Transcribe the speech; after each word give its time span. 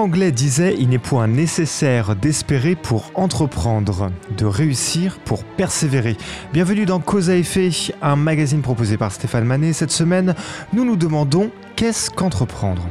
Anglais 0.00 0.32
disait 0.32 0.76
Il 0.78 0.88
n'est 0.88 0.98
point 0.98 1.26
nécessaire 1.26 2.16
d'espérer 2.16 2.74
pour 2.74 3.10
entreprendre, 3.14 4.10
de 4.36 4.46
réussir 4.46 5.18
pour 5.18 5.44
persévérer. 5.44 6.16
Bienvenue 6.54 6.86
dans 6.86 7.00
Cause 7.00 7.28
à 7.28 7.36
effet, 7.36 7.68
un 8.00 8.16
magazine 8.16 8.62
proposé 8.62 8.96
par 8.96 9.12
Stéphane 9.12 9.44
Manet. 9.44 9.74
Cette 9.74 9.90
semaine, 9.90 10.34
nous 10.72 10.86
nous 10.86 10.96
demandons 10.96 11.50
qu'est-ce 11.76 12.10
qu'entreprendre? 12.10 12.88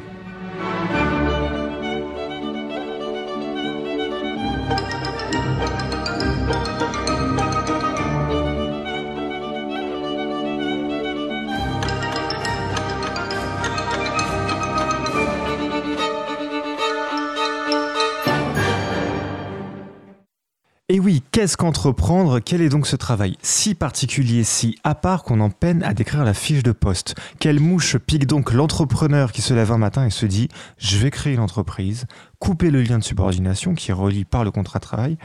Et 20.92 21.00
oui, 21.00 21.22
qu'est-ce 21.32 21.56
qu'entreprendre? 21.56 22.40
Quel 22.40 22.64
est 22.64 22.70
donc 22.70 22.88
ce 22.88 22.96
travail 22.96 23.38
si 23.44 23.76
particulier, 23.76 24.44
si 24.44 24.76
à 24.84 24.96
part 24.96 25.22
qu'on 25.22 25.40
en 25.40 25.52
peine 25.52 25.84
à 25.84 25.94
décrire 25.94 26.26
la 26.26 26.34
fiche 26.34 26.64
de 26.64 26.72
poste? 26.72 27.14
Quelle 27.40 27.60
mouche 27.60 27.98
pique 28.00 28.26
donc 28.26 28.52
l'entrepreneur 28.52 29.32
qui 29.32 29.44
se 29.44 29.54
lève 29.54 29.72
un 29.72 29.78
matin 29.78 30.08
et 30.08 30.10
se 30.10 30.26
dit⁇ 30.26 30.46
je 30.80 30.98
vais 30.98 31.12
créer 31.12 31.36
une 31.36 31.42
entreprise, 31.42 32.08
couper 32.40 32.72
le 32.72 32.82
lien 32.82 32.98
de 32.98 33.04
subordination 33.04 33.76
qui 33.76 33.92
relie 33.92 34.26
par 34.26 34.44
le 34.44 34.50
contrat 34.50 34.80
de 34.80 34.84
travail 34.84 35.18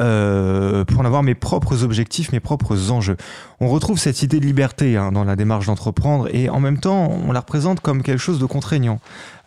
euh, 0.00 0.84
pour 0.84 1.00
en 1.00 1.04
avoir 1.04 1.22
mes 1.22 1.36
propres 1.36 1.82
objectifs, 1.82 2.32
mes 2.32 2.40
propres 2.40 2.90
enjeux. 2.90 3.16
On 3.60 3.68
retrouve 3.68 3.98
cette 3.98 4.22
idée 4.22 4.40
de 4.40 4.44
liberté 4.44 4.96
hein, 4.96 5.12
dans 5.12 5.24
la 5.24 5.36
démarche 5.36 5.66
d'entreprendre 5.66 6.28
et 6.34 6.50
en 6.50 6.60
même 6.60 6.78
temps 6.78 7.08
on 7.08 7.32
la 7.32 7.40
représente 7.40 7.80
comme 7.80 8.02
quelque 8.02 8.18
chose 8.18 8.40
de 8.40 8.46
contraignant, 8.46 8.98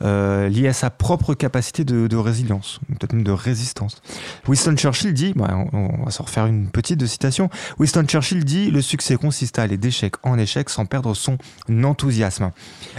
euh, 0.01 0.49
lié 0.49 0.67
à 0.67 0.73
sa 0.73 0.89
propre 0.89 1.33
capacité 1.33 1.83
de, 1.83 2.15
résilience, 2.15 2.79
peut-être 2.87 3.13
même 3.13 3.23
de 3.23 3.31
résistance. 3.31 4.01
Winston 4.47 4.75
Churchill 4.75 5.13
dit, 5.13 5.33
on, 5.37 6.05
va 6.05 6.11
s'en 6.11 6.23
refaire 6.23 6.45
une 6.45 6.69
petite 6.69 7.05
citation, 7.05 7.49
Winston 7.79 8.05
Churchill 8.05 8.43
dit 8.45 8.71
le 8.71 8.81
succès 8.81 9.15
consiste 9.15 9.59
à 9.59 9.63
aller 9.63 9.77
d'échec 9.77 10.15
en 10.23 10.37
échec 10.37 10.69
sans 10.69 10.85
perdre 10.85 11.13
son 11.13 11.37
enthousiasme. 11.83 12.51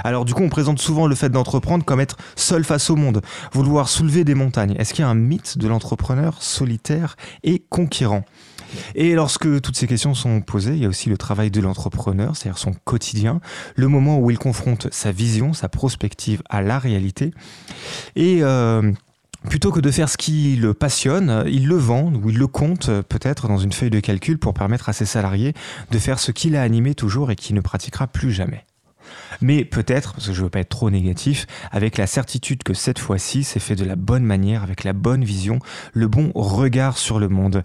Alors 0.05 0.25
du 0.25 0.35
coup 0.35 0.43
on 0.43 0.49
présente 0.49 0.79
souvent 0.79 1.07
le 1.07 1.15
fait 1.15 1.31
d'entreprendre 1.31 1.85
comme 1.85 2.01
être 2.01 2.17
seul 2.37 2.65
face 2.65 2.91
au 2.91 2.97
monde, 2.97 3.23
vouloir 3.53 3.89
soulever 3.89 4.25
des 4.25 4.35
montagnes. 4.35 4.75
Est-ce 4.79 4.95
qu'il 4.95 5.03
y 5.03 5.07
a 5.07 5.11
un 5.11 5.15
mythe 5.15 5.59
de 5.59 5.69
l'entrepreneur 5.69 6.43
solitaire 6.43 7.17
et 7.43 7.63
conquérant? 7.69 8.25
Et 8.95 9.15
lorsque 9.15 9.61
toutes 9.61 9.77
ces 9.77 9.87
questions 9.87 10.15
sont 10.15 10.41
posées, 10.41 10.73
il 10.73 10.83
y 10.83 10.87
a 10.87 10.89
aussi 10.89 11.09
le 11.09 11.17
travail 11.17 11.51
de 11.51 11.61
l'entrepreneur, 11.61 12.37
c'est-à-dire 12.37 12.59
son 12.59 12.73
quotidien, 12.85 13.41
le 13.77 13.89
moment 13.89 14.19
où 14.19 14.31
il 14.31 14.39
confronte 14.39 14.89
sa 14.93 15.13
vision, 15.13 15.53
sa 15.53 15.69
prospective 15.69 16.43
à 16.49 16.63
la 16.63 16.79
réalité. 16.79 17.33
Et 18.17 18.39
euh, 18.43 18.93
plutôt 19.49 19.71
que 19.71 19.81
de 19.81 19.91
faire 19.91 20.09
ce 20.09 20.17
qui 20.17 20.57
le 20.57 20.75
passionne, 20.75 21.45
il 21.47 21.67
le 21.67 21.77
vend 21.77 22.13
ou 22.13 22.31
il 22.31 22.39
le 22.39 22.47
compte 22.47 22.91
peut-être 23.09 23.49
dans 23.49 23.59
une 23.59 23.73
feuille 23.73 23.91
de 23.91 24.01
calcul 24.01 24.39
pour 24.39 24.55
permettre 24.55 24.89
à 24.89 24.93
ses 24.93 25.07
salariés 25.07 25.55
de 25.91 25.99
faire 25.99 26.19
ce 26.19 26.33
qu'il 26.33 26.57
a 26.57 26.63
animé 26.63 26.95
toujours 26.95 27.31
et 27.31 27.37
qui 27.37 27.55
ne 27.55 27.61
pratiquera 27.61 28.07
plus 28.07 28.33
jamais 28.33 28.65
mais 29.41 29.65
peut-être, 29.65 30.15
parce 30.15 30.27
que 30.27 30.33
je 30.33 30.39
ne 30.41 30.45
veux 30.45 30.51
pas 30.51 30.61
être 30.61 30.69
trop 30.69 30.91
négatif, 30.91 31.47
avec 31.71 31.97
la 31.97 32.07
certitude 32.07 32.63
que 32.63 32.75
cette 32.75 32.99
fois-ci, 32.99 33.45
c'est 33.45 33.61
fait 33.61 33.77
de 33.77 33.85
la 33.85 33.97
bonne 33.97 34.25
manière, 34.25 34.63
avec 34.63 34.85
la 34.85 34.93
bonne 34.93 35.25
vision, 35.25 35.59
le 35.93 36.09
bon 36.09 36.33
regard 36.35 36.99
sur 36.99 37.19
le 37.19 37.29
monde. 37.29 37.63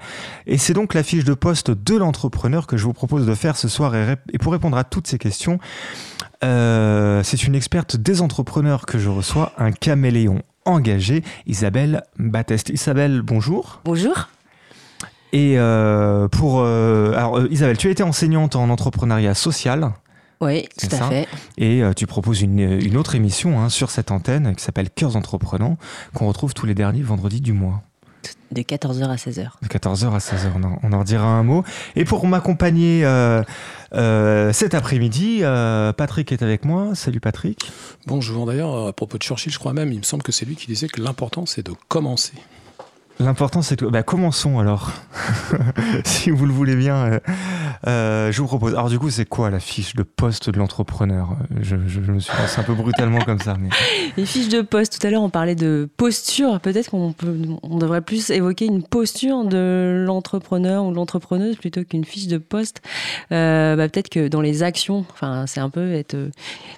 Et 0.47 0.57
c'est 0.57 0.73
donc 0.73 0.93
la 0.93 1.03
fiche 1.03 1.23
de 1.23 1.33
poste 1.33 1.71
de 1.71 1.95
l'entrepreneur 1.95 2.67
que 2.67 2.77
je 2.77 2.83
vous 2.85 2.93
propose 2.93 3.25
de 3.25 3.35
faire 3.35 3.57
ce 3.57 3.67
soir. 3.67 3.95
Et, 3.95 4.37
pour 4.37 4.53
répondre 4.53 4.77
à 4.77 4.83
toutes 4.83 5.07
ces 5.07 5.17
questions, 5.17 5.59
euh, 6.43 7.21
c'est 7.23 7.43
une 7.43 7.55
experte 7.55 7.95
des 7.97 8.21
entrepreneurs 8.21 8.85
que 8.85 8.97
je 8.97 9.09
reçois, 9.09 9.53
un 9.57 9.71
caméléon 9.71 10.41
engagé, 10.65 11.23
Isabelle 11.45 12.03
Batteste. 12.17 12.69
Isabelle, 12.69 13.21
bonjour. 13.21 13.81
Bonjour. 13.85 14.29
Et 15.33 15.55
euh, 15.57 16.27
pour 16.27 16.61
euh, 16.61 17.13
alors 17.13 17.41
Isabelle, 17.49 17.77
tu 17.77 17.87
as 17.87 17.91
été 17.91 18.03
enseignante 18.03 18.55
en 18.55 18.69
entrepreneuriat 18.69 19.33
social. 19.33 19.91
Oui, 20.43 20.67
tout 20.77 20.93
à 20.93 21.09
fait. 21.09 21.27
Et 21.57 21.81
euh, 21.81 21.93
tu 21.93 22.05
proposes 22.07 22.41
une, 22.41 22.97
autre 22.97 23.15
émission 23.15 23.59
hein, 23.59 23.69
sur 23.69 23.89
cette 23.89 24.11
antenne 24.11 24.55
qui 24.55 24.63
s'appelle 24.63 24.89
Cœurs 24.89 25.15
entreprenants, 25.15 25.77
qu'on 26.13 26.27
retrouve 26.27 26.53
tous 26.53 26.65
les 26.65 26.75
derniers 26.75 27.01
vendredis 27.01 27.41
du 27.41 27.53
mois. 27.53 27.81
De 28.51 28.61
14h 28.61 29.05
à 29.05 29.15
16h. 29.15 29.49
De 29.61 29.67
14h 29.67 30.13
à 30.13 30.19
16h, 30.19 30.51
on 30.83 30.93
en, 30.93 30.99
redira 30.99 31.25
un 31.25 31.43
mot. 31.43 31.63
Et 31.95 32.05
pour 32.05 32.27
m'accompagner 32.27 33.03
euh, 33.03 33.41
euh, 33.93 34.53
cet 34.53 34.75
après-midi, 34.75 35.41
Patrick 35.97 36.31
est 36.31 36.43
avec 36.43 36.65
moi. 36.65 36.93
Salut 36.93 37.19
Patrick. 37.19 37.71
Bonjour. 38.05 38.45
D'ailleurs, 38.45 38.87
à 38.87 38.93
propos 38.93 39.17
de 39.17 39.23
Churchill, 39.23 39.51
je 39.51 39.59
crois 39.59 39.73
même, 39.73 39.91
il 39.91 39.99
me 39.99 40.03
semble 40.03 40.23
que 40.23 40.31
c'est 40.31 40.45
lui 40.45 40.55
qui 40.55 40.67
disait 40.67 40.87
que 40.87 41.01
l'important, 41.01 41.45
c'est 41.45 41.65
de 41.65 41.73
commencer. 41.87 42.33
L'important, 43.19 43.61
c'est 43.61 43.75
que. 43.75 43.85
Bah, 43.85 44.03
commençons 44.03 44.59
alors. 44.59 44.91
si 46.05 46.29
vous 46.29 46.45
le 46.45 46.53
voulez 46.53 46.75
bien, 46.75 47.19
euh, 47.87 48.13
euh, 48.13 48.31
je 48.31 48.41
vous 48.41 48.47
propose. 48.47 48.73
Alors, 48.73 48.89
du 48.89 48.99
coup, 48.99 49.09
c'est 49.09 49.25
quoi 49.25 49.49
la 49.49 49.59
fiche 49.59 49.95
de 49.95 50.03
poste 50.03 50.49
de 50.49 50.57
l'entrepreneur? 50.57 51.35
Je, 51.61 51.75
me 51.75 52.19
suis 52.19 52.37
lancé 52.37 52.59
un 52.59 52.63
peu 52.63 52.73
brutalement 52.73 53.19
comme 53.21 53.39
ça. 53.39 53.55
Mais... 53.59 53.69
Les 54.17 54.25
fiches 54.25 54.49
de 54.49 54.61
poste, 54.61 54.99
tout 54.99 55.07
à 55.07 55.09
l'heure, 55.09 55.23
on 55.23 55.29
parlait 55.29 55.55
de 55.55 55.89
posture. 55.97 56.59
Peut-être 56.59 56.91
qu'on 56.91 57.13
devrait 57.77 58.01
plus 58.01 58.29
évoquer 58.29 58.65
une 58.65 58.83
posture 58.83 59.43
de 59.45 60.03
l'entrepreneur 60.05 60.85
ou 60.85 60.91
de 60.91 60.95
l'entrepreneuse 60.95 61.55
plutôt 61.57 61.83
qu'une 61.83 62.05
fiche 62.05 62.27
de 62.27 62.37
poste. 62.37 62.81
Euh, 63.31 63.75
bah, 63.75 63.89
peut-être 63.89 64.09
que 64.09 64.27
dans 64.27 64.41
les 64.41 64.63
actions, 64.63 65.05
c'est 65.47 65.59
un 65.59 65.69
peu 65.69 65.93
être 65.93 66.17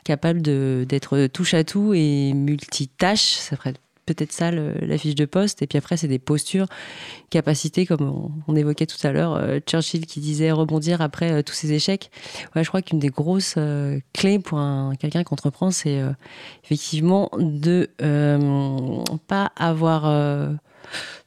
capable 0.03 0.41
d'être 0.41 1.27
touche 1.27 1.53
à 1.53 1.63
tout 1.63 1.93
et 1.93 2.33
multitâche. 2.33 3.35
Ça 3.35 3.55
ferait 3.55 3.73
peut-être 4.05 4.31
ça 4.31 4.51
la 4.51 4.97
fiche 4.97 5.15
de 5.15 5.25
poste. 5.25 5.61
Et 5.61 5.67
puis 5.67 5.77
après, 5.77 5.97
c'est 5.97 6.07
des 6.07 6.19
postures, 6.19 6.67
capacités, 7.29 7.85
comme 7.85 8.31
on, 8.47 8.55
évoquait 8.55 8.85
tout 8.85 9.05
à 9.05 9.11
l'heure. 9.11 9.33
Euh, 9.33 9.59
Churchill 9.59 10.05
qui 10.05 10.19
disait 10.19 10.51
rebondir 10.51 11.01
après 11.01 11.31
euh, 11.31 11.41
tous 11.41 11.53
ces 11.53 11.73
échecs. 11.73 12.11
Ouais, 12.55 12.63
je 12.63 12.69
crois 12.69 12.81
qu'une 12.81 12.99
des 12.99 13.09
grosses 13.09 13.55
euh, 13.57 13.99
clés 14.13 14.39
pour 14.39 14.61
quelqu'un 14.99 15.23
qui 15.23 15.33
entreprend, 15.33 15.71
c'est 15.71 16.01
effectivement 16.63 17.29
de 17.37 17.89
pas 19.27 19.51
avoir 19.55 20.05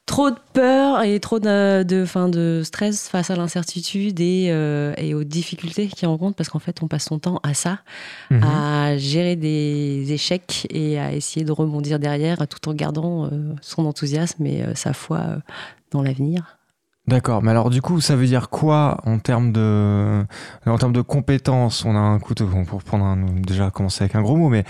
trop 0.08 0.30
de 0.30 0.38
peur 0.54 1.02
et 1.02 1.20
trop 1.20 1.38
de, 1.38 1.82
de, 1.82 2.04
fin, 2.06 2.30
de 2.30 2.62
stress 2.64 3.08
face 3.08 3.30
à 3.30 3.36
l'incertitude 3.36 4.18
et, 4.20 4.48
euh, 4.50 4.94
et, 4.96 5.12
aux 5.14 5.22
difficultés 5.22 5.86
qu'il 5.86 6.08
rencontre 6.08 6.34
parce 6.34 6.48
qu'en 6.48 6.58
fait 6.58 6.82
on 6.82 6.88
passe 6.88 7.04
son 7.04 7.18
temps 7.18 7.40
à 7.42 7.52
ça, 7.52 7.80
mhm. 8.30 8.42
à 8.42 8.96
gérer 8.96 9.36
des 9.36 10.10
échecs 10.10 10.66
et 10.70 10.98
à 10.98 11.12
essayer 11.12 11.44
de 11.44 11.52
rebondir 11.52 11.98
derrière 11.98 12.48
tout 12.48 12.68
en 12.70 12.74
gardant 12.74 13.26
euh, 13.26 13.54
son 13.60 13.84
enthousiasme 13.84 14.44
et 14.46 14.62
euh, 14.62 14.74
sa 14.74 14.94
foi 14.94 15.20
dans 15.90 16.02
l'avenir. 16.02 16.57
D'accord, 17.08 17.42
mais 17.42 17.52
alors 17.52 17.70
du 17.70 17.80
coup, 17.80 18.02
ça 18.02 18.16
veut 18.16 18.26
dire 18.26 18.50
quoi 18.50 18.98
en 19.06 19.18
termes 19.18 19.50
de, 19.50 20.26
en 20.66 20.76
termes 20.76 20.92
de 20.92 21.00
compétences? 21.00 21.86
On 21.86 21.96
a 21.96 21.98
un 21.98 22.18
couteau, 22.18 22.46
pour 22.66 22.82
prendre 22.82 23.06
un, 23.06 23.16
déjà 23.16 23.70
commencer 23.70 24.04
avec 24.04 24.14
un 24.14 24.20
gros 24.20 24.36
mot, 24.36 24.50
mais 24.50 24.64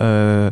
euh, 0.00 0.50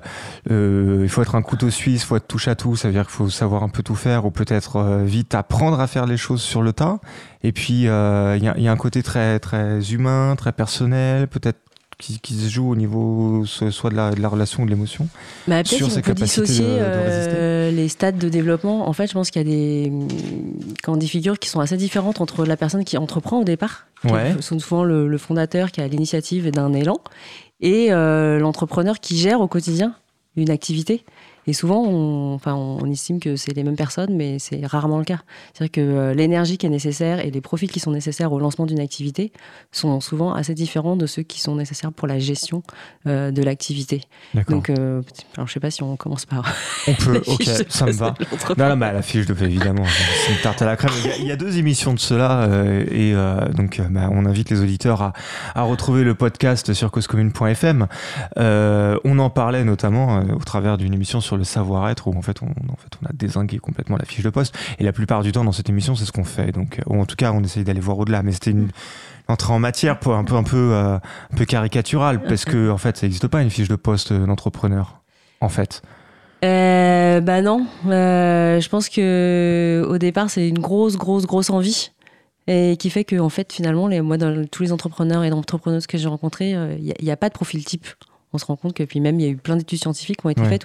euh, 0.51 1.01
il 1.03 1.09
faut 1.09 1.23
être 1.23 1.37
un 1.37 1.41
couteau 1.41 1.71
suisse, 1.71 2.05
faut 2.05 2.17
être 2.17 2.29
touche 2.29 2.47
à 2.47 2.57
tout, 2.57 2.77
ça 2.77 2.89
veut 2.89 2.93
dire 2.93 3.05
qu'il 3.05 3.15
faut 3.15 3.31
savoir 3.31 3.63
un 3.63 3.71
peu 3.71 3.83
tout 3.83 3.95
faire, 3.95 4.27
ou 4.27 4.31
peut-être 4.31 4.77
euh, 4.77 5.03
vite 5.03 5.35
apprendre 5.35 5.81
à 5.81 5.87
faire 5.87 6.05
les 6.05 6.19
choses 6.19 6.43
sur 6.43 6.61
le 6.61 6.75
tas. 6.75 6.99
Et 7.43 7.53
puis, 7.53 7.73
il 7.73 7.81
y 7.85 7.89
a, 7.89 8.37
y, 8.37 8.69
a, 8.69 8.71
un 8.71 8.77
côté 8.77 9.03
très, 9.03 9.39
très 9.39 9.95
humain, 9.95 10.35
très 10.37 10.53
personnel, 10.53 11.27
peut-être 11.27 11.70
qui, 12.01 12.35
se 12.35 12.49
joue 12.49 12.71
au 12.71 12.77
niveau 12.77 13.45
soit 13.45 13.91
de 13.91 13.97
la, 13.97 14.11
de 14.11 14.21
la 14.21 14.29
relation 14.29 14.63
ou 14.63 14.67
de 14.67 14.71
l'émotion 14.71 15.09
bah, 15.47 15.65
sur 15.65 15.91
ses 15.91 16.03
capacités 16.03 16.43
dissocier 16.43 16.67
euh, 16.69 17.71
les 17.71 17.89
stades 17.89 18.19
de 18.19 18.29
développement. 18.29 18.89
En 18.89 18.93
fait, 18.93 19.07
je 19.07 19.13
pense 19.13 19.31
qu'il 19.31 19.43
y 19.43 19.45
a 19.45 19.49
des, 19.49 19.93
quand 20.83 20.97
des 20.97 21.07
figures 21.07 21.39
qui 21.39 21.49
sont 21.49 21.61
assez 21.61 21.77
différentes 21.77 22.21
entre 22.21 22.45
la 22.45 22.57
personne 22.57 22.85
qui 22.85 22.97
entreprend 22.97 23.41
au 23.41 23.45
départ, 23.45 23.87
qui 24.03 24.43
sont 24.43 24.59
souvent 24.59 24.85
le, 24.85 25.19
fondateur 25.19 25.71
qui 25.71 25.81
a 25.81 25.89
l'initiative 25.89 26.51
d'un 26.51 26.73
élan, 26.73 26.99
et 27.61 27.93
euh, 27.93 28.39
l'entrepreneur 28.39 29.01
qui 29.01 29.19
gère 29.19 29.41
au 29.41 29.49
quotidien 29.49 29.95
une 30.37 30.51
activité. 30.51 31.05
Et 31.51 31.53
souvent, 31.53 31.83
on, 31.83 32.35
enfin, 32.35 32.55
on 32.55 32.89
estime 32.89 33.19
que 33.19 33.35
c'est 33.35 33.53
les 33.57 33.65
mêmes 33.65 33.75
personnes, 33.75 34.15
mais 34.15 34.39
c'est 34.39 34.65
rarement 34.65 34.99
le 34.99 35.05
cas. 35.05 35.19
C'est-à-dire 35.53 35.73
que 35.73 35.81
euh, 35.81 36.15
l'énergie 36.15 36.59
qui 36.59 36.67
est 36.67 36.71
nécessaire 36.71 37.19
et 37.19 37.33
les 37.33 37.41
profils 37.41 37.73
qui 37.73 37.81
sont 37.81 37.91
nécessaires 37.91 38.33
au 38.33 38.39
lancement 38.39 38.67
d'une 38.67 38.79
activité 38.79 39.33
sont 39.73 40.01
souvent 40.01 40.33
assez 40.33 40.55
différents 40.55 40.95
de 40.95 41.07
ceux 41.07 41.23
qui 41.23 41.41
sont 41.41 41.57
nécessaires 41.57 41.91
pour 41.91 42.07
la 42.07 42.21
gestion 42.21 42.63
euh, 43.09 43.33
de 43.33 43.43
l'activité. 43.43 44.03
Donc, 44.49 44.71
euh, 44.71 45.03
alors, 45.37 45.49
je 45.49 45.53
sais 45.53 45.59
pas 45.59 45.73
si 45.73 45.83
on 45.83 45.97
commence 45.97 46.25
par. 46.25 46.55
On 46.87 46.95
peut, 46.95 47.21
ok, 47.27 47.43
ça 47.69 47.87
me 47.87 47.93
va. 47.95 48.15
Non, 48.57 48.69
non, 48.69 48.77
bah, 48.77 48.93
la 48.93 49.03
fiche 49.03 49.27
de 49.27 49.35
paie, 49.35 49.47
évidemment. 49.47 49.85
C'est 50.25 50.33
une 50.33 50.41
tarte 50.43 50.63
à 50.63 50.67
la 50.67 50.77
crème. 50.77 50.93
Il 51.19 51.27
y, 51.27 51.33
a, 51.33 51.37
deux 51.37 51.59
émissions 51.59 51.95
de 51.95 51.99
cela, 51.99 52.49
et 52.93 53.13
donc, 53.57 53.81
bah, 53.91 54.09
on 54.13 54.25
invite 54.25 54.51
les 54.51 54.61
auditeurs 54.61 55.03
à, 55.03 55.13
à 55.55 55.63
retrouver 55.63 56.05
le 56.05 56.15
podcast 56.15 56.75
sur 56.75 56.93
causecommune.fm. 56.93 57.89
on 58.37 59.19
en 59.19 59.31
parlait 59.31 59.65
notamment 59.65 60.21
au 60.21 60.45
travers 60.45 60.79
d'une 60.79 60.95
émission 60.95 61.21
sur 61.21 61.31
sur 61.31 61.37
le 61.41 61.45
savoir-être 61.45 62.07
où 62.07 62.17
en 62.17 62.23
fait, 62.23 62.43
on, 62.43 62.47
en 62.49 62.77
fait 62.77 62.93
on 63.03 63.07
a 63.07 63.13
désingué 63.13 63.59
complètement 63.59 63.97
la 63.97 64.05
fiche 64.05 64.23
de 64.23 64.31
poste. 64.31 64.55
Et 64.79 64.85
la 64.85 64.93
plupart 64.93 65.23
du 65.23 65.33
temps 65.33 65.43
dans 65.45 65.53
cette 65.53 65.69
émission, 65.69 65.97
c'est 65.97 66.05
ce 66.05 66.13
qu'on 66.13 66.25
fait. 66.25 66.53
Donc, 66.53 66.81
ou 66.87 67.01
en 67.01 67.07
tout 67.07 67.17
cas, 67.17 67.33
on 67.33 67.43
essaye 67.43 67.65
d'aller 67.65 67.81
voir 67.81 67.99
au-delà. 67.99 68.23
Mais 68.23 68.33
c'était 68.33 68.51
une 68.53 68.69
entrée 69.27 69.53
en 69.53 69.59
matière 69.59 69.99
pour 69.99 70.15
un 70.15 70.25
peu 70.25 70.35
un 70.35 70.43
peu 70.43 70.73
euh, 70.73 70.97
un 70.97 71.37
peu 71.37 71.45
caricaturale 71.45 72.23
parce 72.23 72.45
que 72.45 72.71
en 72.71 72.79
fait, 72.79 72.97
ça 72.97 73.07
n'existe 73.07 73.27
pas 73.27 73.43
une 73.43 73.51
fiche 73.51 73.69
de 73.69 73.77
poste 73.77 74.13
d'entrepreneur. 74.13 75.01
En 75.41 75.49
fait. 75.49 75.83
euh, 76.45 77.21
Bah 77.21 77.41
non. 77.43 77.67
Euh, 77.87 78.61
je 78.61 78.69
pense 78.69 78.89
que 78.89 79.85
au 79.89 79.99
départ, 79.99 80.29
c'est 80.31 80.49
une 80.49 80.59
grosse, 80.59 80.97
grosse, 80.97 81.27
grosse 81.27 81.51
envie. 81.51 81.91
Et 82.47 82.77
qui 82.79 82.91
fait 82.91 83.05
que, 83.05 83.17
en 83.21 83.29
fait, 83.29 83.53
finalement, 83.53 83.87
les, 83.87 84.01
moi, 84.01 84.17
dans 84.17 84.45
tous 84.47 84.65
les 84.65 84.73
entrepreneurs 84.73 85.23
et 85.23 85.31
entrepreneuses 85.31 85.87
que 85.87 85.97
j'ai 85.99 86.09
rencontrés, 86.09 86.51
il 86.51 86.95
n'y 87.01 87.11
a, 87.11 87.13
a, 87.13 87.17
pas 87.17 87.29
de 87.29 87.35
profil 87.35 87.65
type 87.65 87.87
on 88.33 88.39
se 88.39 88.45
rend 88.45 88.57
compte 88.57 88.75
que 88.75 88.83
puis 88.83 89.01
même 89.01 89.19
il 89.19 89.27
y 89.27 89.29
a 89.29 89.31
eu 89.31 89.37
plein 89.37 89.57
d'études 89.57 89.81
scientifiques 89.81 90.21
qui 90.21 90.27
ont 90.27 90.31
été 90.31 90.45
faites 90.45 90.65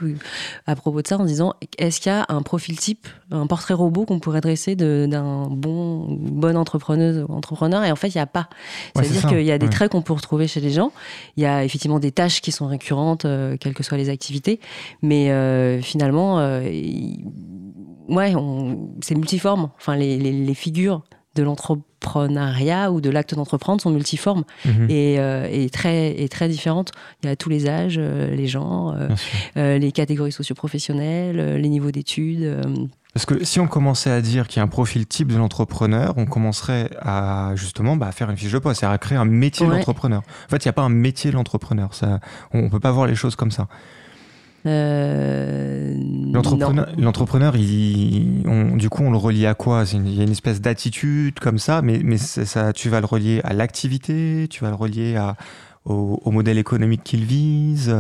à 0.68 0.76
propos 0.76 1.02
de 1.02 1.08
ça 1.08 1.18
en 1.18 1.26
disant 1.26 1.54
est-ce 1.78 2.00
qu'il 2.00 2.12
y 2.12 2.16
a 2.16 2.26
un 2.30 2.42
profil 2.42 2.78
type, 2.78 3.08
un 3.32 3.48
portrait 3.48 3.74
robot 3.74 4.06
qu'on 4.06 4.20
pourrait 4.20 4.42
dresser 4.42 4.76
d'un 4.76 5.48
bon 5.48 6.08
bonne 6.10 6.58
entrepreneuse 6.58 7.26
entrepreneur 7.30 7.84
et 7.84 7.92
en 7.92 7.96
fait 7.96 8.10
il 8.10 8.18
n'y 8.18 8.22
a 8.22 8.28
pas. 8.28 8.50
C'est-à-dire 8.96 9.28
qu'il 9.28 9.44
y 9.44 9.52
a 9.52 9.58
des 9.58 9.70
traits 9.70 9.92
qu'on 9.92 10.02
peut 10.02 10.14
retrouver 10.14 10.48
chez 10.48 10.62
les 10.62 10.72
gens. 10.72 10.92
Il 11.38 11.44
y 11.44 11.46
a 11.46 11.64
effectivement 11.64 12.00
des 12.00 12.12
tâches 12.12 12.42
qui 12.42 12.52
sont 12.52 12.68
récurrentes, 12.68 13.26
euh, 13.26 13.58
quelles 13.60 13.74
que 13.74 13.84
soient 13.84 13.98
les 13.98 14.10
activités, 14.10 14.60
mais 15.02 15.32
euh, 15.32 15.82
finalement, 15.82 16.40
euh, 16.40 16.62
ouais, 18.10 18.34
c'est 19.02 19.16
multiforme. 19.16 19.70
Enfin 19.78 19.96
les, 19.96 20.18
les 20.18 20.54
figures 20.54 21.04
de 21.36 21.44
l'entrepreneuriat 21.44 22.92
ou 22.92 23.02
de 23.02 23.10
l'acte 23.10 23.36
d'entreprendre 23.36 23.82
sont 23.82 23.92
multiformes 23.92 24.44
mhm. 24.66 24.88
euh, 24.90 25.48
et, 25.52 25.70
très, 25.70 26.20
et 26.20 26.30
très 26.30 26.48
différentes. 26.48 26.92
Il 27.24 27.28
y 27.28 27.30
a 27.30 27.36
tous 27.36 27.50
les 27.50 27.68
âges, 27.68 27.98
euh, 28.00 28.34
les 28.34 28.48
genres, 28.48 28.96
euh, 29.58 29.78
les 29.78 29.92
catégories 29.92 30.32
socio-professionnelles, 30.32 31.58
les 31.58 31.70
niveaux 31.70 31.92
d'études. 31.92 32.62
Parce 33.14 33.26
que 33.26 33.46
si 33.46 33.60
on 33.60 33.68
commençait 33.68 34.12
à 34.12 34.22
dire 34.22 34.48
qu'il 34.48 34.58
y 34.58 34.60
a 34.60 34.64
un 34.64 34.68
profil 34.68 35.08
type 35.08 35.32
de 35.32 35.38
l'entrepreneur, 35.38 36.14
on 36.18 36.26
commencerait 36.26 36.90
à 37.00 37.54
justement 37.56 37.96
bah, 37.96 38.12
faire 38.12 38.30
une 38.30 38.36
fiche 38.36 38.52
de 38.52 38.60
poste, 38.60 38.82
c'est-à-dire 38.82 38.96
à 38.96 38.98
créer 38.98 39.18
un 39.18 39.26
métier 39.26 39.66
d'entrepreneur. 39.68 40.22
En 40.48 40.50
fait, 40.50 40.66
il 40.66 40.68
n'y 40.68 40.72
a 40.72 40.74
pas 40.74 40.82
un 40.82 40.90
métier 40.90 41.32
de 41.32 41.36
l'entrepreneur. 41.36 41.92
on 42.52 42.64
ne 42.64 42.70
peut 42.70 42.82
pas 42.82 42.92
voir 42.92 43.08
les 43.08 43.16
choses 43.16 43.36
comme 43.36 43.52
ça. 43.52 43.68
Euh, 44.66 45.94
l'entrepreneur, 46.98 47.54
du 47.54 48.90
coup, 48.90 49.04
on 49.04 49.12
le 49.12 49.18
relie 49.18 49.46
à 49.46 49.54
quoi? 49.54 49.84
Il 49.94 50.16
y 50.16 50.20
a 50.20 50.24
une 50.24 50.32
espèce 50.32 50.62
d'attitude 50.62 51.40
comme 51.40 51.60
ça, 51.60 51.82
mais, 51.82 52.00
mais 52.04 52.18
ça, 52.18 52.74
tu 52.74 52.90
vas 52.90 53.00
le 53.00 53.06
relier 53.06 53.42
à 53.44 53.54
l'activité, 53.54 54.48
tu 54.50 54.64
vas 54.64 54.70
le 54.70 54.76
relier 54.76 55.16
à, 55.16 55.36
au, 55.86 56.32
modèle 56.32 56.58
économique 56.58 57.04
qu'il 57.04 57.26
vise? 57.26 57.96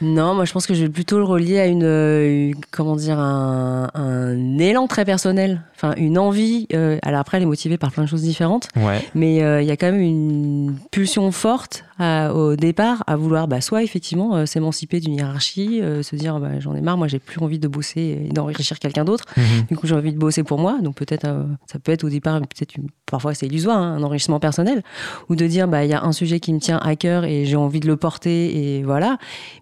Non, 0.00 0.34
moi 0.34 0.44
je 0.44 0.52
pense 0.52 0.66
que 0.66 0.74
je 0.74 0.82
vais 0.82 0.90
plutôt 0.90 1.18
le 1.18 1.24
relier 1.24 1.58
à 1.58 1.66
une, 1.66 2.54
comment 2.70 2.96
dire, 2.96 3.18
un, 3.18 4.58
élan 4.58 4.86
très 4.86 5.04
personnel, 5.04 5.62
enfin 5.76 5.94
une 5.96 6.18
envie. 6.18 6.66
Euh, 6.74 6.98
alors 7.02 7.20
après, 7.20 7.36
elle 7.36 7.42
est 7.42 7.46
motivée 7.46 7.76
par 7.76 7.92
plein 7.92 8.04
de 8.04 8.08
choses 8.08 8.22
différentes, 8.22 8.68
mais 9.14 9.42
euh, 9.42 9.60
il 9.60 9.68
y 9.68 9.70
a 9.70 9.76
quand 9.76 9.92
même 9.92 10.00
une 10.00 10.76
pulsion 10.90 11.30
forte 11.30 11.84
au 11.98 12.56
départ 12.56 13.04
à 13.06 13.16
vouloir 13.16 13.48
bah, 13.48 13.60
soit 13.60 13.82
effectivement 13.82 14.36
euh, 14.36 14.46
s'émanciper 14.46 15.00
d'une 15.00 15.14
hiérarchie, 15.14 15.80
euh, 15.82 16.02
se 16.02 16.14
dire 16.16 16.38
bah, 16.40 16.60
j'en 16.60 16.74
ai 16.74 16.80
marre, 16.80 16.98
moi 16.98 17.08
j'ai 17.08 17.18
plus 17.18 17.40
envie 17.40 17.58
de 17.58 17.68
bosser 17.68 18.26
et 18.26 18.32
d'enrichir 18.32 18.78
quelqu'un 18.78 19.04
d'autre. 19.04 19.24
Mhm. 19.36 19.66
Du 19.68 19.76
coup 19.76 19.86
j'ai 19.86 19.94
envie 19.94 20.12
de 20.12 20.18
bosser 20.18 20.42
pour 20.42 20.58
moi. 20.58 20.78
Donc 20.80 20.96
peut-être 20.96 21.26
ça 21.66 21.78
peut 21.78 21.92
être 21.92 22.04
au 22.04 22.10
départ 22.10 22.40
peut-être 22.40 22.74
parfois 23.06 23.34
c'est 23.34 23.46
illusoire 23.46 23.78
hein, 23.78 23.96
un 23.96 24.02
enrichissement 24.02 24.40
personnel 24.40 24.82
ou 25.28 25.36
de 25.36 25.46
dire 25.46 25.68
bah 25.68 25.84
il 25.84 25.90
y 25.90 25.94
a 25.94 26.02
un 26.02 26.12
sujet 26.12 26.40
qui 26.40 26.52
me 26.52 26.58
tient 26.58 26.78
à 26.78 26.96
cœur 26.96 27.24
et 27.24 27.44
j'ai 27.44 27.56
envie 27.56 27.80
de 27.80 27.86
le 27.86 27.96
porter 27.96 28.76
et 28.76 28.82
voilà. 28.82 29.18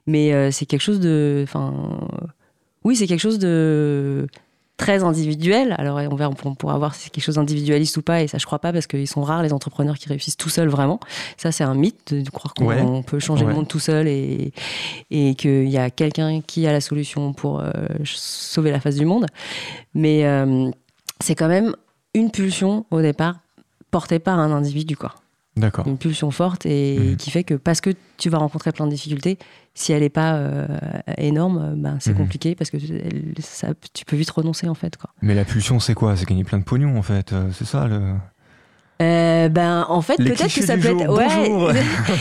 Mais 0.07 0.53
c'est 0.53 0.67
quelque 0.67 0.83
chose 0.83 1.01
de 1.01 1.43
enfin 1.45 1.73
oui 2.85 2.97
c'est 2.97 3.07
quelque 3.07 3.21
chose 3.21 3.39
de 3.39 4.27
très 4.77 5.05
individuel. 5.05 5.75
Alors 5.79 5.99
on, 6.11 6.17
verra, 6.17 6.31
on 6.45 6.55
pourra 6.55 6.79
voir 6.79 6.95
si 6.95 7.05
c'est 7.05 7.11
quelque 7.11 7.25
chose 7.25 7.37
d'individualiste 7.37 7.97
ou 7.97 8.03
pas, 8.03 8.23
et 8.23 8.29
ça 8.29 8.39
je 8.39 8.47
crois 8.47 8.59
pas 8.59 8.73
parce 8.73 8.87
qu'ils 8.87 9.09
sont 9.09 9.23
rares 9.23 9.43
les 9.43 9.53
entrepreneurs 9.53 9.99
qui 9.99 10.09
réussissent 10.09 10.37
tout 10.37 10.49
seuls 10.49 10.69
vraiment. 10.69 11.01
Ça 11.37 11.53
c'est 11.53 11.65
un 11.65 11.75
mythe 11.75 12.15
de, 12.15 12.29
croire 12.31 12.55
qu'on 12.55 13.03
peut 13.03 13.19
changer 13.19 13.45
le 13.45 13.55
monde 13.55 13.69
tout 13.69 13.79
seul 13.79 14.09
et, 14.09 14.53
et 15.11 15.35
qu'il 15.35 15.69
y 15.69 15.79
a 15.79 15.91
quelqu'un 15.91 16.41
qui 16.41 16.67
a 16.67 16.73
la 16.73 16.81
solution 16.81 17.33
pour 17.33 17.61
euh, 17.61 17.71
sauver 18.05 18.71
la 18.71 18.81
face 18.81 18.97
du 18.97 19.05
monde. 19.05 19.27
Mais 19.95 20.27
euh, 20.27 20.71
c'est 21.21 21.35
quand 21.35 21.49
même 21.49 21.75
une 22.15 22.31
pulsion 22.31 22.87
au 22.91 23.01
départ 23.01 23.37
portée 23.91 24.19
par 24.19 24.39
un 24.39 24.51
individu 24.51 24.97
quoi. 24.97 25.15
D'accord. 25.57 25.87
Une 25.87 25.99
pulsion 25.99 26.31
forte 26.33 26.67
et 26.67 26.99
mhm. 26.99 27.17
qui 27.17 27.31
fait 27.31 27.45
que 27.45 27.55
parce 27.55 27.81
que 27.81 27.91
tu 28.17 28.29
vas 28.29 28.39
rencontrer 28.39 28.73
plein 28.73 28.87
de 28.87 28.91
difficultés, 28.91 29.39
si 29.75 29.93
elle 29.93 30.01
n'est 30.01 30.09
pas 30.09 30.35
euh, 30.35 30.67
énorme, 31.17 31.75
ben, 31.77 31.97
c'est 32.01 32.11
mhm. 32.11 32.19
compliqué 32.19 32.55
parce 32.57 32.71
que 32.71 32.79
ça, 33.41 33.69
tu 33.93 34.05
peux 34.05 34.17
vite 34.17 34.31
renoncer 34.31 34.69
en 34.69 34.75
fait. 34.75 34.97
Quoi. 34.97 35.11
Mais 35.23 35.35
la 35.35 35.45
pulsion, 35.45 35.79
c'est 35.79 35.95
quoi? 35.95 36.17
C'est 36.17 36.27
gagner 36.27 36.45
plein 36.45 36.59
de 36.59 36.65
pognon 36.65 36.99
en 36.99 37.03
fait. 37.03 37.33
Euh, 37.33 37.51
c'est 37.53 37.67
ça 37.67 37.87
le. 37.87 38.15
Euh, 39.03 39.49
ben 39.49 39.87
en 39.89 40.03
fait 40.03 40.19
peut-être 40.19 40.55
que 40.55 40.65
ça 40.65 40.77
peut 40.77 40.97
être 40.97 41.13
ouais, 41.13 41.75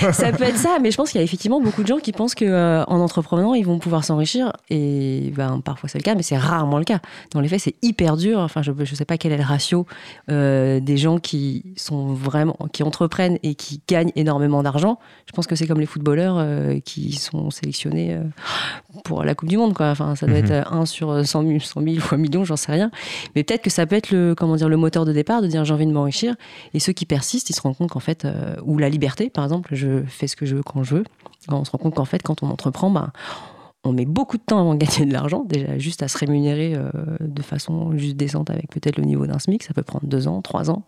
ça 0.13 0.31
peut 0.31 0.43
être 0.43 0.57
ça 0.57 0.79
mais 0.81 0.89
je 0.89 0.97
pense 0.97 1.11
qu'il 1.11 1.19
y 1.19 1.21
a 1.21 1.23
effectivement 1.23 1.61
beaucoup 1.61 1.83
de 1.83 1.87
gens 1.87 1.99
qui 1.99 2.11
pensent 2.11 2.33
que 2.33 2.45
euh, 2.45 2.83
en 2.85 2.99
entreprenant 2.99 3.53
ils 3.53 3.63
vont 3.63 3.77
pouvoir 3.77 4.03
s'enrichir 4.03 4.51
et 4.71 5.31
ben 5.35 5.61
parfois 5.63 5.87
c'est 5.87 5.99
le 5.99 6.03
cas 6.03 6.15
mais 6.15 6.23
c'est 6.23 6.35
rarement 6.35 6.79
le 6.79 6.83
cas. 6.83 6.99
Dans 7.31 7.41
les 7.41 7.47
faits 7.47 7.59
c'est 7.59 7.75
hyper 7.83 8.17
dur 8.17 8.39
enfin 8.39 8.63
je 8.63 8.71
je 8.79 8.95
sais 8.95 9.05
pas 9.05 9.19
quel 9.19 9.31
est 9.33 9.37
le 9.37 9.43
ratio 9.43 9.85
euh, 10.31 10.79
des 10.79 10.97
gens 10.97 11.19
qui 11.19 11.75
sont 11.77 12.07
vraiment 12.07 12.57
qui 12.71 12.81
entreprennent 12.81 13.37
et 13.43 13.53
qui 13.53 13.79
gagnent 13.87 14.11
énormément 14.15 14.63
d'argent. 14.63 14.97
Je 15.27 15.31
pense 15.31 15.45
que 15.45 15.55
c'est 15.55 15.67
comme 15.67 15.79
les 15.79 15.85
footballeurs 15.85 16.43
qui 16.83 17.13
sont 17.13 17.51
sélectionnés 17.51 18.17
pour 19.03 19.23
la 19.23 19.35
Coupe 19.35 19.49
du 19.49 19.57
Monde 19.57 19.75
quoi. 19.75 19.91
Enfin 19.91 20.15
ça 20.15 20.25
doit 20.25 20.39
mhm. 20.39 20.45
être 20.45 20.73
1 20.73 20.87
sur 20.87 21.23
100 21.23 21.43
000 21.43 21.59
100 21.59 21.81
000 21.83 21.95
ou 21.97 22.15
1 22.15 22.17
million 22.17 22.43
j'en 22.45 22.55
sais 22.55 22.71
rien. 22.71 22.89
Mais 23.35 23.43
peut-être 23.43 23.61
que 23.61 23.69
ça 23.69 23.85
peut 23.85 23.95
être 23.95 24.09
le 24.09 24.33
comment 24.35 24.55
dire 24.55 24.69
le 24.69 24.77
moteur 24.77 25.05
de 25.05 25.13
départ 25.13 25.43
de 25.43 25.47
dire 25.47 25.63
j'ai 25.65 25.73
envie 25.75 25.85
de 25.85 25.91
m'enrichir 25.91 26.33
et 26.73 26.79
ceux 26.79 26.93
qui 26.93 27.05
persistent, 27.05 27.49
ils 27.49 27.55
se 27.55 27.61
rendent 27.61 27.77
compte 27.77 27.91
qu'en 27.91 27.99
fait, 27.99 28.25
euh, 28.25 28.55
ou 28.63 28.77
la 28.77 28.89
liberté, 28.89 29.29
par 29.29 29.43
exemple, 29.43 29.75
je 29.75 30.03
fais 30.05 30.27
ce 30.27 30.35
que 30.35 30.45
je 30.45 30.55
veux 30.55 30.63
quand 30.63 30.83
je 30.83 30.95
veux. 30.95 31.03
On 31.49 31.65
se 31.65 31.71
rend 31.71 31.77
compte 31.77 31.95
qu'en 31.95 32.05
fait, 32.05 32.21
quand 32.21 32.43
on 32.43 32.49
entreprend, 32.49 32.89
ben, 32.89 33.11
on 33.83 33.91
met 33.91 34.05
beaucoup 34.05 34.37
de 34.37 34.43
temps 34.43 34.59
avant 34.59 34.75
de 34.75 34.79
gagner 34.79 35.05
de 35.05 35.13
l'argent, 35.13 35.43
déjà 35.43 35.77
juste 35.77 36.03
à 36.03 36.07
se 36.07 36.17
rémunérer 36.17 36.73
euh, 36.75 36.89
de 37.19 37.41
façon 37.41 37.97
juste 37.97 38.15
décente 38.15 38.49
avec 38.49 38.69
peut-être 38.69 38.97
le 38.97 39.03
niveau 39.03 39.27
d'un 39.27 39.39
SMIC, 39.39 39.63
ça 39.63 39.73
peut 39.73 39.83
prendre 39.83 40.05
deux 40.05 40.27
ans, 40.27 40.41
trois 40.41 40.71
ans. 40.71 40.83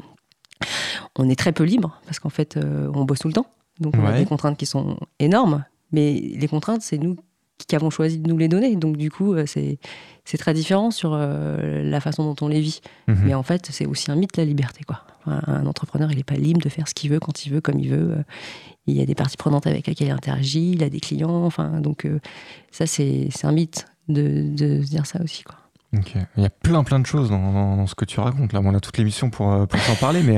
On 1.17 1.29
est 1.29 1.35
très 1.35 1.51
peu 1.51 1.63
libre 1.63 1.99
parce 2.05 2.19
qu'en 2.19 2.29
fait, 2.29 2.57
euh, 2.57 2.89
on 2.93 3.03
bosse 3.03 3.19
tout 3.19 3.27
le 3.27 3.33
temps. 3.33 3.47
Donc 3.81 3.95
on 3.97 4.05
a 4.05 4.17
des 4.17 4.25
contraintes 4.25 4.57
qui 4.57 4.65
sont 4.65 4.97
énormes, 5.19 5.65
mais 5.91 6.13
les 6.13 6.47
contraintes, 6.47 6.81
c'est 6.81 6.97
nous 6.97 7.17
qui 7.67 7.75
avons 7.75 7.89
choisi 7.89 8.19
de 8.19 8.27
nous 8.29 8.37
les 8.37 8.47
donner. 8.47 8.75
Donc 8.75 8.97
du 8.97 9.09
coup, 9.09 9.35
c'est 9.45 9.79
c'est 10.23 10.37
très 10.37 10.53
différent 10.53 10.91
sur 10.91 11.15
la 11.15 11.99
façon 11.99 12.23
dont 12.23 12.45
on 12.45 12.49
les 12.49 12.61
vit. 12.61 12.81
Mhm. 13.07 13.23
Mais 13.25 13.33
en 13.33 13.43
fait, 13.43 13.67
c'est 13.71 13.85
aussi 13.85 14.11
un 14.11 14.15
mythe 14.15 14.37
la 14.37 14.45
liberté, 14.45 14.83
quoi. 14.83 15.03
Un 15.27 15.65
entrepreneur, 15.65 16.11
il 16.11 16.17
n'est 16.17 16.23
pas 16.23 16.35
libre 16.35 16.61
de 16.61 16.69
faire 16.69 16.87
ce 16.87 16.93
qu'il 16.93 17.09
veut, 17.09 17.19
quand 17.19 17.45
il 17.45 17.51
veut, 17.51 17.61
comme 17.61 17.79
il 17.79 17.89
veut. 17.89 18.11
Euh, 18.11 18.23
il 18.87 18.95
y 18.95 19.01
a 19.01 19.05
des 19.05 19.15
parties 19.15 19.37
prenantes 19.37 19.65
avec 19.65 19.87
lesquelles 19.87 20.09
il 20.09 20.11
interagit, 20.11 20.73
il 20.73 20.83
a 20.83 20.89
des 20.89 20.99
clients. 20.99 21.45
Enfin, 21.45 21.81
donc, 21.81 22.05
euh, 22.05 22.19
ça, 22.71 22.85
c'est 22.85 23.29
un 23.43 23.51
mythe 23.51 23.87
de, 24.07 24.43
de 24.55 24.83
se 24.83 24.89
dire 24.89 25.07
ça 25.07 25.21
aussi. 25.23 25.43
Quoi. 25.43 25.55
Il 25.93 26.43
y 26.43 26.45
a 26.45 26.49
plein 26.49 26.83
plein 26.83 26.99
de 26.99 27.05
choses 27.05 27.29
dans, 27.29 27.87
ce 27.87 27.95
que 27.95 28.05
tu 28.05 28.19
racontes 28.19 28.53
là. 28.53 28.61
on 28.63 28.73
a 28.73 28.79
toute 28.79 28.97
l'émission 28.97 29.29
pour, 29.29 29.51
euh, 29.51 29.65
pour 29.65 29.79
s'en 29.79 29.95
parler, 29.95 30.23
mais 30.23 30.37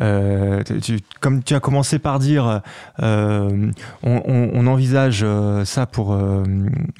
euh, 0.00 0.62
tu, 0.82 1.00
comme 1.20 1.42
tu 1.42 1.54
as 1.54 1.60
commencé 1.60 1.98
par 1.98 2.18
dire, 2.18 2.60
euh, 3.00 3.70
on, 4.02 4.66
envisage 4.66 5.24
ça 5.64 5.86
pour, 5.86 6.18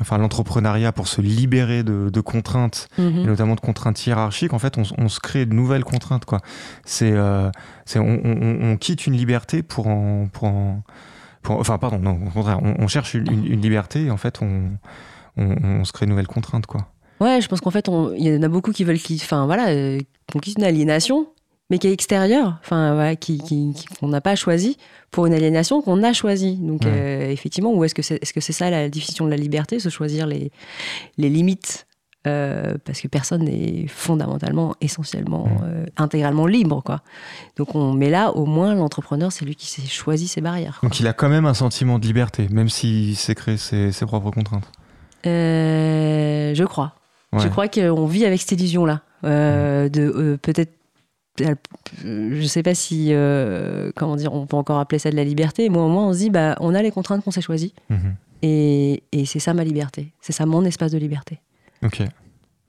enfin 0.01 0.19
l'entrepreneuriat 0.19 0.93
pour 0.93 1.09
se 1.09 1.21
libérer 1.21 1.83
de, 1.83 2.21
contraintes, 2.21 2.89
mhm. 2.99 3.19
et 3.19 3.27
notamment 3.27 3.55
de 3.55 3.61
contraintes 3.61 4.07
hiérarchiques. 4.07 4.53
En 4.53 4.59
fait, 4.59 4.79
on, 4.79 5.09
se 5.09 5.21
crée 5.21 5.47
de 5.47 5.55
nouvelles 5.55 5.85
contraintes. 5.85 6.25
Quoi. 6.25 6.41
C'est, 6.85 7.15
c'est 7.85 7.99
on, 7.99 8.77
quitte 8.79 9.07
une 9.07 9.15
liberté 9.15 9.63
pour 9.63 9.89
en, 9.89 10.29
pour 10.33 10.51
enfin 11.47 11.79
pardon, 11.79 11.99
non, 11.99 12.19
au 12.27 12.31
contraire, 12.31 12.61
on, 12.63 12.89
cherche 12.89 13.15
une, 13.15 13.47
une, 13.47 13.61
liberté 13.61 14.05
et 14.07 14.11
en 14.11 14.17
fait 14.17 14.41
on, 14.41 14.71
on, 15.37 15.85
se 15.85 15.93
crée 15.93 16.07
de 16.07 16.11
nouvelles 16.11 16.27
contraintes 16.27 16.67
quoi. 16.67 16.89
Ouais, 17.25 17.41
je 17.41 17.49
pense 17.49 17.63
qu'en 17.63 17.71
fait, 17.71 17.89
il 18.19 18.23
y 18.23 18.37
en 18.37 18.43
a 18.43 18.49
beaucoup 18.49 18.71
qui 18.71 18.85
veulent 18.85 18.99
qu'ils, 18.99 19.17
enfin 19.23 19.47
voilà, 19.47 19.69
euh, 19.69 19.99
qu'on 20.31 20.41
quitte 20.41 20.59
une 20.59 20.65
aliénation, 20.65 21.27
mais 21.71 21.79
qui 21.79 21.87
est 21.87 21.93
extérieure, 21.93 22.59
enfin 22.61 22.93
voilà, 22.93 23.17
qui, 23.17 23.41
qu'on 23.99 24.09
n'a 24.09 24.21
pas 24.21 24.37
choisi 24.37 24.77
pour 25.11 25.25
une 25.25 25.33
aliénation 25.33 25.81
qu'on 25.81 26.03
a 26.03 26.13
choisie. 26.13 26.57
Donc 26.57 26.85
euh, 26.85 27.31
effectivement, 27.31 27.73
où 27.73 27.83
est-ce 27.83 27.95
que 27.95 28.03
c'est, 28.03 28.23
est-ce 28.23 28.35
que 28.35 28.43
c'est 28.43 28.53
ça 28.53 28.69
la 28.69 28.91
définition 28.91 29.25
de 29.25 29.31
la 29.31 29.39
liberté, 29.39 29.79
se 29.79 29.89
choisir 29.89 30.27
les, 30.27 30.53
les 31.17 31.31
limites 31.31 31.87
euh, 32.27 32.75
parce 32.85 33.01
que 33.01 33.09
personne 33.09 33.45
n'est 33.45 33.87
fondamentalement, 33.87 34.75
essentiellement, 34.83 35.49
intégralement 35.97 36.47
libre, 36.47 36.83
quoi. 36.83 37.01
Donc, 37.57 37.75
on, 37.75 37.93
mais 37.95 38.11
là, 38.11 38.33
au 38.33 38.45
moins, 38.45 38.75
l'entrepreneur, 38.75 39.33
c'est 39.33 39.47
lui 39.47 39.57
qui 39.57 39.67
s'est 39.67 39.87
choisi 39.87 40.29
ses 40.29 40.43
barrières. 40.43 40.79
Donc, 40.83 41.01
il 41.01 41.07
a 41.07 41.15
quand 41.15 41.29
même 41.31 41.47
un 41.47 41.55
sentiment 41.55 41.99
de 41.99 42.07
liberté, 42.07 42.49
même 42.51 42.69
s'il 42.69 43.17
s'est 43.17 43.35
créé 43.35 43.57
ses, 43.57 43.93
ses 43.93 44.07
propres 44.07 44.31
contraintes. 44.31 44.71
je 45.25 46.65
crois. 46.65 46.95
Je 47.39 47.49
crois 47.49 47.69
qu'on 47.69 48.07
vit 48.07 48.25
avec 48.25 48.41
cette 48.41 48.53
illusion-là. 48.53 49.03
Euh, 49.25 49.89
de 49.89 50.03
euh, 50.03 50.37
peut-être 50.37 50.73
euh, 51.41 51.55
je 52.05 52.47
sais 52.47 52.63
pas 52.63 52.75
si 52.75 53.13
comment 53.97 54.17
dire 54.17 54.33
on 54.35 54.47
peut 54.47 54.57
encore 54.57 54.79
appeler 54.79 54.99
ça 54.99 55.11
de 55.11 55.17
la 55.17 55.25
liberté 55.25 55.69
mais 55.71 55.79
au 55.79 55.89
moins 55.89 56.09
on 56.09 56.13
se 56.13 56.19
dit 56.19 56.31
bah 56.31 56.57
on 56.61 56.75
a 56.75 56.83
les 56.83 56.91
contraintes 56.91 57.25
qu'on 57.25 57.31
s'est 57.31 57.41
choisies. 57.41 57.75
Mhm. 57.91 58.15
et, 58.43 59.03
et 59.13 59.25
c'est 59.25 59.41
ça 59.41 59.55
ma 59.55 59.65
liberté. 59.65 60.13
C'est 60.21 60.33
ça 60.33 60.47
mon 60.47 60.65
espace 60.65 60.93
de 60.93 60.99
liberté. 60.99 61.41
Ok. 61.83 62.03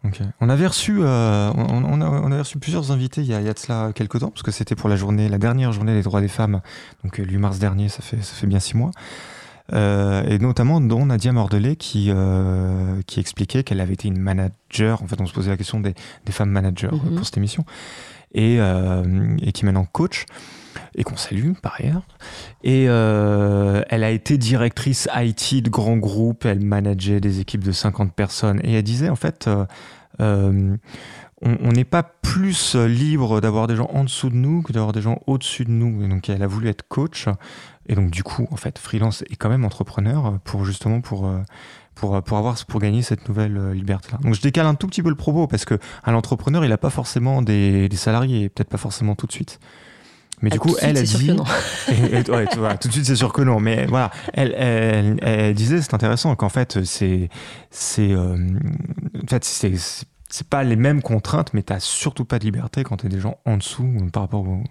Ok. 0.04 0.20
On 0.40 0.50
avait 0.50 0.68
reçu 0.68 1.00
on, 1.00 1.04
on, 1.04 2.02
a, 2.02 2.06
on, 2.08 2.38
reçu 2.38 2.60
plusieurs 2.60 2.92
invités 2.92 3.22
il 3.22 3.28
y, 3.28 3.34
a, 3.34 3.42
il 3.42 3.46
y 3.46 3.50
a 3.50 3.54
de 3.54 3.60
cela 3.60 3.92
quelques 3.94 4.20
temps 4.20 4.30
parce 4.30 4.44
que 4.44 4.52
c'était 4.52 4.76
pour 4.76 4.88
la 4.88 4.96
journée 4.96 5.30
la 5.30 5.40
dernière 5.40 5.72
journée 5.72 5.96
des 5.96 6.04
droits 6.04 6.22
des 6.22 6.28
femmes 6.28 6.62
donc 7.04 7.18
le 7.18 7.26
8 7.26 7.38
mars 7.40 7.58
dernier 7.58 7.90
ça 7.90 8.04
fait 8.04 8.22
ça 8.22 8.36
fait 8.36 8.46
bien 8.46 8.60
six 8.60 8.78
mois 8.78 8.92
et 9.74 10.38
notamment 10.40 10.80
dont 10.82 11.06
Nadia 11.06 11.32
Mordelet 11.32 11.76
qui, 11.76 12.12
qui 13.08 13.20
expliquait 13.20 13.64
qu'elle 13.64 13.82
avait 13.82 13.94
été 13.94 14.08
une 14.08 14.20
manager. 14.20 15.02
En 15.02 15.08
fait, 15.08 15.20
on 15.20 15.26
se 15.26 15.34
posait 15.34 15.50
la 15.50 15.58
question 15.58 15.80
des, 15.80 15.94
des 16.26 16.32
femmes 16.32 16.52
managers 16.52 16.90
Mhm. 16.92 17.16
pour 17.16 17.26
cette 17.26 17.38
émission. 17.38 17.66
Et, 18.34 18.56
et 18.58 19.52
qui 19.54 19.64
est 19.64 19.66
maintenant 19.66 19.86
coach 19.92 20.26
et 20.96 21.04
qu'on 21.04 21.18
salue 21.18 21.54
par 21.62 21.76
ailleurs. 21.80 22.04
Et 22.64 22.86
euh, 22.88 23.84
elle 23.90 24.04
a 24.04 24.12
été 24.12 24.38
directrice 24.38 25.08
IT 25.16 25.62
de 25.64 25.70
grands 25.70 25.98
groupes, 25.98 26.46
elle 26.46 26.62
manageait 26.62 27.20
des 27.20 27.40
équipes 27.40 27.64
de 27.64 27.72
50 27.72 28.14
personnes. 28.14 28.60
Et 28.64 28.74
elle 28.74 28.84
disait 28.84 29.10
en 29.10 29.16
fait, 29.16 29.48
euh, 29.48 29.66
euh, 30.22 30.76
on 31.42 31.72
n'est 31.72 31.84
pas 31.86 32.04
plus 32.04 32.76
libre 32.76 33.42
d'avoir 33.42 33.68
des 33.68 33.76
gens 33.76 33.90
en 33.94 34.04
dessous 34.04 34.30
de 34.30 34.36
nous 34.36 34.62
que 34.62 34.74
d'avoir 34.74 34.94
des 34.94 35.02
gens 35.02 35.20
au-dessus 35.28 35.66
de 35.66 35.72
nous. 35.72 36.04
Et 36.04 36.08
donc 36.08 36.30
elle 36.30 36.44
a 36.44 36.48
voulu 36.48 36.70
être 36.70 36.88
coach. 36.88 37.28
Et 37.88 37.96
donc 37.96 38.12
du 38.12 38.24
coup, 38.24 38.48
en 38.52 38.56
fait, 38.56 38.80
freelance 38.80 39.24
est 39.24 39.36
quand 39.36 39.50
même 39.50 39.66
entrepreneur 39.66 40.40
pour 40.44 40.66
justement 40.66 41.02
pour... 41.02 41.30
Pour, 41.96 42.22
pour, 42.24 42.38
avoir, 42.38 42.58
pour 42.66 42.82
gagner 42.82 43.04
cette 43.04 43.30
nouvelle 43.30 43.56
euh, 43.58 43.74
liberté-là. 43.74 44.18
Donc 44.22 44.34
je 44.34 44.42
décale 44.42 44.66
un 44.66 44.76
tout 44.76 44.86
petit 44.86 45.02
peu 45.02 45.08
le 45.08 45.16
propos 45.16 45.48
parce 45.48 45.64
que 45.64 45.80
un 46.04 46.14
entrepreneur, 46.14 46.66
il 46.66 46.68
n'a 46.68 46.78
pas 46.78 46.90
forcément 46.90 47.42
des, 47.42 47.88
des 47.88 47.96
salariés, 47.96 48.50
peut-être 48.50 48.68
pas 48.68 48.78
forcément 48.78 49.16
tout 49.16 49.28
de 49.28 49.32
suite. 49.32 49.62
Mais 50.42 50.50
Ah, 50.52 50.56
du 50.56 50.60
coup, 50.60 50.76
elle 50.82 50.98
a 50.98 51.02
dit. 51.02 51.32
Et, 51.90 52.18
et, 52.18 52.30
ouais, 52.30 52.46
vois, 52.58 52.78
tout 52.78 52.88
de 52.88 52.94
suite, 52.94 53.06
c'est 53.06 53.16
sûr 53.16 53.32
que 53.32 53.42
non. 53.42 53.60
Mais 53.60 53.86
voilà, 53.86 54.12
elle, 54.34 54.54
elle, 54.58 55.18
elle 55.22 55.54
disait, 55.54 55.82
c'est 55.82 55.94
intéressant 55.94 56.36
qu'en 56.36 56.50
fait, 56.50 56.84
c'est, 56.84 57.30
c'est, 57.72 58.12
euh, 58.12 58.36
en 59.24 59.28
fait, 59.28 59.46
c'est, 59.46 59.74
c'est 60.30 60.48
pas 60.48 60.64
les 60.64 60.76
mêmes 60.76 61.02
contraintes, 61.02 61.54
mais 61.54 61.64
t'as 61.64 61.80
surtout 61.80 62.26
pas 62.26 62.40
de 62.40 62.44
liberté 62.44 62.84
quand 62.84 62.98
t'es 62.98 63.10
des 63.10 63.20
gens 63.20 63.38
en 63.46 63.58
dessous 63.58 63.90
par 64.12 64.24
rapport 64.24 64.42
aux, 64.42 64.64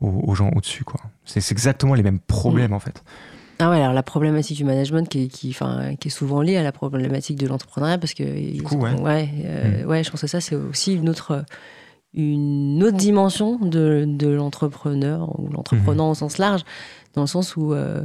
aux, 0.00 0.22
aux 0.26 0.34
gens 0.34 0.50
au-dessus, 0.54 0.84
quoi. 0.84 1.00
C'est, 1.24 1.52
exactement 1.52 1.94
les 1.94 2.02
mêmes 2.02 2.20
problèmes, 2.20 2.70
mmh. 2.70 2.74
en 2.74 2.80
fait. 2.80 3.02
Ah 3.58 3.70
ouais, 3.70 3.80
alors 3.80 3.92
la 3.92 4.02
problématique 4.02 4.56
du 4.56 4.64
management 4.64 5.08
qui 5.08 5.24
est, 5.24 5.28
qui, 5.28 5.50
enfin, 5.50 5.94
qui 5.96 6.08
est 6.08 6.10
souvent 6.10 6.42
liée 6.42 6.56
à 6.56 6.62
la 6.62 6.72
problématique 6.72 7.38
de 7.38 7.46
l'entrepreneuriat 7.46 7.98
parce 7.98 8.14
que. 8.14 8.52
Du 8.52 8.62
coup, 8.62 8.76
ouais. 8.76 9.00
Ouais, 9.00 9.28
euh, 9.44 9.84
mmh. 9.84 9.88
ouais, 9.88 10.04
je 10.04 10.10
pense 10.10 10.20
que 10.20 10.26
ça, 10.26 10.40
c'est 10.40 10.56
aussi 10.56 10.94
une 10.94 11.08
autre 11.08 11.44
une 12.16 12.80
autre 12.84 12.96
dimension 12.96 13.58
de, 13.58 14.04
de 14.06 14.28
l'entrepreneur 14.28 15.36
ou 15.40 15.48
l'entrepreneur 15.48 16.06
mmh. 16.06 16.10
au 16.10 16.14
sens 16.14 16.38
large, 16.38 16.62
dans 17.14 17.22
le 17.22 17.26
sens 17.26 17.56
où 17.56 17.72
euh, 17.72 18.04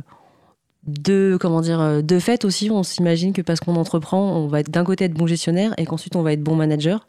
de 0.88 1.38
comment 1.40 1.62
dire 1.62 2.02
de 2.02 2.20
fait 2.20 2.44
aussi, 2.44 2.72
on 2.72 2.82
s'imagine 2.82 3.34
que 3.34 3.44
parce 3.44 3.60
qu'on 3.60 3.76
entreprend, 3.76 4.36
on 4.36 4.48
va 4.48 4.62
être 4.62 4.72
d'un 4.72 4.84
côté 4.84 5.06
être 5.06 5.14
bon 5.14 5.28
gestionnaire 5.28 5.76
et 5.78 5.86
qu'ensuite 5.86 6.16
on 6.16 6.24
va 6.24 6.34
être 6.34 6.42
bon 6.42 6.56
manager. 6.56 7.08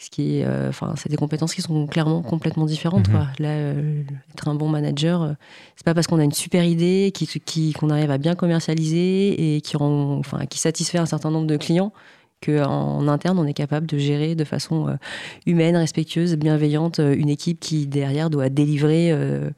Ce 0.00 0.08
qui 0.08 0.38
est, 0.38 0.46
enfin, 0.66 0.88
euh, 0.88 0.92
c'est 0.96 1.10
des 1.10 1.18
compétences 1.18 1.54
qui 1.54 1.60
sont 1.60 1.86
clairement 1.86 2.22
complètement 2.22 2.64
différentes. 2.64 3.08
Mhm. 3.08 3.14
Quoi. 3.14 3.26
Là, 3.38 3.50
euh, 3.50 4.02
être 4.32 4.48
un 4.48 4.54
bon 4.54 4.66
manager, 4.66 5.22
euh, 5.22 5.32
c'est 5.76 5.84
pas 5.84 5.92
parce 5.92 6.06
qu'on 6.06 6.18
a 6.18 6.24
une 6.24 6.32
super 6.32 6.64
idée, 6.64 7.12
qui, 7.14 7.72
qu'on 7.74 7.90
arrive 7.90 8.10
à 8.10 8.16
bien 8.16 8.34
commercialiser 8.34 9.56
et 9.56 9.60
qui 9.60 9.76
rend, 9.76 10.16
enfin, 10.18 10.46
qui 10.46 10.58
satisfait 10.58 10.96
un 10.96 11.04
certain 11.04 11.30
nombre 11.30 11.46
de 11.46 11.58
clients 11.58 11.92
qu'en 12.42 13.06
interne, 13.08 13.38
on 13.38 13.46
est 13.46 13.52
capable 13.52 13.86
de 13.86 13.98
gérer 13.98 14.34
de 14.34 14.44
façon 14.44 14.88
euh, 14.88 14.94
humaine, 15.44 15.76
respectueuse, 15.76 16.34
bienveillante, 16.36 16.98
euh, 16.98 17.14
une 17.14 17.28
équipe 17.28 17.60
qui, 17.60 17.86
derrière, 17.86 18.30
doit 18.30 18.48
délivrer, 18.48 19.10
euh, 19.12 19.50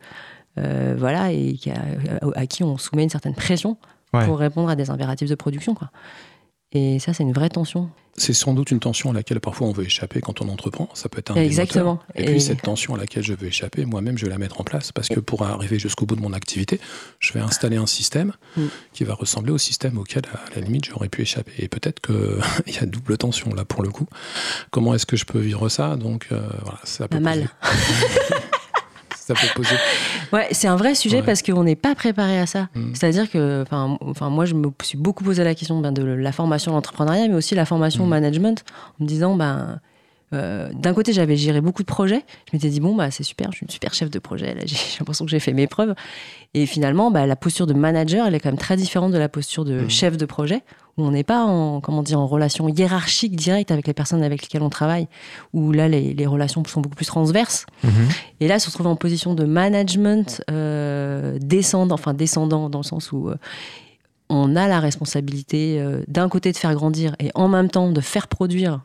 voilà, 0.98 1.30
et 1.30 1.52
qui 1.54 1.70
a, 1.70 1.76
à, 2.20 2.40
à, 2.40 2.46
qui 2.46 2.64
on 2.64 2.78
soumet 2.78 3.04
une 3.04 3.10
certaine 3.10 3.34
pression 3.34 3.76
ouais. 4.12 4.26
pour 4.26 4.38
répondre 4.38 4.68
à 4.68 4.74
des 4.74 4.90
impératifs 4.90 5.30
de 5.30 5.36
production. 5.36 5.76
Quoi. 5.76 5.90
Et 6.72 6.98
ça, 6.98 7.12
c'est 7.12 7.22
une 7.22 7.32
vraie 7.32 7.50
tension. 7.50 7.90
C'est 8.16 8.34
sans 8.34 8.52
doute 8.52 8.70
une 8.70 8.80
tension 8.80 9.10
à 9.10 9.14
laquelle 9.14 9.40
parfois 9.40 9.66
on 9.66 9.72
veut 9.72 9.84
échapper 9.84 10.20
quand 10.20 10.42
on 10.42 10.48
entreprend. 10.48 10.88
Ça 10.92 11.08
peut 11.08 11.18
être 11.18 11.30
un 11.32 11.36
Exactement. 11.36 11.98
Et, 12.14 12.22
et 12.22 12.26
puis 12.26 12.40
cette 12.42 12.60
tension 12.60 12.94
à 12.94 12.98
laquelle 12.98 13.22
je 13.22 13.32
veux 13.32 13.46
échapper, 13.46 13.86
moi-même, 13.86 14.18
je 14.18 14.26
vais 14.26 14.30
la 14.30 14.36
mettre 14.36 14.60
en 14.60 14.64
place 14.64 14.92
parce 14.92 15.08
que 15.08 15.18
pour 15.18 15.42
arriver 15.42 15.78
jusqu'au 15.78 16.04
bout 16.04 16.16
de 16.16 16.20
mon 16.20 16.34
activité, 16.34 16.78
je 17.20 17.32
vais 17.32 17.40
installer 17.40 17.78
un 17.78 17.86
système 17.86 18.32
mm. 18.56 18.66
qui 18.92 19.04
va 19.04 19.14
ressembler 19.14 19.52
au 19.52 19.58
système 19.58 19.96
auquel, 19.96 20.22
à 20.26 20.54
la 20.54 20.60
limite, 20.60 20.86
j'aurais 20.86 21.08
pu 21.08 21.22
échapper. 21.22 21.52
Et 21.58 21.68
peut-être 21.68 22.00
qu'il 22.00 22.74
y 22.74 22.78
a 22.78 22.86
double 22.86 23.16
tension 23.16 23.54
là 23.54 23.64
pour 23.64 23.82
le 23.82 23.88
coup. 23.88 24.06
Comment 24.70 24.94
est-ce 24.94 25.06
que 25.06 25.16
je 25.16 25.24
peux 25.24 25.40
vivre 25.40 25.70
ça? 25.70 25.96
Donc 25.96 26.28
euh, 26.32 26.46
voilà, 26.62 26.80
ça 26.84 27.08
peut 27.08 27.16
Pas 27.16 27.20
mal. 27.20 27.48
Ouais, 30.32 30.48
c'est 30.52 30.68
un 30.68 30.76
vrai 30.76 30.94
sujet 30.94 31.18
Ouais. 31.18 31.22
parce 31.22 31.42
qu'on 31.42 31.64
n'est 31.64 31.76
pas 31.76 31.94
préparé 31.94 32.38
à 32.38 32.46
ça. 32.46 32.68
Mm. 32.74 32.94
C'est-à-dire 32.94 33.30
que, 33.30 33.64
enfin, 33.70 34.28
moi, 34.30 34.44
je 34.44 34.54
me 34.54 34.68
suis 34.82 34.98
beaucoup 34.98 35.24
posé 35.24 35.44
la 35.44 35.54
question 35.54 35.80
ben, 35.80 35.92
de 35.92 36.02
la 36.02 36.32
formation 36.32 36.72
à 36.72 36.74
l'entrepreneuriat, 36.76 37.28
mais 37.28 37.34
aussi 37.34 37.54
la 37.54 37.64
formation 37.66 38.04
au 38.04 38.06
Mm. 38.06 38.10
management, 38.10 38.64
en 39.00 39.04
me 39.04 39.08
disant, 39.08 39.34
ben, 39.36 39.80
euh, 40.34 40.70
d'un 40.74 40.94
côté, 40.94 41.12
j'avais 41.12 41.36
géré 41.36 41.60
beaucoup 41.60 41.82
de 41.82 41.86
projets. 41.88 42.24
Je 42.50 42.56
m'étais 42.56 42.68
dit, 42.70 42.80
bon, 42.80 42.94
bah, 42.94 43.10
c'est 43.10 43.22
super, 43.22 43.52
je 43.52 43.56
suis 43.58 43.66
une 43.66 43.70
super 43.70 43.92
chef 43.92 44.10
de 44.10 44.18
projet. 44.18 44.54
Là, 44.54 44.60
j'ai 44.66 44.76
j'ai 44.76 44.98
l'impression 44.98 45.24
que 45.26 45.30
j'ai 45.30 45.40
fait 45.40 45.52
mes 45.52 45.66
preuves. 45.66 45.94
Et 46.54 46.64
finalement, 46.66 47.10
bah, 47.10 47.26
la 47.26 47.36
posture 47.36 47.66
de 47.66 47.74
manager, 47.74 48.26
elle 48.26 48.34
est 48.34 48.40
quand 48.40 48.48
même 48.50 48.58
très 48.58 48.76
différente 48.76 49.12
de 49.12 49.18
la 49.18 49.28
posture 49.28 49.64
de 49.66 49.82
Mm. 49.82 49.90
chef 49.90 50.16
de 50.16 50.24
projet, 50.24 50.62
où 50.98 51.04
on 51.04 51.10
n'est 51.10 51.24
pas 51.24 51.44
en, 51.44 51.80
comment 51.80 52.02
dire, 52.02 52.20
en 52.20 52.26
relation 52.26 52.68
hiérarchique 52.68 53.34
directe 53.34 53.70
avec 53.70 53.86
les 53.86 53.94
personnes 53.94 54.22
avec 54.22 54.42
lesquelles 54.42 54.62
on 54.62 54.68
travaille, 54.70 55.08
où 55.54 55.72
là, 55.72 55.88
les, 55.88 56.12
les 56.12 56.26
relations 56.26 56.62
sont 56.64 56.80
beaucoup 56.82 56.96
plus 56.96 57.06
transverses. 57.06 57.64
Mhm. 57.82 57.90
Et 58.40 58.48
là, 58.48 58.58
se 58.58 58.66
retrouver 58.68 58.90
en 58.90 58.96
position 58.96 59.34
de 59.34 59.44
management 59.44 60.42
euh, 60.50 61.38
descendant, 61.40 61.94
enfin 61.94 62.12
descendant 62.14 62.68
dans 62.68 62.80
le 62.80 62.84
sens 62.84 63.10
où 63.12 63.28
euh, 63.28 63.36
on 64.28 64.54
a 64.56 64.68
la 64.68 64.80
responsabilité 64.80 65.80
euh, 65.80 66.02
d'un 66.08 66.28
côté 66.28 66.52
de 66.52 66.56
faire 66.56 66.74
grandir 66.74 67.14
et 67.18 67.30
en 67.34 67.48
même 67.48 67.70
temps 67.70 67.90
de 67.90 68.00
faire 68.00 68.28
produire 68.28 68.80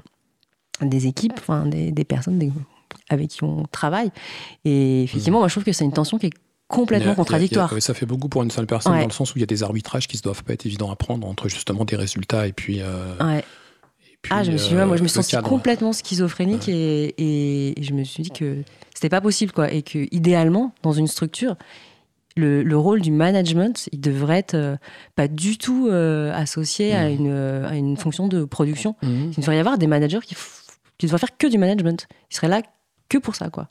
des 0.82 1.08
équipes, 1.08 1.34
enfin 1.38 1.66
des, 1.66 1.92
des 1.92 2.04
personnes 2.06 2.40
des- 2.40 2.52
avec 3.10 3.30
qui 3.30 3.44
on 3.44 3.64
travaille. 3.72 4.12
Et 4.66 5.04
effectivement, 5.04 5.40
moi, 5.40 5.48
je 5.48 5.54
trouve 5.56 5.64
que 5.64 5.72
c'est 5.74 5.86
une 5.86 5.94
tension 5.94 6.18
qui 6.18 6.28
est 6.28 6.34
complètement 6.68 7.12
a- 7.14 7.16
contradictoire. 7.16 7.74
a- 7.74 7.80
ça 7.82 7.94
fait 7.94 8.06
beaucoup 8.06 8.30
pour 8.30 8.44
une 8.44 8.52
seule 8.52 8.68
personne 8.68 8.94
Ouais. 8.94 9.00
dans 9.02 9.08
le 9.08 9.12
sens 9.14 9.34
où 9.34 9.38
il 9.38 9.42
y 9.42 9.44
a 9.44 9.48
des 9.48 9.64
arbitrages 9.64 10.08
qui 10.08 10.18
ne 10.18 10.22
doivent 10.22 10.44
pas 10.44 10.54
être 10.54 10.66
évidents 10.66 10.92
à 10.92 10.96
prendre 10.96 11.28
entre 11.28 11.48
justement 11.50 11.86
des 11.86 11.96
résultats 11.96 12.48
et 12.48 12.54
puis. 12.54 12.82
euh, 12.82 13.16
Ouais. 13.22 13.40
et 13.40 14.18
puis, 14.22 14.32
Ah, 14.36 14.44
je 14.44 14.52
me 14.52 14.58
suis, 14.58 14.76
euh, 14.76 14.86
moi, 14.86 14.98
je 14.98 15.04
me 15.04 15.30
cadre. 15.30 15.48
complètement 15.48 15.94
schizophrénique 15.94 16.68
et, 16.70 17.06
et- 17.18 17.80
et 17.80 17.84
je 17.84 17.94
me 17.94 18.04
suis 18.04 18.24
dit 18.24 18.32
que 18.32 18.64
c'était 18.94 19.10
pas 19.10 19.22
possible, 19.22 19.52
quoi. 19.52 19.72
Et 19.72 19.82
que, 19.82 20.08
idéalement, 20.12 20.74
dans 20.84 20.92
une 20.94 21.08
structure, 21.08 21.56
le, 22.36 22.62
le 22.62 22.78
rôle 22.78 23.02
du 23.02 23.12
management, 23.12 23.90
il 23.92 24.00
devrait 24.00 24.38
être 24.40 24.54
euh, 24.54 24.76
pas 25.16 25.28
du 25.28 25.58
tout 25.58 25.88
euh, 25.90 26.32
associé 26.36 26.94
à, 26.94 27.10
une, 27.10 27.30
euh, 27.30 27.68
à 27.68 27.76
une 27.76 27.98
fonction 27.98 28.28
de 28.28 28.44
production. 28.46 28.96
Mhm. 29.02 29.32
Il 29.36 29.40
devrait 29.40 29.56
y 29.56 29.60
avoir 29.60 29.78
des 29.80 29.88
managers 29.88 30.20
qui, 30.24 30.36
qui 31.00 31.06
devraient 31.08 31.18
faire 31.20 31.36
que 31.38 31.48
du 31.48 31.58
management. 31.58 32.08
Ils 32.30 32.36
seraient 32.36 32.48
là 32.48 32.62
que 33.10 33.18
pour 33.18 33.36
ça, 33.36 33.50
quoi. 33.50 33.70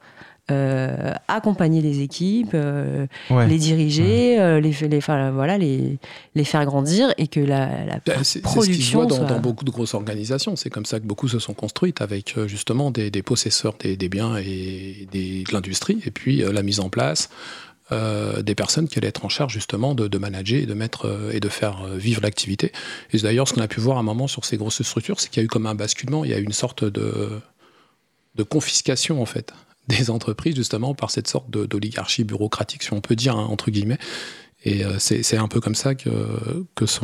Euh, 0.52 1.12
accompagner 1.26 1.82
les 1.82 2.02
équipes, 2.02 2.52
euh, 2.54 3.08
Ouais. 3.30 3.48
les 3.48 3.58
diriger, 3.58 4.38
euh, 4.40 4.60
les, 4.60 4.70
les, 4.88 4.98
enfin, 4.98 5.32
voilà, 5.32 5.58
les, 5.58 5.98
les 6.36 6.44
faire 6.44 6.64
grandir 6.64 7.12
et 7.18 7.26
que 7.26 7.40
la, 7.40 7.84
la 7.84 7.96
Bah, 8.06 8.12
C'est 8.18 8.22
c'est 8.22 8.22
ce 8.22 8.22
qui 8.22 8.38
se 8.38 8.40
production 8.42 8.98
voit 9.00 9.06
dans, 9.08 9.16
soit- 9.16 9.26
dans 9.26 9.40
beaucoup 9.40 9.64
de 9.64 9.72
grosses 9.72 9.94
organisations. 9.94 10.54
C'est 10.54 10.70
comme 10.70 10.86
ça 10.86 11.00
que 11.00 11.04
beaucoup 11.04 11.26
se 11.26 11.40
sont 11.40 11.52
construites 11.52 12.00
avec 12.00 12.36
justement 12.46 12.92
des, 12.92 13.10
des 13.10 13.22
possesseurs 13.24 13.74
des, 13.80 13.96
des 13.96 14.08
biens 14.08 14.36
et 14.36 15.08
des, 15.10 15.42
de 15.42 15.52
l'industrie, 15.52 15.98
et 16.06 16.12
puis 16.12 16.44
euh, 16.44 16.52
la 16.52 16.62
mise 16.62 16.78
en 16.78 16.90
place 16.90 17.28
euh, 17.90 18.40
des 18.40 18.54
personnes 18.54 18.86
qui 18.86 19.00
allaient 19.00 19.08
être 19.08 19.24
en 19.24 19.28
charge 19.28 19.52
justement 19.52 19.96
de, 19.96 20.06
de 20.06 20.18
manager 20.18 20.60
et 20.62 20.66
de 20.66 20.74
mettre 20.74 21.06
euh, 21.06 21.32
et 21.32 21.40
de 21.40 21.48
faire 21.48 21.82
euh, 21.86 21.96
vivre 21.96 22.22
l'activité. 22.22 22.70
Et 23.12 23.18
c'est 23.18 23.24
d'ailleurs 23.24 23.48
ce 23.48 23.54
qu'on 23.54 23.62
a 23.62 23.68
pu 23.68 23.80
voir 23.80 23.96
à 23.96 24.00
un 24.00 24.04
moment 24.04 24.28
sur 24.28 24.44
ces 24.44 24.56
grosses 24.58 24.80
structures, 24.82 25.18
c'est 25.18 25.28
qu'il 25.28 25.40
y 25.40 25.42
a 25.42 25.46
eu 25.46 25.48
comme 25.48 25.66
un 25.66 25.74
basculement, 25.74 26.24
il 26.24 26.30
y 26.30 26.34
a 26.34 26.38
eu 26.38 26.44
une 26.44 26.52
sorte 26.52 26.84
de, 26.84 27.40
de 28.36 28.42
confiscation 28.44 29.20
en 29.20 29.26
fait 29.26 29.52
des 29.98 30.10
entreprises 30.10 30.56
justement 30.56 30.94
par 30.94 31.10
cette 31.10 31.28
sorte 31.28 31.50
d'oligarchie 31.50 32.24
bureaucratique, 32.24 32.82
si 32.82 32.92
on 32.92 33.00
peut 33.00 33.16
dire 33.16 33.36
hein, 33.36 33.46
entre 33.48 33.70
guillemets. 33.70 33.98
Et 34.64 34.84
euh, 34.84 34.98
c'est 34.98 35.36
un 35.36 35.48
peu 35.48 35.60
comme 35.60 35.76
ça 35.76 35.94
que, 35.94 36.10
que, 36.74 36.86
se 36.86 37.00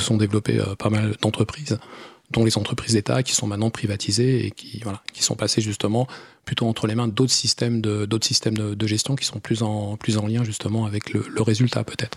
sont 0.00 0.16
développées 0.16 0.58
euh, 0.58 0.74
pas 0.76 0.88
mal 0.88 1.14
d'entreprises, 1.20 1.78
dont 2.30 2.44
les 2.44 2.56
entreprises 2.56 2.94
d'État 2.94 3.22
qui 3.22 3.34
sont 3.34 3.46
maintenant 3.46 3.68
privatisées 3.68 4.46
et 4.46 4.50
qui, 4.50 4.80
voilà, 4.82 5.02
qui 5.12 5.22
sont 5.22 5.34
passées 5.34 5.60
justement 5.60 6.06
plutôt 6.46 6.66
entre 6.66 6.86
les 6.86 6.94
mains 6.94 7.08
d'autres 7.08 7.32
systèmes, 7.32 7.82
de, 7.82 8.08
systèmes 8.22 8.56
de, 8.56 8.86
gestion 8.86 9.14
qui 9.14 9.26
sont 9.26 9.40
plus 9.40 9.62
en, 9.62 9.96
plus 9.96 10.16
en 10.16 10.26
lien 10.26 10.42
justement 10.42 10.86
avec 10.86 11.12
le 11.12 11.42
résultat 11.42 11.84
peut-être. 11.84 12.16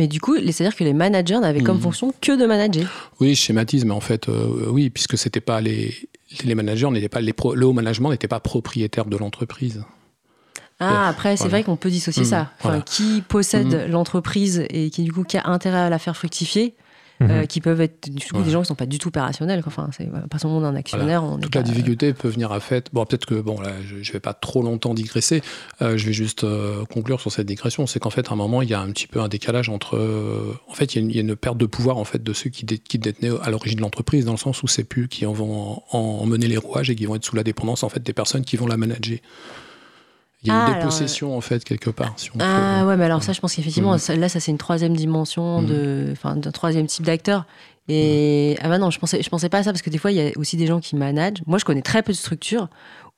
Mais 0.00 0.06
du 0.08 0.18
coup, 0.18 0.34
c'est-à-dire 0.38 0.74
que 0.74 0.82
les 0.82 0.94
managers 0.94 1.38
n'avaient 1.40 1.60
comme 1.60 1.76
Mhm. 1.76 1.82
fonction 1.82 2.14
que 2.22 2.32
de 2.40 2.46
manager. 2.46 3.10
Oui, 3.20 3.36
mais 3.84 3.90
en 3.90 4.00
fait, 4.00 4.30
euh, 4.30 4.64
oui, 4.70 4.88
puisque 4.88 5.18
c'était 5.18 5.42
pas 5.42 5.60
les, 5.60 5.94
les 6.42 6.54
managers 6.54 6.88
n'étaient 6.90 7.10
pas 7.10 7.20
les 7.20 7.34
pro- 7.34 7.54
le 7.54 7.66
haut 7.66 7.74
management 7.74 8.08
n'était 8.08 8.26
pas 8.26 8.40
propriétaire 8.40 9.04
de 9.04 9.18
l'entreprise. 9.18 9.84
Ah, 10.78 11.08
après, 11.08 11.36
c'est 11.36 11.40
Voilà. 11.44 11.50
vrai 11.58 11.64
qu'on 11.64 11.76
peut 11.76 11.90
dissocier 11.90 12.22
Mhm, 12.22 12.28
ça. 12.30 12.40
Enfin, 12.58 12.68
voilà. 12.70 12.80
Qui 12.80 13.22
possède 13.28 13.66
Mhm. 13.74 13.90
l'entreprise 13.90 14.64
et 14.70 14.88
qui, 14.88 15.02
du 15.02 15.12
coup, 15.12 15.24
qui 15.24 15.36
a 15.36 15.46
intérêt 15.46 15.76
à 15.80 15.90
la 15.90 15.98
faire 15.98 16.16
fructifier. 16.16 16.74
Euh, 17.22 17.44
qui 17.46 17.60
peuvent 17.60 17.80
être 17.80 18.08
du 18.10 18.26
coup, 18.26 18.38
Ouais. 18.38 18.44
des 18.44 18.50
gens 18.50 18.58
qui 18.60 18.62
ne 18.62 18.66
sont 18.68 18.74
pas 18.74 18.86
du 18.86 18.98
tout 18.98 19.08
opérationnels. 19.08 19.62
Enfin, 19.66 19.88
c'est 19.96 20.06
voilà, 20.08 20.26
pas 20.26 20.38
seulement 20.38 20.60
d'un 20.60 20.74
actionnaire. 20.74 21.22
On 21.22 21.38
est 21.38 21.42
Toute 21.42 21.52
pas- 21.52 21.58
la 21.58 21.62
difficulté 21.64 22.12
peut 22.14 22.28
venir 22.28 22.50
à 22.52 22.60
fait. 22.60 22.88
Bon, 22.92 23.04
peut-être 23.04 23.26
que 23.26 23.34
bon, 23.40 23.60
là, 23.60 23.72
je, 23.86 24.02
je 24.02 24.12
vais 24.12 24.20
pas 24.20 24.32
trop 24.34 24.62
longtemps 24.62 24.94
digresser. 24.94 25.42
euh, 25.82 25.96
je 25.98 26.06
vais 26.06 26.12
juste 26.12 26.44
euh, 26.44 26.84
conclure 26.86 27.20
sur 27.20 27.30
cette 27.30 27.46
digression. 27.46 27.86
C'est 27.86 27.98
qu'en 28.00 28.10
fait, 28.10 28.28
à 28.30 28.32
un 28.32 28.36
moment, 28.36 28.62
il 28.62 28.70
y 28.70 28.74
a 28.74 28.80
un 28.80 28.90
petit 28.90 29.06
peu 29.06 29.20
un 29.20 29.28
décalage 29.28 29.68
entre. 29.68 29.96
euh, 29.96 30.54
en 30.68 30.72
fait, 30.74 30.94
il 30.94 30.96
y, 30.96 30.98
a 31.00 31.02
une, 31.04 31.10
il 31.10 31.16
y 31.16 31.18
a 31.18 31.22
une 31.22 31.36
perte 31.36 31.58
de 31.58 31.66
pouvoir 31.66 31.98
en 31.98 32.04
fait 32.04 32.22
de 32.22 32.32
ceux 32.32 32.50
qui, 32.50 32.64
dé- 32.64 32.78
qui 32.78 32.98
détenaient 32.98 33.32
à 33.42 33.50
l'origine 33.50 33.76
de 33.76 33.82
l'entreprise, 33.82 34.24
dans 34.24 34.32
le 34.32 34.38
sens 34.38 34.62
où 34.62 34.66
c'est 34.68 34.84
plus 34.84 35.08
qui 35.08 35.26
en 35.26 35.32
vont 35.32 35.82
en, 35.92 35.98
en 35.98 36.26
mener 36.26 36.48
les 36.48 36.56
rouages 36.56 36.90
et 36.90 36.96
qui 36.96 37.04
vont 37.06 37.14
être 37.16 37.24
sous 37.24 37.36
la 37.36 37.44
dépendance 37.44 37.82
en 37.82 37.88
fait 37.88 38.02
des 38.02 38.12
personnes 38.14 38.44
qui 38.44 38.56
vont 38.56 38.66
la 38.66 38.76
manager. 38.76 39.18
Il 40.42 40.48
y 40.48 40.50
a 40.50 40.54
Ah, 40.54 40.58
une 40.58 40.64
alors, 40.72 40.78
dépossession, 40.84 41.36
en 41.36 41.40
fait, 41.42 41.64
quelque 41.64 41.90
part. 41.90 42.14
Si 42.16 42.30
on 42.34 42.38
Ah 42.40 42.78
peut- 42.82 42.88
ouais, 42.88 42.96
mais 42.96 43.04
alors 43.04 43.22
ça, 43.22 43.32
je 43.34 43.40
pense 43.40 43.54
qu'effectivement, 43.54 43.98
ça- 43.98 44.16
là, 44.16 44.28
ça 44.30 44.40
c'est 44.40 44.50
une 44.50 44.58
troisième 44.58 44.96
dimension 44.96 45.60
Mhm. 45.60 45.66
de, 45.66 46.08
enfin, 46.12 46.36
d'un 46.36 46.50
troisième 46.50 46.86
type 46.86 47.04
d'acteur. 47.04 47.44
Et 47.88 48.56
ah 48.62 48.68
bah 48.68 48.78
non, 48.78 48.90
je 48.90 48.98
pensais, 49.00 49.20
je 49.22 49.28
pensais 49.28 49.48
pas 49.48 49.58
à 49.58 49.62
ça 49.64 49.72
parce 49.72 49.82
que 49.82 49.90
des 49.90 49.98
fois, 49.98 50.12
il 50.12 50.16
y 50.16 50.20
a 50.20 50.30
aussi 50.36 50.56
des 50.56 50.66
gens 50.66 50.78
qui 50.80 50.94
managent. 50.96 51.42
Moi, 51.46 51.58
je 51.58 51.64
connais 51.64 51.82
très 51.82 52.02
peu 52.02 52.12
de 52.12 52.16
structures 52.16 52.68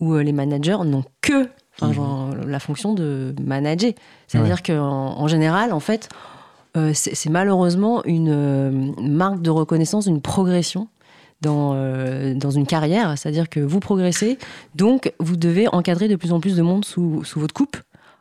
où 0.01 0.15
euh, 0.15 0.23
les 0.23 0.33
managers 0.33 0.79
n'ont 0.85 1.05
que 1.21 1.49
enfin, 1.77 1.93
genre, 1.93 2.31
la 2.47 2.59
fonction 2.59 2.95
de 2.95 3.35
manager. 3.41 3.93
C'est-à-dire 4.29 4.63
qu'en 4.63 5.19
en 5.19 5.29
général, 5.29 5.73
en 5.73 5.81
fait, 5.81 6.09
euh, 6.77 6.93
c'est 6.95 7.15
c'est 7.15 7.29
malheureusement 7.31 8.03
une 8.05 8.31
euh, 8.31 8.71
marque 9.01 9.43
de 9.43 9.51
reconnaissance, 9.51 10.07
une 10.07 10.23
progression 10.23 10.89
dans, 11.43 11.73
euh, 11.75 12.35
dans 12.35 12.51
une 12.51 12.67
carrière. 12.67 13.19
C'est-à-dire 13.19 13.49
que 13.51 13.61
vous 13.61 13.81
progressez, 13.81 14.39
donc 14.75 15.13
vous 15.21 15.37
devez 15.37 15.69
encadrer 15.69 16.09
de 16.09 16.17
plus 16.17 16.33
en 16.33 16.41
plus 16.41 16.57
de 16.57 16.63
monde 16.63 16.85
sous, 16.85 17.23
sous 17.25 17.39
votre 17.41 17.53
coupe. 17.55 17.77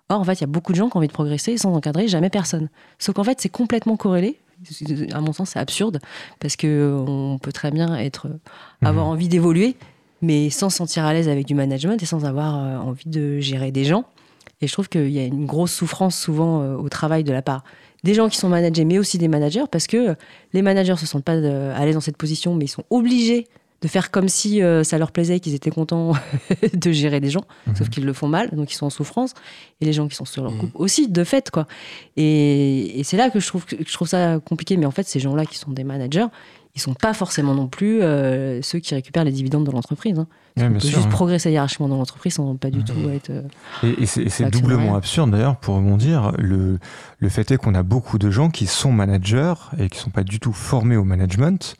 Or, 0.09 0.19
en 0.19 0.23
fait, 0.25 0.33
il 0.33 0.41
y 0.41 0.43
a 0.43 0.47
beaucoup 0.47 0.73
de 0.73 0.77
gens 0.77 0.89
qui 0.89 0.97
ont 0.97 0.99
envie 0.99 1.07
de 1.07 1.13
progresser 1.13 1.57
sans 1.57 1.73
encadrer 1.73 2.07
jamais 2.09 2.29
personne. 2.29 2.67
Sauf 2.99 3.15
qu'en 3.15 3.23
fait, 3.23 3.39
c'est 3.39 3.49
complètement 3.49 3.95
corrélé. 3.95 4.37
À 5.13 5.21
mon 5.21 5.33
sens, 5.33 5.51
c'est 5.51 5.59
absurde 5.59 5.99
parce 6.39 6.55
que 6.55 7.03
on 7.07 7.39
peut 7.39 7.51
très 7.53 7.71
bien 7.71 7.95
être, 7.95 8.27
avoir 8.83 9.05
Mhm. 9.05 9.11
envie 9.11 9.27
d'évoluer, 9.27 9.75
mais 10.21 10.49
sans 10.51 10.69
se 10.69 10.77
sentir 10.77 11.05
à 11.05 11.13
l'aise 11.13 11.29
avec 11.29 11.47
du 11.47 11.55
management 11.55 12.01
et 12.03 12.05
sans 12.05 12.25
avoir 12.25 12.57
euh, 12.57 12.77
envie 12.77 13.09
de 13.09 13.39
gérer 13.39 13.71
des 13.71 13.85
gens. 13.85 14.03
Et 14.61 14.67
je 14.67 14.73
trouve 14.73 14.87
qu'il 14.89 15.09
y 15.09 15.17
a 15.19 15.23
une 15.25 15.47
grosse 15.47 15.71
souffrance 15.71 16.15
souvent 16.15 16.61
euh, 16.61 16.75
au 16.75 16.89
travail 16.89 17.23
de 17.23 17.31
la 17.31 17.41
part 17.41 17.63
des 18.03 18.13
gens 18.13 18.29
qui 18.29 18.37
sont 18.37 18.49
managés, 18.49 18.85
mais 18.85 18.97
aussi 18.99 19.17
des 19.17 19.27
managers, 19.27 19.65
parce 19.71 19.87
que 19.87 20.15
les 20.53 20.61
managers 20.61 20.95
se 20.97 21.05
sentent 21.05 21.23
pas 21.23 21.35
euh, 21.35 21.75
à 21.75 21.85
l'aise 21.85 21.95
dans 21.95 22.01
cette 22.01 22.17
position, 22.17 22.55
mais 22.55 22.65
ils 22.65 22.69
sont 22.69 22.83
obligés 22.89 23.47
de 23.83 23.87
faire 23.87 24.11
comme 24.11 24.29
si 24.29 24.61
euh, 24.61 24.83
ça 24.83 24.99
leur 24.99 25.11
plaisait, 25.11 25.39
qu'ils 25.39 25.55
étaient 25.55 25.71
contents 25.71 26.13
de 26.73 26.91
gérer 26.91 27.19
des 27.19 27.29
gens, 27.31 27.43
Mhm. 27.67 27.75
sauf 27.75 27.89
qu'ils 27.89 28.05
le 28.05 28.13
font 28.13 28.27
mal, 28.27 28.49
donc 28.51 28.71
ils 28.71 28.75
sont 28.75 28.85
en 28.85 28.89
souffrance, 28.91 29.33
et 29.81 29.85
les 29.85 29.93
gens 29.93 30.07
qui 30.07 30.15
sont 30.15 30.25
sur 30.25 30.43
leur 30.43 30.51
Mhm. 30.51 30.59
coupe 30.59 30.71
aussi, 30.75 31.07
de 31.07 31.23
fait, 31.23 31.49
quoi. 31.49 31.65
Et, 32.17 32.99
et 32.99 33.03
c'est 33.03 33.17
là 33.17 33.29
que 33.29 33.39
je 33.39 33.47
trouve, 33.47 33.65
que 33.65 33.75
je 33.85 33.93
trouve 33.93 34.07
ça 34.07 34.39
compliqué, 34.43 34.77
mais 34.77 34.85
en 34.85 34.91
fait, 34.91 35.07
ces 35.07 35.19
gens-là 35.19 35.45
qui 35.45 35.57
sont 35.57 35.71
des 35.71 35.83
managers, 35.83 36.27
ils 36.75 36.81
sont 36.81 36.93
pas 36.93 37.13
forcément 37.13 37.53
non 37.53 37.67
plus 37.67 38.01
euh, 38.01 38.61
ceux 38.61 38.79
qui 38.79 38.93
récupèrent 38.95 39.23
les 39.25 39.31
dividendes 39.31 39.65
de 39.65 39.71
l'entreprise. 39.71 40.17
hein. 40.19 40.27
Ouais, 40.57 40.63
On 40.65 40.69
bien 40.69 40.79
peut 40.79 40.87
sûr, 40.87 40.95
juste 40.97 41.07
hein. 41.07 41.09
progresser 41.11 41.51
hiérarchiquement 41.51 41.87
dans 41.87 41.97
l'entreprise 41.97 42.33
sans 42.33 42.55
pas 42.55 42.69
du 42.69 42.79
Mhm. 42.79 42.83
tout 42.85 43.09
être. 43.09 43.29
euh, 43.29 43.41
Et, 43.83 44.03
et 44.03 44.05
c'est 44.05 44.49
doublement 44.49 44.95
absurde 44.95 45.31
d'ailleurs 45.31 45.57
pour 45.57 45.75
rebondir. 45.75 46.33
Le, 46.37 46.79
le 47.19 47.29
fait 47.29 47.51
est 47.51 47.57
qu'on 47.57 47.73
a 47.75 47.83
beaucoup 47.83 48.17
de 48.17 48.29
gens 48.31 48.49
qui 48.49 48.67
sont 48.67 48.91
managers 48.91 49.53
et 49.77 49.89
qui 49.89 49.97
sont 49.99 50.09
pas 50.09 50.23
du 50.23 50.39
tout 50.39 50.53
formés 50.53 50.97
au 50.97 51.03
management. 51.03 51.75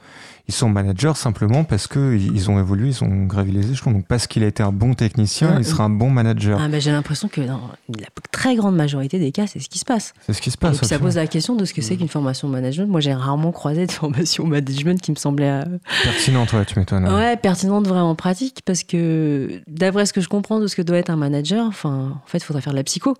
Ils 0.48 0.54
sont 0.54 0.70
managers 0.70 1.14
simplement 1.16 1.64
parce 1.64 1.88
qu'ils 1.88 2.36
ils 2.36 2.50
ont 2.50 2.60
évolué, 2.60 2.90
ils 2.90 3.04
ont 3.04 3.26
gravi 3.26 3.52
les 3.52 3.72
échelons. 3.72 3.92
Donc 3.92 4.06
parce 4.08 4.28
qu'il 4.28 4.44
a 4.44 4.48
été 4.48 4.62
un 4.64 4.72
bon 4.72 4.94
technicien, 4.94 5.54
Ah, 5.56 5.60
il 5.60 5.66
sera 5.66 5.84
un 5.86 5.90
bon 5.90 6.10
manager. 6.10 6.60
Ah, 6.62 6.68
bah, 6.68 6.80
j'ai 6.80 6.92
l'impression 6.92 7.28
que 7.28 7.42
dans 7.42 7.62
la 7.90 8.08
très 8.32 8.56
grande 8.56 8.76
majorité 8.76 9.20
des 9.20 9.32
cas, 9.32 9.48
c'est 9.48 9.60
ce 9.60 9.70
qui 9.70 9.80
se 9.80 9.86
passe. 9.86 10.14
C'est 10.26 10.34
ce 10.34 10.42
qui 10.42 10.52
se 10.52 10.58
Et 10.58 10.60
passe. 10.60 10.78
puis 10.80 10.88
ça 10.88 11.00
pose 11.00 11.16
la 11.16 11.28
question 11.28 11.56
de 11.56 11.64
ce 11.66 11.74
que 11.74 11.82
c'est 11.82 11.94
Mhm. 11.94 12.00
qu'une 12.00 12.08
formation 12.10 12.48
management. 12.50 12.88
Moi, 12.90 13.00
j'ai 13.02 13.14
rarement 13.14 13.52
croisé 13.52 13.86
de 13.86 13.92
formation 13.92 14.46
management 14.46 15.00
qui 15.02 15.12
me 15.12 15.16
semblait 15.16 15.50
euh, 15.64 15.78
Pertinent, 16.04 16.46
toi, 16.46 16.66
tu 16.66 16.78
m'étonnes. 16.80 17.08
ouais, 17.08 17.38
pertinente 17.38 17.88
vraiment 17.88 18.16
pratique 18.16 18.62
parce 18.66 18.84
que 18.84 19.62
d'après 19.68 20.06
ce 20.06 20.14
que 20.14 20.22
je 20.22 20.28
comprends 20.28 20.60
de 20.60 20.68
ce 20.68 20.76
que 20.76 20.82
doit 20.82 20.98
être 20.98 21.10
un 21.12 21.16
manager, 21.18 21.66
enfin, 21.68 22.20
en 22.24 22.28
fait, 22.28 22.40
il 22.40 22.44
faudrait 22.44 22.62
faire 22.62 22.74
de 22.74 22.78
la 22.78 22.84
psycho. 22.84 23.16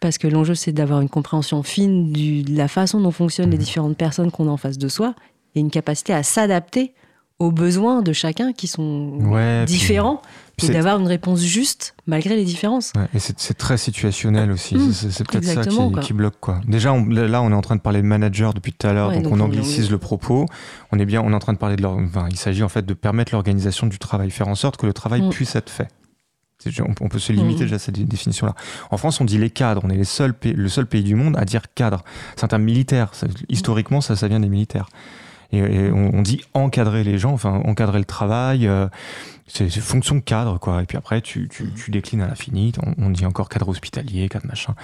Parce 0.00 0.16
que 0.16 0.26
l'enjeu, 0.28 0.54
c'est 0.54 0.72
d'avoir 0.72 1.02
une 1.02 1.10
compréhension 1.10 1.62
fine 1.62 2.10
du- 2.12 2.42
de 2.42 2.56
la 2.56 2.68
façon 2.68 3.00
dont 3.00 3.10
fonctionnent 3.10 3.50
les 3.50 3.58
Mhm. 3.58 3.62
différentes 3.62 3.96
personnes 3.98 4.30
qu'on 4.30 4.48
a 4.48 4.50
en 4.50 4.56
face 4.56 4.78
de 4.78 4.88
soi 4.88 5.14
et 5.54 5.60
une 5.60 5.70
capacité 5.70 6.12
à 6.12 6.22
s'adapter 6.22 6.94
aux 7.38 7.50
besoins 7.52 8.02
de 8.02 8.12
chacun 8.12 8.52
qui 8.52 8.66
sont 8.68 9.12
Ouais, 9.20 9.64
différents 9.64 10.20
puis 10.58 10.66
et 10.68 10.72
d'avoir 10.72 11.00
une 11.00 11.06
réponse 11.06 11.40
juste 11.40 11.94
malgré 12.06 12.36
les 12.36 12.44
différences. 12.44 12.92
Ouais, 12.94 13.06
et 13.14 13.18
c'est 13.18 13.54
très 13.56 13.78
situationnel 13.78 14.50
aussi. 14.52 14.74
Mmh, 14.76 14.92
c'est 14.92 15.10
c'est 15.10 15.26
peut-être 15.26 15.44
ça 15.46 15.64
qui, 15.64 15.74
quoi. 15.90 16.02
qui 16.02 16.12
bloque. 16.12 16.34
Quoi. 16.38 16.60
Déjà, 16.68 16.92
on- 16.92 17.06
là, 17.06 17.40
on 17.40 17.50
est 17.50 17.54
en 17.54 17.62
train 17.62 17.76
de 17.76 17.80
parler 17.80 18.02
de 18.02 18.06
manager 18.06 18.52
depuis 18.52 18.74
tout 18.74 18.86
à 18.86 18.92
l'heure, 18.92 19.08
Ouais, 19.08 19.14
donc, 19.14 19.24
donc 19.24 19.32
on 19.32 19.40
on- 19.40 19.44
anglicise 19.44 19.90
le 19.90 19.96
propos. 19.96 20.44
On 20.92 20.98
est 20.98 21.06
bien, 21.06 21.22
on 21.22 21.32
est 21.32 21.34
en 21.34 21.38
train 21.38 21.54
de 21.54 21.58
parler 21.58 21.76
de 21.76 21.82
leur. 21.82 21.92
Enfin, 21.92 22.26
il 22.30 22.36
s'agit 22.36 22.62
en 22.62 22.68
fait 22.68 22.84
de 22.84 22.92
permettre 22.92 23.32
l'organisation 23.32 23.86
du 23.86 23.98
travail, 23.98 24.30
faire 24.30 24.48
en 24.48 24.54
sorte 24.54 24.76
que 24.76 24.84
le 24.84 24.92
travail 24.92 25.22
Mmh. 25.22 25.30
puisse 25.30 25.56
être 25.56 25.70
fait. 25.70 25.88
On 27.00 27.08
peut 27.08 27.18
se 27.18 27.32
limiter 27.32 27.60
Mmh. 27.60 27.64
déjà 27.64 27.76
à 27.76 27.78
cette 27.78 27.94
dé- 27.94 28.04
définition-là. 28.04 28.54
En 28.90 28.98
France, 28.98 29.18
on 29.22 29.24
dit 29.24 29.38
les 29.38 29.48
cadres. 29.48 29.80
On 29.82 29.88
est 29.88 29.96
les 29.96 30.04
seuls 30.04 30.34
pays- 30.34 30.52
le 30.52 30.68
seul 30.68 30.84
pays 30.84 31.02
du 31.02 31.14
monde 31.14 31.38
à 31.38 31.46
dire 31.46 31.62
cadre. 31.74 32.04
C'est 32.36 32.44
un 32.44 32.48
terme 32.48 32.64
militaire. 32.64 33.14
Ça- 33.14 33.26
historiquement, 33.48 34.02
ça, 34.02 34.14
ça 34.14 34.28
vient 34.28 34.40
des 34.40 34.50
militaires. 34.50 34.90
Et, 35.52 35.58
et 35.58 35.90
on, 35.90 36.14
on 36.14 36.22
dit 36.22 36.42
encadrer 36.54 37.02
les 37.04 37.18
gens, 37.18 37.32
enfin 37.32 37.60
encadrer 37.64 37.98
le 37.98 38.04
travail. 38.04 38.66
euh, 38.66 38.86
c'est 39.52 39.68
c'est 39.68 39.80
fonction 39.80 40.14
de 40.14 40.20
cadre, 40.20 40.58
quoi. 40.60 40.80
Et 40.80 40.86
puis 40.86 40.96
après, 40.96 41.20
tu, 41.20 41.48
tu, 41.48 41.72
tu 41.72 41.90
déclines 41.90 42.22
à 42.22 42.28
l'infini. 42.28 42.72
On, 42.86 43.06
on 43.06 43.10
dit 43.10 43.26
encore 43.26 43.48
cadre 43.48 43.68
hospitalier, 43.68 44.28
cadre 44.28 44.46
machin. 44.46 44.74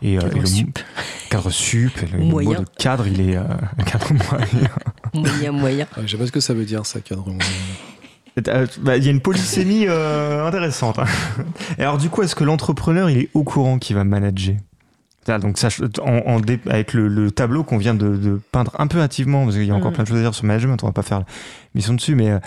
Et, 0.00 0.16
euh, 0.16 0.20
Cadre 0.20 0.36
et 0.36 0.40
le 0.40 0.46
sup. 0.46 0.78
cadre 1.30 1.50
sup. 1.50 1.90
et 2.02 2.06
Le, 2.06 2.18
mot 2.22 2.40
de 2.40 2.64
cadre, 2.78 3.06
il 3.08 3.20
est 3.20 3.36
euh, 3.36 3.42
cadre 3.84 4.12
moyen. 4.12 4.68
Moyen, 5.12 5.52
moyen. 5.52 5.86
Ouais, 5.96 6.04
je 6.06 6.12
sais 6.12 6.16
pas 6.18 6.26
ce 6.26 6.32
que 6.32 6.38
ça 6.40 6.54
veut 6.54 6.64
dire, 6.64 6.86
ça, 6.86 7.00
cadre 7.00 7.24
moyen. 7.26 7.40
Euh, 8.48 8.66
bah, 8.80 8.96
Il 8.96 9.04
y 9.04 9.08
a 9.08 9.10
une 9.10 9.20
polysémie 9.20 9.86
euh, 9.88 10.46
intéressante. 10.46 11.00
hein. 11.00 11.04
Et 11.78 11.82
alors, 11.82 11.98
du 11.98 12.08
coup, 12.08 12.22
est-ce 12.22 12.36
que 12.36 12.44
l'entrepreneur, 12.44 13.10
il 13.10 13.18
est 13.18 13.28
au 13.34 13.42
courant 13.42 13.78
qu'il 13.78 13.96
va 13.96 14.04
manager? 14.04 14.54
Donc, 15.26 15.56
ça, 15.58 15.68
en, 16.02 16.18
en 16.26 16.40
dé- 16.40 16.58
avec 16.68 16.92
le, 16.94 17.06
le 17.08 17.30
tableau 17.30 17.62
qu'on 17.64 17.78
vient 17.78 17.94
de, 17.94 18.16
de 18.16 18.40
peindre 18.50 18.72
un 18.78 18.86
peu 18.86 19.00
hâtivement, 19.00 19.44
parce 19.44 19.56
qu'il 19.56 19.66
y 19.66 19.70
a 19.70 19.74
encore 19.74 19.90
Mhm. 19.90 19.94
plein 19.94 20.02
de 20.04 20.08
choses 20.08 20.18
à 20.18 20.22
dire 20.22 20.34
sur 20.34 20.44
le 20.44 20.48
management, 20.48 20.82
on 20.82 20.86
va 20.86 20.92
pas 20.92 21.02
faire 21.02 21.20
la 21.20 21.24
mission 21.74 21.94
dessus, 21.94 22.14
mais 22.14 22.30
euh, 22.30 22.38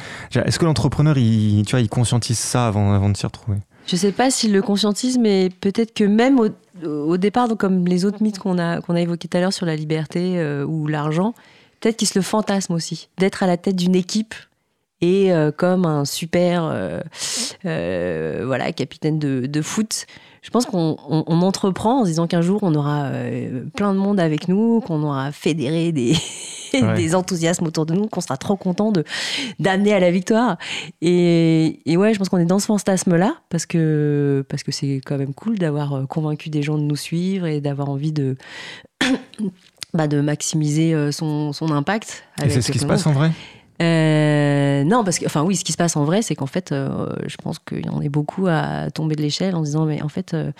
est-ce 0.45 0.59
que 0.59 0.65
l'entrepreneur, 0.65 1.17
il, 1.17 1.63
tu 1.65 1.71
vois, 1.71 1.79
il 1.81 1.89
conscientise 1.89 2.37
ça 2.37 2.67
avant, 2.67 2.93
avant 2.93 3.09
de 3.09 3.15
s'y 3.17 3.25
retrouver? 3.25 3.57
Je 3.87 3.95
sais 3.95 4.11
pas 4.11 4.31
s'il 4.31 4.51
le 4.51 4.61
conscientise, 4.61 5.17
mais 5.19 5.49
peut-être 5.61 5.93
que 5.93 6.03
même 6.03 6.39
au, 6.39 6.49
au 6.87 7.17
départ, 7.17 7.47
donc 7.47 7.59
comme 7.59 7.85
les 7.85 8.03
autres 8.03 8.21
mythes 8.23 8.39
qu'on 8.39 8.57
a, 8.57 8.81
qu'on 8.81 8.95
a 8.95 9.01
évoqués 9.01 9.27
tout 9.27 9.37
à 9.37 9.41
l'heure 9.41 9.53
sur 9.53 9.65
la 9.67 9.75
liberté 9.75 10.39
euh, 10.39 10.65
ou 10.65 10.87
l'argent, 10.87 11.33
peut-être 11.79 11.97
qu'il 11.97 12.07
se 12.07 12.17
le 12.17 12.23
fantasme 12.23 12.73
aussi, 12.73 13.09
d'être 13.19 13.43
à 13.43 13.47
la 13.47 13.57
tête 13.57 13.75
d'une 13.75 13.95
équipe 13.95 14.33
et 15.01 15.31
euh, 15.31 15.51
comme 15.55 15.85
un 15.85 16.03
super 16.03 16.63
euh, 17.65 18.41
voilà, 18.45 18.71
capitaine 18.71 19.19
de, 19.19 19.45
de 19.45 19.61
foot. 19.61 20.05
Je 20.45 20.51
pense 20.51 20.67
qu'on 20.67 20.95
on- 21.09 21.23
on 21.25 21.41
entreprend 21.41 22.01
en 22.01 22.03
se 22.03 22.09
disant 22.09 22.27
qu'un 22.27 22.41
jour 22.43 22.59
on 22.61 22.75
aura 22.75 23.05
euh, 23.05 23.63
plein 23.75 23.93
de 23.95 23.97
monde 23.99 24.19
avec 24.19 24.47
nous, 24.47 24.79
qu'on 24.81 25.01
aura 25.01 25.31
fédéré 25.31 25.91
des, 25.91 26.13
Ouais. 26.73 26.93
des 26.95 27.15
enthousiasmes 27.15 27.65
autour 27.65 27.85
de 27.85 27.93
nous, 27.93 28.07
qu'on 28.07 28.19
sera 28.21 28.35
trop 28.37 28.55
content 28.57 28.91
de 28.91 29.03
d'amener 29.59 29.93
à 29.93 29.99
la 29.99 30.11
victoire. 30.11 30.57
Et, 31.01 31.79
et 31.89 31.95
ouais, 31.97 32.13
je 32.13 32.19
pense 32.19 32.27
qu'on 32.29 32.37
est 32.37 32.45
dans 32.45 32.59
ce 32.59 32.65
fantasme-là 32.67 33.35
parce 33.49 33.65
que 33.65 34.45
parce 34.49 34.61
que 34.63 34.71
c'est 34.73 35.01
quand 35.05 35.17
même 35.17 35.33
cool 35.33 35.57
d'avoir 35.57 35.93
euh, 35.93 36.05
convaincu 36.05 36.49
des 36.49 36.61
gens 36.63 36.77
de 36.77 36.83
nous 36.83 36.95
suivre 36.97 37.45
et 37.47 37.59
d'avoir 37.61 37.89
envie 37.89 38.11
de 38.11 38.35
bah, 39.93 40.07
de 40.07 40.19
maximiser 40.21 40.93
euh, 40.93 41.11
son, 41.11 41.53
son 41.53 41.71
impact. 41.71 42.23
Et 42.43 42.49
c'est 42.49 42.61
ce 42.61 42.71
qui 42.71 42.79
se 42.79 42.85
passe 42.85 43.07
en 43.07 43.13
vrai? 43.13 43.31
Euh, 43.81 44.83
non, 44.83 45.03
parce 45.03 45.19
que, 45.19 45.25
enfin, 45.25 45.43
oui, 45.43 45.55
ce 45.55 45.63
qui 45.63 45.71
se 45.71 45.77
passe 45.77 45.95
en 45.95 46.05
vrai, 46.05 46.21
c'est 46.21 46.35
qu'en 46.35 46.45
fait, 46.45 46.71
euh, 46.71 47.13
je 47.27 47.35
pense 47.37 47.59
qu'il 47.59 47.85
y 47.85 47.89
en 47.89 48.01
est 48.01 48.09
beaucoup 48.09 48.47
à 48.47 48.89
tomber 48.91 49.15
de 49.15 49.21
l'échelle 49.21 49.55
en 49.55 49.61
disant, 49.61 49.85
mais 49.85 50.01
en 50.01 50.09
fait, 50.09 50.33
euh, 50.33 50.51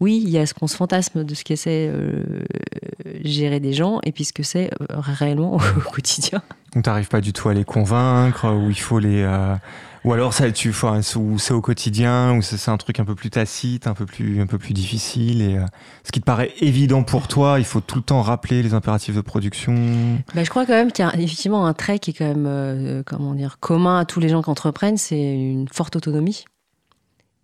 oui, 0.00 0.20
il 0.22 0.30
y 0.30 0.38
a 0.38 0.46
ce 0.46 0.52
qu'on 0.52 0.66
se 0.66 0.76
fantasme 0.76 1.24
de 1.24 1.34
ce 1.34 1.44
qu'est 1.44 1.66
euh, 1.68 2.44
gérer 3.24 3.60
des 3.60 3.72
gens 3.72 4.00
et 4.04 4.12
puis 4.12 4.24
ce 4.24 4.32
que 4.32 4.42
c'est 4.42 4.70
réellement 4.90 5.54
au 5.76 5.90
quotidien. 5.90 6.42
Donc, 6.74 6.84
t'arrives 6.84 7.08
pas 7.08 7.20
du 7.20 7.32
tout 7.32 7.48
à 7.48 7.54
les 7.54 7.64
convaincre, 7.64 8.50
ou 8.52 8.70
il 8.70 8.80
faut 8.80 8.98
les. 8.98 9.26
Ou 10.04 10.12
alors, 10.12 10.32
ça, 10.34 10.50
tu, 10.50 10.70
ou 11.16 11.38
c'est 11.38 11.54
au 11.54 11.60
quotidien, 11.60 12.36
ou 12.36 12.42
c'est 12.42 12.70
un 12.70 12.76
truc 12.76 12.98
un 12.98 13.04
peu 13.04 13.14
plus 13.14 13.30
tacite, 13.30 13.86
un 13.86 13.94
peu 13.94 14.04
plus, 14.04 14.40
un 14.40 14.46
peu 14.46 14.58
plus 14.58 14.74
difficile. 14.74 15.42
Et, 15.42 15.56
euh, 15.56 15.64
ce 16.02 16.10
qui 16.10 16.18
te 16.20 16.24
paraît 16.24 16.50
évident 16.60 17.04
pour 17.04 17.28
toi, 17.28 17.60
il 17.60 17.64
faut 17.64 17.80
tout 17.80 17.96
le 17.96 18.02
temps 18.02 18.20
rappeler 18.20 18.62
les 18.64 18.74
impératifs 18.74 19.14
de 19.14 19.20
production. 19.20 19.74
Bah, 20.34 20.42
je 20.42 20.50
crois 20.50 20.66
quand 20.66 20.72
même 20.72 20.90
qu'il 20.90 21.04
y 21.04 21.08
a 21.08 21.14
effectivement 21.14 21.66
un 21.66 21.72
trait 21.72 22.00
qui 22.00 22.10
est 22.10 22.14
quand 22.14 22.26
même, 22.26 22.46
euh, 22.48 23.02
comment 23.06 23.34
dire, 23.34 23.58
commun 23.60 24.00
à 24.00 24.04
tous 24.04 24.18
les 24.18 24.28
gens 24.28 24.42
qui 24.42 24.50
entreprennent, 24.50 24.96
c'est 24.96 25.34
une 25.34 25.68
forte 25.68 25.94
autonomie. 25.94 26.44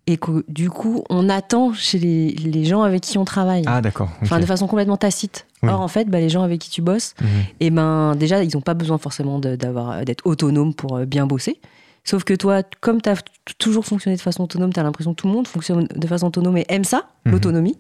Et 0.09 0.17
que 0.17 0.43
du 0.49 0.71
coup, 0.71 1.05
on 1.11 1.29
attend 1.29 1.75
chez 1.75 1.99
les, 1.99 2.31
les 2.31 2.65
gens 2.65 2.83
avec 2.83 3.03
qui 3.03 3.19
on 3.19 3.27
travaille. 3.27 3.63
Ah, 3.67 3.83
d'accord. 3.83 4.09
Enfin, 4.23 4.41
de 4.41 4.47
façon 4.47 4.67
complètement 4.67 4.97
tacite. 4.97 5.47
Oui. 5.63 5.69
Or, 5.69 5.81
en 5.83 5.89
fait, 5.89 6.07
bah, 6.09 6.19
les 6.19 6.31
gens 6.31 6.43
avec 6.43 6.61
qui 6.61 6.71
tu 6.71 6.81
bosses, 6.83 7.15
Mhm. 7.21 7.29
et 7.61 7.71
ben 7.71 8.17
déjà 8.17 8.43
ils 8.43 8.51
n'ont 8.55 8.63
pas 8.63 8.73
besoin 8.75 8.97
forcément 8.97 9.39
d'être 9.39 10.25
autonomes 10.27 10.73
pour 10.73 10.97
euh, 10.97 11.05
bien 11.05 11.27
bosser 11.27 11.61
sauf 12.05 12.25
que 12.25 12.35
toi 12.35 12.63
comme 12.81 13.01
tu 13.03 13.09
as 13.11 13.23
toujours 13.59 13.85
fonctionné 13.85 14.17
de 14.17 14.23
façon 14.23 14.45
autonome 14.45 14.73
tu 14.73 14.81
as 14.81 14.83
l'impression 14.83 15.13
que 15.15 15.21
tout 15.21 15.27
le 15.29 15.33
monde 15.35 15.47
fonctionne 15.49 15.87
de 15.95 16.07
façon 16.07 16.27
autonome 16.29 16.57
et 16.57 16.67
aime 16.69 16.85
ça 16.85 17.09
Mhm. 17.27 17.33
l'autonomie 17.33 17.79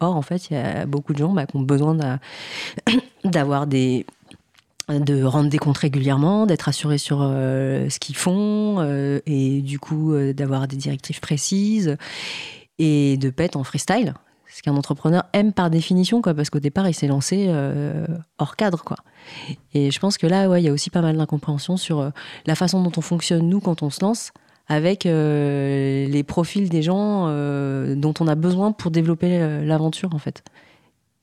or 0.00 0.16
en 0.16 0.22
fait 0.22 0.50
il 0.50 0.54
y 0.54 0.56
a 0.56 0.86
beaucoup 0.86 1.12
de 1.12 1.18
gens 1.18 1.32
bah, 1.32 1.46
qui 1.46 1.56
ont 1.56 1.60
besoin 1.62 1.94
d'a- 1.94 2.18
d'avoir 3.24 3.66
des 3.66 4.06
de 4.88 5.22
rendre 5.22 5.48
des 5.48 5.58
comptes 5.58 5.78
régulièrement, 5.78 6.46
d'être 6.46 6.68
assurés 6.68 6.98
sur 6.98 7.18
euh, 7.22 7.88
ce 7.88 8.00
qu'ils 8.00 8.16
font 8.16 8.78
euh, 8.80 9.20
et 9.24 9.60
du 9.60 9.78
coup 9.78 10.12
euh, 10.14 10.32
d'avoir 10.32 10.66
des 10.66 10.74
directives 10.76 11.20
précises 11.20 11.96
et 12.80 13.16
de 13.18 13.32
être 13.38 13.54
en 13.56 13.62
freestyle. 13.62 14.14
Ce 14.52 14.62
qu'un 14.62 14.76
entrepreneur 14.76 15.24
aime 15.32 15.52
par 15.52 15.70
définition, 15.70 16.20
quoi, 16.22 16.34
parce 16.34 16.50
qu'au 16.50 16.58
départ, 16.58 16.88
il 16.88 16.94
s'est 16.94 17.06
lancé 17.06 17.46
euh, 17.48 18.06
hors 18.38 18.56
cadre. 18.56 18.82
Quoi. 18.82 18.96
Et 19.74 19.90
je 19.90 20.00
pense 20.00 20.18
que 20.18 20.26
là, 20.26 20.58
il 20.58 20.64
y 20.64 20.68
a 20.68 20.72
aussi 20.72 20.90
pas 20.90 21.02
mal 21.02 21.16
d'incompréhension 21.16 21.76
sur 21.76 22.00
euh, 22.00 22.10
la 22.46 22.54
façon 22.54 22.82
dont 22.82 22.92
on 22.96 23.00
fonctionne, 23.00 23.48
nous, 23.48 23.60
quand 23.60 23.82
on 23.82 23.90
se 23.90 24.00
lance, 24.02 24.32
avec 24.68 25.02
les 25.02 26.24
profils 26.24 26.68
des 26.68 26.80
gens 26.80 27.26
dont 27.96 28.14
on 28.20 28.28
a 28.28 28.36
besoin 28.36 28.70
pour 28.70 28.92
développer 28.92 29.64
l'aventure 29.64 30.14
en 30.14 30.18
fait. 30.18 30.44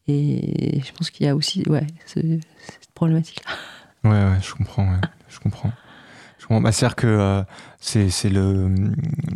Et 0.09 0.81
je 0.85 0.91
pense 0.91 1.09
qu'il 1.11 1.25
y 1.25 1.29
a 1.29 1.35
aussi 1.35 1.63
ouais, 1.69 1.87
cette 2.05 2.91
problématique-là. 2.93 4.09
Ouais, 4.09 4.31
ouais, 4.31 4.39
je 4.41 4.53
comprends. 4.53 4.99
je 5.29 5.39
comprends. 5.39 5.71
Bah, 6.49 6.71
C'est-à-dire 6.71 6.95
que 6.95 7.07
euh, 7.07 7.43
c'est 7.79 8.29
le 8.29 8.73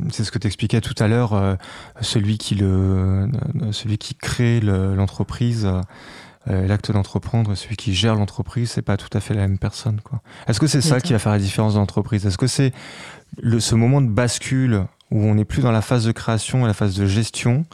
c'est 0.09 0.23
ce 0.23 0.31
que 0.31 0.39
tu 0.39 0.47
expliquais 0.47 0.81
tout 0.81 0.95
à 0.99 1.07
l'heure, 1.07 1.33
euh, 1.33 1.55
celui 2.01 2.37
qui 2.37 2.55
le 2.55 3.29
celui 3.71 3.97
qui 3.97 4.15
crée 4.15 4.59
l'entreprise. 4.61 5.69
Euh, 6.49 6.65
l'acte 6.65 6.91
d'entreprendre, 6.91 7.53
celui 7.53 7.75
qui 7.75 7.93
gère 7.93 8.15
l'entreprise, 8.15 8.71
c'est 8.71 8.81
pas 8.81 8.97
tout 8.97 9.15
à 9.15 9.19
fait 9.19 9.35
la 9.35 9.41
même 9.41 9.59
personne. 9.59 9.99
Est-ce 10.47 10.59
que 10.59 10.65
c'est 10.65 10.81
ça 10.81 10.99
qui 10.99 11.13
va 11.13 11.19
faire 11.19 11.31
la 11.31 11.37
différence 11.37 11.75
dans 11.75 11.81
l'entreprise? 11.81 12.25
Est-ce 12.25 12.39
que 12.39 12.47
c'est 12.47 12.73
ce 13.43 13.75
moment 13.75 14.01
de 14.01 14.09
bascule 14.09 14.85
où 15.11 15.23
on 15.23 15.35
n'est 15.35 15.45
plus 15.45 15.61
dans 15.61 15.71
la 15.71 15.83
phase 15.83 16.03
de 16.03 16.11
création 16.11 16.63
et 16.63 16.67
la 16.67 16.73
phase 16.73 16.95
de 16.95 17.05
gestion 17.05 17.65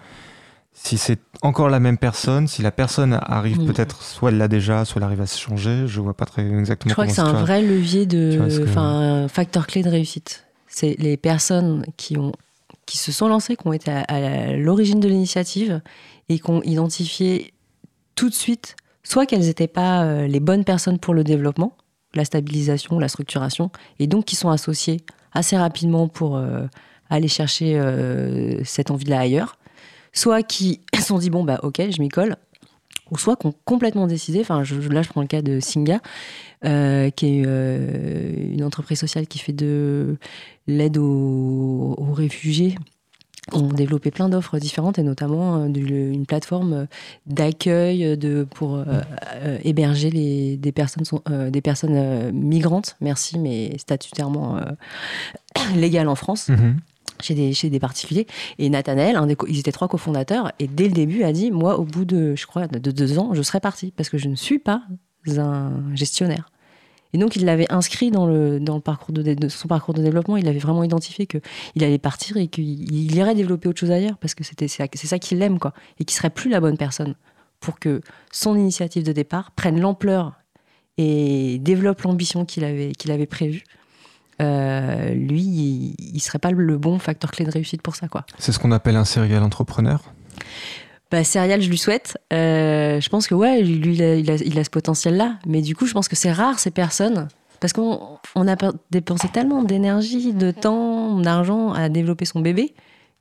si 0.83 0.97
c'est 0.97 1.19
encore 1.41 1.69
la 1.69 1.79
même 1.79 1.97
personne, 1.97 2.47
si 2.47 2.61
la 2.61 2.71
personne 2.71 3.19
arrive 3.23 3.59
mm. 3.59 3.65
peut-être, 3.65 4.03
soit 4.03 4.29
elle 4.29 4.37
l'a 4.37 4.47
déjà, 4.47 4.85
soit 4.85 4.99
elle 4.99 5.05
arrive 5.05 5.21
à 5.21 5.25
se 5.25 5.39
changer, 5.39 5.87
je 5.87 5.99
vois 5.99 6.13
pas 6.13 6.25
très 6.25 6.47
exactement. 6.47 6.89
Je 6.89 6.93
crois 6.93 7.07
que 7.07 7.11
c'est 7.11 7.21
un 7.21 7.33
vrai 7.33 7.61
levier 7.61 8.05
de, 8.05 8.39
enfin, 8.63 9.23
un 9.23 9.27
facteur 9.27 9.67
clé 9.67 9.81
de 9.81 9.89
réussite. 9.89 10.45
C'est 10.67 10.95
les 10.99 11.17
personnes 11.17 11.83
qui 11.97 12.17
ont, 12.17 12.31
qui 12.85 12.97
se 12.97 13.11
sont 13.11 13.27
lancées, 13.27 13.55
qui 13.55 13.67
ont 13.67 13.73
été 13.73 13.91
à, 13.91 14.53
l'origine 14.53 14.99
de 14.99 15.07
l'initiative 15.07 15.81
et 16.29 16.39
qui 16.39 16.49
ont 16.49 16.61
identifié 16.61 17.53
tout 18.15 18.29
de 18.29 18.35
suite, 18.35 18.75
soit 19.03 19.25
qu'elles 19.25 19.41
n'étaient 19.41 19.67
pas 19.67 20.03
euh, 20.03 20.27
les 20.27 20.39
bonnes 20.39 20.63
personnes 20.63 20.99
pour 20.99 21.13
le 21.13 21.23
développement, 21.23 21.75
la 22.13 22.23
stabilisation, 22.23 22.99
la 22.99 23.09
structuration, 23.09 23.71
et 23.99 24.07
donc 24.07 24.25
qui 24.25 24.35
sont 24.35 24.49
associées 24.49 25.01
assez 25.33 25.57
rapidement 25.57 26.07
pour 26.07 26.37
euh, 26.37 26.65
aller 27.09 27.27
chercher 27.27 27.79
euh, 27.79 28.63
cette 28.63 28.91
envie-là 28.91 29.19
ailleurs 29.19 29.57
soit 30.17 30.43
qui 30.43 30.81
se 30.95 31.01
sont 31.01 31.19
dit 31.19 31.29
bon 31.29 31.43
bah 31.43 31.59
ok 31.63 31.81
je 31.89 32.01
m'y 32.01 32.09
colle 32.09 32.35
ou 33.11 33.17
soit 33.17 33.37
qui 33.37 33.47
ont 33.47 33.53
complètement 33.63 34.05
décidé, 34.05 34.41
enfin 34.41 34.57
là 34.57 35.01
je 35.01 35.09
prends 35.09 35.21
le 35.21 35.27
cas 35.27 35.41
de 35.41 35.61
Singa, 35.61 36.01
euh, 36.65 37.09
qui 37.09 37.39
est 37.39 37.43
euh, 37.45 38.53
une 38.53 38.63
entreprise 38.65 38.99
sociale 38.99 39.27
qui 39.27 39.39
fait 39.39 39.53
de 39.53 40.17
l'aide 40.67 40.97
aux, 40.97 41.95
réfugiés. 42.13 42.75
ont 43.53 43.69
développé 43.69 44.11
plein 44.11 44.27
d'offres 44.27 44.59
différentes 44.59 44.99
et 44.99 45.03
notamment 45.03 45.55
euh, 45.55 45.67
une 45.67 46.25
plateforme 46.25 46.87
d'accueil 47.27 48.17
pour 48.53 48.83
héberger 49.63 50.09
les, 50.09 50.57
des 50.57 50.73
personnes, 50.73 51.05
des 51.49 51.61
personnes 51.61 52.31
migrantes, 52.33 52.97
merci, 52.99 53.39
mais 53.39 53.77
statutairement 53.77 54.59
légales 55.75 56.09
en 56.09 56.15
France. 56.15 56.49
Mm-hmm 56.49 56.73
chez 57.21 57.35
des, 57.35 57.69
des 57.69 57.79
particuliers. 57.79 58.27
Et 58.59 58.69
Nathanaël, 58.69 59.19
ils 59.47 59.59
étaient 59.59 59.71
trois 59.71 59.87
cofondateurs, 59.87 60.51
et 60.59 60.67
dès 60.67 60.85
le 60.85 60.93
début 60.93 61.23
a 61.23 61.31
dit, 61.31 61.51
moi, 61.51 61.77
au 61.77 61.83
bout 61.83 62.05
de, 62.05 62.35
je 62.35 62.45
crois, 62.47 62.67
de 62.67 62.91
deux 62.91 63.19
ans, 63.19 63.33
je 63.33 63.41
serai 63.41 63.59
parti, 63.59 63.91
parce 63.95 64.09
que 64.09 64.17
je 64.17 64.27
ne 64.27 64.35
suis 64.35 64.59
pas 64.59 64.83
un 65.37 65.95
gestionnaire. 65.95 66.49
Et 67.13 67.17
donc, 67.17 67.35
il 67.35 67.45
l'avait 67.45 67.71
inscrit 67.71 68.11
dans, 68.11 68.25
le, 68.25 68.59
dans 68.59 68.75
le 68.75 68.81
parcours 68.81 69.13
de, 69.13 69.47
son 69.47 69.67
parcours 69.67 69.93
de 69.93 70.01
développement. 70.01 70.37
Il 70.37 70.47
avait 70.47 70.59
vraiment 70.59 70.83
identifié 70.83 71.25
qu'il 71.25 71.83
allait 71.83 71.97
partir 71.97 72.37
et 72.37 72.47
qu'il 72.47 73.15
irait 73.15 73.35
développer 73.35 73.69
autre 73.69 73.79
chose 73.79 73.91
ailleurs, 73.91 74.17
parce 74.17 74.35
que 74.35 74.43
c'était, 74.43 74.67
c'est 74.67 74.87
ça 74.93 75.19
qu'il 75.19 75.41
aime, 75.41 75.59
quoi. 75.59 75.73
Et 75.99 76.05
qu'il 76.05 76.15
serait 76.15 76.29
plus 76.29 76.49
la 76.49 76.59
bonne 76.59 76.77
personne 76.77 77.15
pour 77.59 77.79
que 77.79 78.01
son 78.31 78.55
initiative 78.55 79.03
de 79.03 79.11
départ 79.11 79.51
prenne 79.51 79.79
l'ampleur 79.79 80.33
et 80.97 81.59
développe 81.59 82.01
l'ambition 82.01 82.45
qu'il 82.45 82.63
avait, 82.63 82.91
qu'il 82.91 83.11
avait 83.11 83.25
prévue. 83.25 83.63
Euh, 84.41 85.09
lui, 85.13 85.41
il, 85.97 86.13
ne 86.13 86.19
serait 86.19 86.39
pas 86.39 86.51
le 86.51 86.77
bon 86.77 86.99
facteur 86.99 87.31
clé 87.31 87.45
de 87.45 87.51
réussite 87.51 87.81
pour 87.81 87.95
ça, 87.95 88.07
quoi. 88.07 88.25
C'est 88.37 88.51
ce 88.51 88.59
qu'on 88.59 88.71
appelle 88.71 88.95
un 88.95 89.05
serial 89.05 89.43
entrepreneur? 89.43 90.01
Bah, 91.11 91.23
serial, 91.23 91.61
je 91.61 91.69
lui 91.69 91.77
souhaite. 91.77 92.17
Euh, 92.33 92.99
je 92.99 93.09
pense 93.09 93.27
que 93.27 93.35
ouais, 93.35 93.61
lui, 93.61 93.95
il 93.95 94.29
a, 94.59 94.63
ce 94.63 94.69
potentiel-là. 94.69 95.37
Mais 95.45 95.61
du 95.61 95.75
coup, 95.75 95.85
je 95.85 95.93
pense 95.93 96.07
que 96.07 96.15
c'est 96.15 96.31
rare 96.31 96.59
ces 96.59 96.71
personnes. 96.71 97.27
Parce 97.59 97.73
qu'on 97.73 98.19
on 98.35 98.47
a 98.47 98.55
dépensé 98.91 99.29
tellement 99.29 99.63
d'énergie, 99.63 100.33
de 100.33 100.51
temps, 100.51 101.19
d'argent 101.19 101.73
à 101.73 101.89
développer 101.89 102.25
son 102.25 102.41
bébé 102.41 102.75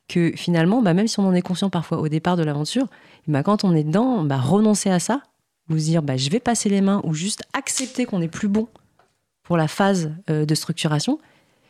que 0.08 0.32
finalement, 0.36 0.82
bah, 0.82 0.94
même 0.94 1.08
si 1.08 1.18
on 1.20 1.26
en 1.26 1.34
est 1.34 1.42
conscient 1.42 1.70
parfois 1.70 1.98
au 1.98 2.08
départ 2.08 2.36
de 2.36 2.44
l'aventure, 2.44 2.86
bah, 3.26 3.42
quand 3.42 3.64
on 3.64 3.74
est 3.74 3.84
dedans, 3.84 4.22
bah, 4.22 4.36
renoncer 4.36 4.90
à 4.90 4.98
ça, 4.98 5.22
vous 5.68 5.78
dire 5.78 6.02
bah, 6.02 6.16
je 6.16 6.30
vais 6.30 6.38
passer 6.38 6.68
les 6.68 6.80
mains 6.80 7.00
ou 7.04 7.14
juste 7.14 7.42
accepter 7.52 8.04
qu'on 8.04 8.20
est 8.20 8.28
plus 8.28 8.48
bon 8.48 8.68
pour 9.46 9.56
la 9.56 9.68
phase 9.68 10.12
euh, 10.28 10.44
de 10.44 10.54
structuration, 10.54 11.18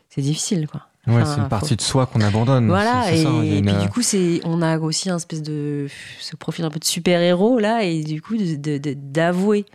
c'est 0.09 0.23
difficile, 0.23 0.67
quoi. 0.67 0.83
Ouais, 1.07 1.25
c'est 1.25 1.41
une 1.41 1.49
partie 1.49 1.77
de 1.77 1.81
soi 1.81 2.07
qu'on 2.07 2.21
abandonne. 2.21 2.67
Voilà, 2.67 3.13
et, 3.13 3.63
puis 3.63 3.75
du 3.81 3.89
coup, 3.89 4.03
c'est, 4.03 4.41
on 4.45 4.61
a 4.61 4.77
aussi 4.79 5.09
un 5.09 5.19
espèce 5.19 5.43
de 5.43 5.87
ce 6.19 6.35
profil 6.35 6.65
un 6.65 6.71
peu 6.71 6.81
de 6.81 6.85
super-héros 6.85 7.61
là, 7.61 7.85
et 7.85 8.03
du 8.03 8.21
coup, 8.21 8.35
d'avouer 8.37 9.67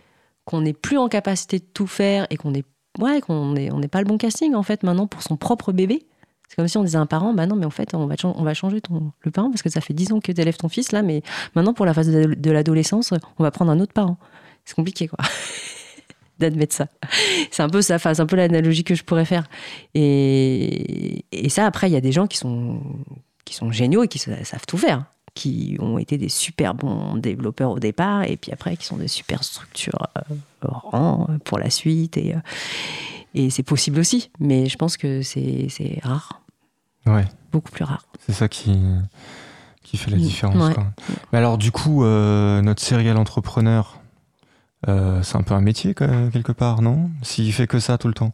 qu'on 0.44 0.60
n'est 0.60 0.74
plus 0.74 0.98
en 0.98 1.08
capacité 1.08 1.58
de 1.58 1.64
tout 1.72 1.86
faire 1.86 2.26
et 2.28 2.36
qu'on 2.36 2.52
est, 2.52 2.66
ouais, 2.98 3.22
qu'on 3.22 3.56
est, 3.56 3.72
on 3.72 3.78
n'est 3.78 3.88
pas 3.88 4.00
le 4.00 4.04
bon 4.04 4.18
casting 4.18 4.54
en 4.54 4.62
fait 4.62 4.82
maintenant 4.82 5.06
pour 5.06 5.22
son 5.22 5.38
propre 5.38 5.72
bébé. 5.72 6.04
C'est 6.48 6.56
comme 6.56 6.68
si 6.68 6.76
on 6.76 6.84
disait 6.84 6.98
à 6.98 7.00
un 7.00 7.06
parent, 7.06 7.32
bah 7.32 7.46
non, 7.46 7.56
mais 7.56 7.64
en 7.64 7.70
fait, 7.70 7.94
on 7.94 8.06
va, 8.06 8.14
on 8.24 8.42
va 8.42 8.52
changer 8.52 8.82
ton, 8.82 9.12
le 9.20 9.30
parent 9.30 9.48
parce 9.48 9.62
que 9.62 9.70
ça 9.70 9.80
fait 9.80 9.94
10 9.94 10.12
ans 10.12 10.20
que 10.20 10.30
tu 10.30 10.38
élèves 10.38 10.58
ton 10.58 10.68
fils 10.68 10.92
là, 10.92 11.00
mais 11.00 11.22
maintenant 11.54 11.72
pour 11.72 11.86
la 11.86 11.94
phase 11.94 12.08
de 12.08 12.50
l'adolescence, 12.50 13.14
on 13.38 13.42
va 13.42 13.50
prendre 13.50 13.70
un 13.70 13.80
autre 13.80 13.94
parent. 13.94 14.18
C'est 14.66 14.74
compliqué 14.74 15.08
quoi. 15.08 15.18
d'admettre 16.38 16.74
ça. 16.74 16.86
C'est 17.50 17.62
un 17.62 17.68
peu 17.68 17.82
ça, 17.82 17.98
c'est 17.98 18.20
un 18.20 18.26
peu 18.26 18.36
l'analogie 18.36 18.84
que 18.84 18.94
je 18.94 19.04
pourrais 19.04 19.24
faire. 19.24 19.48
Et, 19.94 21.24
et 21.32 21.48
ça, 21.48 21.66
après, 21.66 21.88
il 21.88 21.92
y 21.92 21.96
a 21.96 22.00
des 22.00 22.12
gens 22.12 22.26
qui 22.26 22.38
sont, 22.38 22.80
qui 23.44 23.54
sont 23.54 23.70
géniaux 23.70 24.02
et 24.04 24.08
qui 24.08 24.18
savent 24.18 24.66
tout 24.66 24.78
faire, 24.78 25.04
qui 25.34 25.76
ont 25.80 25.98
été 25.98 26.18
des 26.18 26.28
super 26.28 26.74
bons 26.74 27.16
développeurs 27.16 27.70
au 27.70 27.78
départ, 27.78 28.24
et 28.24 28.36
puis 28.36 28.52
après, 28.52 28.76
qui 28.76 28.86
sont 28.86 28.96
des 28.96 29.08
super 29.08 29.44
structures 29.44 30.06
euh, 30.64 31.38
pour 31.44 31.58
la 31.58 31.70
suite. 31.70 32.16
Et, 32.16 32.34
euh, 32.34 32.38
et 33.34 33.50
c'est 33.50 33.62
possible 33.62 33.98
aussi, 34.00 34.30
mais 34.40 34.66
je 34.66 34.76
pense 34.76 34.96
que 34.96 35.22
c'est 35.22 36.00
rare. 36.02 36.42
Ouais. 37.06 37.24
Beaucoup 37.50 37.70
plus 37.70 37.84
rare. 37.84 38.06
C'est 38.26 38.32
ça 38.32 38.48
qui, 38.48 38.78
qui 39.82 39.96
fait 39.96 40.10
la 40.10 40.16
mm. 40.16 40.20
différence. 40.20 40.74
Mais 41.32 41.38
alors, 41.38 41.58
du 41.58 41.72
coup, 41.72 42.04
euh, 42.04 42.62
notre 42.62 42.82
serial 42.82 43.16
entrepreneur, 43.16 44.01
euh, 44.88 45.22
c'est 45.22 45.36
un 45.36 45.42
peu 45.42 45.54
un 45.54 45.60
métier 45.60 45.94
quelque 45.94 46.52
part, 46.52 46.82
non? 46.82 47.10
S'il 47.22 47.52
fait 47.52 47.66
que 47.66 47.78
ça 47.78 47.98
tout 47.98 48.08
le 48.08 48.14
temps. 48.14 48.32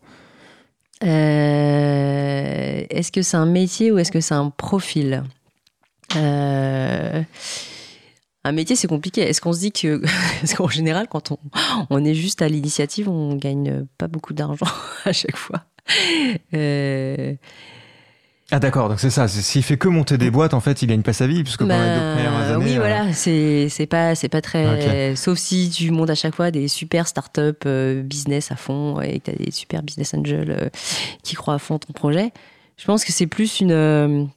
Euh, 1.04 2.84
est-ce 2.90 3.12
que 3.12 3.22
c'est 3.22 3.37
un 3.37 3.46
métier 3.46 3.92
ou 3.92 3.98
est-ce 3.98 4.11
que 4.12 4.20
c'est 4.20 4.34
un 4.34 4.50
profil? 4.50 5.22
Euh, 6.16 7.22
Un 8.44 8.52
métier, 8.52 8.76
c'est 8.76 8.88
compliqué. 8.88 9.20
Est-ce 9.22 9.40
qu'on 9.40 9.52
se 9.52 9.61
dit 9.61 9.72
que, 9.72 10.00
parce 10.40 10.54
qu'en 10.54 10.68
général, 10.68 11.06
quand 11.08 11.32
on, 11.32 11.38
on 11.90 12.04
est 12.04 12.14
juste 12.14 12.40
à 12.42 12.48
l'initiative, 12.48 13.08
on 13.08 13.37
gagne 13.37 13.84
pas 13.98 14.08
beaucoup 14.08 14.32
d'argent 14.32 14.66
à 15.04 15.12
chaque 15.12 15.37
fois. 15.37 15.64
Ah 18.50 18.61
d'accord, 18.61 18.88
donc 18.88 18.98
c'est 18.98 19.11
ça. 19.11 19.28
S'il 19.28 19.62
fait 19.62 19.76
que 19.76 19.88
monter 19.88 20.16
des 20.16 20.30
boîtes, 20.30 20.54
en 20.54 20.61
fait, 20.61 20.80
il 20.80 20.90
a 20.90 20.94
une 20.94 21.02
place 21.02 21.20
à 21.20 21.26
vie, 21.26 21.42
puisque 21.42 21.61
pendant 21.61 21.74
les 21.74 21.94
deux 21.94 22.00
bah, 22.00 22.14
premières 22.14 22.54
années. 22.54 22.64
Oui, 22.64 22.76
voilà, 22.76 23.04
euh, 23.04 23.68
c'est 23.68 23.87
pas 23.87 24.14
c'est 24.14 24.30
pas 24.30 24.40
très. 24.40 25.14
Sauf 25.16 25.38
si 25.38 25.68
tu 25.68 25.90
montes 25.90 26.08
à 26.08 26.14
chaque 26.14 26.34
fois 26.34 26.50
des 26.50 26.66
super 26.66 27.06
startups 27.06 27.52
euh, 27.66 28.02
business 28.02 28.50
à 28.50 28.56
fond 28.56 29.02
et 29.02 29.20
que 29.20 29.24
tu 29.26 29.30
as 29.32 29.44
des 29.44 29.50
super 29.50 29.82
business 29.82 30.14
angels 30.14 30.50
euh, 30.50 30.68
qui 31.22 31.34
croient 31.34 31.54
à 31.54 31.58
fond 31.58 31.78
ton 31.78 31.92
projet. 31.92 32.32
Je 32.78 32.87
pense 32.87 33.04
que 33.04 33.12
c'est 33.12 33.26
plus 33.26 33.61
une 33.61 34.30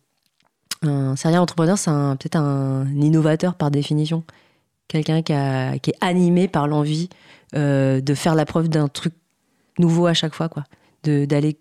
un 0.83 1.15
serial 1.15 1.39
entrepreneur, 1.39 1.77
c'est 1.77 1.91
peut-être 1.91 2.37
un 2.37 2.87
innovateur 2.95 3.53
par 3.53 3.71
définition, 3.71 4.23
quelqu'un 4.87 5.21
qui, 5.21 5.33
qui, 5.81 5.91
est 5.91 5.97
animé 6.01 6.47
par 6.47 6.67
l'envie 6.67 7.07
de 7.53 8.13
faire 8.15 8.33
la 8.33 8.45
preuve 8.45 8.67
d'un 8.67 8.87
truc 8.87 9.13
nouveau 9.77 10.07
à 10.07 10.15
chaque 10.15 10.33
fois, 10.33 10.49
quoi, 10.49 10.63
d'aller 11.03 11.59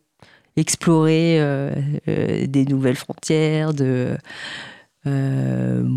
explorer 0.57 1.41
euh, 1.41 1.71
euh, 2.09 2.47
des 2.47 2.65
nouvelles 2.65 2.97
frontières, 2.97 3.73
de. 3.75 4.17
Euh, 5.07 5.89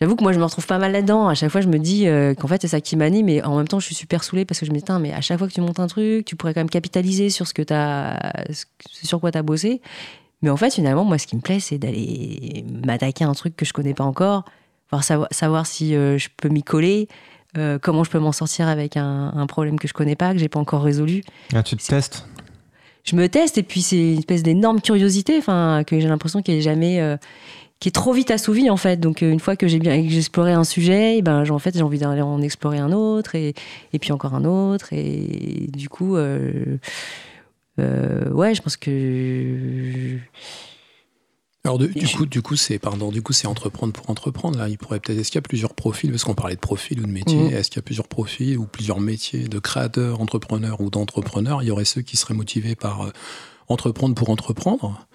j'avoue 0.00 0.16
que 0.16 0.22
moi, 0.22 0.32
je 0.32 0.38
me 0.38 0.44
retrouve 0.44 0.66
pas 0.66 0.78
mal 0.78 0.92
là-dedans. 0.92 1.28
À 1.28 1.34
chaque 1.34 1.50
fois, 1.50 1.60
je 1.60 1.68
me 1.68 1.78
dis 1.78 2.06
qu'en 2.38 2.48
fait, 2.48 2.62
c'est 2.62 2.68
ça 2.68 2.80
qui 2.80 2.96
m'anime. 2.96 3.26
Mais 3.26 3.42
en 3.42 3.56
même 3.56 3.68
temps, 3.68 3.80
je 3.80 3.86
suis 3.86 3.94
super 3.94 4.24
saoulée 4.24 4.44
parce 4.44 4.60
que 4.60 4.66
je 4.66 4.72
me 4.72 4.78
dis, 4.78 4.84
mais 5.00 5.12
à 5.12 5.20
chaque 5.20 5.38
fois 5.38 5.48
que 5.48 5.52
tu 5.52 5.60
montes 5.60 5.80
un 5.80 5.86
truc, 5.86 6.24
tu 6.24 6.36
pourrais 6.36 6.54
quand 6.54 6.60
même 6.60 6.70
capitaliser 6.70 7.30
sur 7.30 7.46
ce 7.46 7.54
que 7.54 7.62
as, 7.72 8.18
sur 8.84 9.20
quoi 9.20 9.32
tu 9.32 9.38
as 9.38 9.42
bossé. 9.42 9.80
Mais 10.42 10.50
en 10.50 10.56
fait, 10.56 10.74
finalement, 10.74 11.04
moi, 11.04 11.18
ce 11.18 11.26
qui 11.26 11.36
me 11.36 11.40
plaît, 11.40 11.60
c'est 11.60 11.78
d'aller 11.78 12.64
m'attaquer 12.84 13.24
à 13.24 13.28
un 13.28 13.34
truc 13.34 13.56
que 13.56 13.64
je 13.64 13.72
connais 13.72 13.94
pas 13.94 14.04
encore, 14.04 14.44
voir 14.90 15.02
savoir, 15.02 15.28
savoir 15.30 15.66
si 15.66 15.92
je 15.92 16.28
peux 16.36 16.50
m'y 16.50 16.62
coller, 16.62 17.08
comment 17.80 18.04
je 18.04 18.10
peux 18.10 18.18
m'en 18.18 18.32
sortir 18.32 18.68
avec 18.68 18.98
un, 18.98 19.32
un, 19.34 19.46
problème 19.46 19.78
que 19.78 19.88
je 19.88 19.94
connais 19.94 20.14
pas, 20.16 20.34
que 20.34 20.38
j'ai 20.38 20.50
pas 20.50 20.60
encore 20.60 20.82
résolu. 20.82 21.22
Ah, 21.54 21.62
tu 21.62 21.74
te 21.74 21.86
testes? 21.86 22.26
Je 23.06 23.16
me 23.16 23.28
teste 23.28 23.56
et 23.58 23.62
puis 23.62 23.82
c'est 23.82 24.12
une 24.12 24.18
espèce 24.18 24.42
d'énorme 24.42 24.80
curiosité, 24.80 25.38
enfin 25.38 25.82
que 25.86 25.98
j'ai 25.98 26.08
l'impression 26.08 26.42
qu'elle 26.42 26.56
est 26.56 26.62
jamais, 26.62 27.00
euh, 27.00 27.16
qui 27.80 27.88
est 27.88 27.92
trop 27.92 28.12
vite 28.12 28.30
assouvie 28.30 28.68
en 28.68 28.76
fait. 28.76 28.98
Donc 28.98 29.22
euh, 29.22 29.30
une 29.30 29.40
fois 29.40 29.56
que 29.56 29.68
j'ai 29.68 29.78
bien 29.78 29.94
exploré 29.94 30.52
un 30.52 30.64
sujet, 30.64 31.22
ben 31.22 31.48
en 31.50 31.58
fait 31.58 31.74
j'ai 31.76 31.82
envie 31.82 31.98
d'aller 31.98 32.22
en 32.22 32.42
explorer 32.42 32.78
un 32.78 32.92
autre 32.92 33.34
et, 33.34 33.54
et 33.92 33.98
puis 33.98 34.12
encore 34.12 34.34
un 34.34 34.44
autre 34.44 34.92
et 34.92 35.68
du 35.72 35.88
coup. 35.88 36.16
Euh, 37.78 38.30
ouais, 38.30 38.54
je 38.54 38.62
pense 38.62 38.76
que 38.76 40.18
alors 41.66 41.78
du, 41.78 42.06
coup, 42.06 42.26
du 42.26 42.42
coup, 42.42 42.54
c'est 42.54 42.78
pardon, 42.78 43.10
du 43.10 43.22
coup, 43.22 43.32
c'est 43.32 43.48
entreprendre 43.48 43.92
pour 43.92 44.08
entreprendre. 44.08 44.58
Là, 44.58 44.68
il 44.68 44.78
pourrait 44.78 45.00
peut-être. 45.00 45.18
Est-ce 45.18 45.30
qu'il 45.30 45.38
y 45.38 45.38
a 45.38 45.42
plusieurs 45.42 45.74
profils? 45.74 46.10
Parce 46.10 46.22
qu'on 46.22 46.34
parlait 46.34 46.54
de 46.54 46.60
profils 46.60 46.98
ou 47.00 47.06
de 47.06 47.10
métiers. 47.10 47.50
Mm. 47.50 47.54
Est-ce 47.54 47.70
qu'il 47.70 47.78
y 47.78 47.80
a 47.80 47.82
plusieurs 47.82 48.08
profils 48.08 48.56
ou 48.56 48.66
plusieurs 48.66 49.00
métiers 49.00 49.48
de 49.48 49.58
créateurs, 49.58 50.20
entrepreneurs 50.20 50.80
ou 50.80 50.90
d'entrepreneurs? 50.90 51.62
Il 51.62 51.66
y 51.66 51.70
aurait 51.70 51.84
ceux 51.84 52.02
qui 52.02 52.16
seraient 52.16 52.34
motivés 52.34 52.76
par 52.76 53.02
euh, 53.02 53.10
entreprendre 53.68 54.14
pour 54.14 54.30
entreprendre, 54.30 55.06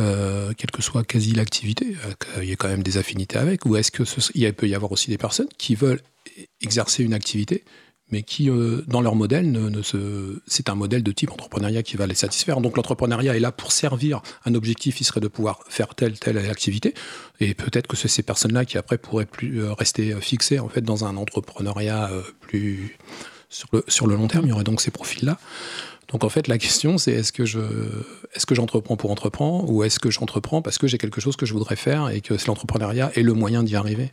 euh, 0.00 0.52
quelle 0.56 0.72
que 0.72 0.82
soit 0.82 1.04
quasi 1.04 1.32
l'activité. 1.32 1.96
Euh, 2.04 2.42
il 2.42 2.48
y 2.48 2.52
a 2.52 2.56
quand 2.56 2.68
même 2.68 2.82
des 2.82 2.98
affinités 2.98 3.38
avec. 3.38 3.64
Ou 3.64 3.76
est-ce 3.76 3.92
que 3.92 4.02
il 4.34 4.52
peut 4.52 4.68
y 4.68 4.74
avoir 4.74 4.90
aussi 4.90 5.10
des 5.10 5.18
personnes 5.18 5.48
qui 5.58 5.76
veulent 5.76 6.02
exercer 6.60 7.04
une 7.04 7.14
activité 7.14 7.64
mais 8.10 8.22
qui, 8.22 8.50
euh, 8.50 8.82
dans 8.86 9.00
leur 9.00 9.14
modèle, 9.14 9.58
c'est 10.46 10.68
un 10.68 10.74
modèle 10.74 11.02
de 11.02 11.12
type 11.12 11.30
entrepreneuriat 11.30 11.82
qui 11.82 11.96
va 11.96 12.06
les 12.06 12.14
satisfaire. 12.14 12.60
Donc 12.60 12.76
l'entrepreneuriat 12.76 13.36
est 13.36 13.40
là 13.40 13.52
pour 13.52 13.72
servir 13.72 14.20
un 14.44 14.54
objectif, 14.54 15.00
il 15.00 15.04
serait 15.04 15.20
de 15.20 15.28
pouvoir 15.28 15.60
faire 15.68 15.94
telle, 15.94 16.18
telle 16.18 16.38
activité. 16.38 16.94
Et 17.40 17.54
peut-être 17.54 17.86
que 17.86 17.96
c'est 17.96 18.08
ces 18.08 18.22
personnes-là 18.22 18.64
qui 18.64 18.78
après 18.78 18.98
pourraient 18.98 19.26
plus 19.26 19.62
euh, 19.62 19.72
rester 19.72 20.14
fixées 20.20 20.58
en 20.58 20.68
fait 20.68 20.82
dans 20.82 21.04
un 21.04 21.16
entrepreneuriat 21.16 22.10
euh, 22.10 22.22
plus 22.40 22.98
sur 23.48 23.68
le, 23.72 23.84
sur 23.88 24.06
le 24.06 24.16
long 24.16 24.28
terme. 24.28 24.46
Il 24.46 24.50
y 24.50 24.52
aurait 24.52 24.64
donc 24.64 24.80
ces 24.80 24.90
profils-là. 24.90 25.38
Donc 26.08 26.24
en 26.24 26.28
fait, 26.28 26.48
la 26.48 26.58
question, 26.58 26.98
c'est 26.98 27.12
est-ce 27.12 27.32
que 27.32 27.44
je, 27.44 27.60
est-ce 28.34 28.44
que 28.44 28.54
j'entreprends 28.54 28.96
pour 28.96 29.10
entreprendre 29.12 29.70
ou 29.70 29.84
est-ce 29.84 30.00
que 30.00 30.10
j'entreprends 30.10 30.60
parce 30.60 30.76
que 30.76 30.88
j'ai 30.88 30.98
quelque 30.98 31.20
chose 31.20 31.36
que 31.36 31.46
je 31.46 31.52
voudrais 31.52 31.76
faire 31.76 32.10
et 32.10 32.20
que 32.20 32.34
l'entrepreneuriat 32.46 33.12
est 33.14 33.22
le 33.22 33.32
moyen 33.32 33.62
d'y 33.62 33.76
arriver? 33.76 34.12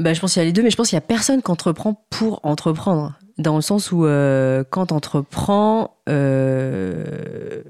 Bah, 0.00 0.14
je 0.14 0.20
pense 0.20 0.32
qu'il 0.32 0.40
y 0.40 0.42
a 0.42 0.46
les 0.46 0.52
deux, 0.52 0.62
mais 0.62 0.70
je 0.70 0.76
pense 0.76 0.88
qu'il 0.88 0.96
n'y 0.96 1.04
a 1.04 1.06
personne 1.06 1.42
qui 1.42 1.50
entreprend 1.50 2.04
pour 2.10 2.40
entreprendre. 2.42 3.14
Dans 3.38 3.56
le 3.56 3.62
sens 3.62 3.92
où, 3.92 4.04
euh, 4.04 4.64
quand 4.68 4.86
tu 4.86 4.94
entreprends, 4.94 5.96
euh, 6.08 7.62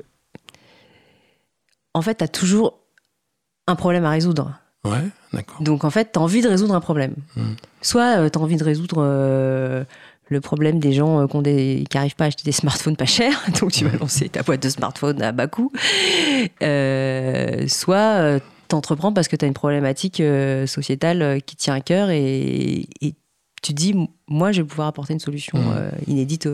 en 1.95 2.03
fait, 2.03 2.17
tu 2.17 2.25
as 2.25 2.29
toujours 2.29 2.79
un 3.67 3.77
problème 3.77 4.05
à 4.05 4.11
résoudre. 4.11 4.55
Ouais, 4.85 5.09
d'accord. 5.33 5.61
Donc, 5.61 5.85
en 5.85 5.91
fait, 5.91 6.13
tu 6.13 6.19
as 6.19 6.23
envie 6.23 6.41
de 6.41 6.49
résoudre 6.49 6.75
un 6.75 6.81
problème. 6.81 7.15
Hmm. 7.37 7.55
Soit 7.83 8.19
euh, 8.19 8.29
tu 8.31 8.39
as 8.39 8.43
envie 8.43 8.57
de 8.57 8.65
résoudre 8.65 9.03
le 10.29 10.41
problème 10.41 10.79
des 10.79 10.93
gens 10.93 11.27
qui 11.27 11.85
n'arrivent 11.93 12.15
pas 12.15 12.25
à 12.25 12.27
acheter 12.29 12.45
des 12.45 12.53
smartphones 12.53 12.97
pas 12.97 13.07
chers, 13.07 13.43
donc 13.61 13.73
tu 13.73 13.85
vas 13.85 13.97
lancer 13.99 14.29
ta 14.29 14.43
boîte 14.43 14.63
de 14.63 14.69
smartphones 14.69 15.21
à 15.23 15.33
bas 15.33 15.49
coût. 15.49 15.73
soit 17.67 18.41
t'entreprends 18.71 19.13
parce 19.13 19.29
que 19.29 19.37
tu 19.37 19.45
as 19.45 19.49
une 19.49 19.55
problématique 19.55 20.21
euh, 20.21 20.67
sociétale 20.67 21.23
euh, 21.23 21.39
qui 21.41 21.57
tient 21.57 21.75
à 21.75 21.81
cœur 21.81 22.11
et, 22.11 22.87
tu 23.63 23.75
dis, 23.75 23.95
moi, 24.27 24.53
je 24.53 24.63
vais 24.63 24.67
pouvoir 24.67 24.89
apporter 24.89 25.13
une 25.13 25.21
solution 25.21 25.59
mmh. 25.59 25.75
euh, 25.77 25.91
inédite. 26.07 26.49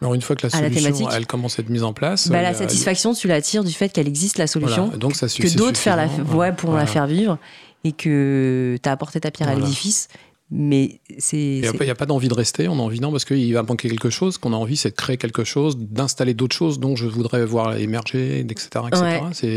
Alors 0.00 0.14
une 0.14 0.22
fois 0.22 0.36
que 0.36 0.46
la 0.46 0.50
solution, 0.50 1.10
elle 1.10 1.26
commence 1.26 1.58
à 1.58 1.62
être 1.62 1.70
mise 1.70 1.82
en 1.82 1.92
place, 1.92 2.28
bah, 2.28 2.40
la 2.40 2.54
satisfaction, 2.54 3.14
tu 3.14 3.26
la 3.26 3.42
tires 3.42 3.64
du 3.64 3.72
fait 3.72 3.88
qu'elle 3.88 4.06
existe 4.06 4.38
la 4.38 4.46
solution, 4.46 4.88
donc 4.88 5.16
ça 5.16 5.26
que 5.26 5.56
d'autres 5.56 5.78
faire 5.78 5.96
la, 5.96 6.06
ouais, 6.36 6.52
pourront 6.52 6.76
la 6.76 6.86
faire 6.86 7.08
vivre 7.08 7.38
et 7.82 7.92
que 7.92 8.78
tu 8.80 8.88
as 8.88 8.92
apporté 8.92 9.18
ta 9.20 9.32
pierre 9.32 9.48
à 9.48 9.54
l'édifice 9.54 10.08
mais 10.50 11.00
c'est. 11.18 11.36
Il 11.36 11.80
n'y 11.80 11.90
a, 11.90 11.94
pas 11.94 12.06
d'envie 12.06 12.28
de 12.28 12.34
rester, 12.34 12.68
on 12.68 12.74
a 12.74 12.82
envie, 12.82 13.00
non, 13.00 13.10
parce 13.10 13.24
qu'il 13.24 13.52
va 13.52 13.64
manquer 13.64 13.88
quelque 13.88 14.10
chose, 14.10 14.38
qu'on 14.38 14.52
a 14.52 14.56
envie, 14.56 14.76
c'est 14.76 14.90
de 14.90 14.94
créer 14.94 15.16
quelque 15.16 15.42
chose, 15.42 15.76
d'installer 15.76 16.34
d'autres 16.34 16.54
choses 16.54 16.78
dont 16.78 16.94
je 16.94 17.06
voudrais 17.06 17.44
voir 17.44 17.76
émerger, 17.76 18.40
etc. 18.40 18.68
etc. 18.86 19.56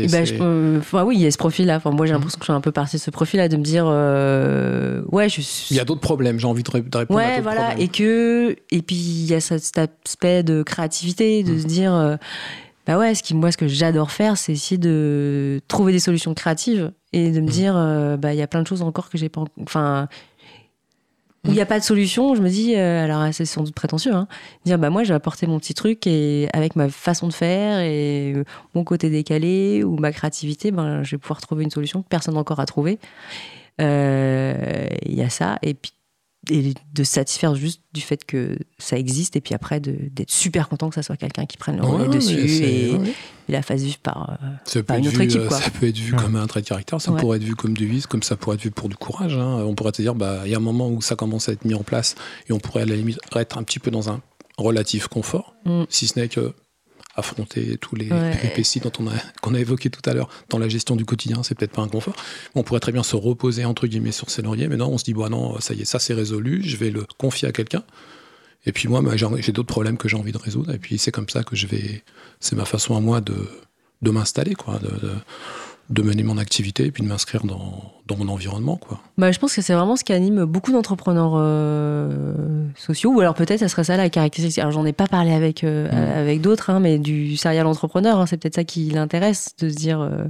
Bah, 0.92 1.04
oui, 1.04 1.16
il 1.16 1.22
y 1.22 1.26
a 1.26 1.30
ce 1.30 1.38
profil-là. 1.38 1.76
Enfin, 1.76 1.90
moi, 1.90 2.06
j'ai 2.06 2.12
l'impression 2.12 2.38
que 2.38 2.44
je 2.44 2.50
suis 2.50 2.56
un 2.56 2.60
peu 2.60 2.72
partie 2.72 2.96
de 2.96 3.00
ce 3.00 3.10
profil-là, 3.10 3.48
de 3.48 3.56
me 3.56 3.62
dire, 3.62 3.84
euh, 3.86 5.02
ouais, 5.12 5.28
je 5.28 5.40
Il 5.70 5.76
y 5.76 5.80
a 5.80 5.84
d'autres 5.84 6.00
problèmes, 6.00 6.38
j'ai 6.40 6.46
envie 6.46 6.62
de, 6.62 6.70
répondre 6.70 7.14
ouais, 7.14 7.24
à 7.24 7.36
d'autres 7.36 7.42
voilà, 7.42 7.78
Et, 7.78 7.88
que... 7.88 8.56
et 8.70 8.82
puis, 8.82 8.96
il 8.96 9.26
y 9.26 9.34
a 9.34 9.40
cet 9.40 9.78
aspect 9.78 10.42
de 10.42 10.62
créativité, 10.62 11.42
de 11.42 11.58
se 11.58 11.66
dire. 11.66 11.94
Euh, 11.94 12.16
bah 12.86 12.98
ouais, 12.98 13.14
ce 13.14 13.22
qui, 13.22 13.34
moi, 13.34 13.52
ce 13.52 13.56
que 13.56 13.68
j'adore 13.68 14.10
faire, 14.10 14.36
c'est 14.36 14.52
essayer 14.52 14.78
de 14.78 15.60
trouver 15.68 15.92
des 15.92 15.98
solutions 15.98 16.34
créatives 16.34 16.90
et 17.12 17.30
de 17.30 17.40
me 17.40 17.46
mm. 17.46 17.50
dire, 17.50 17.76
euh, 17.76 18.16
bah, 18.16 18.32
il 18.32 18.38
y 18.38 18.42
a 18.42 18.46
plein 18.46 18.62
de 18.62 18.66
choses 18.66 18.82
encore 18.82 19.10
que 19.10 19.18
j'ai 19.18 19.28
pas. 19.28 19.44
Enfin, 19.62 20.08
où 21.46 21.48
il 21.48 21.54
n'y 21.54 21.60
a 21.60 21.66
pas 21.66 21.78
de 21.78 21.84
solution, 21.84 22.34
je 22.34 22.42
me 22.42 22.50
dis, 22.50 22.76
euh, 22.76 23.04
alors 23.04 23.32
c'est 23.32 23.46
sans 23.46 23.62
doute 23.62 23.74
prétentieux, 23.74 24.12
hein, 24.12 24.28
dire 24.66 24.78
bah 24.78 24.90
moi 24.90 25.04
je 25.04 25.08
vais 25.08 25.14
apporter 25.14 25.46
mon 25.46 25.58
petit 25.58 25.72
truc 25.72 26.06
et 26.06 26.48
avec 26.52 26.76
ma 26.76 26.90
façon 26.90 27.28
de 27.28 27.32
faire 27.32 27.80
et 27.80 28.34
euh, 28.36 28.44
mon 28.74 28.84
côté 28.84 29.08
décalé 29.08 29.82
ou 29.82 29.96
ma 29.96 30.12
créativité, 30.12 30.70
ben, 30.70 31.02
je 31.02 31.12
vais 31.12 31.18
pouvoir 31.18 31.40
trouver 31.40 31.64
une 31.64 31.70
solution 31.70 32.02
que 32.02 32.08
personne 32.08 32.36
encore 32.36 32.60
a 32.60 32.66
trouvé. 32.66 32.98
Euh, 33.80 34.86
il 35.06 35.14
y 35.14 35.22
a 35.22 35.30
ça. 35.30 35.58
Et 35.62 35.72
puis 35.74 35.92
et 36.48 36.72
de 36.94 37.04
se 37.04 37.12
satisfaire 37.12 37.54
juste 37.54 37.82
du 37.92 38.00
fait 38.00 38.24
que 38.24 38.56
ça 38.78 38.96
existe 38.96 39.36
et 39.36 39.40
puis 39.40 39.54
après 39.54 39.78
d'être 39.78 40.30
super 40.30 40.68
content 40.68 40.88
que 40.88 40.94
ça 40.94 41.02
soit 41.02 41.16
quelqu'un 41.16 41.44
qui 41.44 41.58
prenne 41.58 41.76
le 41.76 41.84
relais 41.84 42.08
dessus 42.08 42.64
et, 42.64 42.98
la 43.48 43.62
fasse 43.62 43.82
vivre 43.82 43.98
par, 43.98 44.38
par 44.86 44.96
une 44.96 45.08
autre 45.08 45.20
équipe. 45.20 45.44
Quoi. 45.48 45.58
Ça 45.58 45.70
peut 45.70 45.88
être 45.88 45.98
vu 45.98 46.14
comme 46.14 46.36
un 46.36 46.46
trait 46.46 46.62
de 46.62 46.68
caractère, 46.68 47.00
ça 47.00 47.10
pourrait 47.10 47.38
être 47.38 47.44
vu 47.44 47.56
comme 47.56 47.76
du 47.76 47.84
vice, 47.84 48.06
comme 48.06 48.22
ça 48.22 48.36
pourrait 48.36 48.54
être 48.54 48.62
vu 48.62 48.70
pour 48.70 48.88
du 48.88 48.94
courage. 48.94 49.36
Hein. 49.36 49.64
On 49.66 49.74
pourrait 49.74 49.90
te 49.90 50.00
dire, 50.00 50.14
bah, 50.14 50.42
il 50.44 50.52
y 50.52 50.54
a 50.54 50.58
un 50.58 50.60
moment 50.60 50.88
où 50.88 51.02
ça 51.02 51.16
commence 51.16 51.48
à 51.48 51.52
être 51.52 51.64
mis 51.64 51.74
en 51.74 51.82
place 51.82 52.14
et 52.48 52.52
on 52.52 52.60
pourrait 52.60 52.82
à 52.82 52.86
la 52.86 52.94
limite 52.94 53.18
être 53.34 53.58
un 53.58 53.64
petit 53.64 53.80
peu 53.80 53.90
dans 53.90 54.08
un 54.08 54.20
relatif 54.56 55.08
confort, 55.08 55.56
mm. 55.64 55.82
si 55.88 56.06
ce 56.06 56.18
n'est 56.18 56.28
que 56.28 56.54
affronter 57.16 57.76
tous 57.78 57.96
les 57.96 58.06
péripéties 58.06 58.80
dont 58.80 58.92
on 58.98 59.08
a 59.08 59.12
qu'on 59.42 59.54
a 59.54 59.58
évoqué 59.58 59.90
tout 59.90 60.08
à 60.08 60.14
l'heure 60.14 60.28
dans 60.48 60.58
la 60.58 60.68
gestion 60.68 60.96
du 60.96 61.04
quotidien, 61.04 61.42
c'est 61.42 61.54
peut-être 61.54 61.72
pas 61.72 61.82
un 61.82 61.88
confort. 61.88 62.14
On 62.54 62.62
pourrait 62.62 62.80
très 62.80 62.92
bien 62.92 63.02
se 63.02 63.16
reposer 63.16 63.64
entre 63.64 63.86
guillemets 63.86 64.12
sur 64.12 64.30
ses 64.30 64.42
lauriers, 64.42 64.68
mais 64.68 64.76
non, 64.76 64.88
on 64.88 64.98
se 64.98 65.04
dit 65.04 65.14
bon 65.14 65.28
non, 65.28 65.60
ça 65.60 65.74
y 65.74 65.82
est, 65.82 65.84
ça 65.84 65.98
c'est 65.98 66.14
résolu, 66.14 66.62
je 66.64 66.76
vais 66.76 66.90
le 66.90 67.04
confier 67.18 67.48
à 67.48 67.52
quelqu'un. 67.52 67.82
Et 68.66 68.72
puis 68.72 68.88
moi, 68.88 69.02
j'ai 69.16 69.52
d'autres 69.52 69.72
problèmes 69.72 69.96
que 69.96 70.08
j'ai 70.08 70.16
envie 70.16 70.32
de 70.32 70.38
résoudre, 70.38 70.72
et 70.74 70.78
puis 70.78 70.98
c'est 70.98 71.10
comme 71.10 71.28
ça 71.28 71.42
que 71.42 71.56
je 71.56 71.66
vais, 71.66 72.04
c'est 72.40 72.56
ma 72.56 72.66
façon 72.66 72.94
à 72.94 73.00
moi 73.00 73.22
de, 73.22 73.34
de 74.02 74.10
m'installer, 74.10 74.54
quoi, 74.54 74.78
de, 74.78 74.88
de 74.88 75.12
mener 75.98 76.22
mon 76.22 76.38
activité 76.38 76.86
et 76.86 76.90
puis 76.90 77.02
de 77.02 77.08
m'inscrire 77.08 77.44
dans, 77.44 77.92
dans, 78.06 78.16
mon 78.16 78.28
environnement. 78.28 78.76
Quoi. 78.76 79.00
Bah, 79.18 79.32
je 79.32 79.38
pense 79.38 79.54
que 79.54 79.62
c'est 79.62 79.74
vraiment 79.74 79.96
ce 79.96 80.04
qui 80.04 80.12
anime 80.12 80.44
beaucoup 80.44 80.72
d'entrepreneurs 80.72 81.34
euh, 81.36 82.34
sociaux, 82.76 83.12
ou 83.12 83.20
alors 83.20 83.34
peut-être 83.34 83.58
ça 83.58 83.68
serait 83.68 83.84
ça 83.84 83.96
la 83.96 84.08
caractéristique. 84.08 84.60
Alors 84.60 84.72
j'en 84.72 84.86
ai 84.86 84.92
pas 84.92 85.06
parlé 85.06 85.32
avec, 85.32 85.64
euh, 85.64 85.90
mmh. 85.90 86.18
avec 86.18 86.40
d'autres, 86.40 86.70
hein, 86.70 86.80
mais 86.80 86.98
du 86.98 87.36
serial 87.36 87.66
entrepreneur, 87.66 88.18
hein, 88.18 88.26
c'est 88.26 88.36
peut-être 88.36 88.54
ça 88.54 88.64
qui 88.64 88.90
l'intéresse, 88.90 89.54
de 89.58 89.68
se 89.68 89.74
dire 89.74 90.00
euh, 90.00 90.24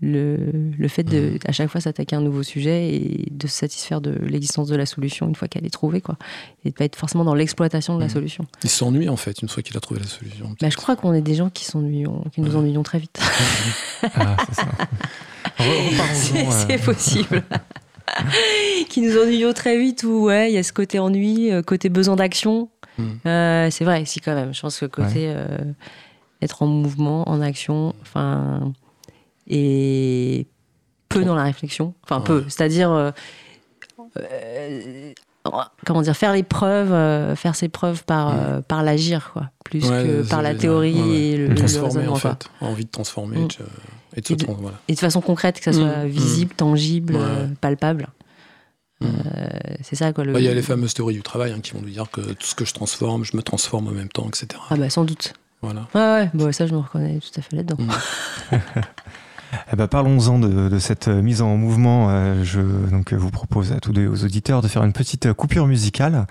le, 0.00 0.52
le, 0.78 0.88
fait 0.88 1.02
de 1.02 1.34
mmh. 1.34 1.38
à 1.46 1.52
chaque 1.52 1.68
fois 1.68 1.80
s'attaquer 1.80 2.14
à 2.14 2.20
un 2.20 2.22
nouveau 2.22 2.42
sujet 2.42 2.94
et 2.94 3.28
de 3.30 3.46
se 3.46 3.54
satisfaire 3.54 4.00
de 4.00 4.10
l'existence 4.10 4.68
de 4.68 4.76
la 4.76 4.86
solution 4.86 5.26
une 5.26 5.34
fois 5.34 5.48
qu'elle 5.48 5.66
est 5.66 5.70
trouvée 5.70 6.00
quoi. 6.00 6.16
Et 6.64 6.70
de 6.70 6.74
pas 6.74 6.84
être 6.84 6.96
forcément 6.96 7.24
dans 7.24 7.34
l'exploitation 7.34 7.96
de 7.96 8.00
la 8.00 8.06
mmh. 8.06 8.10
solution. 8.10 8.46
Il 8.62 8.70
s'ennuie 8.70 9.08
en 9.08 9.16
fait 9.16 9.42
une 9.42 9.48
fois 9.48 9.62
qu'il 9.62 9.76
a 9.76 9.80
trouvé 9.80 10.00
la 10.00 10.06
solution. 10.06 10.54
Bah, 10.60 10.70
je 10.70 10.76
crois 10.76 10.94
qu'on 10.94 11.12
est 11.14 11.20
des 11.20 11.34
gens 11.34 11.50
qui 11.50 11.64
s'ennuient 11.64 12.06
qui 12.32 12.40
nous 12.40 12.56
ennuyons 12.56 12.82
très 12.82 12.98
vite. 12.98 13.18
Ah, 14.14 14.36
c'est 16.12 16.74
euh. 16.74 16.78
possible. 16.84 17.42
Qui 18.88 19.00
nous 19.00 19.20
ennuyons 19.20 19.52
très 19.52 19.76
vite 19.78 20.04
ou 20.04 20.26
ouais 20.26 20.50
il 20.50 20.54
y 20.54 20.58
a 20.58 20.62
ce 20.62 20.72
côté 20.72 21.00
ennui 21.00 21.50
euh, 21.50 21.62
côté 21.62 21.88
besoin 21.88 22.14
d'action. 22.14 22.70
Mmh. 22.98 23.04
euh, 23.26 23.70
c'est 23.70 23.84
vrai 23.84 24.04
si 24.04 24.20
quand 24.20 24.34
même. 24.34 24.54
Je 24.54 24.60
pense 24.60 24.78
que 24.78 24.86
côté 24.86 25.34
être 26.40 26.62
en 26.62 26.66
mouvement 26.66 27.28
en 27.28 27.40
action 27.40 27.94
enfin 28.02 28.72
et 29.48 30.46
peu 31.08 31.24
dans 31.24 31.34
la 31.34 31.44
réflexion. 31.44 31.94
Enfin, 32.04 32.20
peu. 32.20 32.44
C'est-à-dire, 32.48 32.90
euh, 32.92 33.10
euh, 34.18 35.12
comment 35.86 36.02
dire, 36.02 36.16
faire 36.16 36.32
les 36.32 36.42
preuves, 36.42 36.92
euh, 36.92 37.34
faire 37.34 37.54
ses 37.54 37.68
preuves 37.68 38.04
par, 38.04 38.34
par 38.62 38.82
l'agir, 38.82 39.30
quoi. 39.32 39.50
Plus 39.64 39.80
que 39.80 40.28
par 40.28 40.42
la 40.42 40.54
théorie 40.54 40.98
et 41.14 41.36
le, 41.36 41.54
transformer, 41.54 42.08
en 42.08 42.16
fait. 42.16 42.48
Envie 42.60 42.84
de 42.84 42.90
transformer 42.90 43.38
mm. 43.38 43.48
et, 44.16 44.20
de 44.20 44.36
et, 44.88 44.94
de 44.94 44.98
façon 44.98 45.20
concrète, 45.20 45.58
que 45.58 45.64
ça 45.64 45.72
soit 45.72 46.04
mm. 46.04 46.08
visible, 46.08 46.54
tangible, 46.54 47.18
palpable. 47.60 48.08
Mm. 49.00 49.06
c'est 49.82 49.94
ça 49.94 50.12
quoi. 50.12 50.24
Bah, 50.24 50.40
il 50.40 50.44
y 50.44 50.48
a 50.48 50.54
les 50.54 50.62
fameuses 50.62 50.92
théories 50.92 51.14
du 51.14 51.22
travail 51.22 51.52
hein, 51.52 51.60
qui 51.60 51.72
vont 51.72 51.80
nous 51.80 51.90
dire 51.90 52.10
que 52.10 52.20
tout 52.20 52.46
ce 52.46 52.54
que 52.56 52.64
je 52.64 52.74
transforme, 52.74 53.24
je 53.24 53.36
me 53.36 53.42
transforme 53.42 53.86
en 53.86 53.92
même 53.92 54.08
temps, 54.08 54.26
etc. 54.26 54.60
Ah 54.70 54.76
bah 54.76 54.90
sans 54.90 55.04
doute. 55.04 55.34
Voilà. 55.60 55.86
ouais, 55.94 56.30
bon, 56.34 56.50
ça 56.50 56.66
je 56.66 56.72
me 56.72 56.78
reconnais 56.78 57.20
tout 57.20 57.38
à 57.38 57.42
fait 57.42 57.56
là-dedans. 57.56 57.76
Eh 59.72 59.76
ben, 59.76 59.86
parlons-en 59.86 60.38
de, 60.38 60.78
cette 60.78 61.08
mise 61.08 61.42
en 61.42 61.56
mouvement. 61.56 62.08
Euh, 62.10 62.44
je 62.44 62.60
donc, 62.60 63.12
vous 63.12 63.30
propose 63.30 63.72
à 63.72 63.80
tous 63.80 63.92
deux 63.92 64.06
aux 64.06 64.24
auditeurs 64.24 64.62
de 64.62 64.68
faire 64.68 64.84
une 64.84 64.92
petite 64.92 65.32
coupure 65.32 65.66
musicale. 65.66 66.26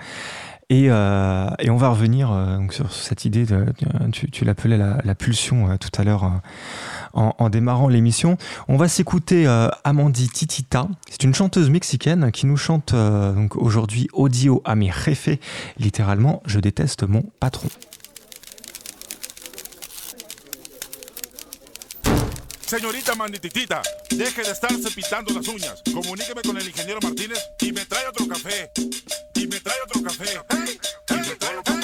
Et, 0.69 0.87
euh, 0.89 1.49
on 1.69 1.77
va 1.77 1.89
revenir 1.89 2.29
euh, 2.31 2.59
sur 2.71 2.91
cette 2.91 3.23
idée, 3.23 3.45
de, 3.45 3.65
tu, 4.11 4.43
l'appelais 4.43 4.77
la, 4.77 5.15
pulsion 5.15 5.77
tout 5.77 5.89
à 5.97 6.03
l'heure 6.03 6.41
en, 7.13 7.49
démarrant 7.49 7.87
l'émission. 7.87 8.37
On 8.67 8.75
va 8.75 8.87
s'écouter 8.87 9.47
Amandi 9.83 10.27
Titita. 10.27 10.87
C'est 11.09 11.23
une 11.23 11.33
chanteuse 11.33 11.69
mexicaine 11.69 12.31
qui 12.31 12.45
nous 12.45 12.57
chante 12.57 12.93
aujourd'hui 13.55 14.09
Audio 14.11 14.61
a 14.65 14.75
mi 14.75 14.91
jefe, 14.91 15.29
littéralement 15.77 16.43
Je 16.45 16.59
déteste 16.59 17.03
mon 17.03 17.23
patron. 17.39 17.69
Señorita 22.67 23.15
Mandititita, 23.15 23.81
deje 24.09 24.43
de 24.43 24.51
estarse 24.51 24.91
pintando 24.91 25.33
las 25.33 25.47
uñas. 25.47 25.81
Comuníqueme 25.93 26.41
con 26.41 26.57
el 26.57 26.67
ingeniero 26.67 26.99
Martínez 27.01 27.39
y 27.61 27.71
me 27.71 27.85
trae 27.85 28.05
otro 28.07 28.27
café. 28.27 28.71
Y 29.35 29.47
me 29.47 29.61
trae 29.61 29.77
otro 29.85 30.03
café. 30.03 30.25
Y 31.09 31.13
me 31.13 31.35
trae 31.37 31.76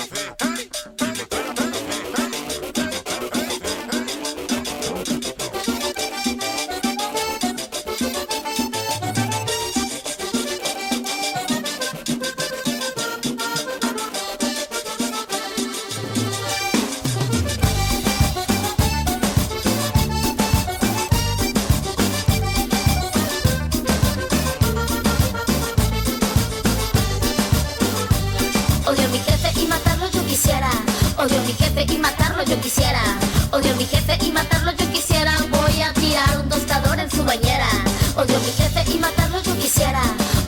Odio 38.16 38.40
mi 38.42 38.52
jefe 38.52 38.92
y 38.92 39.00
matarlo 39.00 39.42
yo 39.42 39.58
quisiera. 39.58 40.02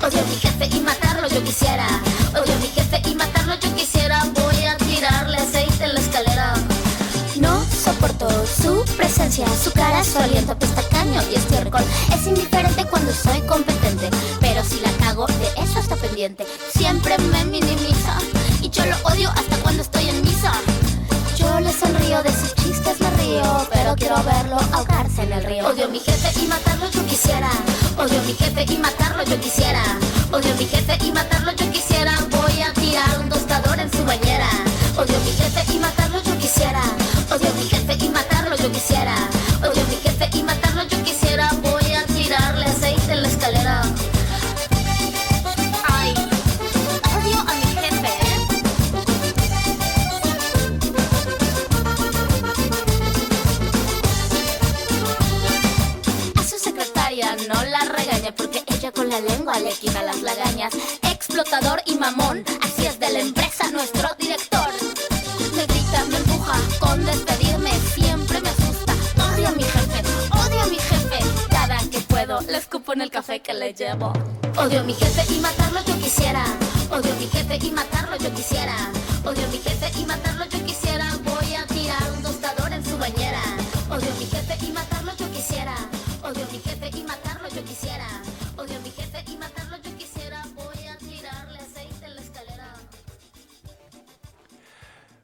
Odio 0.04 0.24
mi 0.28 0.36
jefe 0.36 0.70
y 0.72 0.80
matarlo 0.82 1.28
yo 1.28 1.44
quisiera. 1.44 1.88
Odio 2.34 2.56
mi 2.62 2.68
jefe 2.68 3.02
y 3.10 3.16
matarlo 3.16 3.56
yo 3.56 3.74
quisiera. 3.76 4.24
Voy 4.36 4.66
a 4.66 4.78
tirarle 4.78 5.38
aceite 5.38 5.86
en 5.86 5.96
la 5.96 6.00
escalera. 6.00 6.54
No 7.40 7.66
soporto 7.66 8.28
su 8.46 8.86
presencia, 8.96 9.48
su 9.62 9.72
cara, 9.72 10.04
su 10.04 10.20
aliento 10.20 10.58
pestacaño 10.58 11.22
y 11.32 11.36
estiércol. 11.36 11.82
Es 12.14 12.28
indiferente 12.28 12.86
cuando 12.86 13.12
soy 13.12 13.42
competente, 13.42 14.12
pero 14.40 14.64
si 14.64 14.80
la 14.82 14.92
cago, 15.04 15.26
de 15.26 15.64
eso 15.64 15.80
está 15.80 15.96
pendiente. 15.96 16.46
Siempre 16.72 17.18
me 17.18 17.46
minimiza 17.46 18.18
y 18.62 18.70
yo 18.70 18.86
lo 18.86 18.96
odio 19.12 19.30
hasta 19.32 19.55
quiero 23.96 24.22
verlo 24.24 24.58
ahogarse 24.74 25.24
en 25.24 25.34
el 25.34 25.44
río. 25.44 25.68
Odio 25.68 25.88
mi 25.90 26.00
jefe 26.00 26.40
y 26.42 26.48
matarlo 26.48 26.90
yo 26.92 27.06
quisiera. 27.06 27.50
Odio 27.98 28.22
mi 28.24 28.34
jefe 28.34 28.66
y 28.72 28.78
matarlo 28.78 29.24
yo 29.24 29.40
quisiera. 29.40 29.84
Odio 30.32 30.54
mi 30.56 30.66
jefe 30.66 30.98
y 31.06 31.12
matarlo 31.12 31.52
yo 31.54 31.72
quisiera. 31.72 32.14
Voy 32.32 32.62
a 32.62 32.74
tirar 32.74 33.20
un 33.20 33.30
tostador 33.30 33.80
en 33.80 33.92
su 33.92 34.04
bañera. 34.06 34.50
Odio 34.98 35.20
mi 35.22 35.32
jefe 35.32 35.74
y 35.74 35.80
matarlo 35.80 36.22
yo 36.24 36.38
quisiera. 36.38 36.82
Odio 37.32 37.54
mi 37.56 37.68
jefe 37.68 38.06
y 38.06 38.10
matarlo 38.10 38.56
yo 38.56 38.72
quisiera. 38.72 39.16
Odio 39.62 39.84
mi 39.88 39.96
jefe 39.96 40.30
y 40.38 40.44
matarlo 40.44 40.65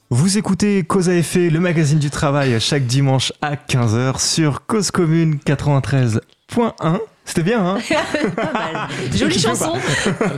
Vous 0.09 0.37
écoutez 0.37 0.83
Cause 0.83 1.09
à 1.09 1.13
effet, 1.13 1.49
le 1.49 1.59
magazine 1.59 1.99
du 1.99 2.09
travail, 2.09 2.59
chaque 2.59 2.85
dimanche 2.85 3.33
à 3.41 3.55
15h 3.55 4.19
sur 4.19 4.65
Cause 4.65 4.91
Commune 4.91 5.35
93.1. 5.45 6.99
C'était 7.33 7.43
bien, 7.43 7.65
hein 7.65 7.77
Pas 8.35 8.51
mal. 8.51 8.87
Jolie 9.15 9.39
chanson. 9.39 9.71
Ah, 10.19 10.31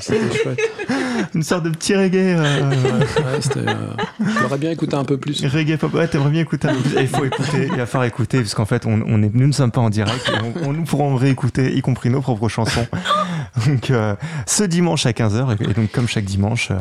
c'était 0.00 0.32
chouette. 0.34 0.58
Une 1.34 1.42
sorte 1.42 1.64
de 1.64 1.68
petit 1.70 1.94
reggae. 1.94 2.14
euh, 2.38 2.70
Ouais, 2.70 3.40
c'était, 3.42 3.68
euh, 3.68 3.74
J'aurais 4.40 4.56
bien 4.56 4.70
écouté 4.70 4.94
un 4.96 5.04
peu 5.04 5.18
plus. 5.18 5.44
Reggae 5.44 5.76
pop, 5.76 5.92
ouais, 5.92 6.08
t'aimerais 6.08 6.30
bien 6.30 6.40
écouter 6.40 6.68
un 6.68 6.74
peu 6.74 6.80
plus. 6.80 6.96
Et 6.96 7.02
Il 7.02 7.08
faut 7.08 7.24
écouter, 7.26 7.68
il 7.70 7.76
va 7.76 7.84
falloir 7.84 8.06
écouter, 8.06 8.38
parce 8.38 8.54
qu'en 8.54 8.64
fait, 8.64 8.86
on, 8.86 9.02
on 9.06 9.22
est, 9.22 9.30
nous 9.34 9.46
ne 9.46 9.52
sommes 9.52 9.70
pas 9.70 9.82
en 9.82 9.90
direct, 9.90 10.26
et 10.32 10.42
on, 10.64 10.68
on- 10.68 10.72
nous 10.72 10.84
pourrons 10.84 11.16
réécouter, 11.16 11.74
y 11.76 11.82
compris 11.82 12.08
nos 12.08 12.22
propres 12.22 12.48
chansons. 12.48 12.86
Donc, 13.66 13.90
euh, 13.90 14.16
ce 14.46 14.64
dimanche 14.64 15.04
à 15.04 15.10
15h, 15.12 15.54
et 15.68 15.74
donc 15.74 15.92
comme 15.92 16.08
chaque 16.08 16.24
dimanche, 16.24 16.70
euh, 16.70 16.78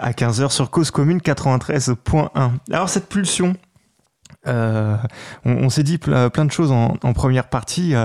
à 0.00 0.10
15h 0.12 0.50
sur 0.50 0.68
Cause 0.70 0.90
Commune 0.90 1.18
93.1. 1.18 2.50
Alors, 2.70 2.90
cette 2.90 3.08
pulsion, 3.08 3.54
euh, 4.48 4.96
on, 5.46 5.52
on 5.52 5.70
s'est 5.70 5.82
dit 5.84 5.96
ple- 5.96 6.28
plein 6.28 6.44
de 6.44 6.52
choses 6.52 6.72
en, 6.72 6.96
en 7.02 7.12
première 7.14 7.48
partie. 7.48 7.94
euh, 7.94 8.04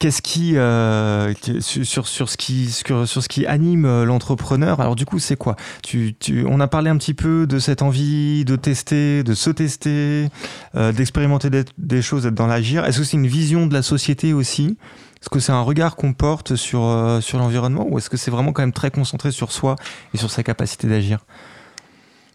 Qu'est-ce 0.00 0.22
qui, 0.22 0.56
euh, 0.56 1.32
sur, 1.60 2.06
sur, 2.06 2.28
ce 2.28 2.36
qui 2.36 2.70
sur, 2.70 3.08
sur 3.08 3.22
ce 3.22 3.28
qui 3.28 3.46
anime 3.46 3.86
euh, 3.86 4.04
l'entrepreneur? 4.04 4.80
Alors 4.80 4.96
du 4.96 5.06
coup, 5.06 5.18
c'est 5.18 5.36
quoi? 5.36 5.56
Tu, 5.82 6.14
tu, 6.18 6.44
On 6.46 6.60
a 6.60 6.66
parlé 6.66 6.90
un 6.90 6.96
petit 6.98 7.14
peu 7.14 7.46
de 7.46 7.58
cette 7.58 7.80
envie 7.80 8.44
de 8.44 8.56
tester, 8.56 9.22
de 9.22 9.34
se 9.34 9.50
tester, 9.50 10.28
euh, 10.74 10.92
d'expérimenter 10.92 11.48
des, 11.48 11.64
des 11.78 12.02
choses, 12.02 12.24
d'être 12.24 12.34
dans 12.34 12.48
l'agir. 12.48 12.84
Est-ce 12.84 12.98
que 12.98 13.04
c'est 13.04 13.16
une 13.16 13.28
vision 13.28 13.66
de 13.66 13.72
la 13.72 13.82
société 13.82 14.32
aussi? 14.34 14.76
Est-ce 15.22 15.30
que 15.30 15.38
c'est 15.40 15.52
un 15.52 15.62
regard 15.62 15.96
qu'on 15.96 16.12
porte 16.12 16.56
sur, 16.56 16.84
euh, 16.84 17.20
sur 17.22 17.38
l'environnement? 17.38 17.86
Ou 17.88 17.96
est-ce 17.96 18.10
que 18.10 18.18
c'est 18.18 18.30
vraiment 18.30 18.52
quand 18.52 18.62
même 18.62 18.72
très 18.72 18.90
concentré 18.90 19.30
sur 19.30 19.52
soi 19.52 19.76
et 20.12 20.18
sur 20.18 20.30
sa 20.30 20.42
capacité 20.42 20.86
d'agir? 20.86 21.20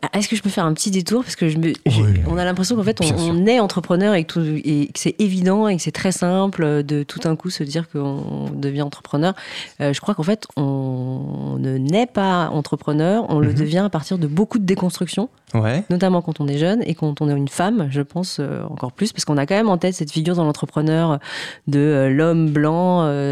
Ah, 0.01 0.17
Est-ce 0.17 0.29
que 0.29 0.37
je 0.37 0.41
peux 0.41 0.49
faire 0.49 0.63
un 0.65 0.73
petit 0.73 0.91
détour 0.91 1.23
parce 1.23 1.35
que 1.35 1.49
je 1.49 1.57
me, 1.57 1.73
je- 1.85 2.01
Oui. 2.01 2.21
on 2.25 2.37
a 2.37 2.45
l'impression 2.45 2.77
qu'en 2.77 2.83
fait 2.83 3.01
on, 3.01 3.13
on 3.19 3.45
est 3.45 3.59
entrepreneur 3.59 4.13
et 4.13 4.23
que, 4.23 4.31
tout- 4.33 4.61
et 4.63 4.87
que 4.87 4.97
c'est 4.99 5.15
évident 5.19 5.67
et 5.67 5.75
que 5.75 5.81
c'est 5.81 5.91
très 5.91 6.13
simple 6.13 6.83
de 6.83 7.03
tout 7.03 7.19
d'un 7.19 7.35
coup 7.35 7.49
se 7.49 7.63
dire 7.63 7.89
qu'on 7.89 8.49
devient 8.55 8.81
entrepreneur. 8.83 9.33
Euh, 9.81 9.91
je 9.91 9.99
crois 9.99 10.15
qu'en 10.15 10.23
fait 10.23 10.47
on 10.55 11.57
ne 11.59 11.77
naît 11.77 12.05
pas 12.05 12.47
entrepreneur, 12.49 13.25
on 13.27 13.39
le 13.39 13.49
Mhm. 13.49 13.55
devient 13.55 13.77
à 13.79 13.89
partir 13.89 14.17
de 14.17 14.27
beaucoup 14.27 14.57
de 14.57 14.63
déconstruction, 14.63 15.27
Ouais. 15.53 15.83
notamment 15.89 16.21
quand 16.21 16.39
on 16.39 16.47
est 16.47 16.57
jeune 16.57 16.81
et 16.85 16.95
quand 16.95 17.19
on 17.21 17.27
est 17.29 17.33
une 17.35 17.49
femme, 17.49 17.89
je 17.91 18.01
pense 18.01 18.37
euh, 18.39 18.63
encore 18.69 18.93
plus 18.93 19.11
parce 19.11 19.25
qu'on 19.25 19.37
a 19.37 19.45
quand 19.45 19.55
même 19.55 19.67
en 19.69 19.77
tête 19.77 19.95
cette 19.95 20.11
figure 20.11 20.35
dans 20.35 20.45
l'entrepreneur 20.45 21.19
de 21.67 21.77
euh, 21.79 22.09
l'homme 22.09 22.49
blanc 22.51 22.79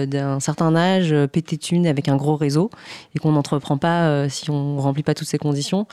d'un 0.05 0.41
certain 0.41 0.75
âge, 0.75 1.15
pété 1.31 1.55
de 1.55 1.61
thunes 1.61 1.87
avec 1.87 2.09
un 2.09 2.17
gros 2.17 2.35
réseau 2.35 2.69
et 3.15 3.19
qu'on 3.19 3.31
n'entreprend 3.31 3.77
pas 3.77 4.27
si 4.27 4.49
on 4.49 4.77
remplit 4.79 5.03
pas 5.03 5.13
toutes 5.13 5.27
ces 5.29 5.37
conditions. 5.37 5.87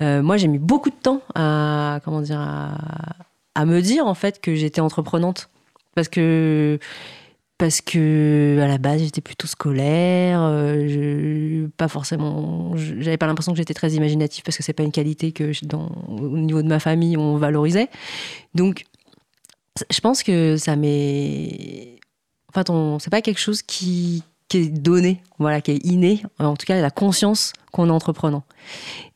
Euh, 0.00 0.13
moi, 0.22 0.36
j'ai 0.36 0.48
mis 0.48 0.58
beaucoup 0.58 0.90
de 0.90 0.94
temps 0.94 1.20
à 1.34 2.00
comment 2.04 2.20
dire 2.20 2.40
à, 2.40 3.64
me 3.64 3.80
dire 3.80 4.06
en 4.06 4.14
fait 4.14 4.40
que 4.40 4.54
j'étais 4.54 4.80
entreprenante 4.80 5.48
parce 5.94 6.08
que 6.08 6.78
parce 7.56 7.80
que 7.80 8.58
à 8.60 8.66
la 8.66 8.78
base 8.78 9.02
j'étais 9.02 9.20
plutôt 9.20 9.46
scolaire, 9.46 10.40
euh, 10.42 11.68
pas 11.76 11.88
forcément, 11.88 12.76
j'avais 12.76 13.16
pas 13.16 13.26
l'impression 13.26 13.52
que 13.52 13.58
j'étais 13.58 13.74
très 13.74 13.92
imaginative 13.92 14.42
parce 14.42 14.56
que 14.56 14.62
c'est 14.62 14.72
pas 14.72 14.82
une 14.82 14.92
qualité 14.92 15.32
que 15.32 15.52
au 16.08 16.38
niveau 16.38 16.62
de 16.62 16.68
ma 16.68 16.80
famille 16.80 17.16
on 17.16 17.36
valorisait. 17.36 17.88
Donc, 18.54 18.84
je 19.90 20.00
pense 20.00 20.22
que 20.22 20.56
ça 20.56 20.76
m'est, 20.76 22.00
en 22.48 22.52
fait, 22.52 22.72
c'est 23.00 23.10
pas 23.10 23.22
quelque 23.22 23.40
chose 23.40 23.62
qui 23.62 24.24
qui 24.48 24.58
est 24.58 24.68
donné, 24.68 25.22
voilà, 25.38 25.60
qui 25.60 25.72
est 25.72 25.84
inné. 25.86 26.22
En 26.38 26.54
tout 26.56 26.66
cas, 26.66 26.80
la 26.80 26.90
conscience 26.90 27.52
qu'on 27.72 27.88
est 27.88 27.92
entreprenant. 27.92 28.44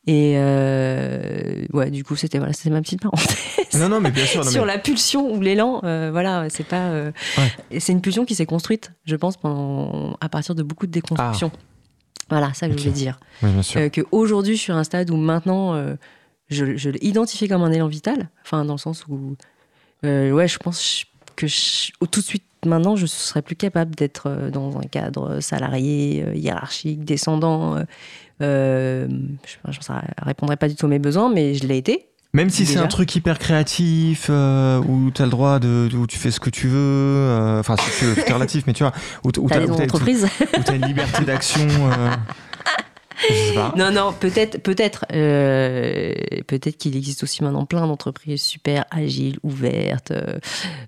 Et 0.06 0.34
euh, 0.38 1.66
ouais, 1.74 1.90
du 1.90 2.02
coup, 2.02 2.16
c'était 2.16 2.38
voilà, 2.38 2.52
c'était 2.54 2.70
ma 2.70 2.80
petite 2.80 3.02
parenthèse 3.02 3.74
Non, 3.78 3.88
non, 3.90 4.00
mais 4.00 4.10
bien 4.10 4.24
sûr. 4.24 4.42
non, 4.44 4.50
sur 4.50 4.62
mais- 4.64 4.72
la 4.72 4.78
pulsion 4.78 5.30
ou 5.32 5.40
l'élan. 5.40 5.80
euh, 5.84 6.08
voilà, 6.10 6.48
c'est 6.48 6.66
pas. 6.66 6.88
euh, 6.88 7.12
Ouais. 7.36 7.78
C'est 7.80 7.92
une 7.92 8.00
pulsion 8.00 8.24
qui 8.24 8.34
s'est 8.34 8.46
construite, 8.46 8.92
je 9.04 9.16
pense, 9.16 9.36
pendant, 9.36 10.16
à 10.20 10.28
partir 10.30 10.54
de 10.54 10.62
beaucoup 10.62 10.86
de 10.86 10.92
déconstruction. 10.92 11.50
Voilà, 12.30 12.52
ça 12.54 12.68
que 12.68 12.72
je 12.74 12.78
voulais 12.78 12.90
dire. 12.92 13.18
Oui, 13.42 13.50
bien 13.52 13.62
sûr. 13.62 13.90
Que 13.90 14.00
aujourd'hui, 14.12 14.56
je 14.56 14.60
suis 14.60 14.72
à 14.72 14.76
un 14.76 14.84
stade 14.84 15.10
où 15.10 15.16
maintenant, 15.16 15.74
je, 16.48 16.76
je 16.76 16.90
l'ai 16.90 16.98
identifié 17.02 17.46
comme 17.48 17.62
un 17.62 17.72
élan 17.72 17.86
vital. 17.88 18.28
Enfin, 18.44 18.64
dans 18.64 18.74
le 18.74 18.78
sens 18.78 19.04
où, 19.08 19.36
ouais, 20.02 20.48
je 20.48 20.58
pense 20.58 21.04
que 21.38 21.46
je- 21.46 21.92
tout 22.10 22.20
de 22.20 22.24
suite 22.24 22.42
maintenant, 22.66 22.96
je 22.96 23.06
serais 23.06 23.42
plus 23.42 23.54
capable 23.56 23.94
d'être 23.94 24.24
euh, 24.26 24.50
dans 24.50 24.76
un 24.78 24.82
cadre 24.82 25.40
salarié, 25.40 26.24
euh, 26.26 26.34
hiérarchique, 26.34 27.04
descendant. 27.04 27.76
euh, 27.76 27.82
euh, 28.42 29.08
je 29.46 29.56
ne 29.92 30.24
répondrai 30.24 30.56
pas 30.56 30.68
du 30.68 30.74
tout 30.76 30.86
à 30.86 30.88
mes 30.88 30.98
besoins, 30.98 31.32
mais 31.32 31.54
je 31.54 31.66
l'ai 31.66 31.76
été. 31.78 32.06
Même 32.34 32.50
si 32.50 32.66
c'est 32.66 32.76
un 32.78 32.86
truc 32.88 33.14
hyper 33.16 33.38
créatif, 33.38 34.26
euh, 34.28 34.80
où 34.86 35.10
tu 35.10 35.22
as 35.22 35.24
le 35.24 35.30
droit 35.30 35.58
de, 35.58 35.88
où 35.94 36.06
tu 36.06 36.18
fais 36.18 36.30
ce 36.30 36.40
que 36.40 36.50
tu 36.50 36.68
veux, 36.68 36.76
euh, 36.78 37.58
enfin, 37.60 37.74
si 37.78 37.98
tu 37.98 38.04
veux, 38.04 38.14
c'est 38.26 38.32
relatif, 38.32 38.64
mais 38.66 38.74
tu 38.74 38.82
vois, 38.82 38.92
où, 39.24 39.32
t- 39.32 39.40
où 39.40 39.48
T'as 39.48 39.54
t'as 39.56 39.64
des 39.64 39.70
où 39.70 39.76
t'as- 39.76 39.84
entreprises. 39.84 40.26
où 40.56 40.62
t'as 40.62 40.76
une 40.76 40.84
liberté 40.86 41.24
d'action. 41.24 41.66
je 43.28 43.34
sais 43.34 43.54
pas. 43.54 43.74
Non, 43.76 43.90
non, 43.90 44.12
peut-être, 44.12 44.62
peut-être, 44.62 45.06
euh, 45.12 46.12
peut-être 46.46 46.76
qu'il 46.76 46.96
existe 46.96 47.22
aussi 47.22 47.42
maintenant 47.42 47.66
plein 47.66 47.86
d'entreprises 47.86 48.42
super 48.42 48.84
agiles, 48.90 49.38
ouvertes, 49.42 50.10
euh, 50.10 50.38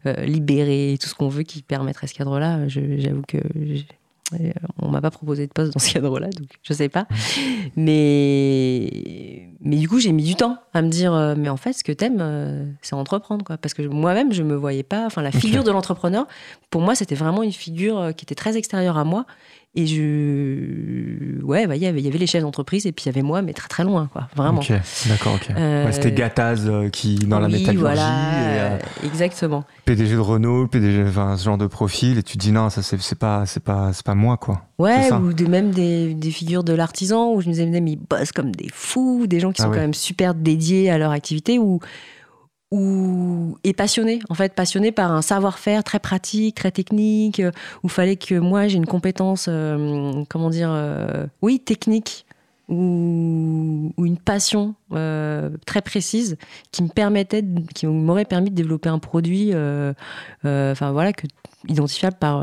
euh, 0.06 0.24
libérées, 0.24 0.98
tout 1.00 1.08
ce 1.08 1.14
qu'on 1.14 1.28
veut 1.28 1.42
qui 1.42 1.62
permettraient 1.62 2.06
ce 2.06 2.14
cadre-là. 2.14 2.68
J'avoue 2.68 3.22
que 3.26 3.38
on 4.80 4.90
m'a 4.90 5.00
pas 5.00 5.10
proposé 5.10 5.46
de 5.46 5.52
poste 5.52 5.72
dans 5.72 5.80
ce 5.80 5.92
cadre-là, 5.92 6.28
donc 6.28 6.48
je 6.62 6.72
sais 6.72 6.88
pas. 6.88 7.06
Mais, 7.76 9.48
mais 9.60 9.76
du 9.76 9.88
coup, 9.88 9.98
j'ai 9.98 10.12
mis 10.12 10.24
du 10.24 10.34
temps 10.34 10.58
à 10.72 10.82
me 10.82 10.88
dire, 10.88 11.12
euh, 11.12 11.34
mais 11.36 11.48
en 11.48 11.56
fait, 11.56 11.72
ce 11.72 11.84
que 11.84 11.92
t'aimes, 11.92 12.20
euh, 12.20 12.64
c'est 12.82 12.94
entreprendre, 12.94 13.44
quoi. 13.44 13.56
Parce 13.56 13.74
que 13.74 13.82
moi-même, 13.82 14.32
je 14.32 14.42
me 14.42 14.54
voyais 14.54 14.82
pas. 14.82 15.04
Enfin, 15.06 15.22
la 15.22 15.32
figure 15.32 15.64
de 15.64 15.70
l'entrepreneur, 15.70 16.26
pour 16.70 16.80
moi, 16.80 16.94
c'était 16.94 17.14
vraiment 17.14 17.42
une 17.42 17.52
figure 17.52 18.12
qui 18.16 18.24
était 18.24 18.34
très 18.34 18.56
extérieure 18.56 18.98
à 18.98 19.04
moi 19.04 19.26
Et 19.76 19.86
je. 19.86 21.42
Ouais, 21.44 21.66
bah, 21.66 21.76
il 21.76 21.82
y 21.82 21.86
avait- 21.86 22.00
il 22.00 22.04
y 22.04 22.08
avait 22.08 22.18
les 22.18 22.26
chefs 22.26 22.42
d'entreprise 22.42 22.86
et 22.86 22.92
puis 22.92 23.04
il 23.04 23.06
y 23.06 23.10
avait 23.10 23.22
moi, 23.22 23.40
mais 23.42 23.52
très 23.52 23.68
très 23.68 23.84
loin, 23.84 24.08
quoi. 24.12 24.28
Vraiment. 24.34 24.60
Ok, 24.60 24.72
d'accord, 25.08 25.34
ok. 25.36 25.48
Euh, 25.56 25.86
Ouais, 25.86 25.92
C'était 25.92 26.12
Gattaz 26.12 26.66
euh, 26.66 26.88
qui, 26.88 27.14
dans 27.16 27.38
la 27.38 27.46
oui, 27.46 27.52
métallurgie, 27.54 27.76
voilà, 27.78 28.02
et, 28.02 28.58
euh, 28.58 28.68
euh, 28.74 28.78
exactement. 29.06 29.64
PDG 29.84 30.14
de 30.14 30.18
Renault, 30.20 30.66
PDG, 30.66 31.04
enfin, 31.08 31.36
ce 31.36 31.44
genre 31.44 31.58
de 31.58 31.66
profil, 31.68 32.18
et 32.18 32.22
tu 32.22 32.36
te 32.36 32.38
dis 32.42 32.50
non, 32.52 32.68
ça 32.70 32.82
c'est 32.82 33.18
pas, 33.18 33.44
pas, 33.64 33.90
pas 34.04 34.14
moi, 34.14 34.36
quoi. 34.36 34.62
Ouais, 34.78 35.12
ou 35.12 35.32
des, 35.32 35.46
même 35.46 35.70
des, 35.70 36.14
des 36.14 36.30
figures 36.30 36.64
de 36.64 36.72
l'artisan 36.72 37.32
où 37.32 37.40
je 37.40 37.48
me 37.48 37.52
disais, 37.52 37.66
mais 37.80 37.92
ils 37.92 37.96
bossent 37.96 38.32
comme 38.32 38.50
des 38.54 38.68
fous, 38.72 39.26
des 39.26 39.38
gens 39.40 39.52
qui 39.52 39.62
Ah 39.62 39.66
sont 39.66 39.70
quand 39.70 39.78
même 39.78 39.94
super 39.94 40.34
dédiés 40.34 40.90
à 40.90 40.98
leur 40.98 41.10
activité 41.12 41.58
ou, 41.58 41.78
ou 42.70 43.56
et 43.64 43.72
passionnés, 43.72 44.20
en 44.28 44.34
fait, 44.34 44.54
passionnés 44.54 44.92
par 44.92 45.12
un 45.12 45.22
savoir-faire 45.22 45.82
très 45.82 45.98
pratique, 45.98 46.54
très 46.56 46.70
technique, 46.70 47.40
euh, 47.40 47.50
où 47.82 47.88
fallait 47.88 48.16
que 48.16 48.36
moi 48.36 48.68
j'ai 48.68 48.76
une 48.76 48.86
compétence, 48.86 49.46
euh, 49.48 50.22
comment 50.28 50.50
dire, 50.50 50.70
euh, 50.70 51.26
oui, 51.42 51.58
technique 51.58 52.26
ou, 52.70 53.92
ou 53.96 54.06
une 54.06 54.16
passion 54.16 54.74
euh, 54.92 55.50
très 55.66 55.82
précise 55.82 56.36
qui 56.72 56.82
me 56.82 56.88
permettait, 56.88 57.42
de- 57.42 57.60
qui 57.74 57.86
m'aurait 57.86 58.24
permis 58.24 58.50
de 58.50 58.54
développer 58.54 58.88
un 58.88 58.98
produit, 58.98 59.50
euh, 59.52 59.92
euh, 60.44 60.72
enfin 60.72 60.92
voilà, 60.92 61.12
que 61.12 61.26
identifiable 61.68 62.16
par 62.18 62.42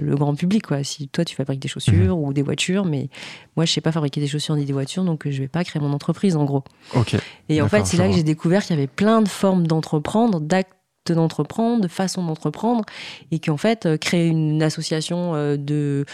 le 0.00 0.14
grand 0.14 0.36
public. 0.36 0.64
Quoi. 0.64 0.84
Si 0.84 1.08
toi 1.08 1.24
tu 1.24 1.34
fabriques 1.34 1.58
des 1.58 1.66
chaussures 1.66 2.16
ou 2.18 2.32
des 2.32 2.42
voitures, 2.42 2.84
mais 2.84 3.08
moi 3.56 3.64
je 3.64 3.72
sais 3.72 3.80
pas 3.80 3.90
fabriquer 3.90 4.20
des 4.20 4.28
chaussures 4.28 4.54
ni 4.54 4.64
des 4.64 4.72
voitures, 4.72 5.02
donc 5.02 5.28
je 5.28 5.38
vais 5.40 5.48
pas 5.48 5.64
créer 5.64 5.82
mon 5.82 5.92
entreprise 5.92 6.36
en 6.36 6.44
gros. 6.44 6.62
Ok. 6.94 7.16
Et 7.48 7.60
en 7.60 7.68
fait, 7.68 7.84
c'est 7.84 7.96
là 7.96 8.06
que 8.08 8.14
j'ai 8.14 8.22
découvert 8.22 8.62
qu'il 8.62 8.76
y 8.76 8.78
avait 8.78 8.86
plein 8.86 9.22
de 9.22 9.28
formes 9.28 9.66
d'entreprendre, 9.66 10.38
d'actes 10.40 10.70
d'entreprendre, 11.10 11.80
de 11.82 11.88
façons 11.88 12.22
d'entreprendre, 12.24 12.84
et 13.32 13.40
qu'en 13.40 13.56
fait, 13.56 13.88
créer 13.98 14.28
une 14.28 14.62
association 14.62 15.32
de 15.56 16.04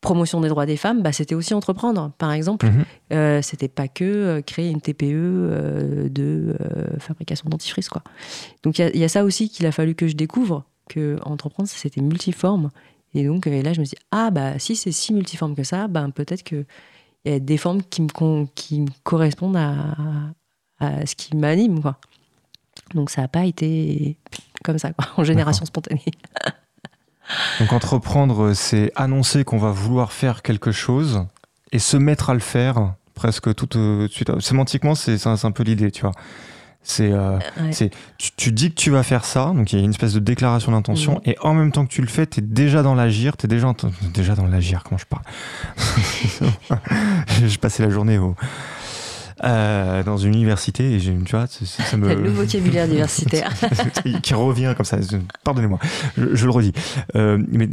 promotion 0.00 0.40
des 0.40 0.48
droits 0.48 0.64
des 0.66 0.76
femmes, 0.76 1.02
bah, 1.02 1.12
c'était 1.12 1.34
aussi 1.34 1.54
entreprendre. 1.54 2.12
Par 2.18 2.30
exemple, 2.32 2.66
Mhm. 2.66 2.84
euh, 3.12 3.42
c'était 3.42 3.68
pas 3.68 3.88
que 3.88 4.04
euh, 4.04 4.40
créer 4.42 4.70
une 4.70 4.80
TPE 4.80 5.04
euh, 5.12 6.08
de 6.08 6.56
euh, 6.60 6.98
fabrication 6.98 7.48
dentifrice, 7.50 7.88
quoi. 7.88 8.02
Donc 8.62 8.78
il 8.78 8.82
y 8.82 8.84
a- 8.84 8.90
il 8.94 9.00
y, 9.00 9.04
a 9.04 9.08
ça 9.08 9.24
aussi 9.24 9.48
qu'il 9.50 9.66
a 9.66 9.72
fallu 9.72 9.94
que 9.94 10.06
je 10.06 10.14
découvre, 10.14 10.64
que 10.88 11.18
entreprendre, 11.24 11.68
c'était 11.68 12.00
multiforme. 12.00 12.70
Et 13.14 13.24
donc 13.26 13.46
et 13.46 13.62
là, 13.62 13.72
je 13.72 13.80
me 13.80 13.84
dis 13.86 13.96
ah 14.12 14.30
bah 14.30 14.58
si 14.58 14.76
c'est 14.76 14.92
si 14.92 15.12
multiforme 15.14 15.54
que 15.56 15.64
ça, 15.64 15.88
ben 15.88 16.10
peut-être 16.10 16.42
que 16.44 16.64
y 17.24 17.30
a 17.32 17.38
des 17.40 17.56
formes 17.56 17.82
qui 17.82 18.02
me, 18.02 18.46
qui 18.54 18.80
me 18.82 18.88
correspondent 19.02 19.56
à, 19.56 19.74
à 20.78 21.04
ce 21.06 21.16
qui 21.16 21.36
m'anime, 21.36 21.80
quoi. 21.80 21.98
Donc 22.94 23.10
ça 23.10 23.22
n'a 23.22 23.28
pas 23.28 23.44
été 23.46 24.16
comme 24.62 24.78
ça, 24.78 24.92
quoi, 24.92 25.06
en 25.16 25.24
génération 25.24 25.64
spontanée. 25.66 26.04
Donc 27.60 27.72
entreprendre, 27.72 28.52
c'est 28.54 28.92
annoncer 28.96 29.44
qu'on 29.44 29.58
va 29.58 29.70
vouloir 29.70 30.12
faire 30.12 30.42
quelque 30.42 30.72
chose 30.72 31.24
et 31.72 31.78
se 31.78 31.96
mettre 31.96 32.30
à 32.30 32.34
le 32.34 32.40
faire 32.40 32.94
presque 33.14 33.54
tout 33.54 33.68
euh, 33.76 34.06
de 34.06 34.12
suite. 34.12 34.30
Sémantiquement, 34.40 34.94
c'est 34.94 35.26
un, 35.26 35.50
peu 35.50 35.62
l'idée, 35.64 35.90
tu 35.90 36.02
vois. 36.02 36.12
C'est 36.82 37.12
euh, 37.12 37.36
Ouais. 37.60 37.72
c'est- 37.72 37.90
tu, 38.16 38.30
tu 38.36 38.52
dis 38.52 38.70
que 38.70 38.76
tu 38.76 38.90
vas 38.90 39.02
faire 39.02 39.24
ça, 39.24 39.52
donc 39.54 39.72
il 39.72 39.78
y 39.78 39.82
a 39.82 39.84
une 39.84 39.90
espèce 39.90 40.14
de 40.14 40.20
déclaration 40.20 40.72
d'intention, 40.72 41.14
Mhm. 41.16 41.20
et 41.32 41.36
en 41.42 41.52
même 41.52 41.72
temps 41.72 41.84
que 41.84 41.90
tu 41.92 42.00
le 42.00 42.06
fais, 42.06 42.26
tu 42.26 42.38
es 42.38 42.42
déjà 42.42 42.82
dans 42.82 42.94
l'agir, 42.94 43.36
tu 43.36 43.44
es 43.44 43.48
déjà, 43.48 43.74
déjà 44.14 44.34
dans 44.36 44.46
l'agir, 44.46 44.84
comment 44.84 44.96
je 44.98 45.04
parle? 45.04 45.22
Je 47.46 47.58
passais 47.58 47.82
la 47.82 47.90
journée 47.90 48.18
au, 48.18 48.34
euh, 49.44 50.02
dans 50.02 50.16
une 50.16 50.34
université 50.34 50.92
et 50.94 51.00
j'ai- 51.00 51.16
tu 51.24 51.36
vois, 51.36 51.46
c'est- 51.48 51.64
ça 51.66 51.96
me... 51.96 52.14
Le 52.14 52.30
vocabulaire 52.30 52.86
universitaire. 52.90 53.52
qui 54.22 54.34
revient 54.34 54.74
comme 54.76 54.84
ça. 54.86 54.98
Pardonnez-moi, 55.44 55.78
je, 56.16 56.34
je 56.34 56.44
le 56.44 56.50
redis. 56.50 56.72
Euh, 57.16 57.38
mais, 57.48 57.68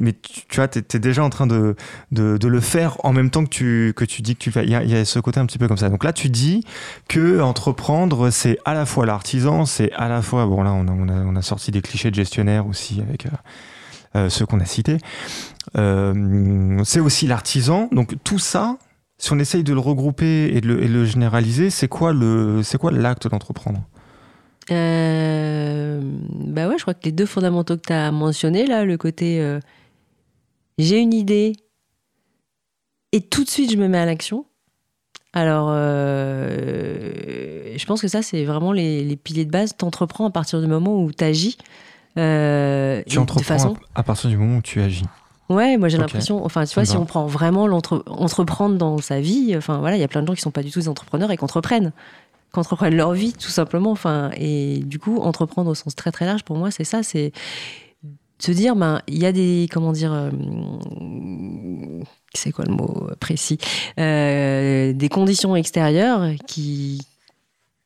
tu 0.48 0.56
vois, 0.56 0.68
tu 0.68 0.80
es, 0.80 1.00
déjà 1.00 1.24
en 1.24 1.30
train 1.30 1.48
de, 1.48 1.76
de, 2.12 2.38
de 2.38 2.48
le 2.48 2.60
faire 2.60 2.98
en 3.04 3.14
même 3.14 3.30
temps 3.30 3.44
que 3.44 3.50
tu, 3.50 3.94
que 3.96 4.06
tu 4.06 4.22
dis 4.22 4.36
que 4.36 4.40
tu 4.44 4.50
le 4.50 4.54
fais. 4.54 4.64
Il 4.64 4.70
y, 4.72 4.76
a, 4.76 4.84
il 4.84 4.90
y 4.90 4.96
a 4.96 5.06
ce 5.06 5.20
côté 5.20 5.40
un 5.40 5.46
petit 5.46 5.58
peu 5.58 5.68
comme 5.68 5.78
ça. 5.78 5.90
Donc 5.90 6.04
là, 6.04 6.14
tu 6.14 6.30
dis 6.30 6.64
que 7.08 7.40
entreprendre, 7.42 8.30
c'est 8.30 8.58
à 8.66 8.74
la 8.74 8.86
fois 8.86 9.06
l'artisan, 9.06 9.66
c'est 9.66 9.92
à 9.94 10.08
la 10.10 10.22
fois. 10.22 10.46
Bon, 10.46 10.64
là, 10.64 10.72
on 10.74 10.88
a, 10.88 10.92
on, 10.92 11.10
a, 11.10 11.14
on 11.14 11.36
a 11.36 11.42
sorti 11.42 11.72
des 11.72 11.82
clichés 11.82 12.10
de 12.12 12.16
gestionnaire 12.16 12.68
aussi 12.68 13.02
avec. 13.02 13.26
euh, 13.26 13.30
euh, 14.16 14.30
ceux 14.30 14.46
qu'on 14.46 14.62
a 14.62 14.66
cités. 14.66 14.98
Euh, 15.78 16.82
c'est 16.86 17.00
aussi 17.02 17.28
l'artisan. 17.28 17.90
Donc 17.92 18.14
tout 18.24 18.40
ça, 18.40 18.78
si 19.18 19.32
on 19.34 19.40
essaye 19.40 19.64
de 19.64 19.74
le 19.74 19.80
regrouper 19.80 20.56
et 20.56 20.62
de 20.62 20.68
le, 20.68 20.84
et 20.84 20.88
de 20.88 20.94
le 20.94 21.06
généraliser, 21.06 21.70
c'est 21.70 21.88
quoi 21.88 22.14
le, 22.14 22.62
c'est 22.64 22.78
quoi 22.78 22.92
l'acte 22.92 23.28
d'entreprendre? 23.28 23.82
Euh, 24.72 26.02
bah 26.48 26.68
ouais, 26.68 26.76
je 26.78 26.82
crois 26.82 26.94
que 26.96 27.06
les 27.06 27.12
deux 27.12 27.26
fondamentaux 27.28 27.78
que 27.78 27.88
tu 27.88 27.94
as 27.94 28.12
mentionnés, 28.12 28.66
là, 28.66 28.84
le 28.84 28.98
côté 28.98 29.40
euh, 29.40 29.60
j'ai 30.78 31.00
une 31.00 31.14
idée 31.14 31.54
et 33.12 33.22
tout 33.22 33.44
de 33.44 33.50
suite 33.50 33.72
je 33.72 33.78
me 33.78 33.88
mets 33.88 34.00
à 34.00 34.06
l'action. 34.06 34.46
Alors, 35.34 35.68
euh, 35.70 37.12
je 37.76 37.86
pense 37.86 38.02
que 38.02 38.08
ça, 38.08 38.22
c'est 38.22 38.46
vraiment 38.46 38.72
les, 38.72 39.04
les 39.04 39.18
piliers 39.18 39.44
de 39.44 39.52
base. 39.52 39.76
T'entreprends 39.76 40.26
à 40.26 40.32
partir 40.32 40.62
du 40.62 40.68
moment 40.68 41.04
où 41.04 41.12
t'agis. 41.12 41.58
Euh, 42.18 43.04
Tu 43.06 43.20
entreprends 43.20 43.42
de 43.42 43.46
façon 43.46 43.74
à, 43.94 44.00
à 44.00 44.04
partir 44.04 44.30
du 44.30 44.38
moment 44.38 44.60
où 44.60 44.62
tu 44.62 44.80
agis. 44.82 45.04
Ouais, 45.50 45.78
moi 45.78 45.90
j'ai 45.90 45.98
l'impression, 45.98 46.44
enfin 46.44 46.66
tu 46.66 46.74
vois, 46.74 46.86
si 46.86 46.98
on 46.98 47.06
prend 47.06 47.28
vraiment 47.28 47.68
l'entre- 47.68 48.04
entreprendre 48.08 48.78
dans 48.78 48.98
sa 48.98 49.20
vie, 49.22 49.54
enfin 49.56 49.78
voilà, 49.78 49.96
il 49.96 50.00
y 50.00 50.04
a 50.04 50.08
plein 50.08 50.22
de 50.24 50.28
gens 50.28 50.34
qui 50.34 50.42
sont 50.42 50.50
pas 50.52 50.64
du 50.64 50.72
tout 50.72 50.80
des 50.80 50.90
entrepreneurs 50.90 51.30
et 51.32 51.38
qui 51.38 51.44
entreprennent, 51.44 51.92
qui 52.52 52.60
entreprennent 52.60 52.96
leur 52.96 53.14
vie 53.14 53.34
tout 53.34 53.50
simplement, 53.52 53.92
enfin 53.92 54.32
et 54.38 54.80
du 54.86 54.98
coup 54.98 55.18
entreprendre 55.20 55.70
au 55.70 55.76
sens 55.76 55.94
très 55.96 56.12
très 56.12 56.26
large 56.26 56.44
pour 56.44 56.58
moi 56.58 56.72
c'est 56.72 56.84
ça, 56.84 57.04
c'est 57.04 57.32
se 58.40 58.52
dire 58.52 58.76
ben 58.76 59.02
il 59.08 59.18
y 59.20 59.26
a 59.28 59.32
des 59.32 59.68
comment 59.72 59.92
dire, 59.92 60.12
euh, 60.14 60.30
c'est 62.34 62.52
quoi 62.52 62.66
le 62.66 62.74
mot 62.74 63.08
précis, 63.20 63.58
Euh, 64.00 64.94
des 64.94 65.10
conditions 65.10 65.56
extérieures 65.56 66.32
qui 66.48 67.06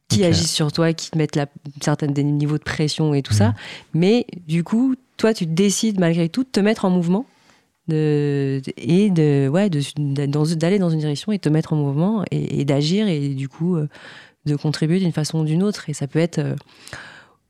qui 0.07 0.25
agissent 0.25 0.53
sur 0.53 0.71
toi, 0.71 0.91
qui 0.93 1.11
te 1.11 1.17
mettent 1.19 1.35
la, 1.35 1.45
certaines 1.81 2.13
des 2.13 2.23
niveaux 2.23 2.57
de 2.57 2.63
pression 2.63 3.13
et 3.13 3.21
tout 3.21 3.33
Mhm. 3.33 3.37
ça, 3.37 3.53
mais 3.93 4.25
du 4.47 4.63
coup 4.63 4.95
toi 5.17 5.33
tu 5.35 5.45
décides 5.45 5.99
malgré 5.99 6.29
tout 6.29 6.43
de 6.43 6.49
te 6.49 6.59
mettre 6.59 6.85
en 6.85 6.89
mouvement 6.89 7.25
de, 7.89 8.61
et 8.77 9.09
de 9.09 9.49
ouais 9.49 9.69
de- 9.69 9.81
d'aller 10.55 10.79
dans 10.79 10.89
une 10.89 10.99
direction 10.99 11.31
et 11.33 11.39
te 11.39 11.49
mettre 11.49 11.73
en 11.73 11.75
mouvement 11.75 12.23
et, 12.31 12.63
d'agir 12.65 13.07
et 13.07 13.29
du 13.29 13.49
coup 13.49 13.75
euh, 13.75 13.87
de 14.45 14.55
contribuer 14.55 14.99
d'une 14.99 15.11
façon 15.11 15.39
ou 15.39 15.43
d'une 15.43 15.63
autre. 15.63 15.89
Et 15.89 15.93
ça 15.93 16.07
peut 16.07 16.19
être 16.19 16.39
euh, 16.39 16.55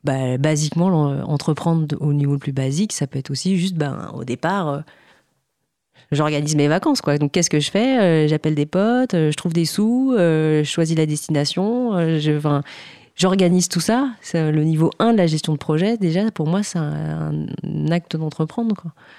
bah, 0.04 0.38
basiquement 0.38 0.88
entreprendre 1.28 1.86
de- 1.88 1.98
au 1.98 2.14
niveau 2.14 2.34
le 2.34 2.40
plus 2.40 2.52
basique. 2.54 2.94
Ça 2.94 3.06
peut 3.06 3.20
être 3.20 3.30
aussi 3.32 3.58
juste 3.58 3.76
ben 3.76 4.12
au 4.16 4.24
départ 4.24 4.70
euh, 4.70 4.80
j'organise 6.12 6.56
mes 6.56 6.68
vacances 6.68 7.02
quoi. 7.02 7.18
Donc 7.18 7.32
qu'est-ce 7.32 7.50
que 7.50 7.60
je 7.60 7.70
fais? 7.70 8.28
J'appelle 8.28 8.56
des 8.56 8.66
potes 8.66 9.14
je 9.14 9.36
trouve 9.36 9.54
des 9.54 9.66
sous 9.66 10.14
je 10.18 10.64
choisis 10.64 10.98
la 10.98 11.06
destination 11.06 12.18
je 12.20 12.32
J'organise 13.20 13.67
tout 13.67 13.82
ça. 13.82 14.11
Le 14.34 14.63
niveau 14.63 14.91
1 14.99 15.11
de 15.11 15.17
la 15.17 15.28
gestion 15.28 15.51
de 15.51 15.57
projet. 15.57 15.97
Déjà, 15.97 16.32
pour 16.32 16.47
moi, 16.47 16.63
c'est 16.63 16.80
un, 16.80 17.45
acte 17.91 18.15
d'entreprendre. 18.15 18.76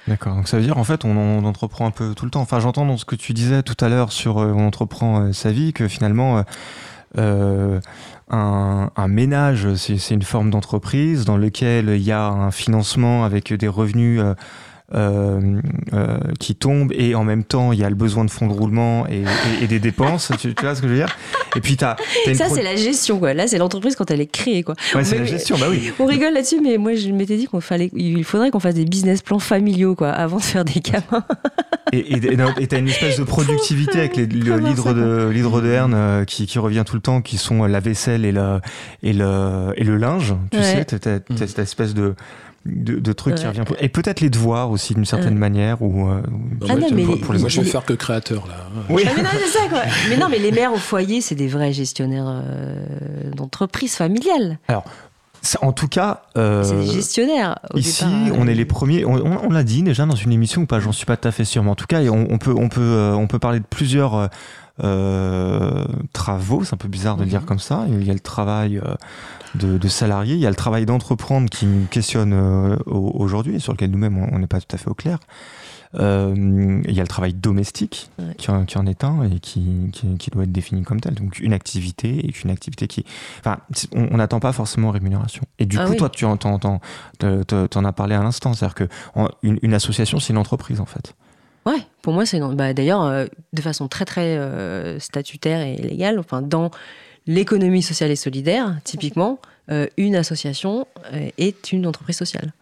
D'accord. 0.09 0.37
Donc 0.37 0.49
ça 0.49 0.57
veut 0.57 0.63
dire 0.63 0.79
en 0.79 0.85
fait 0.85 1.05
on, 1.05 1.45
entreprend 1.45 1.87
un 1.87 1.91
peu 1.91 2.15
tout 2.15 2.25
le 2.25 2.31
temps. 2.31 2.41
Enfin 2.41 2.61
j'entends 2.61 2.87
dans 2.87 2.97
ce 2.97 3.05
que 3.05 3.17
tu 3.17 3.35
disais 3.35 3.63
tout 3.63 3.77
à 3.85 3.89
l'heure 3.89 4.13
sur 4.13 4.39
euh, 4.39 4.53
on 4.55 4.67
entreprend 4.67 5.21
euh, 5.21 5.33
sa 5.33 5.51
vie 5.51 5.73
que 5.73 5.89
finalement 5.89 6.45
euh, 7.19 7.81
un, 8.31 8.91
un 8.95 9.09
ménage 9.09 9.75
c'est 9.75 10.15
une 10.15 10.23
forme 10.23 10.51
d'entreprise 10.51 11.25
dans 11.25 11.37
lequel 11.37 11.89
il 11.89 12.03
y 12.03 12.13
a 12.13 12.29
un 12.29 12.53
financement 12.53 13.25
avec 13.25 13.53
des 13.53 13.69
revenus 13.69 14.23
euh, 14.95 15.61
euh, 15.93 16.19
qui 16.39 16.55
tombent 16.57 16.93
et 16.93 17.15
en 17.15 17.23
même 17.25 17.45
temps 17.45 17.73
il 17.73 17.79
y 17.79 17.85
a 17.85 17.89
le 17.89 17.95
besoin 17.95 18.25
de 18.25 18.31
fonds 18.31 18.47
de 18.49 18.53
roulement 18.53 19.07
et, 19.09 19.21
et- 19.61 19.65
et 19.65 19.67
des 19.67 19.79
dépenses. 19.79 20.33
tu, 20.41 20.55
tu 20.55 20.63
vois 20.65 20.75
ce 20.75 20.81
que 20.83 20.89
je 20.89 20.93
veux 20.93 20.99
dire? 20.99 21.17
Et 21.57 21.61
puis 21.61 21.77
t'as 21.77 21.93
as 22.27 22.29
une 22.31 22.35
Ça, 22.35 22.47
pro- 22.47 22.55
c'est 22.57 22.63
la 22.63 22.77
gestion. 22.77 23.19
Quoi. 23.19 23.35
Là, 23.35 23.47
c'est 23.47 23.59
l'entreprise 23.59 23.97
quand 23.97 24.11
elle 24.11 24.21
est 24.21 24.27
créée. 24.27 24.63
Quoi. 24.63 24.75
Ouais, 24.95 25.05
c'est 25.05 25.17
Mais- 25.17 25.23
la 25.23 25.27
gestion. 25.27 25.57
Bah 25.59 25.67
oui. 25.71 25.93
On 25.99 26.07
rigole 26.07 26.33
là-dessus, 26.35 26.61
mais 26.63 26.77
moi, 26.79 26.95
je 26.95 27.09
m'étais 27.11 27.37
dit 27.37 27.47
qu'on 27.47 27.61
fallait, 27.61 27.91
il 27.95 28.25
faudrait 28.25 28.51
qu'on 28.51 28.61
fasse 28.61 28.75
des 28.75 28.85
business 28.85 29.23
plans 29.23 29.39
familiaux 29.39 29.95
quoi, 29.95 30.11
avant 30.11 30.37
de 30.39 30.43
faire 30.43 30.65
des 30.65 30.81
gamins. 30.81 31.25
Et 31.93 31.99
et- 31.99 32.33
et 32.33 32.37
non, 32.37 32.53
et 32.59 32.67
t'as 32.69 32.79
une 32.79 32.89
espèce 32.89 33.19
de 33.19 33.25
productivité 33.25 33.99
avec 33.99 34.17
les, 34.17 34.27
le 34.27 34.59
l'hydre 34.59 34.93
de 34.95 35.29
l'hydre 35.29 35.61
de 35.61 35.69
Herne 35.69 35.95
euh, 35.95 36.25
qui, 36.25 36.47
qui 36.47 36.59
revient 36.61 36.85
tout 36.87 36.95
le 36.95 37.01
temps, 37.03 37.21
qui 37.21 37.37
sont 37.37 37.65
la 37.65 37.81
vaisselle 37.81 38.25
et 38.25 38.31
le 38.33 38.61
et 39.03 39.13
le 39.13 39.73
et 39.77 39.83
le 39.85 39.97
linge. 39.97 40.35
Tu 40.53 40.59
Ouais. 40.59 40.63
sais, 40.65 40.85
t'as, 40.85 40.99
t'as- 40.99 41.19
t'as 41.21 41.47
cette 41.49 41.59
espèce 41.59 41.95
de 41.95 42.15
de, 42.67 42.99
de 42.99 43.13
truc 43.13 43.37
qui 43.37 43.47
revient. 43.47 43.63
Et 43.81 43.89
peut-être 43.89 44.21
les 44.21 44.29
devoirs 44.31 44.71
aussi 44.71 44.95
d'une 44.95 45.05
certaine 45.07 45.35
Ouais. 45.35 45.39
manière 45.41 45.81
ou 45.83 46.09
euh, 46.09 46.21
Ah 46.69 46.77
non, 46.77 46.89
mais 46.93 47.03
pour, 47.05 47.15
les- 47.15 47.21
pour 47.21 47.33
les 47.35 47.41
Moi, 47.41 47.49
je 47.49 47.61
vais 47.63 47.67
faire 47.69 47.85
que 47.85 47.95
créateur, 47.95 48.47
là. 48.47 48.55
Oui. 48.91 49.03
Ah, 49.07 49.13
mais 49.17 49.23
non, 49.23 49.29
c'est 49.33 49.59
ça, 49.59 49.67
quoi. 49.71 49.81
Mais 50.11 50.17
non, 50.19 50.29
mais 50.31 50.39
les 50.39 50.53
mères 50.53 50.73
au 50.73 50.77
foyer, 50.79 51.21
c'est 51.23 51.35
des 51.35 51.49
vrais 51.49 51.73
gestionnaires 51.73 52.27
euh, 52.29 53.31
d'entreprise 53.35 53.95
familiale. 53.95 54.59
C'est- 55.43 55.59
En 55.63 55.73
tout 55.73 55.89
cas, 55.89 56.23
euh, 56.37 56.63
c'est 56.63 56.77
des 56.77 56.87
gestionnaires. 56.93 57.59
Au 57.73 57.79
Ici, 57.79 58.05
départ, 58.05 58.39
on 58.39 58.47
euh, 58.47 58.51
est 58.51 58.55
les 58.55 58.67
premiers. 58.67 59.07
On, 59.07 59.15
on- 59.15 59.47
on 59.47 59.51
l'a 59.51 59.63
dit 59.65 59.83
déjà 59.83 60.05
dans 60.05 60.15
une 60.15 60.33
émission 60.33 60.61
ou 60.63 60.67
pas 60.67 60.81
J'en 60.81 60.93
suis 60.93 61.07
pas 61.07 61.17
tout 61.17 61.29
à 61.29 61.33
fait 61.33 61.47
sûr, 61.47 61.63
mais 61.65 61.71
en 61.71 61.75
tout 61.75 61.87
cas, 61.87 62.03
on, 62.03 62.27
on 62.31 62.37
peut, 62.37 62.53
on 62.55 62.69
peut, 62.69 62.81
euh, 62.83 63.15
on 63.15 63.27
peut 63.27 63.39
parler 63.39 63.61
de 63.61 63.65
plusieurs 63.65 64.15
euh, 64.17 64.27
euh, 64.85 65.85
travaux. 66.13 66.65
C'est 66.65 66.75
un 66.75 66.79
peu 66.79 66.89
bizarre 66.89 67.17
de 67.17 67.23
le 67.23 67.29
dire 67.29 67.41
Mhm. 67.41 67.47
comme 67.47 67.59
ça. 67.59 67.85
Il 67.89 68.05
y 68.07 68.11
a 68.11 68.15
le 68.15 68.21
travail 68.21 68.79
euh, 68.79 68.95
de, 69.55 69.79
de 69.79 69.89
salarié, 69.89 70.35
il 70.35 70.41
y 70.41 70.47
a 70.47 70.51
le 70.51 70.57
travail 70.57 70.87
d'entreprendre 70.87 71.49
qui 71.51 71.67
nous 71.67 71.87
questionne 71.87 72.33
euh, 72.33 72.77
au- 72.87 73.13
aujourd'hui 73.15 73.57
et 73.57 73.59
sur 73.59 73.73
lequel 73.73 73.91
nous-mêmes 73.91 74.19
on 74.33 74.39
n'est 74.39 74.47
pas 74.47 74.61
tout 74.61 74.75
à 74.75 74.79
fait 74.79 74.89
au 74.89 74.95
clair. 74.95 75.19
Euh, 75.99 76.81
Il 76.87 76.95
y 76.95 77.01
a 77.01 77.03
le 77.03 77.09
travail 77.09 77.35
domestique 77.35 78.11
Ouais. 78.19 78.35
qui, 78.39 78.49
en, 78.51 78.65
qui 78.65 78.79
en 78.79 78.87
est 78.87 79.03
un 79.03 79.25
et 79.25 79.41
qui, 79.41 79.91
qui, 79.93 80.17
qui 80.19 80.31
doit 80.31 80.45
être 80.45 80.53
défini 80.53 80.83
comme 80.85 81.01
tel. 81.01 81.15
Donc 81.15 81.41
une 81.41 81.53
activité 81.53 82.11
et 82.27 82.33
une 82.45 82.51
activité 82.51 82.87
qui... 82.87 83.05
Enfin, 83.41 83.59
on 83.93 84.17
n'attend 84.19 84.39
pas 84.39 84.53
forcément 84.53 84.91
rémunération. 84.93 85.43
Et 85.59 85.67
du 85.67 85.79
Ah 85.79 85.87
coup, 85.87 85.93
oui. 85.93 85.97
toi, 85.97 86.09
tu 86.09 86.25
en, 86.25 86.37
as 86.37 87.93
parlé 87.93 88.15
à 88.15 88.23
l'instant. 88.23 88.53
C'est-à-dire 88.53 88.75
que 88.77 88.85
en- 89.17 89.29
une, 89.43 89.59
une 89.63 89.75
association, 89.75 90.21
c'est 90.21 90.33
une 90.33 90.39
entreprise 90.39 90.81
en 90.81 90.87
fait. 90.87 91.15
Ouais, 91.67 91.83
pour 92.03 92.15
moi, 92.15 92.25
c'est 92.25 92.41
bah, 92.55 92.73
d'ailleurs 92.73 93.03
euh, 93.03 93.27
de 93.53 93.61
façon 93.61 93.89
très 93.89 94.05
très 94.05 94.37
euh, 94.39 94.99
statutaire 95.01 95.61
et 95.61 95.77
légale. 95.77 96.19
Enfin, 96.21 96.41
dans 96.41 96.71
l'économie 97.35 97.83
sociale 97.83 98.11
et 98.11 98.17
solidaire, 98.17 98.77
typiquement, 98.85 99.39
euh, 99.71 99.87
une 99.97 100.17
association 100.17 100.87
euh, 101.13 101.29
est 101.39 101.73
une 101.73 101.87
entreprise 101.87 102.17
sociale. 102.17 102.53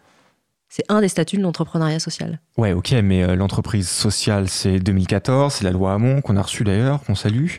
C'est 0.71 0.83
un 0.89 1.01
des 1.01 1.07
statuts 1.07 1.37
de 1.37 1.41
l'entrepreneuriat 1.41 1.97
social. 1.99 2.39
Ouais, 2.55 2.73
ok, 2.73 2.91
mais 3.03 3.23
euh, 3.23 3.35
l'entreprise 3.35 3.89
sociale, 3.89 4.47
c'est 4.49 4.79
2014, 4.79 5.51
c'est 5.55 5.63
la 5.63 5.71
loi 5.71 5.93
Hamon 5.93 6.21
qu'on 6.21 6.37
a 6.37 6.41
reçue 6.43 6.63
d'ailleurs, 6.63 7.01
qu'on 7.03 7.15
salue. 7.15 7.53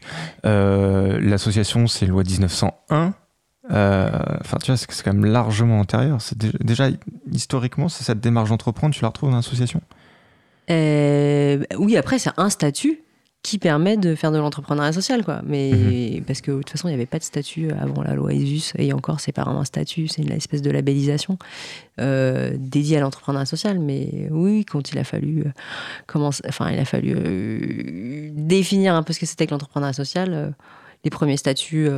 Euh, 0.46 1.18
L'association, 1.20 1.88
c'est 1.88 2.06
loi 2.06 2.22
1901. 2.22 3.12
Euh, 3.72 4.10
Enfin, 4.40 4.58
tu 4.62 4.70
vois, 4.70 4.76
c'est 4.76 5.02
quand 5.02 5.12
même 5.12 5.24
largement 5.24 5.80
antérieur. 5.80 6.20
C'est 6.22 6.38
dé- 6.38 6.52
déjà, 6.60 6.88
historiquement, 7.32 7.88
c'est 7.88 8.04
cette 8.04 8.20
démarche 8.20 8.50
d'entreprendre, 8.50 8.94
tu 8.94 9.02
la 9.02 9.08
retrouves 9.08 9.30
dans 9.30 9.36
l'association? 9.36 9.80
Oui, 10.68 11.96
après, 11.96 12.18
c'est 12.20 12.30
un 12.36 12.50
statut 12.50 13.00
qui 13.42 13.58
permet 13.58 13.96
de 13.96 14.14
faire 14.14 14.32
de 14.32 14.38
l'entrepreneuriat 14.38 14.92
social, 14.92 15.24
quoi. 15.24 15.40
Mais 15.46 16.22
parce 16.26 16.42
que 16.42 16.50
de 16.50 16.56
toute 16.58 16.70
façon, 16.70 16.88
il 16.88 16.90
n'y 16.90 16.94
avait 16.94 17.06
pas 17.06 17.18
de 17.18 17.24
statut 17.24 17.70
avant 17.72 18.02
la 18.02 18.14
loi 18.14 18.34
ESUS, 18.34 18.72
et 18.76 18.92
encore, 18.92 19.18
c'est 19.20 19.32
pas 19.32 19.44
vraiment 19.44 19.60
un 19.60 19.64
statut, 19.64 20.08
c'est 20.08 20.20
une 20.20 20.30
espèce 20.32 20.60
de 20.60 20.70
labellisation 20.70 21.38
euh, 22.00 22.52
dédiée 22.58 22.98
à 22.98 23.00
l'entrepreneuriat 23.00 23.46
social. 23.46 23.78
Mais 23.78 24.28
oui, 24.30 24.66
quand 24.66 24.92
il 24.92 24.98
a 24.98 25.04
fallu, 25.04 25.40
euh, 25.46 25.50
commencer- 26.06 26.42
enfin, 26.48 26.70
il 26.70 26.78
a 26.78 26.84
fallu 26.84 27.14
euh, 27.16 28.30
définir 28.34 28.94
un 28.94 29.02
peu 29.02 29.12
ce 29.14 29.20
que 29.20 29.26
c'était 29.26 29.46
que 29.46 29.52
l'entrepreneuriat 29.52 29.94
social. 29.94 30.52
les 31.02 31.10
premiers 31.10 31.38
statuts 31.38 31.88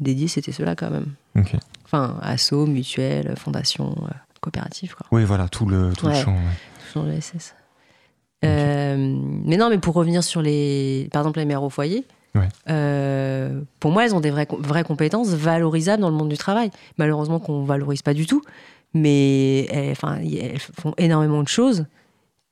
dédiés, 0.00 0.28
c'était 0.28 0.52
ceux-là 0.52 0.76
quand 0.76 0.90
même. 0.90 1.06
Ok. 1.34 1.54
Enfin, 1.86 2.18
asso, 2.20 2.66
mutuelle, 2.66 3.34
fondation, 3.38 3.96
coopérative, 4.42 4.94
quoi. 4.94 5.06
Oui, 5.12 5.24
voilà, 5.24 5.48
tout 5.48 5.64
le, 5.64 5.94
tout 5.96 6.08
le 6.08 6.14
champ. 6.14 6.34
ouais. 6.34 6.90
Sur 6.92 7.04
le 7.04 7.18
SS. 7.18 7.54
Euh, 8.44 8.96
mais 9.44 9.56
non, 9.56 9.70
mais 9.70 9.78
pour 9.78 9.94
revenir 9.94 10.22
sur 10.24 10.42
les, 10.42 11.08
par 11.12 11.22
exemple, 11.22 11.38
les 11.38 11.44
mères 11.44 11.62
au 11.62 11.70
foyer, 11.70 12.04
Ouais. 12.34 12.48
euh, 12.68 13.60
pour 13.78 13.92
moi, 13.92 14.04
elles 14.04 14.14
ont 14.14 14.20
des 14.20 14.30
vraies, 14.30 14.48
vraies 14.58 14.82
compétences 14.84 15.28
valorisables 15.28 16.02
dans 16.02 16.10
le 16.10 16.16
monde 16.16 16.28
du 16.28 16.36
travail. 16.36 16.70
Malheureusement, 16.98 17.38
qu'on 17.38 17.62
valorise 17.64 18.02
pas 18.02 18.12
du 18.14 18.26
tout, 18.26 18.42
mais 18.92 19.66
elles, 19.66 19.92
enfin, 19.92 20.18
elles 20.20 20.58
font 20.58 20.94
énormément 20.98 21.42
de 21.42 21.48
choses 21.48 21.86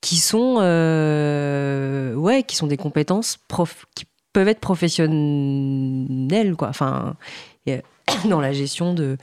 qui 0.00 0.16
sont, 0.16 0.56
euh, 0.60 2.14
ouais, 2.14 2.42
qui 2.44 2.56
sont 2.56 2.66
des 2.66 2.76
compétences 2.76 3.38
prof, 3.48 3.86
qui 3.94 4.04
peuvent 4.32 4.48
être 4.48 4.60
professionnelles, 4.60 6.56
quoi. 6.56 6.68
Enfin, 6.68 7.14
dans 8.28 8.40
la 8.40 8.52
gestion 8.52 8.94
de, 8.94 9.16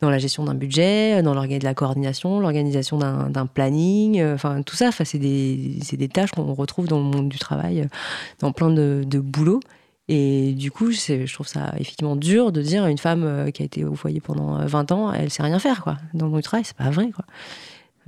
dans 0.00 0.10
la 0.10 0.18
gestion 0.18 0.44
d'un 0.44 0.54
budget, 0.54 1.22
dans 1.22 1.34
l'orga- 1.34 1.58
de 1.58 1.64
la 1.64 1.74
coordination, 1.74 2.40
l'organisation 2.40 2.98
d'un 2.98 3.46
planning, 3.46 4.18
euh, 4.20 4.34
enfin 4.34 4.62
tout 4.62 4.76
ça, 4.76 4.90
c'est 4.92 5.18
des, 5.18 5.78
des 5.92 6.08
tâches 6.08 6.30
qu'on 6.30 6.54
retrouve 6.54 6.88
dans 6.88 6.98
le 6.98 7.04
monde 7.04 7.28
du 7.28 7.38
travail, 7.38 7.82
euh, 7.82 7.86
dans 8.40 8.52
plein 8.52 8.70
de, 8.70 9.04
boulots. 9.18 9.60
Et 10.08 10.54
du 10.54 10.70
coup, 10.72 10.90
je 10.90 11.32
trouve 11.32 11.46
ça 11.46 11.72
effectivement 11.78 12.16
dur 12.16 12.50
de 12.50 12.62
dire 12.62 12.82
à 12.84 12.90
une 12.90 12.98
femme 12.98 13.22
euh, 13.24 13.50
qui 13.50 13.62
a 13.62 13.64
été 13.64 13.84
au 13.84 13.94
foyer 13.94 14.20
pendant 14.20 14.58
euh, 14.58 14.66
20 14.66 14.90
ans, 14.92 15.12
elle 15.12 15.30
sait 15.30 15.42
rien 15.42 15.58
faire 15.58 15.82
quoi. 15.82 15.98
Dans 16.14 16.24
le 16.24 16.32
monde 16.32 16.40
du 16.40 16.44
travail, 16.44 16.64
c'est 16.64 16.76
pas 16.76 16.90
vrai 16.90 17.10
quoi. 17.10 17.24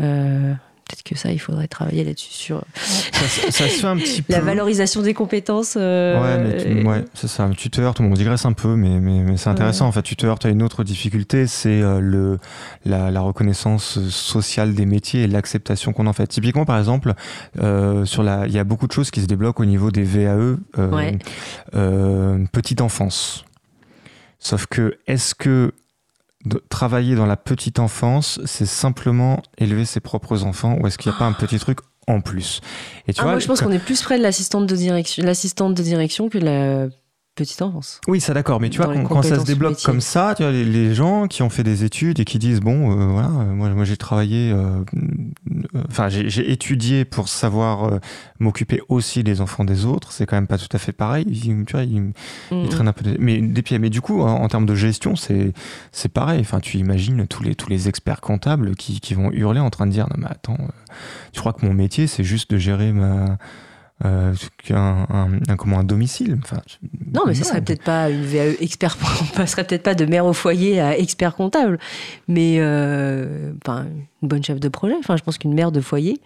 Euh, 0.01 0.55
Peut-être 0.93 1.05
que 1.05 1.17
ça, 1.17 1.33
il 1.33 1.39
faudrait 1.39 1.69
travailler 1.69 2.05
là-dessus 2.05 2.33
sur 2.35 2.63
Ça, 2.75 3.27
se- 3.27 3.51
ça 3.51 3.67
se 3.67 3.81
fait 3.81 3.87
un 3.87 3.97
petit 3.97 4.21
peu. 4.23 4.31
la 4.31 4.41
valorisation 4.41 5.01
des 5.01 5.15
compétences. 5.15 5.75
euh, 5.81 6.21
Ouais, 6.21 6.45
mais 6.45 6.57
tu, 6.83 6.87
ouais, 6.87 7.05
c'est 7.15 7.29
ça. 7.29 7.49
Tu 7.57 7.71
te 7.71 7.81
heurtes, 7.81 7.99
on 8.01 8.11
digresse 8.11 8.45
un 8.45 8.53
peu, 8.53 8.77
mais, 8.77 9.01
mais, 9.01 9.21
mais 9.21 9.39
c'est 9.39 9.49
intéressant. 9.49 9.87
En 9.87 9.93
fait, 9.93 10.03
tu 10.03 10.17
te 10.17 10.27
heurtes 10.27 10.45
à 10.45 10.51
une 10.51 10.63
autre 10.63 10.85
difficulté, 10.85 11.47
c'est 11.47 11.81
euh, 11.81 11.99
le, 11.99 12.39
la, 12.85 13.11
la 13.11 13.21
reconnaissance 13.23 14.01
sociale 14.11 14.75
des 14.75 14.85
métiers 14.85 15.23
et 15.23 15.27
l'acceptation 15.29 15.95
qu'on 15.95 16.07
en 16.07 16.13
fait. 16.13 16.27
Typiquement, 16.27 16.67
par 16.67 16.79
exemple, 16.79 17.15
euh, 17.63 18.05
sur 18.05 18.23
la, 18.23 18.47
il 18.47 18.53
y 18.53 18.59
a 18.59 18.65
beaucoup 18.65 18.87
de 18.87 18.93
choses 18.93 19.11
qui 19.11 19.23
se 19.23 19.27
débloquent 19.27 19.63
au 19.63 19.67
niveau 19.67 19.91
des 19.91 20.03
VAE, 20.03 20.27
euh, 20.29 20.57
Ouais. 20.91 21.19
euh, 21.75 22.45
petite 22.53 22.83
enfance. 22.83 23.47
Sauf 24.39 24.67
que, 24.67 24.99
est-ce 25.07 25.35
que 25.35 25.73
de 26.45 26.63
travailler 26.69 27.15
dans 27.15 27.27
la 27.27 27.37
petite 27.37 27.79
enfance, 27.79 28.41
c'est 28.45 28.67
simplement 28.67 29.43
élever 29.59 29.85
ses 29.85 30.01
propres 30.01 30.45
enfants, 30.45 30.77
ou 30.81 30.87
est-ce 30.87 30.99
qu'il 30.99 31.11
n'y 31.11 31.17
a 31.17 31.19
pas 31.19 31.27
un 31.27 31.33
petit 31.33 31.59
truc 31.59 31.79
en 32.09 32.21
plus? 32.21 32.61
Et 33.07 33.13
tu 33.13 33.21
Ah, 33.21 33.25
vois, 33.25 33.33
moi, 33.33 33.41
je 33.41 33.47
pense 33.47 33.61
qu'on 33.61 33.71
est 33.71 33.79
plus 33.79 34.03
près 34.03 34.19
de 34.19 34.23
l'assistante 34.23 34.67
de 34.67 34.75
direction, 34.77 35.25
l'assistante 35.25 35.75
de 35.75 35.83
direction 35.83 36.29
que 36.29 36.39
de 36.39 36.45
la 36.45 36.87
petite 37.35 37.63
enfance. 37.63 38.01
Oui, 38.09 38.21
ça 38.21 38.35
d'accord, 38.35 38.61
mais 38.61 38.69
tu 38.69 38.77
vois, 38.77 38.93
quand, 38.93 39.05
quand 39.05 39.23
ça 39.23 39.41
se 39.41 39.45
débloque 39.45 39.83
comme 39.83 40.01
ça, 40.01 40.35
tu 40.37 40.43
vois, 40.43 40.53
les, 40.53 40.65
les 40.65 40.95
gens 40.95 41.29
qui 41.29 41.43
ont 41.43 41.49
fait 41.49 41.63
des 41.63 41.83
études 41.85 42.21
et 42.21 42.25
qui 42.25 42.39
disent, 42.39 42.61
bon, 42.61 42.93
euh, 42.93 43.07
voilà, 43.07 43.29
euh, 43.29 43.55
moi, 43.55 43.71
moi 43.71 43.85
j'ai 43.85 43.97
travaillé, 43.97 44.53
euh, 44.53 44.83
euh, 44.95 45.83
enfin, 45.89 46.09
j'ai 46.09 46.53
étudié 46.53 47.05
pour 47.05 47.29
savoir 47.29 48.01
m'occuper 48.39 48.83
aussi 48.89 49.25
des 49.25 49.41
enfants 49.41 49.65
des 49.65 49.87
autres, 49.87 50.13
c'est 50.13 50.27
quand 50.27 50.37
même 50.37 50.47
pas 50.47 50.59
tout 50.59 50.69
à 50.73 50.79
fait 50.79 50.93
pareil. 50.93 51.25
Ils, 51.29 51.65
tu 51.65 51.73
vois, 51.73 51.85
ils, 51.85 52.13
ils 52.51 52.69
traînent 52.69 52.89
un 52.89 52.93
peu 52.93 53.05
des, 53.05 53.17
mais, 53.19 53.41
des 53.41 53.63
pieds. 53.63 53.79
Mais 53.79 53.91
du 53.91 54.01
coup, 54.01 54.21
en, 54.21 54.43
en 54.43 54.49
termes 54.49 54.67
de 54.67 54.75
gestion, 54.75 55.17
c'est 55.17 55.53
c'est 55.91 56.11
pareil. 56.11 56.41
Enfin, 56.41 56.61
tu 56.61 56.77
imagines 56.79 57.27
tous 57.27 57.43
les, 57.43 57.55
tous 57.55 57.71
les 57.71 57.89
experts 57.89 58.21
comptables 58.21 58.77
qui, 58.77 59.01
qui 59.01 59.15
vont 59.15 59.31
hurler 59.33 59.61
en 59.61 59.71
train 59.71 59.87
de 59.87 59.93
dire, 59.93 60.07
non, 60.11 60.17
mais 60.19 60.29
attends, 60.29 60.59
tu 61.33 61.41
crois 61.41 61.55
que 61.55 61.65
mon 61.65 61.73
métier, 61.73 62.07
c'est 62.07 62.25
juste 62.25 62.51
de 62.51 62.59
gérer 62.59 62.93
ma. 62.93 63.39
Euh, 64.05 64.35
un, 64.71 65.07
un, 65.11 65.29
un- 65.49 65.57
comment 65.57 65.79
un 65.79 65.85
domicile 65.85 66.39
enfin, 66.43 66.61
Non, 67.15 67.23
mais 67.27 67.35
ça 67.35 67.45
serait 67.45 67.61
peut-être 67.63 67.85
pas 67.85 68.11
une 68.11 68.25
VAE 68.25 68.57
expert, 68.61 68.97
on 69.23 69.37
passerait 69.37 69.65
peut-être 69.65 69.83
pas 69.85 69.95
de 69.95 70.05
mère 70.07 70.27
au 70.27 70.33
foyer 70.33 70.81
à 70.81 70.99
expert 70.99 71.37
comptable, 71.37 71.79
mais 72.27 72.57
euh, 72.59 73.53
enfin, 73.65 73.87
une 74.23 74.29
bonne 74.29 74.43
chef 74.43 74.59
de 74.59 74.69
projet. 74.69 74.95
Enfin, 74.99 75.17
je 75.17 75.23
pense 75.23 75.39
qu'une 75.39 75.55
mère 75.55 75.71
de 75.71 75.81
foyer, 75.81 76.21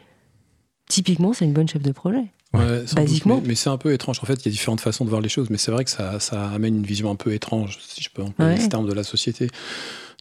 typiquement, 0.88 1.32
c'est 1.32 1.44
une 1.44 1.52
bonne 1.52 1.68
chef 1.68 1.82
de 1.82 1.92
projet. 1.92 2.24
Ouais. 2.54 2.84
Basiquement. 2.94 3.34
doute, 3.34 3.42
mais, 3.44 3.48
mais 3.50 3.54
c'est 3.56 3.68
un 3.68 3.76
peu 3.76 3.92
étrange. 3.92 4.20
En 4.22 4.26
fait, 4.26 4.34
il 4.34 4.46
y 4.46 4.48
a 4.48 4.52
différentes 4.52 4.80
façons 4.80 5.04
de 5.04 5.10
voir 5.10 5.20
les 5.20 5.28
choses, 5.28 5.50
mais 5.50 5.58
c'est 5.58 5.70
vrai 5.72 5.84
que 5.84 5.90
ça, 5.90 6.20
ça 6.20 6.48
amène 6.50 6.76
une 6.76 6.86
vision 6.86 7.10
un 7.10 7.16
peu 7.16 7.34
étrange, 7.34 7.78
si 7.86 8.02
je 8.02 8.08
peux 8.10 8.22
employer 8.22 8.54
Ouais. 8.54 8.60
ce 8.60 8.68
terme 8.68 8.86
de 8.88 8.92
la 8.94 9.02
société, 9.04 9.50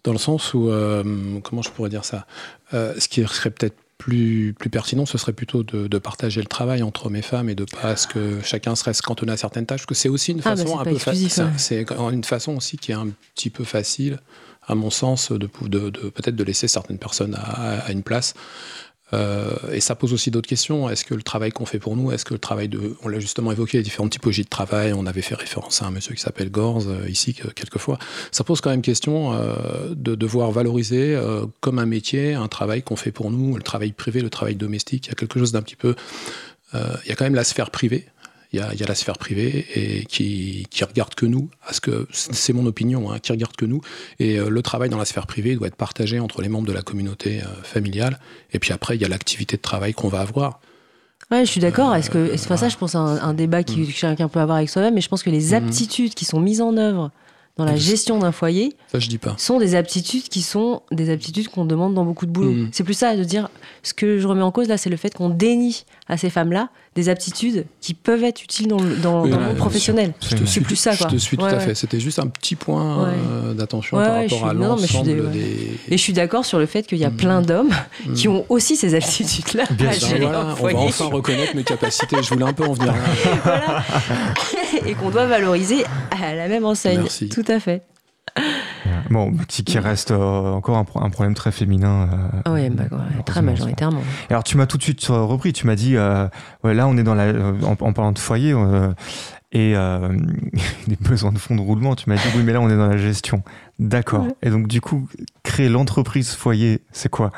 dans 0.04 0.12
le 0.12 0.18
sens 0.18 0.54
où, 0.54 0.70
euh, 0.70 1.40
comment 1.44 1.62
je 1.62 1.70
pourrais 1.70 1.90
dire 1.90 2.04
ça? 2.04 2.26
Euh, 2.74 2.94
Ce 3.00 3.08
qui 3.08 3.22
serait 3.26 3.52
peut-être 3.52 3.78
plus, 3.98 4.54
plus 4.58 4.70
pertinent, 4.70 5.06
ce 5.06 5.18
serait 5.18 5.34
plutôt 5.34 5.64
de, 5.64 5.88
de 5.88 5.98
partager 5.98 6.42
le 6.42 6.48
travail 6.48 6.84
entre 6.84 7.06
hommes 7.08 7.16
et 7.16 7.22
femmes 7.22 7.50
et 7.50 7.56
de 7.56 7.64
pas 7.66 7.96
ce 7.96 8.08
que 8.08 8.42
chacun 8.44 8.76
se 8.76 8.84
reste 8.84 9.02
cantonné 9.02 9.32
à 9.32 9.38
certaines 9.38 9.66
tâches, 9.66 9.82
parce 9.82 9.86
que 9.88 9.96
c'est 9.96 10.10
aussi 10.10 10.32
une 10.32 10.42
Ah, 10.44 10.56
bah, 10.56 10.58
façon 10.58 10.80
un 10.80 10.84
peu 10.84 10.90
fa- 10.98 11.12
exclusif, 11.12 11.32
ça- 11.32 11.46
ouais. 11.46 11.52
c'est 11.58 11.86
une 12.12 12.24
façon 12.24 12.56
aussi 12.58 12.78
qui 12.78 12.92
est 12.92 12.96
un 12.96 13.08
petit 13.36 13.50
peu 13.50 13.64
facile, 13.64 14.20
à 14.68 14.76
mon 14.76 14.90
sens, 14.90 15.32
de, 15.32 15.46
pou- 15.48 15.70
de, 15.70 15.90
de- 15.90 16.10
peut-être 16.10 16.36
de 16.36 16.44
laisser 16.44 16.68
certaines 16.68 16.98
personnes 16.98 17.36
à, 17.36 17.80
à 17.86 17.92
une 17.92 18.04
place. 18.04 18.34
Euh, 19.14 19.52
et 19.72 19.82
ça 19.82 19.96
pose 19.96 20.14
aussi 20.14 20.32
d'autres 20.32 20.48
questions. 20.50 20.90
Est-ce 20.90 21.06
que 21.06 21.14
le 21.14 21.22
travail 21.22 21.52
qu'on 21.52 21.66
fait 21.66 21.78
pour 21.80 21.96
nous, 21.96 22.12
est-ce 22.12 22.26
que 22.26 22.34
le 22.34 22.40
travail 22.40 22.68
de. 22.70 22.96
On 23.04 23.08
l'a 23.08 23.20
justement 23.20 23.52
évoqué, 23.52 23.78
les 23.78 23.84
différentes 23.84 24.12
typologies 24.12 24.44
de 24.44 24.50
travail. 24.50 24.94
On 24.94 25.06
avait 25.06 25.22
fait 25.22 25.36
référence 25.36 25.82
à 25.82 25.86
un 25.86 25.92
monsieur 25.92 26.16
qui 26.16 26.22
s'appelle 26.22 26.50
Gorz, 26.50 26.88
euh, 26.88 27.08
ici, 27.08 27.34
que- 27.34 27.48
quelquefois. 27.50 28.00
Ça 28.32 28.44
pose 28.44 28.62
quand 28.62 28.72
même 28.72 28.82
question 28.82 29.34
euh, 29.34 29.94
de 29.96 30.16
devoir 30.16 30.52
valoriser 30.52 31.18
comme 31.62 31.80
un 31.80 31.86
métier 31.86 32.34
un 32.34 32.48
travail 32.48 32.82
qu'on 32.82 32.96
fait 32.96 33.12
pour 33.12 33.32
nous, 33.32 33.56
le 33.56 33.62
travail 33.64 33.92
privé, 33.92 34.22
le 34.22 34.30
travail 34.30 34.56
domestique. 34.56 35.06
Il 35.06 35.10
y 35.10 35.12
a 35.12 35.16
quelque 35.16 35.40
chose 35.40 35.52
d'un 35.52 35.62
petit 35.62 35.76
peu. 35.76 35.96
il 36.74 37.08
y 37.08 37.12
a 37.12 37.16
quand 37.16 37.26
même 37.26 37.36
la 37.36 37.44
sphère 37.44 37.70
privée. 37.72 38.06
Il 38.56 38.60
y 38.60 38.62
a, 38.62 38.74
il 38.74 38.80
y 38.80 38.84
a 38.84 38.88
la 38.88 38.96
sphère 38.96 39.18
privée 39.18 39.66
et 39.76 40.06
qui, 40.06 40.66
qui 40.70 40.86
regarde 40.86 41.14
que 41.14 41.26
nous, 41.26 41.50
à 41.68 41.74
ce 41.74 41.82
que 41.82 42.08
c'est 42.12 42.54
mon 42.54 42.66
opinion, 42.66 43.12
hein, 43.12 43.20
qui 43.20 43.34
regarde 43.34 43.54
que 43.58 43.66
nous. 43.66 43.82
Et 44.20 44.40
euh, 44.40 44.48
le 44.50 44.62
travail 44.62 44.88
dans 44.90 44.98
la 44.98 45.04
sphère 45.04 45.28
privée 45.28 45.56
doit 45.58 45.68
être 45.68 45.76
partagé 45.76 46.22
entre 46.22 46.42
les 46.42 46.48
membres 46.48 46.66
de 46.68 46.72
la 46.72 46.82
communauté 46.82 47.42
euh, 47.42 47.48
familiale. 47.64 48.18
Et 48.54 48.60
puis 48.60 48.72
après, 48.72 48.96
il 48.96 49.02
y 49.02 49.06
a 49.06 49.10
l'activité 49.10 49.58
de 49.58 49.62
travail 49.62 49.94
qu'on 49.94 50.08
va 50.08 50.22
avoir. 50.22 50.62
Ouais, 51.32 51.46
je 51.46 51.52
suis 51.52 51.60
d'accord. 51.60 51.94
Est-ce 51.96 52.10
que 52.10 52.18
Euh, 52.18 52.38
c'est 52.38 52.48
pas 52.48 52.56
ça, 52.56 52.70
je 52.70 52.78
pense, 52.78 52.96
un, 52.96 53.18
un 53.22 53.34
débat 53.34 53.64
qui, 53.64 53.82
Mm. 53.82 53.88
que 53.88 53.92
chacun 53.92 54.30
peut 54.30 54.40
avoir 54.40 54.56
avec 54.58 54.70
soi-même, 54.70 54.94
mais 54.94 55.02
je 55.02 55.10
pense 55.10 55.22
que 55.22 55.30
les 55.30 55.48
Mhm. 55.48 55.54
aptitudes 55.56 56.14
qui 56.14 56.24
sont 56.24 56.40
mises 56.40 56.62
en 56.62 56.78
œuvre 56.78 57.12
dans 57.58 57.66
la 57.66 57.72
Ah, 57.74 57.76
gestion 57.78 58.20
d'un 58.20 58.32
foyer 58.32 58.76
Ça, 58.92 59.00
je 59.00 59.08
dis 59.10 59.18
pas. 59.18 59.34
sont 59.38 59.60
des 59.60 59.76
aptitudes 59.76 60.24
qui 60.30 60.42
sont 60.42 60.82
des 60.92 61.10
aptitudes 61.10 61.48
qu'on 61.50 61.66
demande 61.66 61.94
dans 61.94 62.06
beaucoup 62.06 62.26
de 62.26 62.32
boulot. 62.32 62.52
Mhm. 62.52 62.70
C'est 62.72 62.84
plus 62.86 62.94
ça 62.94 63.18
de 63.18 63.24
dire 63.26 63.50
ce 63.84 63.94
que 63.94 64.18
je 64.20 64.28
remets 64.28 64.42
en 64.44 64.52
cause 64.52 64.68
là, 64.70 64.78
c'est 64.78 64.90
le 64.90 64.98
fait 64.98 65.14
qu'on 65.14 65.30
dénie 65.30 65.84
à 66.08 66.16
ces 66.18 66.30
femmes-là 66.30 66.70
des 66.96 67.10
aptitudes 67.10 67.66
qui 67.82 67.94
peuvent 67.94 68.24
être 68.24 68.42
utiles 68.42 68.68
dans 68.68 68.80
le, 68.80 68.96
dans, 68.96 69.24
Oui, 69.24 69.30
dans 69.30 69.38
le 69.40 69.46
monde 69.48 69.58
professionnel. 69.58 70.14
Je 70.22 70.30
C'est 70.38 70.46
suis, 70.46 70.62
plus 70.62 70.78
ça, 70.78 70.92
je 70.94 71.00
quoi. 71.00 71.08
te 71.08 71.18
suis 71.18 71.36
tout 71.36 71.44
Ouais, 71.44 71.54
à 71.54 71.60
fait. 71.60 71.76
C'était 71.76 72.00
juste 72.00 72.20
un 72.20 72.28
petit 72.28 72.56
point 72.56 73.04
Ouais. 73.04 73.10
euh, 73.32 73.54
d'attention 73.54 73.98
Ouais, 73.98 74.06
par 74.06 74.16
ouais, 74.16 74.30
je 74.30 74.36
rapport 74.36 74.48
à 74.48 74.52
suis- 74.52 74.60
je 74.60 74.64
l'ensemble 74.94 75.06
des- 75.06 75.20
ouais. 75.22 75.30
des. 75.32 75.80
Et 75.90 75.98
je 75.98 76.02
suis 76.02 76.14
d'accord 76.14 76.46
sur 76.46 76.58
le 76.58 76.66
fait 76.66 76.84
qu'il 76.88 76.98
y 76.98 77.04
a 77.06 77.10
Mhm. 77.10 77.16
plein 77.18 77.42
d'hommes 77.42 77.74
qui 78.16 78.30
Mhm. 78.30 78.36
ont 78.36 78.46
aussi 78.50 78.78
ces 78.78 78.96
aptitudes-là 78.96 79.66
Bien 79.72 79.90
à 79.90 79.94
sûr. 79.94 80.18
Voilà, 80.22 80.56
on 80.62 80.64
va 80.68 80.80
enfin 80.80 81.06
reconnaître 81.06 81.56
mes 81.56 81.64
capacités. 81.66 82.16
Je 82.24 82.30
voulais 82.30 82.46
un 82.46 82.54
peu 82.54 82.64
en 82.66 82.72
venir. 82.74 82.94
Voilà. 83.44 83.84
et 84.86 84.94
qu'on 84.94 85.10
doit 85.10 85.26
valoriser 85.26 85.84
à 86.12 86.34
la 86.34 86.48
même 86.48 86.64
enseigne. 86.66 87.02
Merci. 87.02 87.28
Tout 87.30 87.44
à 87.50 87.60
fait. 87.60 87.82
Bon, 89.10 89.32
qui, 89.48 89.64
qui 89.64 89.78
reste 89.80 90.12
euh, 90.12 90.52
encore 90.52 90.78
un, 90.78 90.84
pro- 90.84 91.02
un 91.04 91.10
problème 91.10 91.34
très 91.36 91.52
féminin. 91.52 92.10
euh, 92.12 92.40
Ah 92.46 92.52
ouais, 92.54 92.70
bah, 92.70 92.84
ouais, 92.92 93.24
très 93.26 93.42
majoritairement. 93.42 94.02
Et 94.30 94.34
Alors 94.34 94.44
tu 94.44 94.58
m'as 94.58 94.66
tout 94.66 94.78
de 94.78 94.84
suite 94.84 95.08
euh, 95.10 95.22
repris, 95.22 95.54
tu 95.54 95.66
m'as 95.68 95.76
dit, 95.76 95.96
euh, 95.96 96.28
ouais, 96.64 96.74
là 96.74 96.88
on 96.88 96.98
est 96.98 97.04
dans 97.04 97.16
la, 97.16 97.24
euh, 97.26 97.54
en, 97.64 97.72
en 97.80 97.94
parlant 97.94 98.12
de 98.12 98.20
foyer 98.20 98.54
euh, 98.54 98.92
et 99.52 99.74
euh, 99.76 100.10
des 100.88 100.98
besoins 101.00 101.32
de 101.32 101.38
fonds 101.38 101.56
de 101.56 101.62
roulement, 101.62 101.96
tu 101.96 102.10
m'as 102.10 102.16
dit 102.16 102.22
oui 102.36 102.44
mais 102.44 102.54
là 102.54 102.62
on 102.62 102.70
est 102.70 102.78
dans 102.78 102.88
la 102.88 102.98
gestion. 102.98 103.44
D'accord. 103.80 104.24
Ouais. 104.26 104.36
Et 104.44 104.50
donc 104.50 104.68
du 104.68 104.82
coup, 104.82 105.08
créer 105.44 105.70
l'entreprise 105.70 106.32
foyer, 106.34 106.82
c'est 106.92 107.10
quoi? 107.10 107.32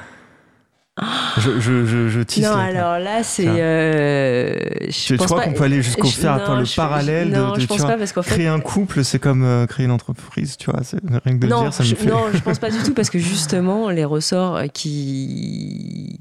Je, 1.38 1.60
je, 1.60 1.86
je, 1.86 2.08
je 2.10 2.22
tisse 2.22 2.44
Non, 2.44 2.54
alors 2.56 2.98
là, 3.00 3.22
c'est. 3.24 3.46
Euh, 3.48 4.56
je 4.82 4.92
Tu, 4.92 4.92
tu 5.14 5.18
pense 5.18 5.28
crois 5.28 5.42
qu'on 5.44 5.54
peut 5.54 5.64
aller 5.64 5.82
jusqu'au 5.84 6.08
faire 6.08 6.38
non, 6.50 6.58
le 6.60 6.66
je- 6.66 6.76
parallèle 6.76 7.30
non, 7.30 7.52
de, 7.52 7.56
de, 7.56 7.62
je 7.62 7.68
pense 7.68 7.78
vois, 7.80 7.88
pas 7.90 7.98
parce 7.98 8.14
qu'en 8.14 8.24
fait. 8.24 8.36
créer 8.36 8.48
un 8.48 8.60
couple, 8.60 9.04
c'est 9.04 9.20
comme 9.20 9.44
euh, 9.44 9.68
créer 9.68 9.86
une 9.86 9.92
entreprise, 9.92 10.58
tu 10.58 10.72
vois, 10.72 10.82
rien 11.24 11.36
que 11.36 11.40
de 11.42 11.46
le 11.48 11.52
non, 11.52 11.62
dire, 11.64 11.74
ça 11.74 11.84
me 11.84 11.90
fait. 11.90 12.06
non, 12.10 12.26
je 12.34 12.40
pense 12.44 12.58
pas 12.60 12.72
du 12.72 12.78
tout 12.80 12.94
parce 12.94 13.10
que 13.10 13.20
justement, 13.20 13.90
les 13.90 14.06
ressorts 14.06 14.62
qui 14.74 16.20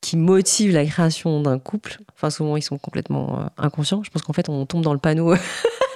qui 0.00 0.16
motivent 0.16 0.72
la 0.72 0.86
création 0.86 1.42
d'un 1.42 1.58
couple, 1.58 1.98
enfin 2.16 2.30
souvent 2.30 2.56
ils 2.56 2.62
sont 2.62 2.78
complètement 2.78 3.38
euh, 3.40 3.44
inconscients. 3.58 4.02
Je 4.02 4.10
pense 4.10 4.22
qu'en 4.22 4.32
fait 4.32 4.48
on 4.48 4.64
tombe 4.66 4.82
dans 4.82 4.94
le 4.94 4.98
panneau 4.98 5.34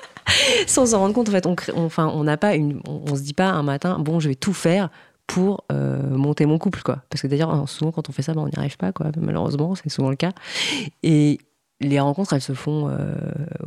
sans 0.66 0.86
s'en 0.86 0.98
rendre 1.00 1.14
compte. 1.14 1.28
En 1.28 1.32
fait, 1.32 1.46
on, 1.46 1.54
crée- 1.54 1.72
on- 1.74 1.84
enfin, 1.86 2.10
on 2.14 2.24
n'a 2.24 2.36
pas 2.36 2.54
une, 2.54 2.80
on, 2.86 3.00
on 3.10 3.16
se 3.16 3.22
dit 3.22 3.34
pas 3.34 3.48
un 3.48 3.62
matin, 3.62 3.98
bon, 3.98 4.20
je 4.20 4.28
vais 4.28 4.34
tout 4.34 4.52
faire 4.52 4.90
pour 5.26 5.64
euh, 5.72 6.02
monter 6.16 6.46
mon 6.46 6.58
couple, 6.58 6.82
quoi. 6.82 6.98
Parce 7.10 7.22
que 7.22 7.26
d'ailleurs, 7.26 7.68
souvent 7.68 7.92
quand 7.92 8.08
on 8.08 8.12
fait 8.12 8.22
ça, 8.22 8.34
ben, 8.34 8.42
on 8.42 8.46
n'y 8.46 8.52
arrive 8.56 8.76
pas, 8.76 8.92
quoi. 8.92 9.06
Malheureusement, 9.16 9.74
c'est 9.74 9.88
souvent 9.88 10.10
le 10.10 10.16
cas. 10.16 10.32
Et 11.02 11.38
les 11.80 11.98
rencontres, 12.00 12.32
elles 12.34 12.40
se 12.42 12.52
font 12.54 12.88
euh, 12.88 13.14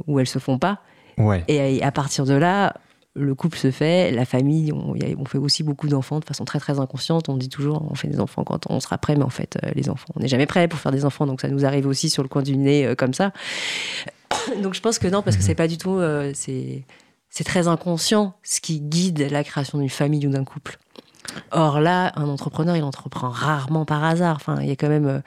ou 0.08 0.20
elles 0.20 0.28
se 0.28 0.40
font 0.40 0.60
pas. 0.60 0.80
Ouais. 1.18 1.44
Et 1.48 1.82
à 1.84 1.92
partir 1.92 2.26
de 2.26 2.34
là, 2.34 2.76
le 3.16 3.34
couple 3.34 3.58
se 3.58 3.72
fait, 3.72 4.12
la 4.12 4.26
famille, 4.26 4.72
on, 4.72 4.96
y 4.96 5.04
a- 5.04 5.16
on 5.18 5.26
fait 5.26 5.40
aussi 5.40 5.64
beaucoup 5.64 5.88
d'enfants 5.88 6.20
de 6.20 6.26
façon 6.26 6.46
très 6.46 6.60
très 6.60 6.80
inconsciente. 6.80 7.28
On 7.30 7.36
dit 7.38 7.50
toujours, 7.50 7.84
on 7.90 7.96
fait 7.96 8.08
des 8.08 8.20
enfants 8.20 8.44
quand 8.44 8.70
on 8.70 8.80
sera 8.80 9.00
prêt, 9.00 9.16
mais 9.16 9.24
en 9.24 9.30
fait, 9.32 9.58
euh, 9.64 9.72
les 9.74 9.90
enfants, 9.90 10.10
on 10.16 10.20
n'est 10.20 10.28
jamais 10.28 10.46
prêt 10.46 10.68
pour 10.68 10.78
faire 10.80 10.92
des 10.92 11.04
enfants, 11.06 11.26
donc 11.26 11.42
ça 11.42 11.48
nous 11.50 11.66
arrive 11.66 11.88
aussi 11.88 12.12
sur 12.12 12.22
le 12.22 12.30
coin 12.30 12.44
du 12.44 12.56
nez 12.56 12.86
euh, 12.86 12.94
comme 12.94 13.16
ça. 13.16 13.32
donc 14.62 14.76
je 14.76 14.82
pense 14.82 15.00
que 15.00 15.08
non, 15.08 15.24
parce 15.24 15.36
que 15.38 15.42
c'est 15.44 15.56
pas 15.56 15.68
du 15.68 15.80
tout, 15.80 15.98
euh, 15.98 16.32
c'est 16.36 16.86
très 17.44 17.68
inconscient 17.68 18.36
ce 18.44 18.62
qui 18.62 18.80
guide 18.80 19.28
la 19.32 19.44
création 19.44 19.80
d'une 19.80 19.90
famille 19.90 20.26
ou 20.28 20.30
d'un 20.32 20.44
couple. 20.44 20.78
Or 21.52 21.80
là, 21.80 22.12
un 22.16 22.28
entrepreneur, 22.28 22.76
il 22.76 22.84
entreprend 22.84 23.30
rarement 23.30 23.86
par 23.86 24.04
hasard. 24.04 24.36
Enfin, 24.38 24.58
il 24.62 24.68
y 24.68 24.72
a 24.72 24.76
quand 24.76 24.90
même, 24.90 25.06
euh, 25.08 25.20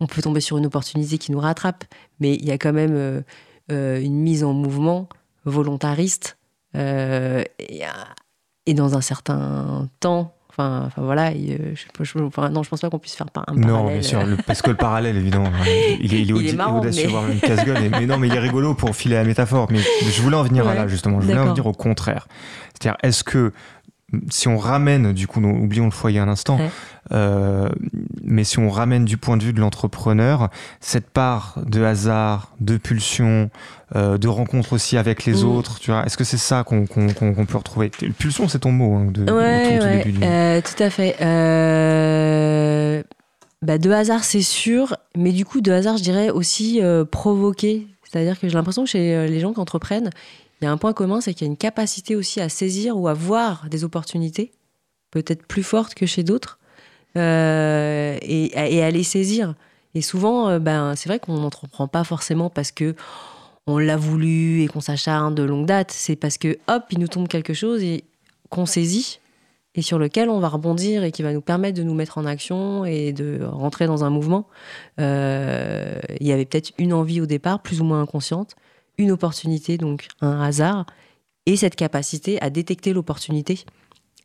on 0.00 0.06
peut 0.06 0.22
tomber 0.22 0.40
sur 0.40 0.58
une 0.58 0.66
opportunité 0.66 1.18
qui 1.18 1.32
nous 1.32 1.40
rattrape, 1.40 1.84
mais 2.20 2.34
il 2.34 2.44
y 2.44 2.50
a 2.50 2.58
quand 2.58 2.72
même 2.72 2.94
euh, 2.94 3.20
euh, 3.72 4.00
une 4.00 4.16
mise 4.20 4.44
en 4.44 4.52
mouvement 4.52 5.08
volontariste 5.44 6.36
et, 6.74 8.74
dans 8.74 8.96
un 8.96 9.00
certain 9.00 9.88
temps. 10.00 10.32
Enfin, 10.50 10.84
enfin 10.86 11.02
voilà, 11.02 11.32
je, 11.34 11.74
je- 12.02 12.18
enfin, 12.24 12.48
non, 12.48 12.62
je 12.62 12.70
pense 12.70 12.80
pas 12.80 12.88
qu'on 12.88 12.98
puisse 12.98 13.14
faire 13.14 13.26
un 13.46 13.52
Non, 13.54 13.66
parallèle. 13.68 14.00
bien 14.00 14.08
sûr, 14.08 14.24
le- 14.24 14.36
parce 14.38 14.62
que 14.62 14.70
le 14.70 14.76
parallèle, 14.76 15.14
évidemment, 15.16 15.50
il 15.66 15.68
est, 15.68 16.00
il 16.00 16.14
est, 16.14 16.22
Il 16.40 16.48
est 16.48 16.52
marrant, 16.54 16.78
audacieux, 16.80 17.04
mais- 17.04 17.10
voire 17.10 17.24
même 17.24 17.40
casse-gueule. 17.40 17.90
Mais 17.90 18.06
non, 18.06 18.16
mais 18.16 18.28
il 18.28 18.34
est 18.34 18.38
rigolo 18.38 18.72
pour 18.74 18.96
filer 18.96 19.16
la 19.16 19.24
métaphore. 19.24 19.68
Mais 19.70 19.80
je 19.80 20.22
voulais 20.22 20.36
en 20.36 20.42
venir 20.44 20.66
à 20.66 20.74
là, 20.74 20.88
justement. 20.88 21.20
Je 21.20 21.26
voulais 21.26 21.38
en 21.38 21.48
venir 21.48 21.66
au 21.66 21.74
contraire. 21.74 22.26
C'est-à-dire, 22.72 22.96
est-ce 23.02 23.22
que, 23.22 23.52
si 24.30 24.48
on 24.48 24.58
ramène, 24.58 25.12
du 25.12 25.26
coup, 25.26 25.40
nous, 25.40 25.48
oublions 25.50 25.84
le 25.86 25.90
foyer 25.90 26.18
un 26.18 26.28
instant, 26.28 26.56
Ouais. 26.58 26.70
euh, 27.12 27.68
mais 28.24 28.44
si 28.44 28.58
on 28.58 28.70
ramène 28.70 29.04
du 29.04 29.16
point 29.16 29.36
de 29.36 29.42
vue 29.44 29.52
de 29.52 29.60
l'entrepreneur, 29.60 30.48
cette 30.80 31.08
part 31.10 31.58
de 31.66 31.82
hasard, 31.82 32.52
de 32.60 32.76
pulsion, 32.76 33.50
euh, 33.94 34.18
de 34.18 34.28
rencontre 34.28 34.72
aussi 34.72 34.96
avec 34.96 35.24
les 35.24 35.42
Mm. 35.42 35.46
autres, 35.48 35.78
tu 35.78 35.90
vois, 35.90 36.04
est-ce 36.04 36.16
que 36.16 36.24
c'est 36.24 36.36
ça 36.38 36.64
qu'on 36.64 36.86
peut 36.86 37.56
retrouver? 37.58 37.90
Pulsion, 38.18 38.48
c'est 38.48 38.58
ton 38.60 38.72
mot, 38.72 38.94
hein, 38.96 39.06
de, 39.12 39.22
Ouais, 39.32 39.78
tout, 39.78 39.84
ouais, 39.84 39.98
début 39.98 40.12
du- 40.18 40.24
euh, 40.24 40.60
tout 40.60 40.82
à 40.82 40.90
fait. 40.90 41.16
Bah, 43.62 43.78
de 43.78 43.90
hasard, 43.90 44.22
c'est 44.22 44.42
sûr, 44.42 44.96
mais 45.16 45.32
du 45.32 45.44
coup, 45.44 45.60
de 45.60 45.72
hasard, 45.72 45.96
je 45.96 46.02
dirais 46.02 46.30
aussi 46.30 46.80
provoqué. 47.10 47.86
C'est-à-dire 48.04 48.38
que 48.38 48.48
j'ai 48.48 48.54
l'impression 48.54 48.84
que 48.84 48.90
chez 48.90 49.26
les 49.28 49.40
gens 49.40 49.52
qui 49.52 49.60
entreprennent, 49.60 50.10
il 50.60 50.64
y 50.64 50.68
a 50.68 50.72
un 50.72 50.76
point 50.76 50.92
commun, 50.92 51.20
c'est 51.20 51.34
qu'il 51.34 51.46
y 51.46 51.50
a 51.50 51.52
une 51.52 51.56
capacité 51.56 52.16
aussi 52.16 52.40
à 52.40 52.48
saisir 52.48 52.96
ou 52.98 53.08
à 53.08 53.14
voir 53.14 53.68
des 53.68 53.84
opportunités, 53.84 54.52
peut-être 55.10 55.46
plus 55.46 55.62
fortes 55.62 55.94
que 55.94 56.06
chez 56.06 56.22
d'autres, 56.22 56.58
euh, 57.16 58.16
et, 58.22 58.76
et 58.76 58.82
à 58.82 58.90
les 58.90 59.02
saisir. 59.02 59.54
Et 59.94 60.02
souvent, 60.02 60.48
euh, 60.48 60.58
ben, 60.58 60.94
c'est 60.96 61.08
vrai 61.08 61.18
qu'on 61.18 61.38
n'entreprend 61.38 61.88
pas 61.88 62.04
forcément 62.04 62.50
parce 62.50 62.72
que 62.72 62.94
on 63.66 63.78
l'a 63.78 63.96
voulu 63.96 64.62
et 64.62 64.68
qu'on 64.68 64.80
s'acharne 64.80 65.34
de 65.34 65.42
longue 65.42 65.66
date. 65.66 65.90
C'est 65.90 66.16
parce 66.16 66.38
que, 66.38 66.58
hop, 66.68 66.84
il 66.90 67.00
nous 67.00 67.08
tombe 67.08 67.28
quelque 67.28 67.54
chose 67.54 67.82
et 67.82 68.04
qu'on 68.48 68.66
saisit 68.66 69.20
et 69.74 69.82
sur 69.82 69.98
lequel 69.98 70.30
on 70.30 70.40
va 70.40 70.48
rebondir 70.48 71.04
et 71.04 71.12
qui 71.12 71.22
va 71.22 71.32
nous 71.32 71.40
permettre 71.40 71.76
de 71.76 71.82
nous 71.82 71.94
mettre 71.94 72.18
en 72.18 72.24
action 72.24 72.84
et 72.84 73.12
de 73.12 73.40
rentrer 73.44 73.86
dans 73.86 74.04
un 74.04 74.10
mouvement. 74.10 74.46
Euh, 75.00 75.98
il 76.20 76.26
y 76.26 76.32
avait 76.32 76.46
peut-être 76.46 76.72
une 76.78 76.92
envie 76.92 77.20
au 77.20 77.26
départ, 77.26 77.60
plus 77.60 77.80
ou 77.80 77.84
moins 77.84 78.00
inconsciente, 78.00 78.56
une 78.98 79.10
opportunité, 79.10 79.78
donc 79.78 80.08
un 80.20 80.40
hasard, 80.40 80.86
et 81.46 81.56
cette 81.56 81.76
capacité 81.76 82.40
à 82.42 82.50
détecter 82.50 82.92
l'opportunité 82.92 83.64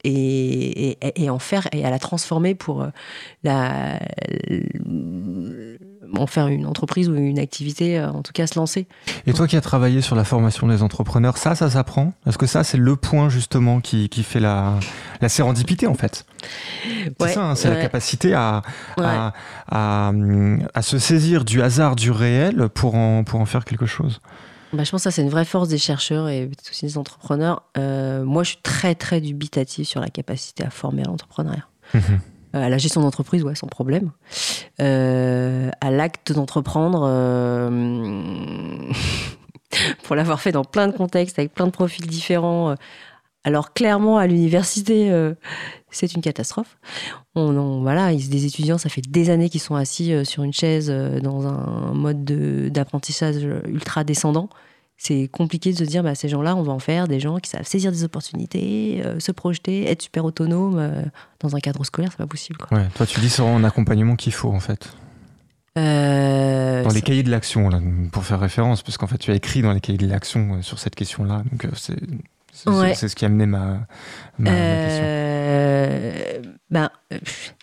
et, 0.04 0.92
et, 0.92 1.24
et 1.24 1.30
en 1.30 1.38
faire 1.38 1.68
et 1.72 1.86
à 1.86 1.92
la 1.92 2.00
transformer 2.00 2.56
pour 2.56 2.82
euh, 2.82 2.90
la, 3.44 4.00
en 6.18 6.28
faire 6.28 6.48
une 6.48 6.66
entreprise 6.66 7.08
ou 7.10 7.16
une 7.16 7.38
activité, 7.40 8.00
euh, 8.00 8.10
en 8.10 8.22
tout 8.24 8.34
cas 8.34 8.48
se 8.48 8.58
lancer. 8.58 8.88
Et 9.28 9.34
toi 9.34 9.48
qui 9.48 9.56
as 9.56 9.62
travaillé 9.62 10.02
sur 10.02 10.16
la 10.16 10.24
formation 10.24 10.68
des 10.68 10.82
entrepreneurs, 10.82 11.38
ça, 11.38 11.54
ça 11.56 11.70
s'apprend? 11.70 12.14
Est-ce 12.26 12.38
que 12.40 12.48
ça, 12.48 12.64
c'est 12.64 12.78
le 12.78 12.96
point 12.96 13.30
justement 13.30 13.80
qui, 13.80 14.10
qui 14.10 14.24
fait 14.24 14.40
la, 14.40 14.80
la 15.22 15.30
sérendipité 15.30 15.86
en 15.88 15.94
fait? 15.94 16.26
C'est 17.04 17.22
Ouais, 17.22 17.34
ça, 17.34 17.44
hein, 17.44 17.56
c'est 17.56 17.70
la 17.70 17.80
capacité 17.80 18.34
à, 18.34 18.64
Ouais. 18.98 19.06
à, 19.06 19.34
à, 19.70 20.12
à 20.74 20.82
se 20.82 20.98
saisir 20.98 21.46
du 21.46 21.62
hasard, 21.62 21.96
du 21.96 22.10
réel 22.12 22.70
pour 22.74 22.96
en, 22.96 23.24
pour 23.24 23.40
en 23.40 23.46
faire 23.46 23.66
quelque 23.66 23.86
chose. 23.86 24.20
Bah, 24.74 24.84
je 24.84 24.92
pense 24.92 25.02
que 25.02 25.04
ça, 25.04 25.12
c'est 25.12 25.22
une 25.22 25.30
vraie 25.30 25.46
force 25.46 25.68
des 25.68 25.78
chercheurs 25.78 26.30
et 26.30 26.50
aussi 26.70 26.86
des 26.86 26.98
entrepreneurs. 26.98 27.64
Euh, 27.78 28.24
moi, 28.24 28.44
je 28.44 28.50
suis 28.50 28.62
très, 28.62 28.96
très 28.96 29.20
dubitatif 29.20 29.88
sur 29.88 30.00
la 30.00 30.10
capacité 30.10 30.64
à 30.64 30.70
former 30.70 31.04
à 31.04 31.06
l'entrepreneuriat. 31.06 31.68
Mhm. 31.94 32.02
Euh, 32.56 32.66
à 32.66 32.70
la 32.70 32.78
gestion 32.78 33.02
d'entreprise, 33.02 33.44
ouais, 33.44 33.56
sans 33.56 33.68
problème. 33.68 34.12
Euh, 34.82 35.70
à 35.82 35.92
l'acte 35.92 36.32
d'entreprendre, 36.32 37.02
pour 40.04 40.16
l'avoir 40.16 40.42
fait 40.42 40.52
dans 40.52 40.64
plein 40.64 40.88
de 40.88 40.94
contextes, 40.94 41.40
avec 41.40 41.54
plein 41.54 41.66
de 41.66 41.72
profils 41.72 42.08
différents. 42.08 42.76
Alors 43.44 43.74
clairement, 43.74 44.18
à 44.18 44.28
l'université, 44.28 45.12
euh, 45.12 45.34
c'est 45.90 46.14
une 46.14 46.22
catastrophe. 46.22 46.78
On, 47.36 47.56
on- 47.58 47.82
voilà, 47.82 48.12
ils- 48.12 48.30
des 48.30 48.46
étudiants, 48.46 48.78
ça 48.78 48.90
fait 48.90 49.02
des 49.02 49.30
années 49.30 49.50
qu'ils 49.50 49.62
sont 49.62 49.76
assis 49.76 50.14
euh, 50.14 50.24
sur 50.24 50.44
une 50.44 50.54
chaise 50.54 50.88
euh, 50.90 51.20
dans 51.20 51.48
un 51.48 51.94
mode 51.94 52.24
de- 52.24 52.70
d'apprentissage 52.70 53.44
ultra 53.68 54.04
descendant. 54.04 54.50
C'est 54.98 55.28
compliqué 55.30 55.72
de 55.74 55.78
se 55.78 55.84
dire, 55.84 56.04
bah, 56.04 56.14
ces 56.14 56.30
gens-là, 56.30 56.56
on 56.56 56.62
va 56.62 56.74
en 56.74 56.78
faire 56.80 57.08
des 57.08 57.20
gens 57.20 57.40
qui 57.40 57.50
savent 57.50 57.66
saisir 57.66 57.92
des 57.92 58.04
opportunités, 58.04 59.02
se 59.18 59.32
projeter, 59.32 59.90
être 59.90 60.04
super 60.04 60.24
autonomes. 60.26 60.78
euh, 60.78 61.02
dans 61.40 61.56
un 61.56 61.60
cadre 61.60 61.84
scolaire, 61.84 62.12
c'est 62.12 62.20
pas 62.20 62.28
possible. 62.28 62.58
Quoi. 62.60 62.78
Ouais, 62.78 62.86
toi, 62.94 63.08
tu 63.08 63.20
dis 63.20 63.30
c'est 63.32 63.42
un 63.42 63.64
accompagnement 63.64 64.16
qu'il 64.16 64.32
faut 64.34 64.50
en 64.52 64.60
fait. 64.60 64.94
Euh, 65.78 66.84
Dans 66.84 66.90
les 66.94 67.02
cahiers 67.02 67.24
de 67.24 67.32
l'action, 67.32 67.70
pour 68.12 68.24
faire 68.26 68.40
référence, 68.40 68.84
parce 68.84 68.98
qu'en 68.98 69.08
fait, 69.08 69.18
tu 69.18 69.32
as 69.32 69.36
écrit 69.36 69.62
dans 69.62 69.72
les 69.72 69.80
cahiers 69.80 69.98
de 69.98 70.06
l'action 70.08 70.56
euh, 70.56 70.62
sur 70.62 70.80
cette 70.80 70.96
question-là. 70.96 71.44
Donc, 71.52 71.66
euh, 71.66 71.70
c'est 71.76 71.96
c'est- 72.64 72.70
Ouais. 72.70 72.94
ce 72.96 73.16
qui 73.16 73.26
a 73.26 73.28
amené 73.28 73.46
ma, 73.46 73.60
ma, 74.38 74.52
ma 74.52 74.52
question. 74.86 75.06
Pff, 77.10 77.56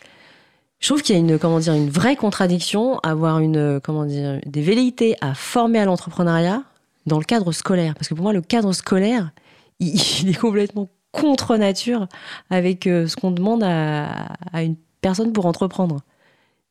je 0.81 0.89
trouve 0.89 1.03
qu'il 1.03 1.15
y 1.17 1.19
a 1.19 1.21
une, 1.21 1.39
comment 1.39 1.59
dire, 1.59 1.73
une 1.75 1.91
vraie 1.91 2.17
contradiction 2.17 2.99
à 3.01 3.11
avoir 3.11 3.41
une, 3.41 3.81
comment 3.83 4.05
dire, 4.05 4.41
des 4.47 4.63
velléités 4.63 5.17
à 5.21 5.35
former 5.35 5.79
à 5.81 5.85
l'entrepreneuriat 5.85 6.63
dans 7.07 7.19
le 7.19 7.25
cadre 7.25 7.51
scolaire. 7.53 7.95
Parce 7.95 8.09
que 8.09 8.15
pour 8.15 8.23
moi, 8.23 8.33
le 8.33 8.43
cadre 8.43 8.73
scolaire, 8.73 9.31
il, 9.81 9.95
il 10.23 10.29
est 10.31 10.39
complètement 10.39 10.89
contre 11.13 11.57
nature 11.57 12.07
avec 12.51 12.87
euh, 12.87 13.07
ce 13.09 13.17
qu'on 13.17 13.31
demande 13.31 13.63
à, 13.65 14.27
à 14.53 14.63
une 14.63 14.77
personne 15.01 15.33
pour 15.33 15.47
entreprendre. 15.47 16.01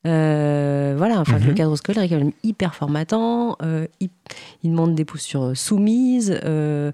Euh, 0.05 0.93
voilà, 0.97 1.19
enfin, 1.19 1.38
Mhm. 1.39 1.47
le 1.47 1.53
cadre 1.53 1.75
scolaire 1.75 2.03
est 2.03 2.09
quand 2.09 2.17
même 2.17 2.32
hyper 2.43 2.75
formatant. 2.75 3.57
euh, 3.61 3.88
il, 3.99 4.09
il 4.63 4.71
demande 4.71 4.95
des 4.95 5.03
postures 5.05 5.51
soumises. 5.57 6.39
euh, 6.45 6.91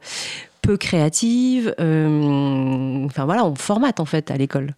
peu 0.63 0.77
créative. 0.77 1.75
euh, 1.79 3.05
enfin 3.05 3.25
voilà, 3.25 3.45
on 3.45 3.53
formate 3.53 3.99
en 3.99 4.05
fait 4.05 4.31
à 4.31 4.37
l'école. 4.37 4.73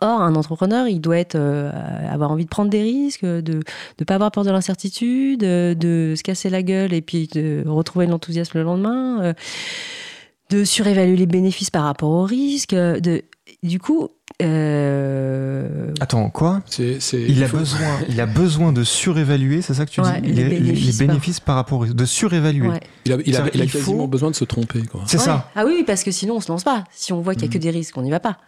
Or, 0.00 0.20
un 0.20 0.34
entrepreneur, 0.36 0.86
il 0.86 1.00
doit 1.00 1.18
être, 1.18 1.34
euh, 1.34 1.72
avoir 2.08 2.30
envie 2.30 2.44
de 2.44 2.48
prendre 2.48 2.70
des 2.70 2.82
risques, 2.82 3.24
de 3.24 3.60
ne 3.98 4.04
pas 4.04 4.14
avoir 4.14 4.30
peur 4.30 4.44
de 4.44 4.50
l'incertitude, 4.50 5.42
euh, 5.42 5.74
de 5.74 6.14
se 6.16 6.22
casser 6.22 6.50
la 6.50 6.62
gueule 6.62 6.92
et 6.92 7.00
puis 7.00 7.26
de 7.26 7.64
retrouver 7.66 8.06
l'enthousiasme 8.06 8.58
le 8.58 8.64
lendemain, 8.64 9.20
euh, 9.22 9.32
de 10.50 10.62
surévaluer 10.62 11.16
les 11.16 11.26
bénéfices 11.26 11.70
par 11.70 11.82
rapport 11.82 12.10
aux 12.10 12.24
risques. 12.24 12.74
De... 12.74 13.22
du 13.62 13.78
coup, 13.80 14.08
euh, 14.42 15.92
Attends, 16.00 16.30
quoi 16.30 16.60
il 16.78 17.42
a, 17.44 17.48
besoin, 17.48 17.98
il 18.08 18.20
a 18.20 18.26
besoin 18.26 18.72
de 18.72 18.84
surévaluer, 18.84 19.62
c'est 19.62 19.74
ça 19.74 19.84
que 19.86 19.90
tu 19.90 20.00
Ouais, 20.00 20.20
dis 20.20 20.28
les 20.32 20.34
les, 20.44 20.44
les- 20.44 20.58
les 20.58 20.62
bénéfices 20.72 20.98
bénéfices 20.98 21.40
par 21.40 21.56
rapport 21.56 21.80
aux- 21.80 21.86
de 21.86 22.04
surévaluer. 22.04 22.68
ouais. 22.68 22.80
Il 23.04 23.12
a, 23.12 23.16
il 23.26 23.36
a- 23.36 23.48
il 23.54 23.60
a 23.60 23.64
il 23.64 23.70
faut- 23.70 23.78
quasiment 23.78 24.06
besoin 24.08 24.30
de 24.30 24.36
se 24.36 24.44
tromper. 24.44 24.82
C'est 25.06 25.18
Ouais. 25.18 25.24
ça. 25.24 25.50
Ah 25.56 25.64
oui, 25.66 25.82
parce 25.86 26.04
que 26.04 26.10
sinon 26.10 26.36
on 26.36 26.40
se 26.40 26.48
lance 26.52 26.64
pas. 26.64 26.84
Si 26.92 27.12
on 27.12 27.20
voit 27.20 27.34
qu'il 27.34 27.44
y 27.44 27.48
a 27.48 27.52
que 27.52 27.58
Mm. 27.58 27.62
des 27.62 27.70
risques, 27.70 27.96
on 27.96 28.02
n'y 28.02 28.10
va 28.10 28.20
pas. 28.20 28.38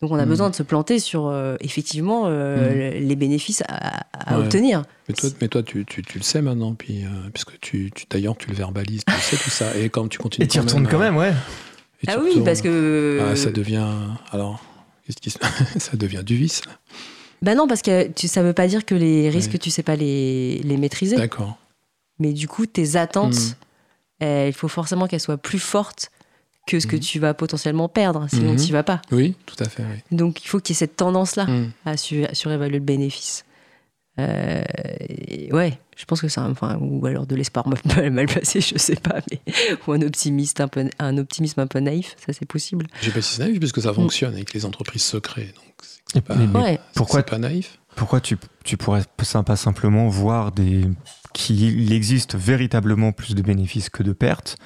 Donc 0.00 0.12
on 0.12 0.18
a 0.18 0.24
Mm. 0.24 0.28
besoin 0.28 0.48
de 0.50 0.54
se 0.54 0.62
planter 0.62 0.98
sur 1.00 1.26
euh, 1.26 1.56
effectivement 1.60 2.22
euh, 2.26 2.98
les 2.98 3.16
bénéfices 3.16 3.62
à, 3.68 4.04
à 4.12 4.38
Ouais. 4.38 4.44
obtenir. 4.44 4.82
Mais 5.08 5.14
toi, 5.14 5.28
mais 5.40 5.48
toi 5.48 5.62
tu, 5.62 5.84
tu, 5.84 6.02
tu 6.02 6.18
le 6.18 6.24
sais 6.24 6.40
maintenant, 6.40 6.74
puis, 6.74 7.04
euh, 7.04 7.08
puisque 7.34 7.58
tu, 7.60 7.90
tu, 7.94 8.06
d'ailleurs 8.08 8.36
tu 8.36 8.48
le 8.48 8.54
verbalises, 8.54 9.02
tu 9.04 9.14
sais 9.20 9.36
tout 9.36 9.50
ça. 9.50 9.76
Et 9.76 9.88
quand 9.90 10.08
tu 10.08 10.18
continues. 10.18 10.44
Et 10.44 10.48
tu 10.48 10.58
y 10.58 10.60
retournes 10.60 10.86
quand 10.86 10.98
même, 11.00 11.16
ouais. 11.16 11.32
Et 12.02 12.06
tu 12.06 12.12
Ah 12.12 12.18
oui, 12.20 12.28
retournes, 12.28 12.44
parce 12.44 12.62
que 12.62 13.20
ah, 13.22 13.36
ça 13.36 13.50
devient. 13.50 13.86
Alors, 14.32 14.60
qu'est-ce 15.06 15.16
qui 15.18 15.30
se- 15.30 15.38
ça 15.78 15.96
devient 15.96 16.22
du 16.24 16.36
vice, 16.36 16.64
là. 16.66 16.72
bah 17.42 17.54
non, 17.54 17.66
parce 17.66 17.82
que 17.82 18.08
tu, 18.08 18.28
ça 18.28 18.42
veut 18.42 18.52
pas 18.52 18.66
dire 18.68 18.84
que 18.84 18.94
les 18.94 19.28
risques 19.30 19.52
Ouais. 19.52 19.58
tu 19.58 19.70
sais 19.70 19.82
pas 19.82 19.96
les, 19.96 20.58
les 20.64 20.76
maîtriser. 20.76 21.16
D'accord. 21.16 21.56
Mais 22.18 22.32
du 22.32 22.48
coup, 22.48 22.66
tes 22.66 22.96
attentes, 22.96 23.34
Mm. 24.20 24.24
euh, 24.24 24.44
il 24.48 24.52
faut 24.52 24.68
forcément 24.68 25.06
qu'elles 25.06 25.20
soient 25.20 25.38
plus 25.38 25.60
fortes 25.60 26.10
que 26.66 26.80
ce 26.80 26.86
que 26.86 26.96
Mhm. 26.96 27.02
tu 27.02 27.18
vas 27.18 27.32
potentiellement 27.34 27.88
perdre, 27.88 28.26
sinon 28.28 28.50
Mhm. 28.52 28.56
tu 28.58 28.64
n'y 28.64 28.70
vas 28.72 28.82
pas. 28.82 29.00
Oui, 29.10 29.34
tout 29.46 29.56
à 29.60 29.68
fait. 29.68 29.82
Oui. 29.84 30.16
Donc 30.16 30.44
il 30.44 30.48
faut 30.48 30.60
qu'il 30.60 30.74
y 30.74 30.76
ait 30.76 30.80
cette 30.80 30.96
tendance-là 30.96 31.46
à, 31.86 31.96
su- 31.96 32.26
à 32.26 32.34
surévaluer 32.34 32.78
le 32.78 32.84
bénéfice. 32.84 33.44
Euh, 34.18 34.62
ouais, 35.52 35.78
je 35.96 36.04
pense 36.04 36.20
que 36.20 36.28
c'est 36.28 36.40
un, 36.40 36.50
enfin, 36.50 36.76
ou 36.80 37.04
alors 37.06 37.26
de 37.26 37.34
l'espoir 37.36 37.66
mal, 37.96 38.10
mal 38.10 38.26
placé, 38.26 38.60
je 38.60 38.76
sais 38.78 38.96
pas, 38.96 39.20
mais 39.30 39.40
ou 39.86 39.92
un 39.92 40.02
optimiste 40.02 40.60
un 40.60 40.68
peu, 40.68 40.88
un 40.98 41.18
optimisme 41.18 41.60
un 41.60 41.66
peu 41.66 41.78
naïf, 41.80 42.16
ça 42.24 42.32
c'est 42.32 42.46
possible. 42.46 42.86
J'ai 43.00 43.10
pas 43.12 43.22
si 43.22 43.34
c'est 43.36 43.42
naïf, 43.44 43.58
puisque 43.60 43.80
ça 43.82 43.92
fonctionne 43.92 44.34
avec 44.34 44.52
les 44.54 44.64
entreprises 44.64 45.02
secrètes. 45.02 45.54
Donc, 46.14 46.24
pas, 46.24 46.34
mais- 46.36 46.46
mais 46.46 46.58
Ouais. 46.60 46.80
pourquoi 46.94 47.22
pas 47.22 47.38
naïf. 47.38 47.78
Pourquoi 47.96 48.20
tu, 48.20 48.36
tu 48.64 48.76
pourrais 48.76 49.02
pas 49.16 49.56
simplement 49.56 50.08
voir 50.08 50.52
des 50.52 50.84
qu'il 51.34 51.92
existe 51.92 52.34
véritablement 52.34 53.12
plus 53.12 53.34
de 53.34 53.42
bénéfices 53.42 53.90
que 53.90 54.02
de 54.02 54.12
pertes, 54.12 54.56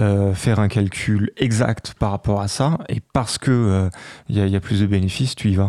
euh, 0.00 0.34
faire 0.34 0.58
un 0.60 0.68
calcul 0.68 1.30
exact 1.36 1.94
par 1.98 2.10
rapport 2.12 2.40
à 2.40 2.48
ça, 2.48 2.78
et 2.88 3.00
parce 3.12 3.38
que 3.38 3.50
euh, 3.50 3.90
il 4.28 4.36
y, 4.36 4.40
a- 4.40 4.46
il 4.46 4.52
y 4.52 4.56
a 4.56 4.60
plus 4.60 4.80
de 4.80 4.86
bénéfices, 4.86 5.34
tu 5.36 5.50
y 5.50 5.54
vas. 5.56 5.68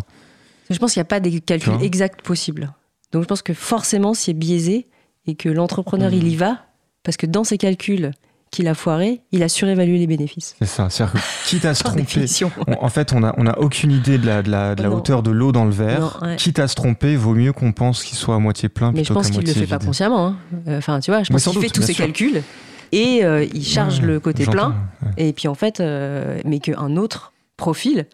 Je 0.69 0.77
pense 0.77 0.93
qu'il 0.93 0.99
n'y 0.99 1.05
a 1.05 1.05
pas 1.05 1.19
des 1.19 1.41
calculs 1.41 1.81
exacts 1.83 2.21
possibles. 2.21 2.71
Donc 3.11 3.23
je 3.23 3.27
pense 3.27 3.41
que 3.41 3.53
forcément 3.53 4.13
c'est 4.13 4.33
biaisé 4.33 4.87
et 5.27 5.35
que 5.35 5.49
l'entrepreneur 5.49 6.11
il 6.13 6.27
y 6.27 6.35
va 6.35 6.57
parce 7.03 7.17
que 7.17 7.25
dans 7.25 7.43
ses 7.43 7.57
calculs 7.57 8.11
qu'il 8.51 8.67
a 8.67 8.73
foiré, 8.75 9.21
il 9.31 9.43
a 9.43 9.47
surévalué 9.49 9.97
les 9.97 10.07
bénéfices. 10.07 10.55
C'est 10.59 10.65
ça. 10.67 10.89
C'est-à-dire 10.89 11.13
que 11.13 11.19
quitte 11.47 11.63
à 11.63 11.73
se 11.73 11.83
tromper, 11.83 12.25
on- 12.67 12.83
en 12.83 12.89
fait, 12.89 13.13
on 13.13 13.23
a, 13.23 13.33
on 13.37 13.47
a 13.47 13.57
aucune 13.59 13.91
idée 13.91 14.17
de 14.17 14.25
la, 14.25 14.41
de 14.43 14.51
la, 14.51 14.75
de 14.75 14.83
la 14.83 14.89
Non. 14.89 14.97
hauteur 14.97 15.23
de 15.23 15.31
l'eau 15.31 15.53
dans 15.53 15.63
le 15.63 15.71
verre. 15.71 16.19
Non, 16.21 16.27
ouais. 16.27 16.35
Quitte 16.35 16.59
à 16.59 16.67
se 16.67 16.75
tromper, 16.75 17.15
vaut 17.15 17.33
mieux 17.33 17.53
qu'on 17.53 17.71
pense 17.71 18.03
qu'il 18.03 18.17
soit 18.17 18.35
à 18.35 18.39
moitié 18.39 18.67
plein 18.67 18.91
Mais 18.91 19.05
je 19.05 19.13
pense 19.13 19.27
qu'il 19.27 19.37
le 19.39 19.43
moitié 19.45 19.61
fait 19.65 19.67
pas 19.67 19.79
consciemment. 19.79 20.27
hein. 20.27 20.35
Euh, 20.67 20.77
Enfin, 20.79 20.99
tu 20.99 21.11
vois, 21.11 21.23
je 21.23 21.31
Mais 21.31 21.39
pense 21.39 21.53
qu'il 21.53 21.61
fait 21.61 21.69
tous 21.69 21.81
ses 21.81 21.93
sûr. 21.93 22.03
calculs 22.05 22.43
et 22.91 23.23
euh, 23.23 23.45
il 23.53 23.63
charge 23.65 23.99
Ouais, 24.01 24.05
le 24.07 24.19
côté 24.19 24.45
plein. 24.45 24.75
ouais. 25.01 25.29
Et 25.29 25.31
puis 25.33 25.47
en 25.47 25.55
fait, 25.55 25.79
euh, 25.79 26.37
mais 26.43 26.59
qu'un 26.59 26.97
autre 26.97 27.31
profil 27.55 28.05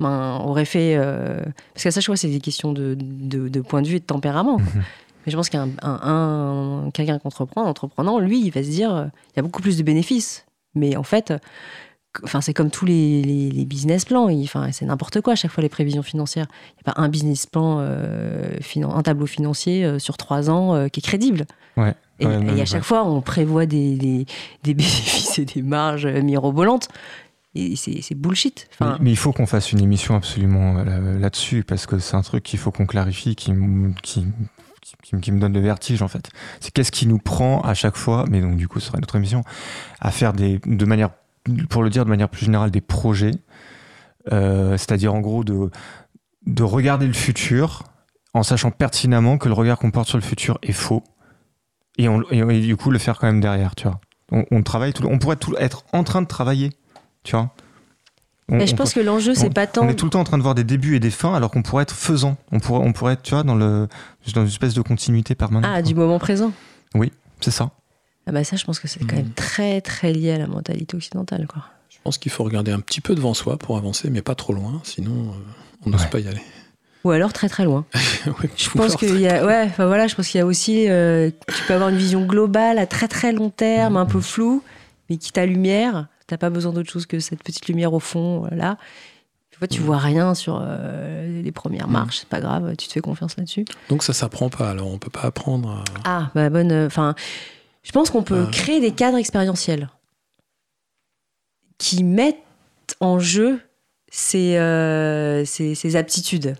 ben, 0.00 0.38
aurait 0.44 0.64
fait. 0.64 0.94
euh, 0.96 1.40
parce 1.74 1.84
qu'à 1.84 1.90
ça, 1.90 2.00
je 2.00 2.06
vois, 2.06 2.16
c'est 2.16 2.28
des 2.28 2.40
questions 2.40 2.72
de, 2.72 2.96
de, 2.98 3.48
de 3.48 3.60
point 3.60 3.82
de 3.82 3.88
vue 3.88 3.96
et 3.96 4.00
de 4.00 4.04
tempérament. 4.04 4.58
Mhm. 4.58 4.82
Mais 5.26 5.32
je 5.32 5.36
pense 5.36 5.48
qu'un 5.48 5.68
un, 5.82 6.00
un- 6.02 6.90
quelqu'un 6.92 7.18
qui 7.18 7.26
entreprend, 7.26 7.64
entreprenant, 7.64 8.18
lui, 8.18 8.40
il 8.40 8.50
va 8.50 8.62
se 8.62 8.68
dire 8.70 8.94
euh, 8.94 9.04
il 9.32 9.36
y 9.36 9.40
a 9.40 9.42
beaucoup 9.42 9.60
plus 9.62 9.76
de 9.76 9.82
bénéfices. 9.82 10.46
Mais 10.74 10.96
en 10.96 11.02
fait, 11.02 11.32
enfin, 12.22 12.40
c'est 12.40 12.54
comme 12.54 12.70
tous 12.70 12.84
les, 12.86 13.22
les- 13.22 13.50
les 13.50 13.64
business 13.64 14.04
plans. 14.04 14.28
il- 14.28 14.44
Enfin, 14.44 14.68
c'est 14.72 14.84
n'importe 14.86 15.20
quoi 15.20 15.32
à 15.34 15.36
chaque 15.36 15.50
fois 15.50 15.62
les 15.62 15.68
prévisions 15.68 16.02
financières. 16.02 16.46
Il 16.70 16.82
n'y 16.84 16.90
a 16.90 16.94
pas 16.94 17.00
un 17.02 17.08
business 17.08 17.46
plan, 17.46 17.78
euh, 17.80 18.56
finan- 18.60 18.94
un 18.94 19.02
tableau 19.02 19.26
financier 19.26 19.84
euh, 19.84 19.98
sur 19.98 20.16
trois 20.16 20.48
ans 20.50 20.74
euh, 20.74 20.88
qui 20.88 21.00
est 21.00 21.02
crédible. 21.02 21.46
Ouais. 21.76 21.94
Et, 22.20 22.26
Ouais, 22.26 22.34
et 22.34 22.38
non, 22.38 22.52
à 22.52 22.56
ouais. 22.56 22.66
chaque 22.66 22.82
fois, 22.84 23.04
on 23.06 23.20
prévoit 23.20 23.66
des, 23.66 23.96
des, 23.96 24.26
des 24.62 24.74
bénéfices 24.74 25.38
et 25.38 25.44
des 25.44 25.62
marges 25.62 26.06
mirobolantes. 26.06 26.88
C'est 27.76 28.14
bullshit. 28.14 28.68
Mais, 29.00 29.10
il 29.10 29.16
faut 29.16 29.32
qu'on 29.32 29.46
fasse 29.46 29.72
une 29.72 29.80
émission 29.80 30.14
absolument 30.14 30.78
euh, 30.78 30.84
là- 30.84 31.18
là-dessus, 31.18 31.64
parce 31.64 31.86
que 31.86 31.98
c'est 31.98 32.16
un 32.16 32.22
truc 32.22 32.42
qu'il 32.42 32.58
faut 32.58 32.70
qu'on 32.70 32.86
clarifie, 32.86 33.36
qui, 33.36 33.52
qui, 34.02 35.32
me 35.32 35.40
donne 35.40 35.52
le 35.52 35.60
vertige 35.60 36.02
en 36.02 36.08
fait. 36.08 36.30
C'est 36.60 36.72
qu'est-ce 36.72 36.92
qui 36.92 37.06
nous 37.06 37.18
prend 37.18 37.60
à 37.60 37.74
chaque 37.74 37.96
fois, 37.96 38.24
mais 38.30 38.40
donc 38.40 38.56
du 38.56 38.68
coup 38.68 38.80
ce 38.80 38.86
sera 38.86 38.98
notre 38.98 39.16
émission, 39.16 39.42
à 40.00 40.10
faire 40.10 40.32
des, 40.32 40.60
de 40.64 40.84
manière, 40.84 41.10
pour 41.68 41.82
le 41.82 41.90
dire 41.90 42.04
de 42.04 42.10
manière 42.10 42.28
plus 42.28 42.44
générale, 42.44 42.70
des 42.70 42.80
projets, 42.80 43.34
euh, 44.32 44.76
c'est-à-dire 44.76 45.14
en 45.14 45.20
gros 45.20 45.44
de, 45.44 45.70
de 46.46 46.62
regarder 46.62 47.06
le 47.06 47.12
futur 47.12 47.84
en 48.34 48.42
sachant 48.42 48.70
pertinemment 48.70 49.38
que 49.38 49.48
le 49.48 49.54
regard 49.54 49.78
qu'on 49.78 49.90
porte 49.90 50.08
sur 50.08 50.18
le 50.18 50.24
futur 50.24 50.58
est 50.62 50.72
faux, 50.72 51.02
et, 51.96 52.06
du 52.60 52.76
coup 52.76 52.90
le 52.90 52.98
faire 52.98 53.18
quand 53.18 53.26
même 53.26 53.40
derrière, 53.40 53.74
tu 53.74 53.88
vois. 53.88 54.00
On, 54.30 54.44
on 54.50 54.62
travaille, 54.62 54.92
tout, 54.92 55.04
on 55.06 55.18
pourrait 55.18 55.36
tout, 55.36 55.56
être 55.58 55.84
en 55.92 56.04
train 56.04 56.22
de 56.22 56.26
travailler, 56.26 56.70
tu 57.28 57.36
vois. 57.36 57.50
On- 58.50 58.56
mais 58.56 58.66
je 58.66 58.72
on 58.72 58.76
pense 58.76 58.94
que 58.94 59.00
l'enjeu, 59.00 59.34
c'est 59.34 59.50
pas 59.52 59.66
tant. 59.66 59.84
on 59.84 59.88
est 59.90 59.94
tout 59.94 60.06
le 60.06 60.10
temps 60.10 60.20
en 60.20 60.24
train 60.24 60.38
de 60.38 60.42
voir 60.42 60.54
des 60.54 60.64
débuts 60.64 60.96
et 60.96 61.00
des 61.00 61.10
fins 61.10 61.34
alors 61.34 61.50
qu'on 61.50 61.62
pourrait 61.62 61.82
être 61.82 61.94
faisant. 61.94 62.38
On 62.50 62.58
pourrait, 62.60 62.80
on 62.82 62.94
pourrait 62.94 63.12
être, 63.12 63.22
tu 63.22 63.34
vois, 63.34 63.42
dans, 63.42 63.54
le, 63.54 63.86
dans 64.34 64.40
une 64.40 64.46
espèce 64.46 64.72
de 64.72 64.80
continuité 64.80 65.34
permanente. 65.34 65.70
Ah, 65.70 65.80
quoi. 65.80 65.82
du 65.82 65.94
moment 65.94 66.18
présent. 66.18 66.52
C'est 67.40 67.50
ça. 67.50 67.70
Ah 68.26 68.32
bah 68.32 68.42
ça, 68.44 68.56
je 68.56 68.64
pense 68.64 68.80
que 68.80 68.88
c'est 68.88 69.00
quand 69.04 69.16
même 69.16 69.30
très 69.32 69.80
très 69.80 70.12
lié 70.12 70.32
à 70.32 70.38
la 70.38 70.46
mentalité 70.46 70.96
occidentale, 70.96 71.46
quoi. 71.46 71.62
Je 71.90 71.98
pense 72.02 72.16
qu'il 72.18 72.32
faut 72.32 72.42
regarder 72.42 72.72
un 72.72 72.80
petit 72.80 73.00
peu 73.02 73.14
devant 73.14 73.32
soi 73.34 73.58
pour 73.58 73.76
avancer, 73.76 74.08
mais 74.10 74.22
pas 74.22 74.34
trop 74.34 74.52
loin, 74.54 74.80
sinon 74.82 75.12
euh, 75.12 75.32
on 75.86 75.90
n'ose 75.90 76.02
Ouais. 76.02 76.08
pas 76.08 76.18
y 76.20 76.26
aller. 76.28 76.40
Ou 77.04 77.10
alors 77.10 77.32
très 77.32 77.48
très 77.48 77.64
loin. 77.64 77.84
Ouais, 78.26 78.50
Je 78.56 78.70
pense 78.70 78.96
qu'il 78.96 79.20
y 79.20 79.28
a, 79.28 79.44
ouais, 79.46 79.64
enfin 79.66 79.86
voilà, 79.86 80.06
je 80.08 80.14
pense 80.16 80.26
qu'il 80.28 80.38
y 80.38 80.42
a 80.42 80.46
aussi, 80.46 80.88
euh, 80.88 81.30
tu 81.54 81.62
peux 81.66 81.74
avoir 81.74 81.90
une 81.90 81.96
vision 81.96 82.24
globale 82.26 82.78
à 82.78 82.86
très 82.86 83.08
très 83.08 83.32
long 83.32 83.50
terme, 83.50 83.96
un 83.96 84.06
peu 84.06 84.20
floue, 84.20 84.62
mais 85.10 85.16
qui 85.16 85.30
ta 85.32 85.46
lumière, 85.46 86.08
t'as 86.28 86.38
pas 86.38 86.50
besoin 86.50 86.72
d'autre 86.72 86.90
chose 86.90 87.06
que 87.06 87.18
cette 87.18 87.42
petite 87.42 87.66
lumière 87.66 87.92
au 87.92 87.98
fond, 88.00 88.46
euh, 88.46 88.54
là. 88.54 88.76
Tu 89.50 89.58
vois, 89.58 89.66
tu 89.66 89.80
Mhm. 89.80 89.86
vois 89.86 89.98
rien 89.98 90.34
sur 90.36 90.60
euh, 90.62 91.42
les 91.42 91.50
premières 91.50 91.88
marches, 91.88 92.18
c'est 92.18 92.28
pas 92.28 92.40
grave, 92.40 92.76
tu 92.76 92.86
te 92.86 92.92
fais 92.92 93.00
confiance 93.00 93.36
là-dessus. 93.36 93.64
Donc 93.88 94.04
ça 94.04 94.12
s'apprend 94.12 94.48
pas, 94.50 94.70
alors 94.70 94.86
on 94.88 94.98
peut 94.98 95.10
pas 95.10 95.22
apprendre 95.22 95.70
à... 95.70 95.84
Ah, 96.04 96.30
bah 96.36 96.48
bonne, 96.48 96.72
enfin, 96.86 97.16
je 97.82 97.90
pense 97.90 98.10
qu'on 98.10 98.22
peut 98.22 98.44
Ah. 98.46 98.50
créer 98.52 98.80
des 98.80 98.92
cadres 98.92 99.18
expérientiels 99.18 99.88
qui 101.78 102.04
mettent 102.04 102.36
en 103.00 103.18
jeu 103.18 103.60
ces, 104.10 104.56
euh, 104.58 105.44
ces, 105.44 105.74
ces 105.74 105.96
aptitudes. 105.96 106.56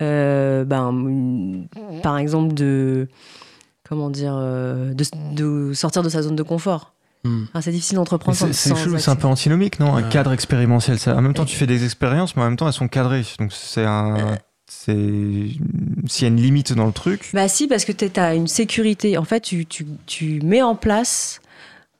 Euh, 0.00 0.64
ben, 0.64 1.66
par 2.02 2.18
exemple, 2.18 2.54
de, 2.54 3.08
comment 3.88 4.10
dire, 4.10 4.34
euh, 4.36 4.92
de, 4.94 5.04
de 5.34 5.72
sortir 5.74 6.02
de 6.02 6.08
sa 6.08 6.22
zone 6.22 6.34
de 6.36 6.42
confort. 6.42 6.91
Hmm. 7.24 7.44
Enfin, 7.48 7.60
c'est 7.60 7.70
difficile 7.70 7.96
d'entreprendre 7.96 8.36
C'est 8.36 8.46
sans, 8.46 8.52
c'est 8.52 8.68
sans 8.70 8.76
chelou, 8.76 8.98
c'est 8.98 9.10
un 9.10 9.16
peu 9.16 9.28
antinomique, 9.28 9.78
non? 9.78 9.94
Un 9.94 10.02
cadre 10.02 10.32
expérientiel. 10.32 10.98
ça- 10.98 11.16
En 11.16 11.20
même 11.22 11.34
temps, 11.34 11.44
tu 11.44 11.56
fais 11.56 11.66
des 11.68 11.84
expériences, 11.84 12.34
mais 12.36 12.42
en 12.42 12.46
même 12.46 12.56
temps, 12.56 12.66
elles 12.66 12.72
sont 12.72 12.88
cadrées. 12.88 13.24
Donc, 13.38 13.52
c'est 13.52 13.84
un. 13.84 14.38
C'est. 14.68 14.92
S'il 16.06 16.22
y 16.22 16.24
a 16.24 16.28
une 16.28 16.40
limite 16.40 16.72
dans 16.72 16.86
le 16.86 16.92
truc. 16.92 17.30
Bah 17.34 17.46
si, 17.46 17.68
parce 17.68 17.84
que 17.84 17.92
tu 17.92 18.18
as 18.18 18.34
une 18.34 18.48
sécurité. 18.48 19.18
En 19.18 19.24
fait, 19.24 19.40
tu, 19.40 19.66
tu, 19.66 19.86
tu 20.06 20.40
mets 20.42 20.62
en 20.62 20.74
place 20.74 21.40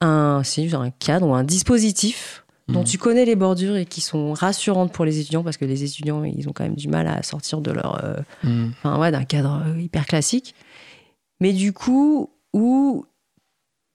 un, 0.00 0.42
un 0.72 0.90
cadre 0.90 1.26
ou 1.28 1.34
un 1.34 1.44
dispositif 1.44 2.44
dont 2.68 2.80
Mhm. 2.80 2.84
tu 2.86 2.98
connais 2.98 3.24
les 3.24 3.36
bordures 3.36 3.76
et 3.76 3.84
qui 3.86 4.00
sont 4.00 4.32
rassurantes 4.32 4.92
pour 4.92 5.04
les 5.04 5.18
étudiants, 5.20 5.42
parce 5.44 5.56
que 5.56 5.64
les 5.64 5.84
étudiants, 5.84 6.24
ils 6.24 6.48
ont 6.48 6.52
quand 6.52 6.64
même 6.64 6.74
du 6.76 6.88
mal 6.88 7.06
à 7.08 7.22
sortir 7.22 7.60
de 7.60 7.70
leur, 7.72 8.02
euh, 8.04 8.16
Hmm. 8.42 8.70
enfin, 8.78 8.98
ouais, 8.98 9.10
d'un 9.10 9.24
cadre 9.24 9.62
euh, 9.66 9.80
hyper 9.80 10.06
classique. 10.06 10.54
Mais 11.40 11.52
du 11.52 11.72
coup, 11.72 12.30
où 12.52 13.04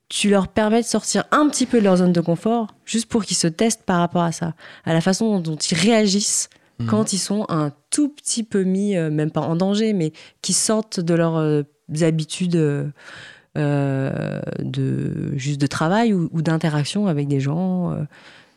tu 0.08 0.30
leur 0.30 0.48
permets 0.48 0.80
de 0.82 0.86
sortir 0.86 1.24
un 1.30 1.48
petit 1.48 1.66
peu 1.66 1.78
de 1.78 1.84
leur 1.84 1.98
zone 1.98 2.12
de 2.12 2.20
confort, 2.20 2.74
juste 2.84 3.08
pour 3.08 3.24
qu'ils 3.24 3.36
se 3.36 3.46
testent 3.46 3.84
par 3.84 3.98
rapport 3.98 4.22
à 4.22 4.32
ça, 4.32 4.54
à 4.84 4.92
la 4.92 5.00
façon 5.00 5.40
dont 5.40 5.56
ils 5.56 5.76
réagissent 5.76 6.48
Hmm. 6.78 6.86
quand 6.86 7.12
ils 7.12 7.18
sont 7.18 7.44
un 7.48 7.72
tout 7.90 8.08
petit 8.08 8.44
peu 8.44 8.62
mis, 8.62 8.96
euh, 8.96 9.10
même 9.10 9.30
pas 9.30 9.40
en 9.40 9.56
danger, 9.56 9.92
mais 9.92 10.12
qui 10.42 10.52
sortent 10.52 11.00
de 11.00 11.14
leurs 11.14 11.36
euh, 11.36 11.62
habitudes 12.02 12.56
euh, 12.56 14.40
de 14.60 15.36
juste 15.36 15.60
de 15.60 15.66
travail 15.66 16.12
ou, 16.12 16.28
ou 16.32 16.42
d'interaction 16.42 17.08
avec 17.08 17.26
des 17.26 17.40
gens. 17.40 17.90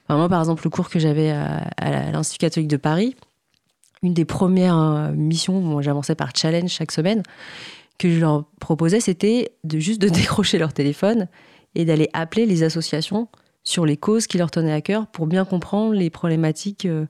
Enfin, 0.05 0.17
moi, 0.17 0.29
par 0.29 0.39
exemple, 0.39 0.61
le 0.63 0.69
cours 0.69 0.89
que 0.89 0.99
j'avais 0.99 1.31
à, 1.31 1.67
à 1.77 2.11
l'Institut 2.11 2.39
catholique 2.39 2.67
de 2.67 2.77
Paris, 2.77 3.15
une 4.03 4.13
des 4.13 4.25
premières 4.25 5.11
missions, 5.15 5.81
j'avançais 5.81 6.15
par 6.15 6.35
challenge 6.35 6.69
chaque 6.69 6.91
semaine, 6.91 7.23
que 8.01 8.09
je 8.09 8.19
leur 8.19 8.45
proposais, 8.59 8.99
c'était 8.99 9.53
de 9.63 9.77
juste 9.77 10.01
de 10.01 10.09
décrocher 10.09 10.57
leur 10.57 10.73
téléphone 10.73 11.27
et 11.75 11.85
d'aller 11.85 12.09
appeler 12.13 12.47
les 12.47 12.63
associations 12.63 13.27
sur 13.63 13.85
les 13.85 13.95
causes 13.95 14.25
qui 14.25 14.39
leur 14.39 14.49
tenaient 14.49 14.73
à 14.73 14.81
cœur 14.81 15.05
pour 15.05 15.27
bien 15.27 15.45
comprendre 15.45 15.93
les 15.93 16.09
problématiques 16.09 16.85
euh, 16.85 17.05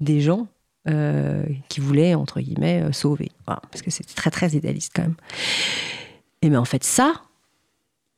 des 0.00 0.20
gens 0.20 0.48
euh, 0.88 1.44
qui 1.68 1.80
voulaient, 1.80 2.16
entre 2.16 2.40
guillemets, 2.40 2.82
euh, 2.82 2.92
sauver. 2.92 3.30
Parce 3.46 3.82
que 3.82 3.90
c'était 3.92 4.14
très, 4.14 4.30
très 4.30 4.50
idéaliste 4.50 4.90
quand 4.96 5.02
même. 5.02 5.14
Et 6.42 6.50
bien 6.50 6.60
en 6.60 6.64
fait, 6.64 6.82
ça, 6.82 7.12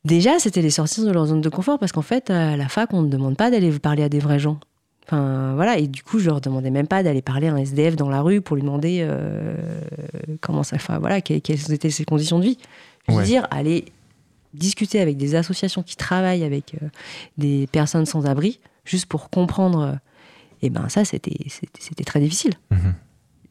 déjà, 0.04 0.38
c'était 0.38 0.62
les 0.62 0.70
sortir 0.70 1.04
de 1.04 1.10
leur 1.10 1.26
zone 1.26 1.42
de 1.42 1.50
confort 1.50 1.78
parce 1.78 1.92
qu'en 1.92 2.02
fait, 2.02 2.30
à 2.30 2.56
la 2.56 2.68
fac, 2.68 2.94
on 2.94 3.02
ne 3.02 3.10
demande 3.10 3.36
pas 3.36 3.50
d'aller 3.50 3.70
parler 3.78 4.02
à 4.02 4.08
des 4.08 4.18
vrais 4.18 4.38
gens. 4.38 4.58
Enfin, 5.06 5.54
voilà. 5.54 5.78
Et 5.78 5.86
du 5.86 6.02
coup, 6.02 6.18
je 6.18 6.26
leur 6.30 6.40
demandais 6.40 6.70
même 6.70 6.86
pas 6.86 7.02
d'aller 7.02 7.20
parler 7.22 7.48
à 7.48 7.52
un 7.54 7.58
SDF 7.58 7.96
dans 7.96 8.08
la 8.08 8.22
rue 8.22 8.40
pour 8.40 8.56
lui 8.56 8.62
demander 8.62 9.00
euh, 9.02 9.54
comment 10.40 10.62
ça, 10.62 10.76
enfin, 10.76 10.98
voilà, 10.98 11.20
quelles, 11.20 11.42
quelles 11.42 11.72
étaient 11.72 11.90
ses 11.90 12.04
conditions 12.04 12.38
de 12.38 12.44
vie. 12.44 12.58
Je 13.08 13.12
veux 13.12 13.18
Ouais. 13.18 13.24
dire, 13.24 13.46
aller 13.50 13.84
discuter 14.54 15.00
avec 15.00 15.16
des 15.16 15.34
associations 15.34 15.82
qui 15.82 15.96
travaillent 15.96 16.44
avec 16.44 16.74
euh, 16.82 16.86
des 17.36 17.66
personnes 17.70 18.06
sans 18.06 18.24
abri, 18.26 18.60
juste 18.84 19.06
pour 19.06 19.28
comprendre. 19.28 19.80
euh, 19.80 19.92
et 20.62 20.70
ben 20.70 20.88
ça, 20.88 21.04
c'était 21.04 21.36
c'était 21.48 21.80
c'était 21.80 22.04
très 22.04 22.20
difficile. 22.20 22.54
Mhm. 22.70 22.94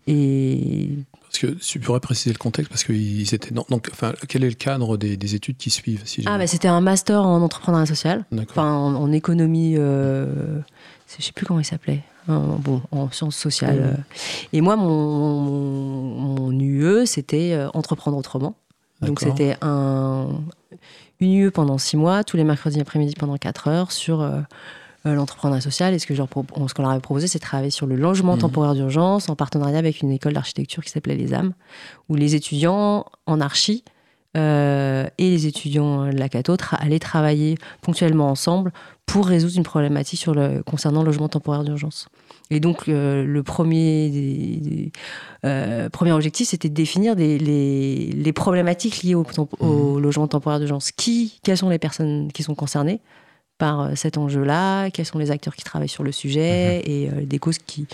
Et 0.07 0.89
Parce 1.21 1.39
que 1.39 1.47
tu 1.47 1.79
pourrais 1.79 1.99
préciser 1.99 2.31
le 2.33 2.37
contexte, 2.37 2.69
parce 2.69 2.83
qu'ils 2.83 3.33
étaient. 3.33 3.53
dans- 3.53 3.65
donc, 3.69 3.87
enfin, 3.91 4.13
quel 4.27 4.43
est 4.43 4.49
le 4.49 4.55
cadre 4.55 4.97
des, 4.97 5.15
des 5.15 5.35
études 5.35 5.57
qui 5.57 5.69
suivent 5.69 6.01
si 6.05 6.23
ah, 6.25 6.37
bah, 6.37 6.47
c'était 6.47 6.67
un 6.67 6.81
master 6.81 7.21
en 7.21 7.41
entrepreneuriat 7.41 7.85
social. 7.85 8.25
Enfin 8.37 8.73
en, 8.73 8.95
en 8.95 9.11
économie, 9.11 9.75
euh, 9.77 10.59
je 11.20 11.26
sais 11.26 11.32
plus 11.32 11.45
comment 11.45 11.59
il 11.59 11.66
s'appelait, 11.66 12.01
En- 12.28 12.57
bon, 12.57 12.82
en 12.91 13.09
sciences 13.11 13.36
sociales. 13.36 14.03
Et 14.53 14.61
moi, 14.61 14.76
mon, 14.76 15.39
mon, 15.41 16.51
mon 16.51 16.59
UE, 16.59 17.05
c'était 17.05 17.53
euh, 17.53 17.70
entreprendre 17.74 18.18
autrement. 18.18 18.55
Donc 19.01 19.20
c'était 19.20 19.57
un, 19.61 20.28
une 21.20 21.34
UE 21.34 21.51
pendant 21.51 21.78
six 21.78 21.97
mois, 21.97 22.24
tous 22.24 22.38
les 22.38 22.43
mercredis 22.45 22.80
après-midi 22.80 23.16
pendant 23.20 23.38
quatre 23.38 23.68
heures 23.68 23.91
sur 23.91 24.22
euh, 24.22 24.39
euh, 25.05 25.14
l'entrepreneuriat 25.14 25.59
social. 25.61 25.93
Et 25.93 25.99
ce 25.99 26.07
que 26.07 26.14
je 26.14 26.20
leur 26.20 26.30
ce 26.70 26.74
qu'on 26.74 26.82
leur 26.84 26.91
avait 26.91 27.01
proposé, 27.01 27.28
c'est 27.28 27.39
de 27.39 27.43
travailler 27.43 27.70
sur 27.72 27.86
le 27.86 27.95
logement 27.97 28.34
Mhm. 28.36 28.39
temporaire 28.39 28.74
d'urgence 28.76 29.28
en 29.28 29.36
partenariat 29.36 29.78
avec 29.78 30.01
une 30.01 30.11
école 30.11 30.32
d'architecture 30.34 30.84
qui 30.84 30.89
s'appelait 30.91 31.16
Les 31.16 31.34
âmes, 31.34 31.51
où 32.07 32.16
les 32.16 32.36
étudiants 32.36 33.05
en 33.26 33.41
archi 33.41 33.84
euh, 34.38 35.05
et 35.18 35.30
les 35.30 35.45
étudiants 35.47 36.05
de 36.11 36.18
la 36.18 36.30
Cato 36.30 36.55
tra- 36.55 36.78
allaient 36.78 36.97
travailler 36.99 37.57
ponctuellement 37.82 38.30
ensemble 38.30 38.72
pour 39.05 39.27
résoudre 39.27 39.53
une 39.57 39.63
problématique 39.63 40.19
sur 40.19 40.33
le, 40.33 40.63
concernant 40.63 41.01
le 41.01 41.07
logement 41.07 41.29
temporaire 41.29 41.63
d'urgence. 41.63 42.07
Et 42.49 42.59
donc, 42.59 42.87
euh, 42.87 43.23
le 43.25 43.43
premier, 43.43 44.09
des- 44.09 44.57
des- 44.57 44.91
euh, 45.45 45.89
premier 45.89 46.11
objectif, 46.13 46.47
c'était 46.47 46.69
de 46.69 46.73
définir 46.73 47.15
des- 47.15 47.37
les, 47.37 48.07
les 48.11 48.33
problématiques 48.33 49.03
liées 49.03 49.15
au, 49.15 49.25
au 49.59 49.99
logement 49.99 50.27
temporaire 50.27 50.59
d'urgence. 50.59 50.91
Qui, 50.91 51.39
quelles 51.43 51.57
sont 51.57 51.69
les 51.69 51.79
personnes 51.79 52.31
qui 52.31 52.43
sont 52.43 52.55
concernées 52.55 53.01
par 53.59 53.81
euh, 53.81 53.91
cet 53.95 54.17
enjeu-là? 54.17 54.89
Quels 54.89 55.05
sont 55.05 55.19
les 55.19 55.29
acteurs 55.31 55.55
qui 55.55 55.63
travaillent 55.63 55.89
sur 55.89 56.03
le 56.03 56.11
sujet? 56.11 56.81
Et 56.85 57.09
euh, 57.09 57.25
des 57.25 57.39
causes 57.39 57.59
qui, 57.59 57.85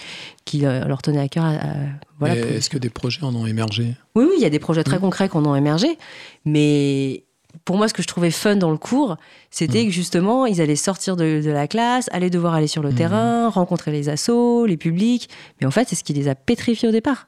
qui 0.45 0.65
euh, 0.65 0.85
leur 0.85 1.01
tenaient 1.01 1.19
à 1.19 1.27
cœur 1.27 1.43
à- 1.43 1.49
à- 1.55 1.75
voilà, 2.19 2.35
Mais 2.35 2.41
pour- 2.41 2.51
Est-ce 2.51 2.69
que 2.69 2.77
des 2.77 2.89
projets 2.89 3.23
en 3.23 3.35
ont 3.35 3.45
émergé? 3.45 3.95
Oui, 4.15 4.25
oui, 4.25 4.33
il 4.37 4.41
y 4.41 4.45
a 4.45 4.49
des 4.49 4.59
projets 4.59 4.83
très 4.83 4.97
Mm. 4.97 5.01
concrets 5.01 5.27
qui 5.29 5.37
en 5.37 5.45
ont 5.45 5.55
émergé. 5.55 5.97
Mais 6.45 7.23
pour 7.65 7.77
moi, 7.77 7.87
ce 7.87 7.93
que 7.93 8.01
je 8.01 8.07
trouvais 8.07 8.31
fun 8.31 8.55
dans 8.55 8.71
le 8.71 8.77
cours, 8.77 9.17
c'était 9.51 9.83
Mm. 9.83 9.85
que 9.87 9.91
justement, 9.91 10.45
ils 10.45 10.61
allaient 10.61 10.75
sortir 10.75 11.15
de, 11.15 11.41
de 11.43 11.49
la 11.51 11.67
classe, 11.67 12.07
aller 12.11 12.29
devoir 12.29 12.53
aller 12.53 12.67
sur 12.67 12.81
le 12.83 12.91
Mm. 12.91 12.95
terrain, 12.95 13.49
rencontrer 13.49 13.91
les 13.91 14.07
assos, 14.09 14.65
les 14.65 14.77
publics. 14.77 15.29
Mais 15.59 15.67
en 15.67 15.71
fait, 15.71 15.87
c'est 15.89 15.95
ce 15.95 16.03
qui 16.03 16.13
les 16.13 16.27
a 16.27 16.35
pétrifiés 16.35 16.87
au 16.87 16.91
départ. 16.91 17.27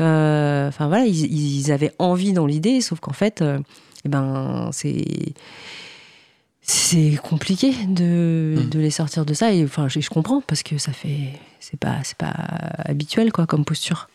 Euh, 0.00 0.68
Enfin 0.68 0.88
voilà, 0.88 1.04
ils, 1.04 1.60
ils 1.60 1.72
avaient 1.72 1.92
envie 1.98 2.32
dans 2.32 2.46
l'idée, 2.46 2.80
sauf 2.80 3.00
qu'en 3.00 3.12
fait, 3.12 3.42
euh, 3.42 3.58
eh 4.04 4.08
ben, 4.08 4.70
c'est. 4.72 5.04
C'est 6.62 7.16
compliqué 7.22 7.72
de, 7.88 8.54
Mm. 8.58 8.68
de 8.68 8.78
les 8.78 8.90
sortir 8.90 9.24
de 9.24 9.34
ça 9.34 9.52
et 9.52 9.64
enfin 9.64 9.88
je, 9.88 10.00
je 10.00 10.08
comprends 10.10 10.40
parce 10.42 10.62
que 10.62 10.78
ça 10.78 10.92
fait 10.92 11.32
c'est 11.58 11.78
pas 11.80 11.96
c'est 12.04 12.16
pas 12.16 12.34
habituel 12.84 13.32
quoi 13.32 13.46
comme 13.46 13.64
posture. 13.64 14.08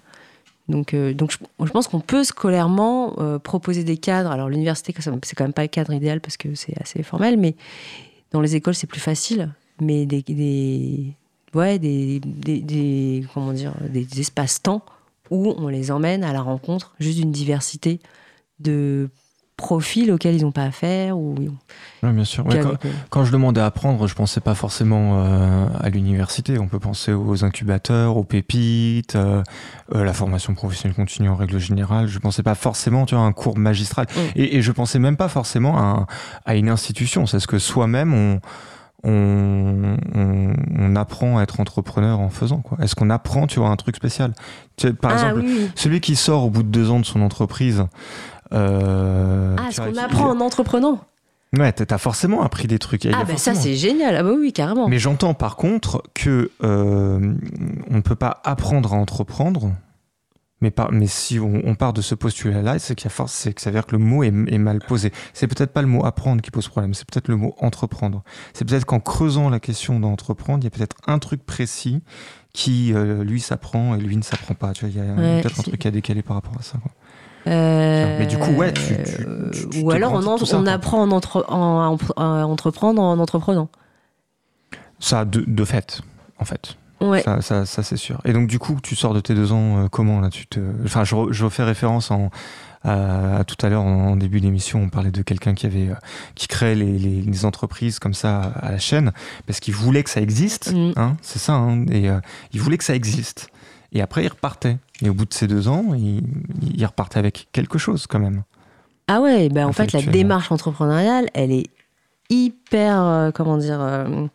Donc, 0.67 0.93
euh, 0.93 1.13
donc 1.13 1.31
je, 1.31 1.71
pense 1.71 1.87
qu'on 1.87 1.99
peut 1.99 2.23
scolairement 2.23 3.15
euh, 3.19 3.37
proposer 3.39 3.83
des 3.83 3.97
cadres. 3.97 4.31
Alors, 4.31 4.49
l'université, 4.49 4.93
c'est 4.97 5.35
quand 5.35 5.43
même 5.43 5.53
pas 5.53 5.61
le 5.61 5.67
cadre 5.67 5.93
idéal 5.93 6.21
parce 6.21 6.37
que 6.37 6.55
c'est 6.55 6.79
assez 6.81 7.03
formel, 7.03 7.37
mais 7.37 7.55
dans 8.31 8.41
les 8.41 8.55
écoles, 8.55 8.75
c'est 8.75 8.87
plus 8.87 8.99
facile. 8.99 9.51
Mais 9.81 10.05
des, 10.05 10.23
ouais, 11.53 11.79
des, 11.79 12.19
des, 12.19 12.61
des- 12.61 13.25
comment 13.33 13.53
dire, 13.53 13.73
des 13.89 14.07
espaces-temps 14.19 14.81
où 15.29 15.53
on 15.57 15.67
les 15.67 15.91
emmène 15.91 16.23
à 16.23 16.33
la 16.33 16.41
rencontre 16.41 16.95
juste 16.99 17.17
d'une 17.17 17.31
diversité 17.31 17.99
de 18.59 19.09
profils 19.57 20.11
auxquels 20.11 20.35
ils 20.35 20.41
n'ont 20.43 20.51
pas 20.51 20.63
affaire. 20.65 21.17
Ou, 21.17 21.35
Ouais, 22.03 22.11
bien 22.11 22.23
sûr. 22.25 22.45
Ouais, 22.45 22.59
quand, 23.09 23.23
je 23.25 23.31
demandais 23.31 23.61
à 23.61 23.65
apprendre, 23.65 24.05
je 24.07 24.13
pensais 24.13 24.41
pas 24.41 24.53
forcément 24.53 25.23
euh, 25.23 25.67
à 25.79 25.89
l'université. 25.89 26.59
On 26.59 26.67
peut 26.67 26.77
penser 26.79 27.13
aux 27.13 27.43
incubateurs, 27.43 28.17
aux 28.17 28.23
pépites, 28.23 29.15
euh, 29.15 29.41
euh, 29.95 30.03
la 30.03 30.13
formation 30.13 30.53
professionnelle 30.53 30.95
continue 30.95 31.29
en 31.29 31.35
règle 31.35 31.57
générale. 31.59 32.07
Je 32.07 32.19
pensais 32.19 32.43
pas 32.43 32.55
forcément 32.55 33.05
tu 33.05 33.15
vois, 33.15 33.23
à 33.23 33.27
un 33.27 33.31
cours 33.31 33.57
magistral. 33.57 34.05
Mm. 34.13 34.19
Et, 34.35 34.57
et 34.57 34.61
je 34.61 34.71
pensais 34.71 34.99
même 34.99 35.17
pas 35.17 35.29
forcément 35.29 35.77
à, 35.77 35.81
un- 35.81 36.07
à 36.45 36.55
une 36.55 36.69
institution. 36.69 37.25
C'est 37.25 37.39
ce 37.39 37.47
que 37.47 37.57
soi-même, 37.57 38.13
on, 38.13 38.39
on, 39.03 39.97
on- 40.15 40.53
on 40.77 40.95
apprend 40.95 41.37
à 41.37 41.43
être 41.43 41.59
entrepreneur 41.59 42.19
en 42.19 42.29
faisant. 42.29 42.57
quoi. 42.59 42.77
Est-ce 42.81 42.95
qu'on 42.95 43.09
apprend 43.09 43.47
tu 43.47 43.59
vois, 43.59 43.69
un 43.69 43.75
truc 43.75 43.95
spécial? 43.95 44.33
Tu 44.77 44.87
sais, 44.87 44.93
Par 44.93 45.11
ah 45.11 45.13
exemple, 45.15 45.41
oui, 45.45 45.55
oui. 45.59 45.71
celui 45.75 46.01
qui 46.01 46.15
sort 46.15 46.43
au 46.45 46.49
bout 46.49 46.63
de 46.63 46.67
deux 46.69 46.89
ans 46.91 46.99
de 46.99 47.05
son 47.05 47.21
entreprise. 47.21 47.85
Euh, 48.55 49.55
Ah, 49.59 49.71
ce 49.71 49.81
qu'on 49.81 49.97
apprend 49.97 50.29
en 50.29 50.39
entreprenant. 50.41 51.01
Ouais, 51.57 51.71
t'as 51.71 51.97
forcément 51.97 52.41
appris 52.43 52.67
des 52.67 52.79
trucs. 52.79 53.05
Ah, 53.05 53.09
ben 53.23 53.37
ça, 53.37 53.53
forcément- 53.53 53.59
c'est 53.61 53.75
génial. 53.75 54.15
Ah, 54.17 54.23
bah 54.23 54.31
oui, 54.37 54.51
carrément. 54.51 54.87
mais 54.89 54.99
j'entends 54.99 55.33
par 55.33 55.55
contre 55.55 56.03
que 56.13 56.51
euh, 56.63 57.33
on 57.89 57.95
ne 57.95 58.01
peut 58.01 58.15
pas 58.15 58.41
apprendre 58.43 58.93
à 58.93 58.97
entreprendre. 58.97 59.71
Mais, 60.61 60.71
par- 60.71 60.91
mais 60.91 61.05
si 61.05 61.37
on, 61.37 61.61
on 61.65 61.75
part 61.75 61.91
de 61.93 62.01
ce 62.01 62.15
postulat-là, 62.15 62.79
c'est 62.79 62.95
qu'il 62.95 63.05
y 63.05 63.07
a 63.07 63.11
force, 63.11 63.33
c'est 63.33 63.53
que 63.53 63.61
ça 63.61 63.69
veut 63.69 63.75
dire 63.77 63.85
que 63.85 63.91
le 63.91 64.01
mot 64.01 64.23
est, 64.23 64.27
est 64.47 64.57
mal 64.57 64.79
posé. 64.79 65.11
C'est 65.33 65.47
peut-être 65.47 65.71
pas 65.73 65.81
le 65.81 65.87
mot 65.87 66.05
apprendre 66.05 66.41
qui 66.41 66.49
pose 66.49 66.67
problème, 66.69 66.93
c'est 66.93 67.05
peut-être 67.05 67.27
le 67.27 67.35
mot 67.35 67.55
entreprendre. 67.59 68.23
C'est 68.53 68.65
peut-être 68.65 68.85
qu'en 68.85 69.01
creusant 69.01 69.49
la 69.49 69.59
question 69.59 69.99
d'entreprendre, 69.99 70.59
il 70.61 70.63
y 70.63 70.67
a 70.67 70.71
peut-être 70.71 70.95
un 71.07 71.19
truc 71.19 71.45
précis 71.45 72.01
qui 72.53 72.93
euh, 72.93 73.23
lui 73.25 73.41
s'apprend 73.41 73.95
et 73.95 73.99
lui 73.99 74.15
ne 74.15 74.23
s'apprend 74.23 74.55
pas. 74.55 74.71
Tu 74.71 74.85
vois, 74.85 74.89
il 74.89 74.97
y 74.97 75.01
a 75.07 75.13
Ouais, 75.13 75.41
peut-être 75.41 75.59
un 75.59 75.63
truc 75.63 75.85
à 75.85 75.91
décaler 75.91 76.21
par 76.23 76.37
rapport 76.37 76.55
à 76.57 76.63
ça. 76.63 76.77
quoi. 76.81 76.91
Euh, 77.47 78.17
Mais 78.19 78.25
du 78.25 78.37
coup, 78.37 78.51
ouais, 78.51 78.73
tu- 78.73 78.95
tu- 79.03 79.25
tu- 79.51 79.69
tu 79.69 79.83
ou 79.83 79.91
alors 79.91 80.13
on, 80.13 80.25
en- 80.25 80.37
ça, 80.37 80.59
apprend 80.67 81.01
en 81.01 81.11
entre- 81.11 81.45
en- 81.49 81.97
en- 82.17 82.21
à 82.21 82.45
entreprendre 82.45 83.01
en 83.01 83.19
entreprenant. 83.19 83.69
Ça, 84.99 85.25
de, 85.25 85.43
de 85.45 85.65
fait, 85.65 86.01
en 86.39 86.45
fait. 86.45 86.75
Ouais. 87.01 87.21
Ça, 87.21 87.41
ça, 87.41 87.65
ça, 87.65 87.83
c'est 87.83 87.97
sûr. 87.97 88.19
Et 88.25 88.33
donc, 88.33 88.47
du 88.47 88.57
coup, 88.57 88.77
tu 88.81 88.95
sors 88.95 89.13
de 89.13 89.19
tes 89.19 89.35
deux 89.35 89.51
ans, 89.51 89.83
euh, 89.83 89.87
comment 89.89 90.21
là 90.21 90.29
tu 90.29 90.47
te... 90.47 90.59
Enfin, 90.85 91.03
je, 91.03 91.13
re- 91.13 91.31
je 91.33 91.43
refais 91.43 91.63
référence 91.63 92.09
en, 92.09 92.31
à, 92.83 93.37
à 93.39 93.43
tout 93.43 93.63
à 93.65 93.69
l'heure, 93.69 93.83
en, 93.83 94.15
début 94.15 94.39
d'émission, 94.39 94.81
on 94.83 94.89
parlait 94.89 95.11
de 95.11 95.21
quelqu'un 95.21 95.53
qui 95.53 95.65
avait 95.65 95.89
euh, 95.89 95.95
qui 96.35 96.47
créait 96.47 96.73
les, 96.75 96.97
les- 96.97 97.21
les 97.21 97.45
entreprises 97.45 97.99
comme 97.99 98.13
ça 98.13 98.39
à 98.39 98.71
la 98.71 98.79
chaîne, 98.79 99.11
parce 99.45 99.59
qu'il 99.59 99.73
voulait 99.75 100.03
que 100.03 100.09
ça 100.09 100.21
existe, 100.21 100.71
Mm. 100.73 100.93
hein, 100.95 101.17
c'est 101.21 101.39
ça, 101.39 101.53
hein, 101.53 101.85
et 101.91 102.09
euh, 102.09 102.19
il 102.53 102.61
voulait 102.61 102.77
que 102.77 102.83
ça 102.85 102.95
existe. 102.95 103.49
Et 103.91 104.01
après, 104.01 104.23
il 104.23 104.29
repartait. 104.29 104.77
Et 105.01 105.09
au 105.09 105.13
bout 105.13 105.25
de 105.25 105.33
ces 105.33 105.47
deux 105.47 105.67
ans, 105.67 105.93
il, 105.93 106.23
il 106.75 106.85
repartait 106.85 107.19
avec 107.19 107.47
quelque 107.51 107.77
chose 107.77 108.07
quand 108.07 108.19
même. 108.19 108.43
Ah 109.07 109.21
ouais, 109.21 109.49
ben 109.49 109.67
en 109.67 109.73
fait, 109.73 109.91
la 109.93 110.01
démarche 110.01 110.51
entrepreneuriale, 110.51 111.29
elle 111.33 111.51
est 111.51 111.69
hyper, 112.29 113.01
euh, 113.01 113.31
comment 113.31 113.57
dire, 113.57 113.79
euh, 113.81 114.27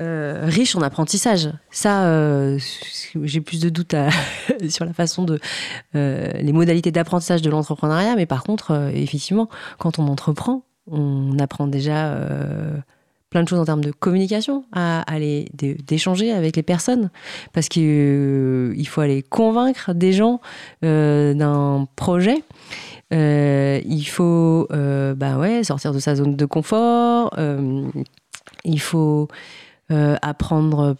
euh, 0.00 0.42
riche 0.46 0.74
en 0.74 0.82
apprentissage. 0.82 1.50
Ça, 1.70 2.56
j'ai 3.22 3.40
plus 3.40 3.60
de 3.60 3.68
doutes 3.68 3.94
sur 4.68 4.84
la 4.84 4.92
façon 4.92 5.24
de. 5.24 5.38
les 5.94 6.52
modalités 6.52 6.90
d'apprentissage 6.90 7.42
de 7.42 7.50
l'entrepreneuriat, 7.50 8.16
mais 8.16 8.26
par 8.26 8.42
contre, 8.42 8.90
effectivement, 8.94 9.48
quand 9.78 9.98
on 9.98 10.08
entreprend, 10.08 10.64
on 10.90 11.38
apprend 11.38 11.66
déjà. 11.66 12.18
Euh, 13.34 13.38
plein 13.38 13.42
de 13.42 13.48
choses 13.48 13.58
en 13.58 13.64
termes 13.64 13.84
de 13.84 13.90
communication, 13.90 14.64
à 14.72 15.02
aller 15.02 15.48
d'é- 15.54 15.74
d'échanger 15.74 16.32
avec 16.32 16.54
les 16.56 16.62
personnes, 16.62 17.10
parce 17.52 17.68
qu'il 17.68 18.86
faut 18.88 19.00
aller 19.00 19.22
convaincre 19.22 19.92
des 19.92 20.12
gens 20.12 20.40
euh, 20.84 21.34
d'un 21.34 21.86
projet. 21.96 22.44
Euh, 23.12 23.80
il 23.84 24.04
faut 24.04 24.66
euh, 24.72 25.14
bah 25.14 25.36
ouais, 25.38 25.64
sortir 25.64 25.92
de 25.92 25.98
sa 25.98 26.14
zone 26.14 26.36
de 26.36 26.46
confort. 26.46 27.34
euh, 27.38 27.82
il 28.64 28.80
faut 28.80 29.28
euh, 29.90 30.16
apprendre 30.22 30.96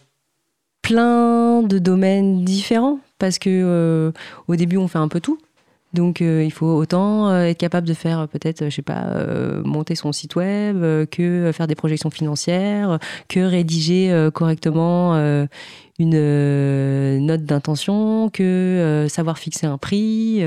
plein 0.81 1.63
de 1.63 1.79
domaines 1.79 2.43
différents 2.45 2.99
parce 3.17 3.39
que 3.39 3.49
euh, 3.49 4.11
au 4.47 4.55
début 4.55 4.77
on 4.77 4.87
fait 4.87 4.99
un 4.99 5.07
peu 5.07 5.19
tout. 5.19 5.39
Donc 5.95 6.21
euh, 6.21 6.43
il 6.43 6.51
faut 6.51 6.67
autant 6.75 7.29
euh, 7.29 7.45
être 7.45 7.57
capable 7.57 7.87
de 7.87 7.93
faire 7.93 8.19
euh, 8.19 8.27
peut-être, 8.27 8.65
je 8.65 8.69
sais 8.69 8.81
pas, 8.81 9.05
euh, 9.05 9.63
monter 9.63 9.95
son 9.95 10.11
site 10.11 10.35
web, 10.35 10.77
euh, 10.83 11.05
que 11.05 11.51
faire 11.53 11.65
des 11.67 11.75
projections 11.75 12.09
financières, 12.11 12.99
que 13.27 13.39
rédiger 13.39 14.29
correctement 14.33 15.15
une 15.97 17.25
note 17.25 17.43
d'intention, 17.43 18.29
que 18.29 19.07
savoir 19.09 19.37
fixer 19.37 19.65
un 19.65 19.77
prix, 19.77 20.43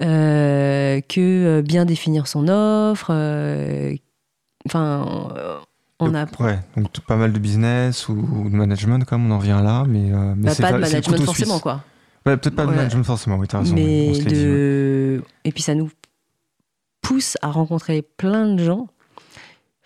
que 0.00 1.60
bien 1.62 1.84
définir 1.84 2.26
son 2.26 2.48
offre. 2.48 3.10
Enfin, 4.66 5.30
on 6.00 6.14
apprend. 6.14 6.44
Ouais, 6.44 6.58
donc 6.76 7.00
pas 7.06 7.16
mal 7.16 7.32
de 7.32 7.38
business 7.38 8.08
ou, 8.08 8.12
ou 8.12 8.50
de 8.50 8.54
management, 8.54 9.04
comme 9.04 9.30
on 9.30 9.34
en 9.34 9.38
revient 9.38 9.60
là, 9.62 9.84
mais, 9.88 10.10
mais 10.36 10.48
Bah, 10.48 10.52
pas 10.60 10.72
de 10.72 10.78
management 10.78 11.24
forcément, 11.24 11.52
suisse. 11.54 11.62
quoi. 11.62 11.84
Ouais, 12.26 12.36
peut-être 12.36 12.56
pas 12.56 12.66
de 12.66 12.70
management 12.70 13.04
forcément, 13.04 13.36
oui, 13.36 13.48
t'as 13.48 13.60
raison. 13.60 13.74
mais 13.74 14.08
on 14.10 14.12
dit, 14.12 14.46
ouais. 14.46 15.20
et 15.44 15.52
puis 15.52 15.62
ça 15.62 15.74
nous 15.74 15.90
pousse 17.00 17.36
à 17.42 17.50
rencontrer 17.50 18.02
plein 18.02 18.54
de 18.54 18.62
gens 18.62 18.88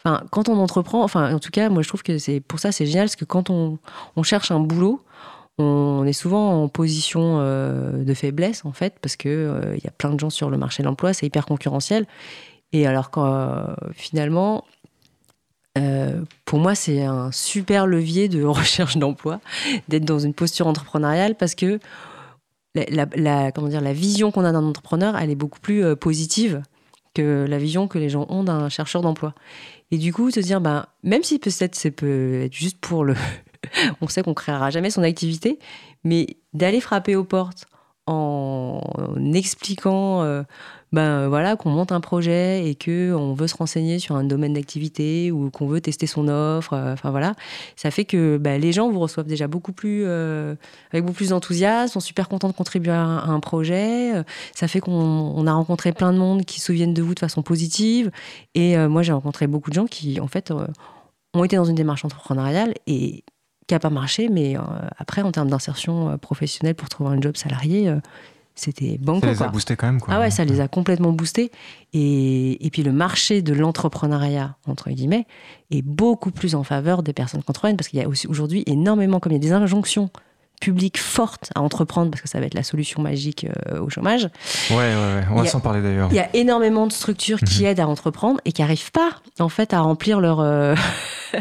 Enfin, 0.04 0.24
quand 0.30 0.48
on 0.48 0.58
entreprend, 0.58 1.04
enfin, 1.04 1.32
en 1.32 1.38
tout 1.38 1.50
cas, 1.50 1.68
moi, 1.68 1.82
je 1.82 1.88
trouve 1.88 2.02
que 2.02 2.18
c'est 2.18 2.40
pour 2.40 2.58
ça, 2.58 2.72
c'est 2.72 2.86
génial, 2.86 3.04
parce 3.04 3.14
que 3.14 3.24
quand 3.24 3.50
on, 3.50 3.78
on 4.16 4.24
cherche 4.24 4.50
un 4.50 4.58
boulot, 4.58 5.00
on 5.58 6.04
est 6.04 6.12
souvent 6.12 6.64
en 6.64 6.68
position 6.68 7.38
euh, 7.38 8.02
de 8.02 8.14
faiblesse, 8.14 8.64
en 8.64 8.72
fait, 8.72 8.96
parce 9.00 9.14
que 9.14 9.28
euh, 9.28 9.76
il 9.76 9.84
y 9.84 9.86
a 9.86 9.92
plein 9.92 10.10
de 10.10 10.18
gens 10.18 10.30
sur 10.30 10.50
le 10.50 10.58
marché 10.58 10.82
de 10.82 10.88
l'emploi, 10.88 11.12
c'est 11.12 11.26
hyper 11.26 11.46
concurrentiel. 11.46 12.06
Et 12.72 12.86
alors, 12.86 13.10
euh, 13.16 13.74
finalement, 13.92 14.64
euh, 15.78 16.22
pour 16.46 16.58
moi, 16.58 16.74
c'est 16.74 17.02
un 17.02 17.30
super 17.30 17.86
levier 17.86 18.28
de 18.28 18.42
recherche 18.44 18.96
d'emploi, 18.96 19.40
d'être 19.86 20.04
dans 20.04 20.18
une 20.18 20.34
posture 20.34 20.66
entrepreneuriale, 20.66 21.36
parce 21.36 21.54
que 21.54 21.78
la, 22.74 23.52
comment 23.52 23.68
dire, 23.68 23.80
la 23.80 23.92
vision 23.92 24.30
qu'on 24.30 24.44
a 24.44 24.52
d'un 24.52 24.64
entrepreneur, 24.64 25.16
elle 25.16 25.30
est 25.30 25.36
beaucoup 25.36 25.60
plus 25.60 25.84
euh, 25.84 25.96
positive 25.96 26.62
que 27.14 27.46
la 27.48 27.58
vision 27.58 27.88
que 27.88 27.98
les 27.98 28.08
gens 28.08 28.26
ont 28.30 28.44
d'un 28.44 28.68
chercheur 28.68 29.02
d'emploi. 29.02 29.34
Et 29.90 29.98
du 29.98 30.12
coup, 30.12 30.30
se 30.30 30.40
dire, 30.40 30.60
ben, 30.60 30.86
même 31.02 31.22
si 31.22 31.38
peut-être 31.38 31.74
ça 31.74 31.90
peut 31.90 32.42
être 32.42 32.54
juste 32.54 32.78
pour 32.78 33.04
le... 33.04 33.14
on 34.00 34.08
sait 34.08 34.22
qu'on 34.22 34.34
créera 34.34 34.70
jamais 34.70 34.90
son 34.90 35.02
activité, 35.02 35.58
mais 36.04 36.38
d'aller 36.54 36.80
frapper 36.80 37.14
aux 37.16 37.24
portes 37.24 37.66
en 38.06 38.80
expliquant 39.34 40.22
euh, 40.22 40.42
ben, 40.92 41.28
voilà, 41.28 41.56
qu'on 41.56 41.70
monte 41.70 41.92
un 41.92 42.00
projet 42.00 42.68
et 42.68 42.74
que 42.74 43.14
on 43.14 43.34
veut 43.34 43.46
se 43.46 43.56
renseigner 43.56 43.98
sur 43.98 44.16
un 44.16 44.24
domaine 44.24 44.52
d'activité 44.52 45.30
ou 45.32 45.50
qu'on 45.50 45.66
veut 45.66 45.80
tester 45.80 46.06
son 46.06 46.28
offre, 46.28 46.74
euh, 46.74 46.92
enfin 46.92 47.10
voilà, 47.10 47.34
ça 47.76 47.90
fait 47.90 48.04
que 48.04 48.36
ben, 48.38 48.60
les 48.60 48.72
gens 48.72 48.90
vous 48.90 49.00
reçoivent 49.00 49.26
déjà 49.26 49.48
beaucoup 49.48 49.72
plus 49.72 50.02
euh, 50.04 50.54
avec 50.92 51.04
beaucoup 51.04 51.16
plus 51.16 51.30
d'enthousiasme, 51.30 51.92
sont 51.92 52.00
super 52.00 52.28
contents 52.28 52.48
de 52.48 52.54
contribuer 52.54 52.92
à 52.92 53.02
un, 53.02 53.40
projet. 53.40 54.14
Euh, 54.14 54.22
Ça 54.54 54.68
fait 54.68 54.80
qu'on 54.80 54.92
on 54.92 55.46
a 55.46 55.52
rencontré 55.52 55.92
plein 55.92 56.12
de 56.12 56.18
monde 56.18 56.44
qui 56.44 56.60
se 56.60 56.66
souviennent 56.66 56.94
de 56.94 57.02
vous 57.02 57.14
de 57.14 57.20
façon 57.20 57.42
positive. 57.42 58.10
Et 58.54 58.76
euh, 58.76 58.88
moi, 58.88 59.02
j'ai 59.02 59.12
rencontré 59.12 59.46
beaucoup 59.46 59.70
de 59.70 59.74
gens 59.74 59.86
qui, 59.86 60.20
en 60.20 60.26
fait, 60.28 60.50
euh, 60.50 60.66
ont 61.34 61.44
été 61.44 61.56
dans 61.56 61.64
une 61.64 61.74
démarche 61.74 62.04
entrepreneuriale 62.04 62.74
et 62.86 63.24
qui 63.66 63.74
n'a 63.74 63.80
pas 63.80 63.90
marché. 63.90 64.28
Mais 64.28 64.56
euh, 64.56 64.60
après, 64.98 65.22
en 65.22 65.32
termes 65.32 65.50
d'insertion 65.50 66.10
euh, 66.10 66.16
professionnelle 66.16 66.74
pour 66.74 66.88
trouver 66.88 67.10
un 67.10 67.20
job 67.20 67.36
salarié, 67.36 67.92
c'était 68.54 68.98
Ça 68.98 69.04
banco. 69.04 69.26
les 69.26 69.32
a 69.32 69.36
quoi. 69.36 69.48
boostés 69.48 69.76
quand 69.76 69.86
même. 69.86 70.00
Quoi. 70.00 70.14
Ah 70.14 70.20
ouais, 70.20 70.30
ça 70.30 70.44
les 70.44 70.60
a 70.60 70.68
complètement 70.68 71.12
boostés. 71.12 71.50
Et, 71.92 72.64
et 72.66 72.70
puis 72.70 72.82
le 72.82 72.92
marché 72.92 73.42
de 73.42 73.52
l'entrepreneuriat, 73.54 74.56
entre 74.66 74.90
guillemets, 74.90 75.26
est 75.70 75.82
beaucoup 75.82 76.30
plus 76.30 76.54
en 76.54 76.62
faveur 76.64 77.02
des 77.02 77.12
personnes 77.12 77.42
qui 77.42 77.50
entreprennent 77.50 77.76
parce 77.76 77.88
qu'il 77.88 77.98
y 77.98 78.02
a 78.02 78.08
aussi 78.08 78.26
aujourd'hui 78.26 78.62
énormément, 78.66 79.20
comme 79.20 79.32
il 79.32 79.36
y 79.36 79.38
a 79.38 79.40
des 79.40 79.52
injonctions 79.52 80.10
publiques 80.60 80.98
fortes 81.00 81.50
à 81.56 81.60
entreprendre 81.60 82.12
parce 82.12 82.20
que 82.22 82.28
ça 82.28 82.38
va 82.38 82.46
être 82.46 82.54
la 82.54 82.62
solution 82.62 83.02
magique 83.02 83.48
euh, 83.72 83.80
au 83.80 83.90
chômage, 83.90 84.28
Ouais, 84.70 84.76
ouais, 84.76 84.94
ouais. 84.94 85.24
On 85.32 85.42
va 85.42 85.46
s'en 85.46 85.58
parler 85.58 85.82
d'ailleurs. 85.82 86.08
il 86.12 86.14
y 86.16 86.20
a 86.20 86.28
énormément 86.36 86.86
de 86.86 86.92
structures 86.92 87.40
qui 87.40 87.64
aident 87.64 87.80
à 87.80 87.88
entreprendre 87.88 88.40
et 88.44 88.52
qui 88.52 88.60
n'arrivent 88.62 88.92
pas, 88.92 89.10
en 89.40 89.48
fait, 89.48 89.74
à 89.74 89.80
remplir 89.80 90.20
leur, 90.20 90.38
euh, 90.38 90.76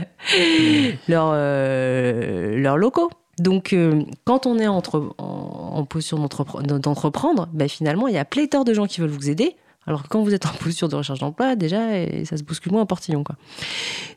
leur, 1.08 1.32
euh, 1.34 2.58
leurs 2.58 2.78
locaux. 2.78 3.12
Donc, 3.40 3.74
euh, 3.74 4.04
quand 4.24 4.46
on 4.46 4.60
est 4.60 4.68
en, 4.68 4.82
en 5.18 5.82
d'entrepre- 5.84 6.62
d'entreprendre, 6.62 7.48
ben, 7.54 7.68
finalement, 7.68 8.08
il 8.08 8.14
y 8.14 8.18
a 8.18 8.26
pléthore 8.26 8.66
de 8.66 8.74
gens 8.74 8.86
qui 8.88 9.02
veulent 9.02 9.10
vous 9.10 9.30
aider. 9.30 9.56
Alors 9.88 10.04
que 10.04 10.10
quand 10.10 10.22
vous 10.22 10.34
êtes 10.34 10.46
en 10.46 10.54
posture 10.54 10.90
de 10.90 10.96
recherche 10.96 11.20
d'emploi, 11.20 11.56
déjà, 11.56 11.80
ça 12.26 12.38
se 12.38 12.44
bouscule 12.44 12.72
moins 12.72 12.84
un 12.84 12.86
portillon. 12.86 13.24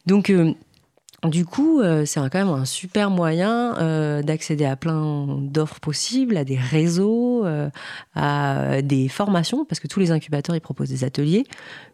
Donc, 0.04 0.28
euh, 0.28 0.52
du 1.22 1.46
coup, 1.46 1.80
euh, 1.80 2.04
c'est 2.04 2.20
quand 2.20 2.34
même 2.34 2.48
un 2.48 2.66
super 2.66 3.08
moyen 3.08 4.20
d'accéder 4.20 4.66
à 4.66 4.76
plein 4.76 5.26
d'offres 5.40 5.80
possibles, 5.80 6.36
à 6.36 6.44
des 6.44 6.58
réseaux, 6.58 7.46
à 8.14 8.82
des 8.82 9.08
formations, 9.08 9.64
parce 9.64 9.80
que 9.80 9.88
tous 9.88 10.00
les 10.00 10.10
incubateurs, 10.10 10.54
ils 10.54 10.60
proposent 10.60 10.90
des 10.90 11.02
ateliers 11.04 11.46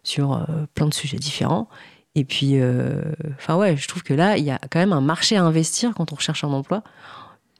sur 0.03 0.45
plein 0.75 0.87
de 0.87 0.93
sujets 0.93 1.17
différents. 1.17 1.69
Et 2.15 2.25
puis, 2.25 2.59
euh, 2.59 3.01
enfin 3.37 3.55
ouais, 3.55 3.77
je 3.77 3.87
trouve 3.87 4.03
que 4.03 4.13
là, 4.13 4.37
il 4.37 4.43
y 4.43 4.51
a 4.51 4.59
quand 4.69 4.79
même 4.79 4.93
un 4.93 5.01
marché 5.01 5.37
à 5.37 5.43
investir 5.43 5.93
quand 5.95 6.11
on 6.11 6.15
recherche 6.15 6.43
un 6.43 6.49
emploi. 6.49 6.83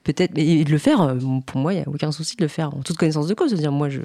Peut-être, 0.04 0.32
et 0.36 0.64
de 0.64 0.72
le 0.72 0.78
faire, 0.80 1.02
euh, 1.02 1.16
pour 1.46 1.62
moi, 1.62 1.74
il 1.74 1.78
n'y 1.78 1.84
a 1.84 1.88
aucun 1.88 2.12
souci 2.12 2.36
de 2.36 2.42
le 2.44 2.48
faire 2.48 2.76
en 2.76 2.82
toute 2.82 2.98
connaissance 2.98 3.28
de 3.28 3.34
cause. 3.36 3.52
De 3.52 3.58
dire, 3.58 3.72
moi, 3.72 3.88
je, 3.90 4.02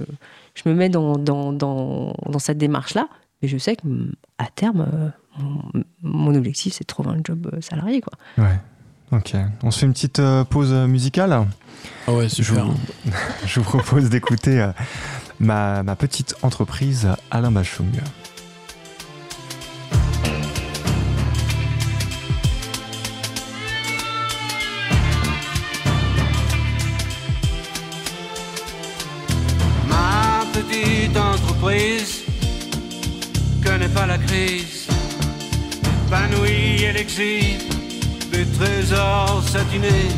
je 0.54 0.68
me 0.68 0.74
mets 0.74 0.90
dans, 0.90 1.16
dans, 1.16 1.52
dans, 1.54 2.14
dans 2.26 2.38
cette 2.38 2.58
démarche-là, 2.58 3.08
mais 3.40 3.48
je 3.48 3.56
sais 3.56 3.76
que 3.76 3.86
mm, 3.86 4.12
à 4.38 4.46
terme, 4.54 4.86
euh, 4.92 5.08
mon, 5.38 5.62
mon 6.02 6.34
objectif, 6.34 6.74
c'est 6.74 6.84
de 6.84 6.86
trouver 6.86 7.10
un 7.10 7.20
job 7.24 7.50
salarié. 7.60 8.02
Quoi. 8.02 8.12
Ouais. 8.44 8.60
Ok. 9.12 9.34
On 9.62 9.70
se 9.70 9.78
fait 9.80 9.86
une 9.86 9.92
petite 9.94 10.18
euh, 10.18 10.44
pause 10.44 10.72
musicale. 10.72 11.46
Ah 12.06 12.12
ouais, 12.12 12.28
Je 12.28 12.42
super. 12.42 12.66
vous, 12.66 12.76
je 13.46 13.60
vous 13.60 13.64
propose 13.64 14.10
d'écouter 14.10 14.60
euh, 14.60 14.72
ma, 15.40 15.82
ma 15.82 15.96
petite 15.96 16.34
entreprise 16.42 17.08
Alain 17.30 17.50
Bachung. 17.50 17.90
La 34.04 34.18
crise. 34.18 34.86
Épanouie, 36.06 36.84
elle 36.84 36.96
exhibe 36.98 37.62
des 38.30 38.44
trésors 38.58 39.42
satinés, 39.42 40.10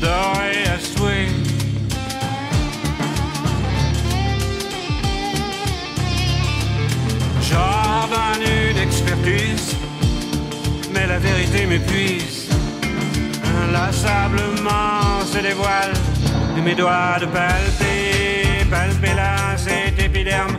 dorés 0.00 0.66
à 0.74 0.78
souhait. 0.78 1.28
J'ordonne 7.42 8.46
une 8.70 8.78
expertise, 8.78 9.76
mais 10.92 11.06
la 11.06 11.18
vérité 11.18 11.66
m'épuise. 11.66 12.48
Inlassablement 13.64 15.24
se 15.32 15.38
dévoile 15.38 15.92
et 16.56 16.60
mes 16.60 16.74
doigts 16.74 17.18
de 17.20 17.26
palper, 17.26 18.64
palper 18.70 19.14
là 19.14 19.56
cet 19.56 20.00
épiderme 20.02 20.56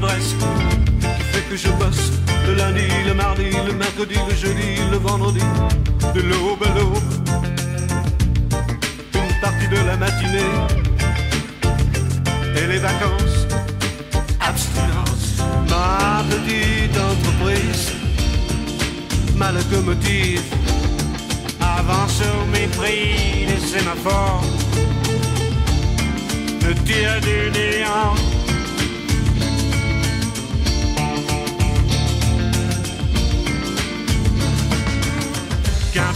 qui 0.00 1.22
fait 1.32 1.42
que 1.50 1.56
je 1.56 1.68
bosse 1.68 2.12
le 2.46 2.54
lundi, 2.54 2.88
le 3.06 3.14
mardi, 3.14 3.50
le 3.66 3.74
mercredi, 3.74 4.14
le 4.26 4.34
jeudi, 4.34 4.80
le 4.90 4.96
vendredi, 4.96 5.44
de 6.14 6.20
l'aube 6.22 6.62
à 6.64 6.78
l'aube, 6.78 7.12
une 9.14 9.40
partie 9.40 9.68
de 9.68 9.86
la 9.86 9.96
matinée 9.98 10.54
et 12.56 12.66
les 12.66 12.78
vacances, 12.78 13.46
abstinence, 14.40 15.42
ma 15.68 16.24
petite 16.30 16.96
entreprise, 16.96 17.92
ma 19.36 19.52
locomotive 19.52 20.42
avance 21.60 22.22
au 22.22 22.46
mépris 22.50 23.46
des 23.46 23.60
sémaphores, 23.60 24.44
me 26.62 26.72
tire 26.86 27.20
du 27.20 27.50
néant. 27.50 28.31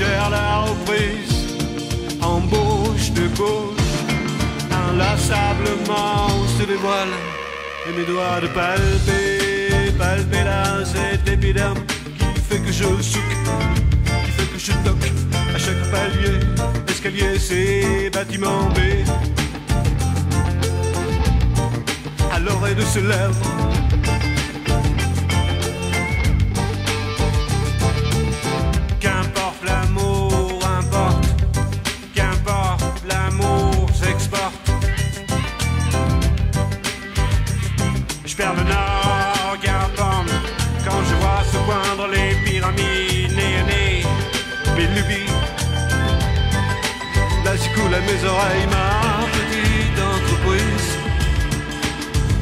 suggère 0.00 0.30
la 0.30 0.60
reprise, 0.60 1.56
embauche 2.22 3.10
de 3.12 3.28
gauche, 3.36 3.98
inlassablement 4.70 6.28
se 6.58 6.64
dévoile 6.64 7.14
et 7.86 7.98
mes 7.98 8.06
doigts 8.06 8.40
de 8.40 8.46
palper, 8.46 9.92
palper 9.98 10.44
là 10.44 10.84
cet 10.84 11.28
épiderme 11.28 11.80
qui 12.18 12.40
fait 12.48 12.60
que 12.60 12.72
je 12.72 12.84
souque 13.02 13.36
qui 14.24 14.30
fait 14.30 14.50
que 14.52 14.58
je 14.58 14.72
toque 14.84 15.12
à 15.54 15.58
chaque 15.58 15.90
palier, 15.90 16.38
escalier, 16.88 17.38
c'est 17.38 18.10
bâtiment 18.10 18.70
B. 18.70 18.78
À 22.32 22.38
l'oreille 22.38 22.74
de 22.74 22.82
se 22.82 23.00
lèvre. 23.00 23.69
Mes 47.90 48.24
oreilles 48.24 48.66
ma 48.70 49.26
petite 49.36 49.98
entreprise. 50.00 50.90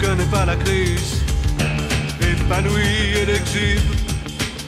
Connais 0.00 0.30
pas 0.30 0.44
la 0.44 0.56
crise, 0.56 1.22
épanouie 2.20 3.16
et 3.16 3.28
exhibe 3.34 3.80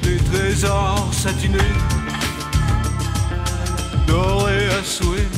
les 0.02 0.16
trésors 0.16 1.08
satinés, 1.12 1.58
dorés 4.06 4.68
à 4.78 4.82
souhait. 4.82 5.28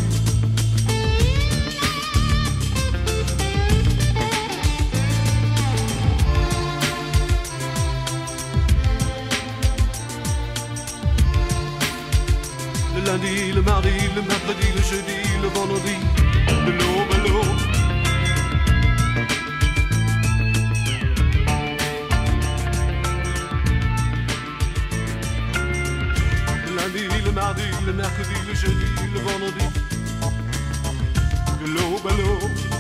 Le 12.95 13.01
lundi, 13.07 13.53
le 13.53 13.63
mardi, 13.63 13.91
le 14.15 14.23
mercredi, 14.23 14.69
le 14.77 14.83
jeudi, 14.83 15.22
le 15.43 15.49
vendredi, 15.49 15.97
de 16.67 16.71
l'aube 16.71 17.13
à 17.13 17.19
l'aube. 17.27 17.61
Le 26.67 26.77
lundi, 26.77 27.25
le 27.25 27.33
mardi, 27.33 27.63
le 27.85 27.93
mercredi, 27.93 28.35
le 28.47 28.55
jeudi, 28.55 28.87
le 29.13 29.21
vendredi, 29.21 29.65
de 31.61 31.67
l'aube 31.67 32.07
à 32.07 32.13
l'aube. 32.17 32.72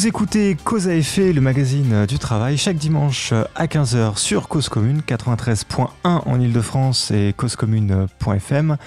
Vous 0.00 0.06
écoutez 0.06 0.56
Cause 0.64 0.88
à 0.88 0.94
effet, 0.94 1.30
le 1.34 1.42
magazine 1.42 2.06
du 2.06 2.18
travail, 2.18 2.56
chaque 2.56 2.78
dimanche 2.78 3.34
à 3.54 3.66
15h 3.66 4.16
sur 4.16 4.48
Cause 4.48 4.70
Commune 4.70 5.02
93.1 5.06 5.88
en 6.04 6.40
Ile-de-France 6.40 7.10
et 7.10 7.34
causecommune.fm. 7.36 8.78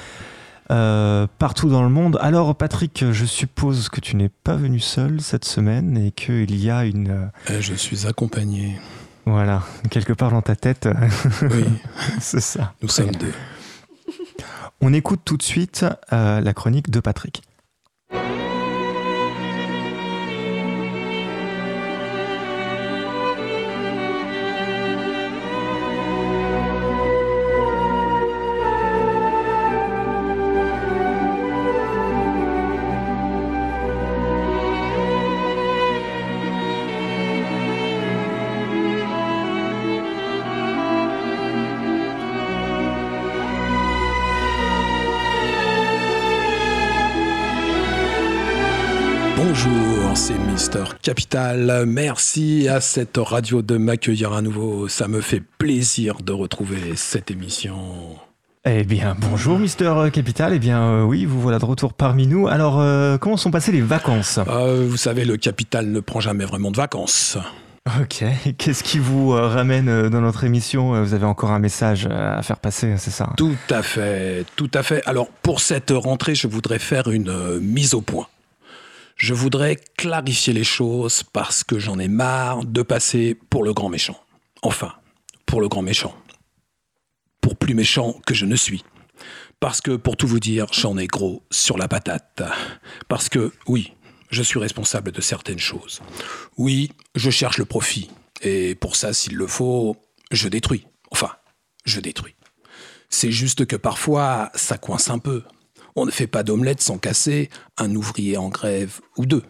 Euh, 0.72 1.28
partout 1.38 1.70
dans 1.70 1.84
le 1.84 1.90
monde. 1.90 2.18
Alors 2.20 2.56
Patrick, 2.56 3.06
je 3.12 3.26
suppose 3.26 3.90
que 3.90 4.00
tu 4.02 4.16
n'es 4.16 4.30
pas 4.30 4.56
venu 4.56 4.80
seul 4.80 5.22
cette 5.22 5.46
semaine 5.46 5.98
et 6.04 6.10
qu'il 6.10 6.56
y 6.56 6.72
a 6.72 6.84
une... 6.84 7.12
euh, 7.12 7.26
Euh, 7.52 7.62
je 7.62 7.76
suis 7.76 8.08
accompagné. 8.08 8.80
voilà, 9.28 9.62
quelque 9.92 10.14
part 10.14 10.32
dans 10.32 10.42
ta 10.42 10.56
tête, 10.56 10.90
Oui, 11.44 11.66
c'est 12.22 12.42
ça. 12.42 12.74
nous 12.82 12.90
sommes 12.90 13.12
deux. 13.12 13.34
On 14.82 14.92
écoute 14.92 15.20
tout 15.24 15.38
de 15.38 15.44
suite 15.44 15.86
euh, 16.12 16.42
la 16.42 16.54
chronique 16.56 16.90
de 16.90 17.00
Patrick. 17.00 17.44
Capital. 51.04 51.84
Merci 51.86 52.70
à 52.70 52.80
cette 52.80 53.18
radio 53.18 53.62
de 53.62 53.76
m'accueillir 53.76 54.32
à 54.32 54.42
nouveau. 54.42 54.88
Ça 54.88 55.10
me 55.10 55.20
fait 55.20 55.42
plaisir 55.42 56.22
de 56.24 56.32
retrouver 56.32 56.96
cette 56.96 57.30
émission. 57.30 57.76
Eh 58.64 58.86
bien, 58.86 59.14
bonjour 59.20 59.60
Mister 59.60 59.94
Capital. 60.14 60.54
Eh 60.54 60.60
bien, 60.60 60.82
euh, 60.82 61.04
oui, 61.04 61.26
vous 61.26 61.42
voilà 61.42 61.60
de 61.60 61.66
retour 61.66 61.94
parmi 61.94 62.26
nous. 62.26 62.48
Alors, 62.48 62.80
euh, 62.80 63.18
comment 63.18 63.36
sont 63.36 63.52
passées 63.52 63.74
les 63.74 63.82
vacances? 63.82 64.40
Euh, 64.48 64.88
vous 64.90 64.96
savez, 64.96 65.26
le 65.26 65.36
capital 65.36 65.88
ne 65.88 66.00
prend 66.00 66.22
jamais 66.22 66.46
vraiment 66.46 66.72
de 66.72 66.78
vacances. 66.78 67.38
Ok. 68.00 68.24
Qu'est-ce 68.58 68.84
qui 68.86 69.00
vous 69.00 69.32
ramène 69.32 70.08
dans 70.08 70.22
notre 70.22 70.46
émission? 70.46 71.04
Vous 71.04 71.14
avez 71.14 71.26
encore 71.26 71.52
un 71.52 71.60
message 71.60 72.08
à 72.08 72.42
faire 72.42 72.60
passer, 72.60 72.96
c'est 72.98 73.12
ça 73.12 73.30
Tout 73.36 73.58
à 73.70 73.84
fait, 73.84 74.46
tout 74.56 74.72
à 74.74 74.82
fait. 74.84 75.02
Alors, 75.06 75.28
pour 75.28 75.60
cette 75.60 75.92
rentrée, 75.92 76.34
je 76.34 76.48
voudrais 76.48 76.80
faire 76.80 77.10
une 77.10 77.60
mise 77.60 77.94
au 77.94 78.00
point. 78.00 78.28
Je 79.24 79.34
voudrais 79.34 79.78
clarifier 79.78 80.52
les 80.52 80.66
choses 80.66 81.24
parce 81.24 81.64
que 81.64 81.80
j'en 81.80 81.98
ai 81.98 82.10
marre 82.10 82.66
de 82.66 82.82
passer 82.82 83.40
pour 83.50 83.64
le 83.64 83.74
grand 83.74 83.88
méchant. 83.88 84.22
Enfin, 84.64 84.92
pour 85.46 85.62
le 85.62 85.70
grand 85.70 85.82
méchant. 85.82 86.14
Pour 87.40 87.56
plus 87.56 87.74
méchant 87.74 88.20
que 88.26 88.34
je 88.34 88.46
ne 88.46 88.58
suis. 88.58 88.84
Parce 89.62 89.80
que, 89.80 89.96
pour 89.96 90.18
tout 90.18 90.28
vous 90.28 90.42
dire, 90.42 90.66
j'en 90.74 90.98
ai 90.98 91.08
gros 91.08 91.42
sur 91.52 91.78
la 91.78 91.88
patate. 91.88 92.44
Parce 93.08 93.30
que, 93.30 93.54
oui, 93.66 93.94
je 94.30 94.44
suis 94.44 94.60
responsable 94.60 95.14
de 95.14 95.22
certaines 95.22 95.58
choses. 95.58 96.02
Oui, 96.58 96.92
je 97.16 97.30
cherche 97.30 97.60
le 97.60 97.66
profit. 97.66 98.12
Et 98.42 98.76
pour 98.76 98.98
ça, 98.98 99.14
s'il 99.14 99.38
le 99.38 99.48
faut, 99.48 99.96
je 100.32 100.50
détruis. 100.50 100.86
Enfin, 101.12 101.32
je 101.86 102.02
détruis. 102.02 102.36
C'est 103.10 103.32
juste 103.32 103.66
que 103.68 103.78
parfois, 103.78 104.52
ça 104.54 104.78
coince 104.78 105.10
un 105.10 105.20
peu. 105.20 105.44
On 105.96 106.06
ne 106.06 106.12
fait 106.12 106.28
pas 106.28 106.44
d'omelette 106.44 106.82
sans 106.82 106.98
casser 106.98 107.50
un 107.78 107.94
ouvrier 107.96 108.38
en 108.38 108.50
grève 108.50 109.00
ou 109.18 109.26
deux. 109.26 109.44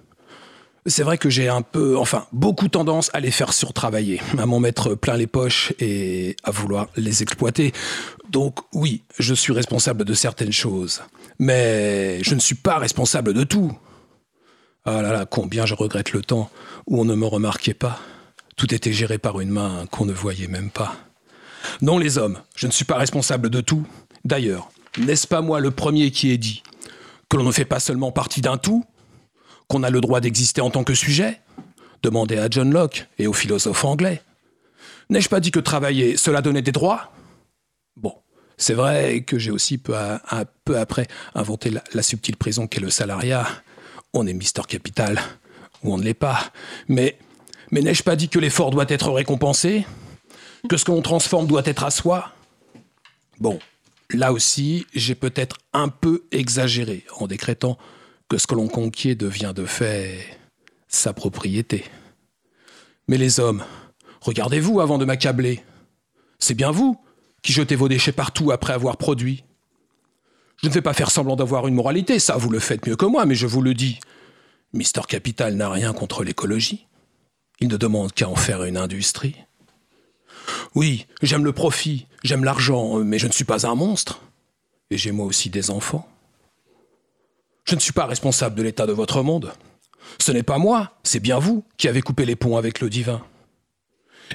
C'est 0.85 1.03
vrai 1.03 1.17
que 1.17 1.29
j'ai 1.29 1.47
un 1.47 1.61
peu, 1.61 1.97
enfin, 1.97 2.27
beaucoup 2.33 2.67
tendance 2.67 3.09
à 3.13 3.21
les 3.21 3.31
faire 3.31 3.53
surtravailler, 3.53 4.21
à 4.37 4.45
m'en 4.45 4.59
mettre 4.59 4.95
plein 4.95 5.15
les 5.15 5.27
poches 5.27 5.71
et 5.79 6.35
à 6.43 6.51
vouloir 6.51 6.89
les 6.97 7.23
exploiter. 7.23 7.71
Donc 8.29 8.59
oui, 8.73 9.03
je 9.17 9.33
suis 9.33 9.53
responsable 9.53 10.03
de 10.03 10.13
certaines 10.13 10.51
choses. 10.51 11.01
Mais 11.39 12.21
je 12.21 12.35
ne 12.35 12.39
suis 12.41 12.55
pas 12.55 12.79
responsable 12.79 13.33
de 13.33 13.45
tout. 13.45 13.71
Ah 14.83 15.01
là 15.01 15.13
là, 15.13 15.25
combien 15.25 15.65
je 15.65 15.73
regrette 15.73 16.11
le 16.11 16.21
temps 16.21 16.49
où 16.87 16.99
on 16.99 17.05
ne 17.05 17.15
me 17.15 17.25
remarquait 17.25 17.73
pas. 17.73 17.99
Tout 18.57 18.75
était 18.75 18.91
géré 18.91 19.17
par 19.17 19.39
une 19.39 19.49
main 19.49 19.85
qu'on 19.89 20.05
ne 20.05 20.11
voyait 20.11 20.47
même 20.47 20.69
pas. 20.69 20.95
Non, 21.81 21.97
les 21.97 22.17
hommes, 22.17 22.39
je 22.57 22.67
ne 22.67 22.73
suis 22.73 22.83
pas 22.83 22.97
responsable 22.97 23.49
de 23.49 23.61
tout. 23.61 23.87
D'ailleurs, 24.25 24.69
n'est-ce 24.97 25.27
pas 25.27 25.41
moi 25.41 25.59
le 25.59 25.71
premier 25.71 26.11
qui 26.11 26.31
ai 26.31 26.37
dit 26.37 26.63
que 27.29 27.37
l'on 27.37 27.43
ne 27.43 27.51
fait 27.51 27.65
pas 27.65 27.79
seulement 27.79 28.11
partie 28.11 28.41
d'un 28.41 28.57
tout, 28.57 28.85
qu'on 29.67 29.83
a 29.83 29.89
le 29.89 30.01
droit 30.01 30.19
d'exister 30.19 30.61
en 30.61 30.69
tant 30.69 30.83
que 30.83 30.93
sujet 30.93 31.39
Demandez 32.03 32.37
à 32.37 32.49
John 32.49 32.71
Locke 32.71 33.07
et 33.17 33.27
aux 33.27 33.33
philosophes 33.33 33.85
anglais. 33.85 34.21
N'ai-je 35.09 35.29
pas 35.29 35.39
dit 35.39 35.51
que 35.51 35.59
travailler, 35.59 36.17
cela 36.17 36.41
donnait 36.41 36.61
des 36.61 36.73
droits? 36.73 37.13
Bon, 37.95 38.13
c'est 38.57 38.73
vrai 38.73 39.21
que 39.21 39.39
j'ai 39.39 39.51
aussi 39.51 39.77
peu, 39.77 39.95
après 40.75 41.07
inventé 41.33 41.71
la, 41.93 42.03
subtile 42.03 42.35
prison 42.35 42.67
qu'est 42.67 42.81
le 42.81 42.89
salariat. 42.89 43.47
On 44.13 44.27
est 44.27 44.33
Mister 44.33 44.63
Capital, 44.67 45.19
ou 45.81 45.93
on 45.93 45.97
ne 45.97 46.03
l'est 46.03 46.13
pas. 46.13 46.51
Mais, 46.89 47.17
mais 47.71 47.81
n'ai-je 47.81 48.03
pas 48.03 48.17
dit 48.17 48.27
que 48.27 48.39
l'effort 48.39 48.69
doit 48.69 48.85
être 48.89 49.09
récompensé? 49.09 49.85
Que 50.69 50.75
ce 50.75 50.83
que 50.83 50.91
l'on 50.91 51.01
transforme 51.01 51.47
doit 51.47 51.63
être 51.65 51.85
à 51.85 51.91
soi? 51.91 52.31
Bon, 53.39 53.59
là 54.13 54.33
aussi, 54.33 54.85
j'ai 54.93 55.15
peut-être 55.15 55.57
un 55.73 55.89
peu 55.89 56.23
exagéré 56.31 57.05
en 57.17 57.27
décrétant 57.27 57.77
que 58.29 58.37
ce 58.37 58.47
que 58.47 58.55
l'on 58.55 58.67
conquiert 58.67 59.15
devient 59.15 59.53
de 59.55 59.65
fait 59.65 60.39
sa 60.87 61.13
propriété. 61.13 61.85
Mais 63.07 63.17
les 63.17 63.39
hommes, 63.39 63.63
regardez-vous 64.21 64.79
avant 64.79 64.97
de 64.97 65.05
m'accabler. 65.05 65.63
C'est 66.39 66.53
bien 66.53 66.71
vous 66.71 66.97
qui 67.41 67.51
jetez 67.51 67.75
vos 67.75 67.89
déchets 67.89 68.11
partout 68.13 68.51
après 68.51 68.73
avoir 68.73 68.97
produit. 68.97 69.43
Je 70.61 70.69
ne 70.69 70.73
vais 70.73 70.81
pas 70.81 70.93
faire 70.93 71.11
semblant 71.11 71.35
d'avoir 71.35 71.67
une 71.67 71.75
moralité, 71.75 72.19
ça 72.19 72.37
vous 72.37 72.49
le 72.49 72.59
faites 72.59 72.87
mieux 72.87 72.95
que 72.95 73.05
moi, 73.05 73.25
mais 73.25 73.35
je 73.35 73.47
vous 73.47 73.61
le 73.61 73.73
dis. 73.73 73.99
Mister 74.71 75.01
Capital 75.07 75.55
n'a 75.55 75.69
rien 75.69 75.93
contre 75.93 76.23
l'écologie. 76.23 76.87
Il 77.59 77.67
ne 77.67 77.77
demande 77.77 78.13
qu'à 78.13 78.29
en 78.29 78.35
faire 78.35 78.63
une 78.63 78.77
industrie. 78.77 79.35
Oui, 80.75 81.05
j'aime 81.21 81.45
le 81.45 81.53
profit, 81.53 82.07
j'aime 82.23 82.43
l'argent, 82.43 82.99
mais 82.99 83.19
je 83.19 83.27
ne 83.27 83.31
suis 83.31 83.43
pas 83.43 83.67
un 83.67 83.75
monstre. 83.75 84.21
Et 84.89 84.97
j'ai 84.97 85.11
moi 85.11 85.25
aussi 85.25 85.49
des 85.49 85.69
enfants. 85.71 86.07
Je 87.65 87.75
ne 87.75 87.79
suis 87.79 87.93
pas 87.93 88.05
responsable 88.05 88.55
de 88.55 88.63
l'état 88.63 88.85
de 88.85 88.91
votre 88.91 89.23
monde. 89.23 89.53
Ce 90.19 90.31
n'est 90.31 90.43
pas 90.43 90.57
moi, 90.57 90.97
c'est 91.03 91.19
bien 91.19 91.39
vous 91.39 91.63
qui 91.77 91.87
avez 91.87 92.01
coupé 92.01 92.25
les 92.25 92.35
ponts 92.35 92.57
avec 92.57 92.81
le 92.81 92.89
divin. 92.89 93.23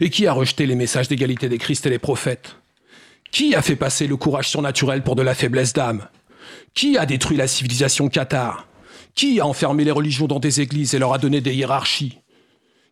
Et 0.01 0.11
qui 0.11 0.27
a 0.27 0.33
rejeté 0.33 0.67
les 0.67 0.75
messages 0.75 1.09
d'égalité 1.09 1.49
des 1.49 1.59
Christ 1.59 1.87
et 1.87 1.91
les 1.91 1.99
prophètes 1.99 2.57
Qui 3.31 3.55
a 3.55 3.63
fait 3.63 3.77
passer 3.77 4.07
le 4.07 4.17
courage 4.17 4.49
surnaturel 4.49 5.03
pour 5.03 5.17
de 5.17 5.23
la 5.23 5.35
faiblesse 5.35 5.73
d'âme 5.73 6.09
Qui 6.75 6.97
a 6.97 7.07
détruit 7.07 7.37
la 7.37 7.49
civilisation 7.49 8.09
cathare 8.09 8.67
Qui 9.15 9.41
a 9.41 9.47
enfermé 9.47 9.85
les 9.85 9.91
religions 9.91 10.27
dans 10.27 10.41
des 10.41 10.61
églises 10.61 10.95
et 10.95 10.99
leur 10.99 11.13
a 11.13 11.19
donné 11.19 11.41
des 11.41 11.55
hiérarchies 11.55 12.19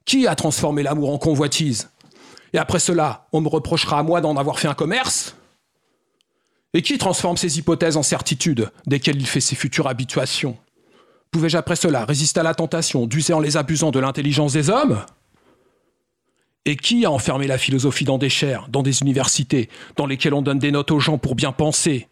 Qui 0.04 0.26
a 0.26 0.34
transformé 0.34 0.82
l'amour 0.82 1.12
en 1.12 1.18
convoitise 1.18 1.90
Et 2.52 2.58
après 2.58 2.78
cela, 2.78 3.28
on 3.32 3.40
me 3.40 3.48
reprochera 3.48 3.98
à 3.98 4.02
moi 4.02 4.20
d'en 4.20 4.36
avoir 4.36 4.58
fait 4.58 4.68
un 4.68 4.74
commerce. 4.74 5.36
Et 6.74 6.82
qui 6.82 6.98
transforme 6.98 7.36
ses 7.36 7.58
hypothèses 7.58 7.96
en 7.96 8.02
certitudes 8.02 8.70
desquelles 8.86 9.20
il 9.20 9.26
fait 9.26 9.40
ses 9.40 9.56
futures 9.56 9.88
habituations? 9.88 10.58
Pouvais-je 11.30 11.56
après 11.56 11.76
cela 11.76 12.04
résister 12.04 12.40
à 12.40 12.42
la 12.42 12.54
tentation 12.54 13.06
d'user 13.06 13.32
en 13.32 13.40
les 13.40 13.56
abusant 13.56 13.90
de 13.90 13.98
l'intelligence 13.98 14.52
des 14.52 14.70
hommes? 14.70 15.04
Et 16.64 16.76
qui 16.76 17.04
a 17.04 17.10
enfermé 17.10 17.46
la 17.46 17.58
philosophie 17.58 18.04
dans 18.04 18.18
des 18.18 18.28
chaires, 18.28 18.68
dans 18.68 18.82
des 18.82 19.00
universités, 19.00 19.68
dans 19.96 20.06
lesquelles 20.06 20.34
on 20.34 20.42
donne 20.42 20.58
des 20.58 20.72
notes 20.72 20.90
aux 20.90 21.00
gens 21.00 21.18
pour 21.18 21.34
bien 21.34 21.52
penser? 21.52 22.08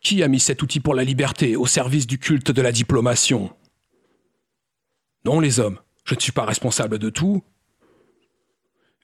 Qui 0.00 0.22
a 0.22 0.28
mis 0.28 0.40
cet 0.40 0.62
outil 0.62 0.80
pour 0.80 0.94
la 0.94 1.04
liberté 1.04 1.56
au 1.56 1.66
service 1.66 2.06
du 2.06 2.18
culte 2.18 2.50
de 2.50 2.62
la 2.62 2.72
diplomation? 2.72 3.50
Non, 5.24 5.40
les 5.40 5.58
hommes, 5.58 5.78
je 6.04 6.14
ne 6.14 6.20
suis 6.20 6.32
pas 6.32 6.44
responsable 6.44 6.98
de 6.98 7.10
tout. 7.10 7.42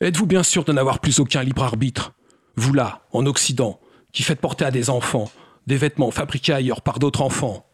Êtes-vous 0.02 0.26
bien 0.26 0.42
sûr 0.42 0.64
de 0.64 0.72
n'avoir 0.72 0.98
plus 0.98 1.20
aucun 1.20 1.44
libre 1.44 1.62
arbitre? 1.62 2.12
Vous 2.56 2.72
là, 2.72 3.02
en 3.12 3.24
Occident, 3.24 3.78
qui 4.12 4.24
faites 4.24 4.40
porter 4.40 4.64
à 4.64 4.72
des 4.72 4.90
enfants 4.90 5.30
des 5.68 5.76
vêtements 5.76 6.10
fabriqués 6.10 6.52
ailleurs 6.52 6.82
par 6.82 6.98
d'autres 6.98 7.22
enfants. 7.22 7.64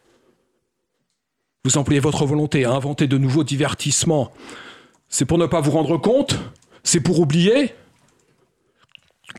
Vous 1.65 1.79
employez 1.79 1.99
votre 1.99 2.27
volonté 2.27 2.65
à 2.65 2.71
inventer 2.71 3.07
de 3.07 3.17
nouveaux 3.17 3.43
divertissements. 3.43 4.31
C'est 5.07 5.25
pour 5.25 5.39
ne 5.39 5.47
pas 5.47 5.59
vous 5.59 5.71
rendre 5.71 5.97
compte? 5.97 6.37
C'est 6.83 7.01
pour 7.01 7.19
oublier? 7.19 7.73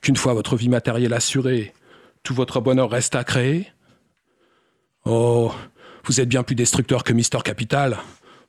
Qu'une 0.03 0.17
fois 0.17 0.35
votre 0.35 0.57
vie 0.57 0.69
matérielle 0.69 1.15
assurée, 1.15 1.73
tout 2.25 2.35
votre 2.35 2.61
bonheur 2.61 2.91
reste 2.91 3.15
à 3.15 3.23
créer? 3.23 3.69
Oh, 5.05 5.53
vous 6.07 6.21
êtes 6.21 6.29
bien 6.29 6.43
plus 6.43 6.57
destructeur 6.57 7.05
que 7.05 7.13
Mister 7.13 7.39
Capital. 7.45 7.99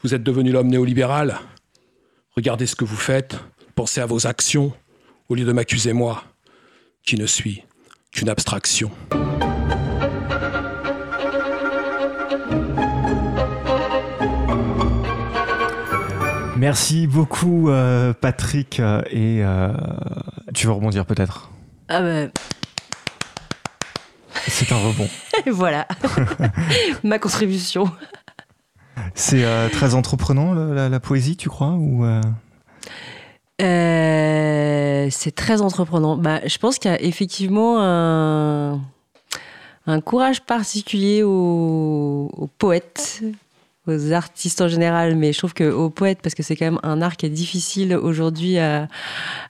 Vous 0.02 0.16
êtes 0.16 0.24
devenu 0.24 0.52
l'homme 0.52 0.70
néolibéral. 0.70 1.38
Regardez 2.36 2.66
ce 2.66 2.76
que 2.76 2.86
vous 2.86 2.98
faites, 2.98 3.38
pensez 3.82 4.00
à 4.00 4.06
vos 4.06 4.28
actions, 4.28 4.72
au 5.28 5.34
lieu 5.34 5.44
de 5.44 5.52
m'accuser 5.52 5.92
moi, 5.92 6.24
qui 7.04 7.16
ne 7.16 7.26
suis 7.26 7.64
qu'une 8.12 8.30
abstraction. 8.30 8.92
Merci 16.58 17.08
beaucoup, 17.08 17.70
euh, 17.70 18.14
Patrick. 18.14 18.80
euh, 18.80 19.02
Et 19.10 19.44
euh, 19.44 19.70
tu 20.54 20.68
veux 20.68 20.74
rebondir 20.74 21.06
peut-être? 21.06 21.50
Ah 21.90 22.02
bah, 22.02 22.28
C'est 24.48 24.72
un 24.72 24.78
rebond. 24.78 25.10
voilà. 25.52 25.88
Ma 27.04 27.18
contribution. 27.18 27.90
C'est 29.16 29.44
euh, 29.44 29.70
très 29.70 29.96
entreprenant 29.96 30.54
la, 30.54 30.88
la 30.88 31.00
poésie, 31.00 31.36
tu 31.36 31.50
crois 31.50 31.72
ou 31.72 32.06
euh, 33.62 35.08
c'est 35.12 35.34
très 35.36 35.62
entreprenant. 35.62 36.18
Bah, 36.18 36.40
je 36.46 36.58
pense 36.58 36.78
qu'il 36.80 36.92
y 36.92 36.94
a 36.94 37.02
effectivement 37.02 37.78
un, 37.82 38.80
un 39.88 40.02
courage 40.02 40.42
particulier 40.42 41.24
aux, 41.24 42.30
aux 42.36 42.48
poètes, 42.48 43.22
aux 43.88 44.12
artistes 44.12 44.62
en 44.62 44.68
général, 44.68 45.16
mais 45.16 45.34
je 45.34 45.38
trouve 45.40 45.54
qu'aux 45.54 45.90
poètes, 45.90 46.20
parce 46.22 46.36
que 46.36 46.44
c'est 46.44 46.56
quand 46.56 46.66
même 46.66 46.80
un 46.84 47.02
art 47.02 47.18
qui 47.18 47.26
est 47.26 47.30
difficile 47.30 47.96
aujourd'hui 47.96 48.58
à, 48.60 48.88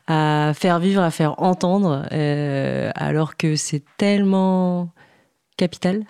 à 0.08 0.54
faire 0.56 0.80
vivre, 0.80 1.02
à 1.02 1.12
faire 1.12 1.42
entendre, 1.42 2.06
euh, 2.12 2.92
alors 2.96 3.36
que 3.38 3.56
c'est 3.56 3.84
tellement 3.98 4.90
capital. 5.58 6.04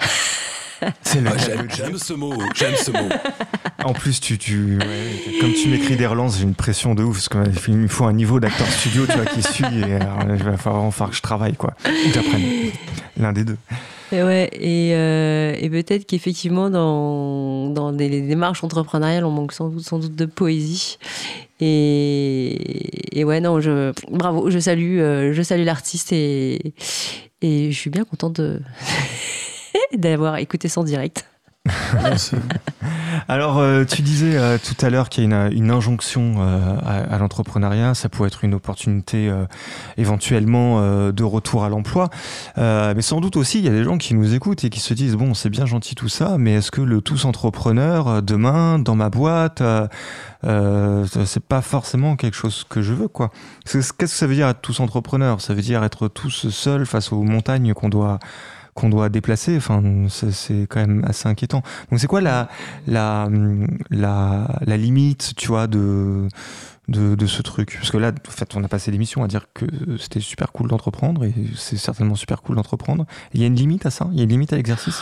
C'est 1.04 1.22
le- 1.22 1.30
j'aime, 1.38 1.68
j'aime 1.70 1.98
ce 1.98 2.14
mot, 2.14 2.34
j'aime 2.56 2.76
ce 2.76 2.90
mot. 2.92 3.10
En 3.84 3.94
plus, 3.94 4.20
tu, 4.20 4.38
comme 5.40 5.54
tu 5.54 5.70
m'écris 5.70 5.96
des 5.96 6.06
relances, 6.06 6.38
j'ai 6.38 6.44
une 6.44 6.56
pression 6.56 6.96
de 6.96 7.04
ouf 7.04 7.30
parce 7.30 7.48
qu'il 7.56 7.76
me 7.76 7.88
faut 7.88 8.06
un 8.06 8.14
niveau 8.14 8.40
d'acteur 8.40 8.68
studio, 8.68 9.06
tu 9.06 9.14
vois, 9.14 9.26
qui 9.26 9.42
suit. 9.42 9.66
Et 9.66 9.94
alors, 9.96 10.20
il 10.30 10.44
va 10.44 10.58
falloir 10.58 10.94
falloir 10.94 11.10
que 11.10 11.16
je 11.16 11.22
travaille, 11.22 11.56
quoi, 11.56 11.74
ou 11.86 12.14
j'apprenne. 12.14 12.44
L'un 13.18 13.34
des 13.34 13.44
deux. 13.44 13.58
Et 14.14 14.24
ouais, 14.24 14.50
euh, 14.62 15.56
et 15.58 15.70
peut-être 15.70 16.06
qu'effectivement, 16.06 16.70
dans, 16.70 17.70
dans 17.70 17.94
des 17.94 18.10
les 18.10 18.22
démarches 18.22 18.64
entrepreneuriales, 18.64 19.24
on 19.24 19.32
manque 19.32 19.54
sans 19.54 19.70
doute, 19.70 20.16
de 20.16 20.26
poésie. 20.26 20.98
Et, 21.62 23.24
ouais, 23.24 23.40
non, 23.40 23.62
je, 23.62 23.94
bravo, 24.10 24.50
je 24.50 24.60
salue, 24.60 25.00
euh, 25.00 25.32
je 25.34 25.42
salue 25.42 25.64
l'artiste 25.64 26.12
et, 26.12 26.74
je 27.42 27.72
suis 27.72 27.90
bien 27.90 28.04
contente 28.04 28.42
d'avoir 29.94 30.38
écouté 30.38 30.68
son 30.68 30.84
direct. 30.84 31.26
Alors, 33.28 33.60
euh, 33.60 33.86
tu 33.86 34.02
disais 34.02 34.38
euh, 34.38 34.58
tout 34.58 34.86
à 34.86 34.90
l'heure 34.90 35.10
qu'il 35.10 35.30
y 35.30 35.34
a 35.34 35.50
une, 35.50 35.72
injonction 35.72 36.36
euh, 36.40 36.76
à, 36.86 37.18
l'entrepreneuriat. 37.18 37.94
Ça 37.94 38.10
pourrait 38.10 38.28
être 38.28 38.44
une 38.44 38.54
opportunité 38.54 39.32
éventuellement 39.98 40.82
de 41.12 41.24
retour 41.24 41.64
à 41.64 41.70
l'emploi. 41.70 42.10
Mais 42.58 43.02
sans 43.02 43.22
doute 43.22 43.36
aussi, 43.36 43.60
il 43.60 43.66
y 43.66 43.68
a 43.68 43.72
des 43.72 43.84
gens 43.84 43.98
qui 43.98 44.14
nous 44.14 44.34
écoutent 44.34 44.64
et 44.64 44.70
qui 44.70 44.80
se 44.80 44.94
disent 44.94 45.16
bon, 45.16 45.34
c'est 45.34 45.50
bien 45.50 45.66
gentil 45.66 45.96
tout 45.96 46.10
ça, 46.10 46.38
mais 46.38 46.56
est-ce 46.56 46.72
que 46.72 46.82
le 46.82 47.02
tous 47.02 47.26
entrepreneur 47.26 48.22
demain 48.22 48.80
dans 48.80 48.96
ma 48.96 49.10
boîte, 49.10 49.62
c'est 50.44 51.44
pas 51.48 51.62
forcément 51.62 52.16
quelque 52.16 52.36
chose 52.36 52.66
que 52.68 52.82
je 52.82 52.94
veux, 52.94 53.08
quoi. 53.08 53.32
Qu'est-ce 53.66 53.94
que 53.94 54.08
ça 54.08 54.28
veut 54.28 54.36
dire 54.36 54.48
être 54.48 54.62
tous 54.62 54.80
entrepreneurs? 54.80 55.42
Ça 55.42 55.54
veut 55.54 55.62
dire 55.62 55.84
être 55.84 56.08
tous 56.08 56.50
seuls 56.50 56.86
face 56.86 57.12
aux 57.12 57.24
montagnes 57.24 57.74
qu'on 57.74 57.90
doit 57.90 58.20
qu'on 58.74 58.90
doit 58.90 59.10
déplacer. 59.10 59.58
Enfin, 59.58 59.82
c'est 60.10 60.68
quand 60.70 60.80
même 60.80 61.04
assez 61.08 61.28
inquiétant. 61.28 61.62
Donc, 61.90 62.00
c'est 62.00 62.08
quoi 62.08 62.22
la 62.22 62.50
la, 62.88 63.30
la, 63.90 64.60
la 64.66 64.78
limite, 64.78 65.34
tu 65.36 65.48
vois, 65.48 65.68
de, 65.68 66.28
de, 66.88 67.16
de 67.16 67.26
ce 67.26 67.42
truc? 67.42 67.78
Parce 67.78 67.92
que 67.92 67.98
là, 67.98 68.12
en 68.12 68.32
fait, 68.32 68.56
on 68.56 68.64
a 68.64 68.68
passé 68.68 68.92
l'émission 68.92 69.24
à 69.24 69.28
dire 69.28 69.48
que 69.54 69.66
c'était 70.00 70.20
super 70.22 70.52
cool 70.52 70.70
d'entreprendre 70.70 71.24
et 71.24 71.34
c'est 71.56 71.78
certainement 71.78 72.16
super 72.16 72.42
cool 72.42 72.56
d'entreprendre. 72.56 73.06
Il 73.34 73.42
y 73.42 73.44
a 73.44 73.48
une 73.48 73.56
limite 73.56 73.86
à 73.86 73.90
ça? 73.90 74.08
Il 74.12 74.18
y 74.18 74.22
a 74.22 74.24
une 74.24 74.30
limite 74.30 74.54
à 74.54 74.56
l'exercice? 74.56 75.02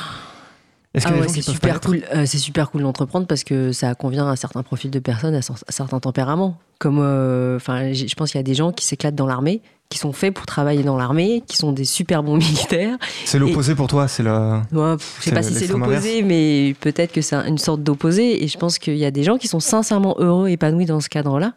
Ah 1.05 1.11
ouais, 1.11 1.27
c'est 1.27 1.41
qui 1.41 1.45
peuvent 1.45 1.53
super 1.53 1.81
cool. 1.81 2.01
euh, 2.15 2.25
c'est 2.25 2.39
super 2.39 2.71
cool 2.71 2.81
d'entreprendre 2.81 3.27
parce 3.27 3.43
que 3.43 3.71
ça 3.71 3.93
convient 3.93 4.27
à 4.27 4.35
certains 4.35 4.63
profils 4.63 4.89
de 4.89 4.97
personnes, 4.97 5.35
à, 5.35 5.41
cer- 5.41 5.63
à 5.67 5.71
certains 5.71 5.99
tempéraments. 5.99 6.57
Comme, 6.79 6.97
euh, 6.99 7.57
enfin, 7.57 7.93
je 7.93 8.13
pense 8.15 8.31
qu'il 8.31 8.39
y 8.39 8.41
a 8.41 8.43
des 8.43 8.55
gens 8.55 8.71
qui 8.71 8.85
s'éclatent 8.85 9.13
dans 9.13 9.27
l'armée, 9.27 9.61
qui 9.90 9.98
sont 9.98 10.14
faits 10.14 10.34
pour 10.36 10.45
travailler 10.45 10.84
dans 10.84 10.98
l'armée, 10.98 11.41
qui 11.48 11.57
sont 11.57 11.72
des 11.72 11.84
super 11.84 12.22
bons 12.22 12.38
militaires. 12.38 12.98
C'est 13.26 13.40
l'opposé 13.40 13.74
pour 13.74 13.88
toi 13.88 14.07
C'est. 14.07 14.22
Ouais, 14.24 14.95
pff, 14.98 15.18
je 15.20 15.24
sais 15.26 15.32
pas 15.32 15.41
si 15.41 15.53
c'est 15.56 15.66
l'opposé, 15.68 16.22
mais 16.22 16.76
peut-être 16.80 17.11
que 17.11 17.22
c'est 17.22 17.36
un- 17.36 17.45
une 17.48 17.57
sorte 17.57 17.82
d'opposé. 17.82 18.44
Et 18.44 18.48
je 18.48 18.57
pense 18.60 18.78
qu'il 18.78 18.98
y 18.98 19.06
a 19.06 19.11
des 19.11 19.24
gens 19.24 19.38
qui 19.40 19.48
sont 19.48 19.60
sincèrement 19.60 20.16
heureux, 20.20 20.48
épanouis 20.49 20.86
dans 20.86 20.99
ce 20.99 21.10
cadre-là. 21.10 21.53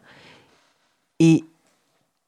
Et, 1.21 1.45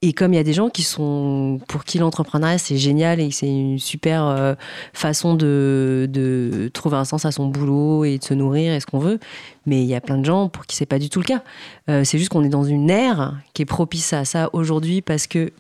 et 0.03 0.13
comme 0.13 0.35
il 0.35 0.37
y 0.37 0.41
a 0.41 0.45
des 0.45 0.53
gens 0.53 0.69
qui 0.69 0.83
sont 0.83 1.59
pour 1.69 1.85
qui 1.85 1.97
l'entrepreneuriat 1.99 2.59
c'est 2.59 2.77
génial 2.77 3.19
et 3.19 3.31
c'est 3.31 3.49
une 3.49 3.79
super 3.79 4.25
euh, 4.27 4.55
façon 4.93 5.35
de, 5.35 6.07
de 6.13 6.71
trouver 6.75 6.99
un 6.99 7.07
sens 7.07 7.25
à 7.25 7.33
son 7.33 7.47
boulot 7.47 8.05
et 8.05 8.19
de 8.19 8.25
se 8.25 8.35
nourrir 8.35 8.75
et 8.75 8.81
ce 8.81 8.85
qu'on 8.87 8.99
veut, 8.99 9.19
mais 9.65 9.81
il 9.83 9.87
y 9.89 9.95
a 9.95 10.03
plein 10.03 10.19
de 10.19 10.25
gens 10.27 10.51
pour 10.51 10.67
qui 10.67 10.77
c'est 10.77 10.85
pas 10.85 10.99
du 10.99 11.09
tout 11.09 11.21
le 11.21 11.25
cas. 11.25 11.43
Euh, 11.89 12.05
c'est 12.05 12.19
juste 12.19 12.29
qu'on 12.31 12.45
est 12.45 12.51
dans 12.51 12.63
une 12.65 12.91
ère 12.91 13.35
qui 13.55 13.63
est 13.63 13.67
propice 13.67 14.13
à 14.13 14.27
ça 14.27 14.51
aujourd'hui 14.53 15.01
parce 15.01 15.27
que 15.27 15.51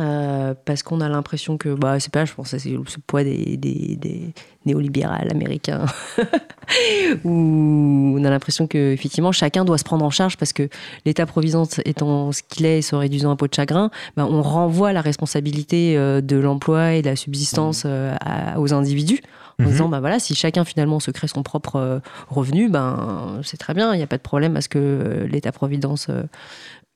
euh, 0.00 0.54
parce 0.64 0.82
qu'on 0.82 1.00
a 1.00 1.08
l'impression 1.08 1.56
que, 1.58 1.70
bah, 1.74 1.98
c'est 2.00 2.12
pas, 2.12 2.24
je 2.24 2.32
pense 2.32 2.52
que 2.52 2.58
c'est 2.58 2.70
le 2.70 2.82
poids 3.06 3.24
des, 3.24 3.56
des, 3.56 3.96
des 3.96 4.32
néolibérales 4.64 5.28
américains, 5.30 5.86
où 7.24 8.14
on 8.18 8.24
a 8.24 8.30
l'impression 8.30 8.66
que, 8.66 8.92
effectivement, 8.92 9.32
chacun 9.32 9.64
doit 9.64 9.78
se 9.78 9.84
prendre 9.84 10.04
en 10.04 10.10
charge 10.10 10.36
parce 10.36 10.52
que 10.52 10.68
l'État-providence 11.04 11.80
étant 11.84 12.32
ce 12.32 12.42
qu'il 12.42 12.66
est 12.66 12.78
et 12.78 12.82
se 12.82 12.94
réduisant 12.94 13.30
un 13.30 13.36
pot 13.36 13.48
de 13.48 13.54
chagrin, 13.54 13.90
bah, 14.16 14.26
on 14.30 14.42
renvoie 14.42 14.92
la 14.92 15.00
responsabilité 15.00 15.96
euh, 15.96 16.20
de 16.20 16.36
l'emploi 16.36 16.92
et 16.94 17.02
de 17.02 17.08
la 17.08 17.16
subsistance 17.16 17.82
euh, 17.86 18.14
à- 18.20 18.60
aux 18.60 18.72
individus 18.72 19.20
en 19.60 19.64
Mhm. 19.64 19.70
disant, 19.72 19.88
bah 19.88 19.98
voilà, 19.98 20.20
si 20.20 20.36
chacun 20.36 20.64
finalement 20.64 21.00
se 21.00 21.10
crée 21.10 21.26
son 21.26 21.42
propre 21.42 22.00
revenu, 22.28 22.68
ben, 22.68 23.40
c'est 23.42 23.56
très 23.56 23.74
bien, 23.74 23.92
il 23.92 23.96
n'y 23.96 24.04
a 24.04 24.06
pas 24.06 24.16
de 24.16 24.22
problème 24.22 24.56
à 24.56 24.60
ce 24.60 24.68
que 24.68 24.78
euh, 24.78 25.26
l'État-providence 25.26 26.06
euh, 26.10 26.22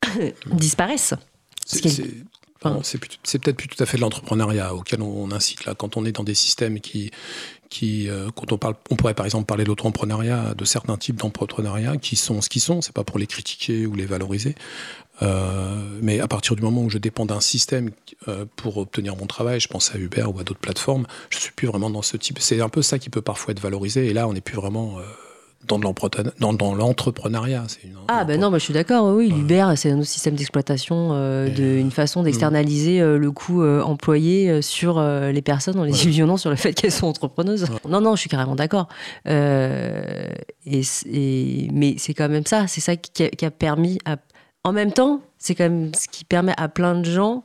disparaisse. 0.53 1.15
Ce 1.67 1.79
C'est, 1.79 2.05
c'est- 2.83 2.99
peut-être 2.99 3.57
plus 3.57 3.69
tout 3.69 3.83
à 3.83 3.87
fait 3.87 3.97
de 3.97 4.03
l'entrepreneuriat 4.03 4.75
auquel 4.75 5.03
on, 5.03 5.25
on 5.25 5.31
incite 5.33 5.65
là. 5.65 5.75
Quand 5.75 5.97
on 5.97 6.05
est 6.05 6.13
dans 6.13 6.25
des 6.25 6.35
systèmes 6.35 6.81
qui, 6.81 7.11
qui 7.71 8.09
euh, 8.09 8.29
quand 8.35 8.53
on 8.53 8.59
parle, 8.59 8.75
on 8.91 8.97
pourrait 8.97 9.15
par 9.15 9.27
exemple 9.27 9.47
parler 9.47 9.65
d'entrepreneuriat, 9.65 10.55
de 10.55 10.65
certains 10.65 10.97
types 10.97 11.17
d'entrepreneuriat 11.17 11.97
qui 11.97 12.17
sont 12.17 12.41
ce 12.41 12.49
qu'ils 12.49 12.63
sont. 12.63 12.81
C'est 12.83 12.95
pas 12.95 13.05
pour 13.05 13.19
les 13.19 13.27
critiquer 13.27 13.87
ou 13.87 13.95
les 13.95 14.07
valoriser, 14.07 14.55
Euh, 15.21 15.99
mais 16.01 16.19
à 16.21 16.27
partir 16.27 16.57
du 16.57 16.63
moment 16.63 16.83
où 16.83 16.91
je 16.91 16.99
dépends 16.99 17.27
d'un 17.27 17.41
système 17.41 17.91
euh, 18.29 18.45
pour 18.57 18.79
obtenir 18.79 19.15
mon 19.15 19.27
travail, 19.27 19.61
je 19.61 19.69
pense 19.69 19.95
à 19.95 19.99
Uber 19.99 20.25
ou 20.25 20.41
à 20.41 20.43
d'autres 20.43 20.59
plateformes, 20.61 21.07
je 21.31 21.39
suis 21.39 21.53
plus 21.53 21.69
vraiment 21.69 21.91
dans 21.91 22.03
ce 22.03 22.17
type. 22.17 22.39
C'est 22.41 22.61
un 22.61 22.69
peu 22.71 22.83
ça 22.83 22.99
qui 22.99 23.09
peut 23.11 23.23
parfois 23.23 23.53
être 23.53 23.61
valorisé. 23.61 24.07
Et 24.09 24.15
là, 24.15 24.27
on 24.27 24.33
n'est 24.33 24.41
plus 24.41 24.57
vraiment 24.57 24.99
dans 25.67 25.79
de 25.79 25.85
l'entrepreneuriat. 26.79 27.65
Une- 27.85 27.91
Ah 28.09 28.25
ben 28.25 28.41
non, 28.41 28.51
bah, 28.51 28.59
je 28.59 28.65
suis 28.65 28.75
d'accord, 28.75 29.15
oui, 29.15 29.29
l'Uber, 29.29 29.67
c'est 29.77 29.91
un 29.91 29.99
autre 29.99 30.09
système 30.09 30.35
d'exploitation, 30.35 31.11
euh, 31.13 31.49
de, 31.49 31.63
une 31.63 31.91
façon 31.91 32.23
d'externaliser 32.23 33.01
euh, 33.01 33.17
le 33.19 33.31
coût 33.31 33.63
euh, 33.63 33.81
employé 33.83 34.51
euh, 34.51 34.63
sur 34.63 34.99
euh, 34.99 35.31
les 35.33 35.43
personnes 35.43 35.79
en 35.79 35.85
les 35.85 36.03
illusionnant 36.03 36.37
sur 36.37 36.51
le 36.51 36.57
fait 36.57 36.73
qu'elles 36.75 36.91
sont 36.93 37.07
entrepreneuses. 37.07 37.67
Non, 37.89 38.01
non, 38.01 38.17
je 38.17 38.21
suis 38.21 38.31
carrément 38.31 38.57
d'accord. 38.57 38.89
Euh, 39.29 40.29
et- 40.67 41.69
mais 41.73 41.95
c'est 41.99 42.15
quand 42.15 42.29
même 42.29 42.47
ça, 42.47 42.67
c'est 42.67 42.81
ça 42.81 42.97
qui 42.97 43.25
a, 43.25 43.29
qui 43.29 43.45
a 43.45 43.51
permis 43.51 43.99
à... 44.05 44.17
En 44.65 44.73
même 44.73 44.93
temps, 44.93 45.21
c'est 45.39 45.57
quand 45.57 45.65
même 45.65 45.93
ce 45.95 46.07
qui 46.07 46.25
permet 46.25 46.55
à 46.57 46.69
plein 46.69 46.95
de 46.95 47.05
gens 47.05 47.43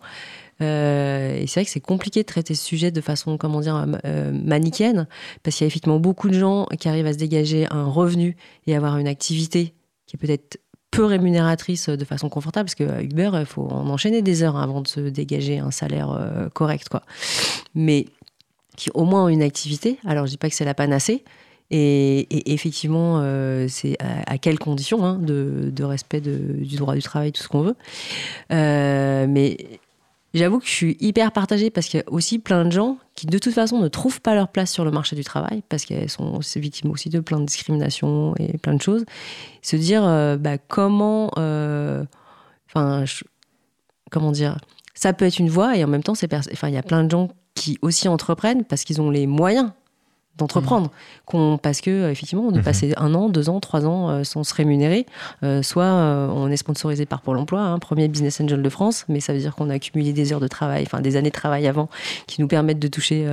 Euh, 0.61 1.37
et 1.37 1.47
c'est 1.47 1.59
vrai 1.59 1.65
que 1.65 1.71
c'est 1.71 1.79
compliqué 1.79 2.21
de 2.21 2.25
traiter 2.25 2.55
ce 2.55 2.63
sujet 2.63 2.91
de 2.91 3.01
façon, 3.01 3.37
comment 3.37 3.61
dire, 3.61 3.85
euh, 4.05 4.31
manichéenne, 4.31 5.07
parce 5.43 5.55
qu'il 5.55 5.65
y 5.65 5.67
a 5.67 5.69
effectivement 5.69 5.99
beaucoup 5.99 6.29
de 6.29 6.37
gens 6.37 6.65
qui 6.79 6.89
arrivent 6.89 7.07
à 7.07 7.13
se 7.13 7.17
dégager 7.17 7.67
un 7.71 7.85
revenu 7.85 8.35
et 8.65 8.75
avoir 8.75 8.97
une 8.97 9.07
activité 9.07 9.73
qui 10.05 10.15
est 10.15 10.19
peut-être 10.19 10.59
peu 10.91 11.05
rémunératrice 11.05 11.89
de 11.89 12.05
façon 12.05 12.29
confortable, 12.29 12.65
parce 12.65 12.75
que 12.75 13.03
Uber, 13.03 13.31
il 13.33 13.45
faut 13.45 13.67
en 13.67 13.89
enchaîner 13.89 14.21
des 14.21 14.41
heures 14.41 14.57
avant 14.57 14.81
de 14.81 14.87
se 14.87 15.01
dégager 15.01 15.59
un 15.59 15.71
salaire 15.71 16.11
euh, 16.11 16.49
correct, 16.49 16.89
quoi. 16.89 17.03
Mais 17.75 18.05
qui 18.77 18.89
au 18.93 19.05
moins 19.05 19.25
ont 19.25 19.29
une 19.29 19.41
activité. 19.41 19.99
Alors, 20.05 20.25
je 20.25 20.31
dis 20.31 20.37
pas 20.37 20.49
que 20.49 20.55
c'est 20.55 20.65
la 20.65 20.73
panacée, 20.73 21.23
et, 21.69 22.53
effectivement, 22.53 23.19
euh, 23.21 23.67
c'est 23.67 23.97
à, 23.99 24.37
quelles 24.37 24.59
conditions 24.59 25.05
hein, 25.05 25.19
de, 25.19 25.83
respect 25.83 26.21
du 26.21 26.77
droit 26.77 26.95
du 26.95 27.01
travail, 27.01 27.31
tout 27.31 27.43
ce 27.43 27.47
qu'on 27.47 27.61
veut. 27.61 27.75
Euh, 28.53 29.25
mais 29.27 29.57
j'avoue 30.33 30.59
que 30.59 30.65
je 30.65 30.71
suis 30.71 30.97
hyper 30.99 31.31
partagée 31.31 31.69
parce 31.69 31.87
qu'il 31.87 31.99
y 31.99 32.03
a 32.03 32.11
aussi 32.11 32.39
plein 32.39 32.65
de 32.65 32.71
gens 32.71 32.97
qui, 33.15 33.25
de 33.27 33.37
toute 33.37 33.53
façon, 33.53 33.79
ne 33.79 33.87
trouvent 33.87 34.21
pas 34.21 34.35
leur 34.35 34.49
place 34.49 34.71
sur 34.71 34.85
le 34.85 34.91
marché 34.91 35.15
du 35.15 35.23
travail 35.23 35.63
parce 35.69 35.85
qu'elles 35.85 36.09
sont 36.09 36.39
victimes 36.55 36.91
aussi 36.91 37.09
de 37.09 37.19
plein 37.19 37.39
de 37.39 37.45
discriminations 37.45 38.35
et 38.37 38.57
plein 38.57 38.73
de 38.75 38.81
choses. 38.81 39.05
Se 39.61 39.75
dire 39.75 40.03
euh, 40.05 40.37
bah, 40.37 40.57
comment. 40.57 41.31
euh, 41.37 42.03
Enfin, 42.69 43.05
comment 44.11 44.31
dire 44.31 44.57
Ça 44.93 45.13
peut 45.13 45.25
être 45.25 45.39
une 45.39 45.49
voie 45.49 45.77
et 45.77 45.83
en 45.83 45.87
même 45.87 46.03
temps, 46.03 46.13
il 46.13 46.73
y 46.73 46.77
a 46.77 46.83
plein 46.83 47.03
de 47.05 47.09
gens 47.09 47.29
qui 47.55 47.77
aussi 47.81 48.07
entreprennent 48.07 48.65
parce 48.65 48.83
qu'ils 48.83 49.01
ont 49.01 49.09
les 49.09 49.25
moyens 49.25 49.71
d'entreprendre, 50.37 50.91
qu'on- 51.25 51.57
parce 51.57 51.81
que 51.81 51.89
euh, 51.89 52.11
effectivement, 52.11 52.51
de 52.51 52.57
Mhm. 52.59 52.63
passer 52.63 52.93
un 52.97 53.13
an, 53.15 53.29
deux 53.29 53.49
ans, 53.49 53.59
trois 53.59 53.85
ans 53.85 54.09
euh, 54.09 54.23
sans 54.23 54.43
se 54.43 54.53
rémunérer, 54.53 55.05
euh, 55.43 55.61
soit 55.63 55.83
euh, 55.83 56.27
on 56.33 56.49
est 56.49 56.57
sponsorisé 56.57 57.05
par 57.05 57.21
Pôle 57.21 57.37
Emploi, 57.37 57.61
hein, 57.61 57.79
premier 57.79 58.07
business 58.07 58.39
angel 58.41 58.61
de 58.61 58.69
France, 58.69 59.05
mais 59.09 59.19
ça 59.19 59.33
veut 59.33 59.39
dire 59.39 59.55
qu'on 59.55 59.69
a 59.69 59.73
accumulé 59.73 60.13
des 60.13 60.33
heures 60.33 60.39
de 60.39 60.47
travail, 60.47 60.83
enfin 60.85 61.01
des 61.01 61.15
années 61.15 61.29
de 61.29 61.35
travail 61.35 61.67
avant, 61.67 61.89
qui 62.27 62.41
nous 62.41 62.47
permettent 62.47 62.79
de 62.79 62.87
toucher 62.87 63.27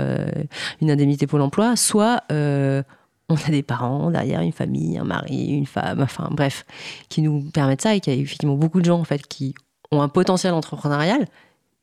une 0.81 0.91
indemnité 0.91 1.27
Pôle 1.27 1.43
Emploi, 1.43 1.77
soit 1.77 2.23
on 2.31 3.37
a 3.37 3.51
des 3.51 3.63
parents 3.63 4.11
derrière, 4.11 4.41
une 4.43 4.53
famille, 4.53 4.99
un 4.99 5.05
mari, 5.05 5.47
une 5.49 5.67
femme, 5.67 6.01
enfin 6.03 6.29
bref, 6.31 6.65
qui 7.09 7.23
nous 7.23 7.41
permettent 7.53 7.81
ça 7.83 7.95
et 7.95 8.01
qu'il 8.01 8.15
y 8.15 8.19
a 8.19 8.21
effectivement 8.21 8.55
beaucoup 8.55 8.81
de 8.81 8.85
gens 8.87 9.01
en 9.01 9.05
fait 9.05 9.27
qui 9.27 9.55
ont 9.93 10.03
un 10.03 10.09
potentiel 10.09 10.53
entrepreneurial, 10.55 11.27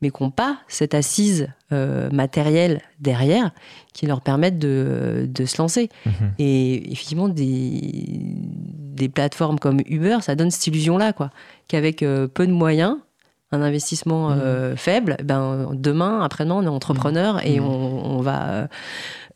mais 0.01 0.09
qui 0.09 0.23
n'ont 0.23 0.31
pas 0.31 0.57
cette 0.67 0.93
assise 0.93 1.47
euh, 1.71 2.09
matérielle 2.11 2.81
derrière 2.99 3.51
qui 3.93 4.05
leur 4.07 4.21
permettent 4.21 4.59
de, 4.59 5.27
de 5.29 5.45
se 5.45 5.57
lancer. 5.61 5.89
Mhm. 6.05 6.13
Et 6.39 6.91
effectivement, 6.91 7.27
des, 7.29 7.81
des 7.83 9.09
plateformes 9.09 9.59
comme 9.59 9.79
Uber, 9.87 10.17
ça 10.21 10.35
donne 10.35 10.51
cette 10.51 10.65
illusion-là, 10.67 11.13
quoi. 11.13 11.29
Qu'avec 11.67 12.03
euh, 12.03 12.27
peu 12.27 12.47
de 12.47 12.51
moyens, 12.51 12.97
un 13.53 13.61
investissement 13.61 14.31
euh, 14.31 14.75
faible, 14.77 15.17
ben, 15.23 15.71
demain, 15.73 16.21
après-demain, 16.21 16.55
on 16.55 16.63
est 16.63 16.67
entrepreneur 16.67 17.45
et 17.45 17.59
Mhm. 17.59 17.65
on, 17.67 18.17
on 18.17 18.21
va, 18.21 18.67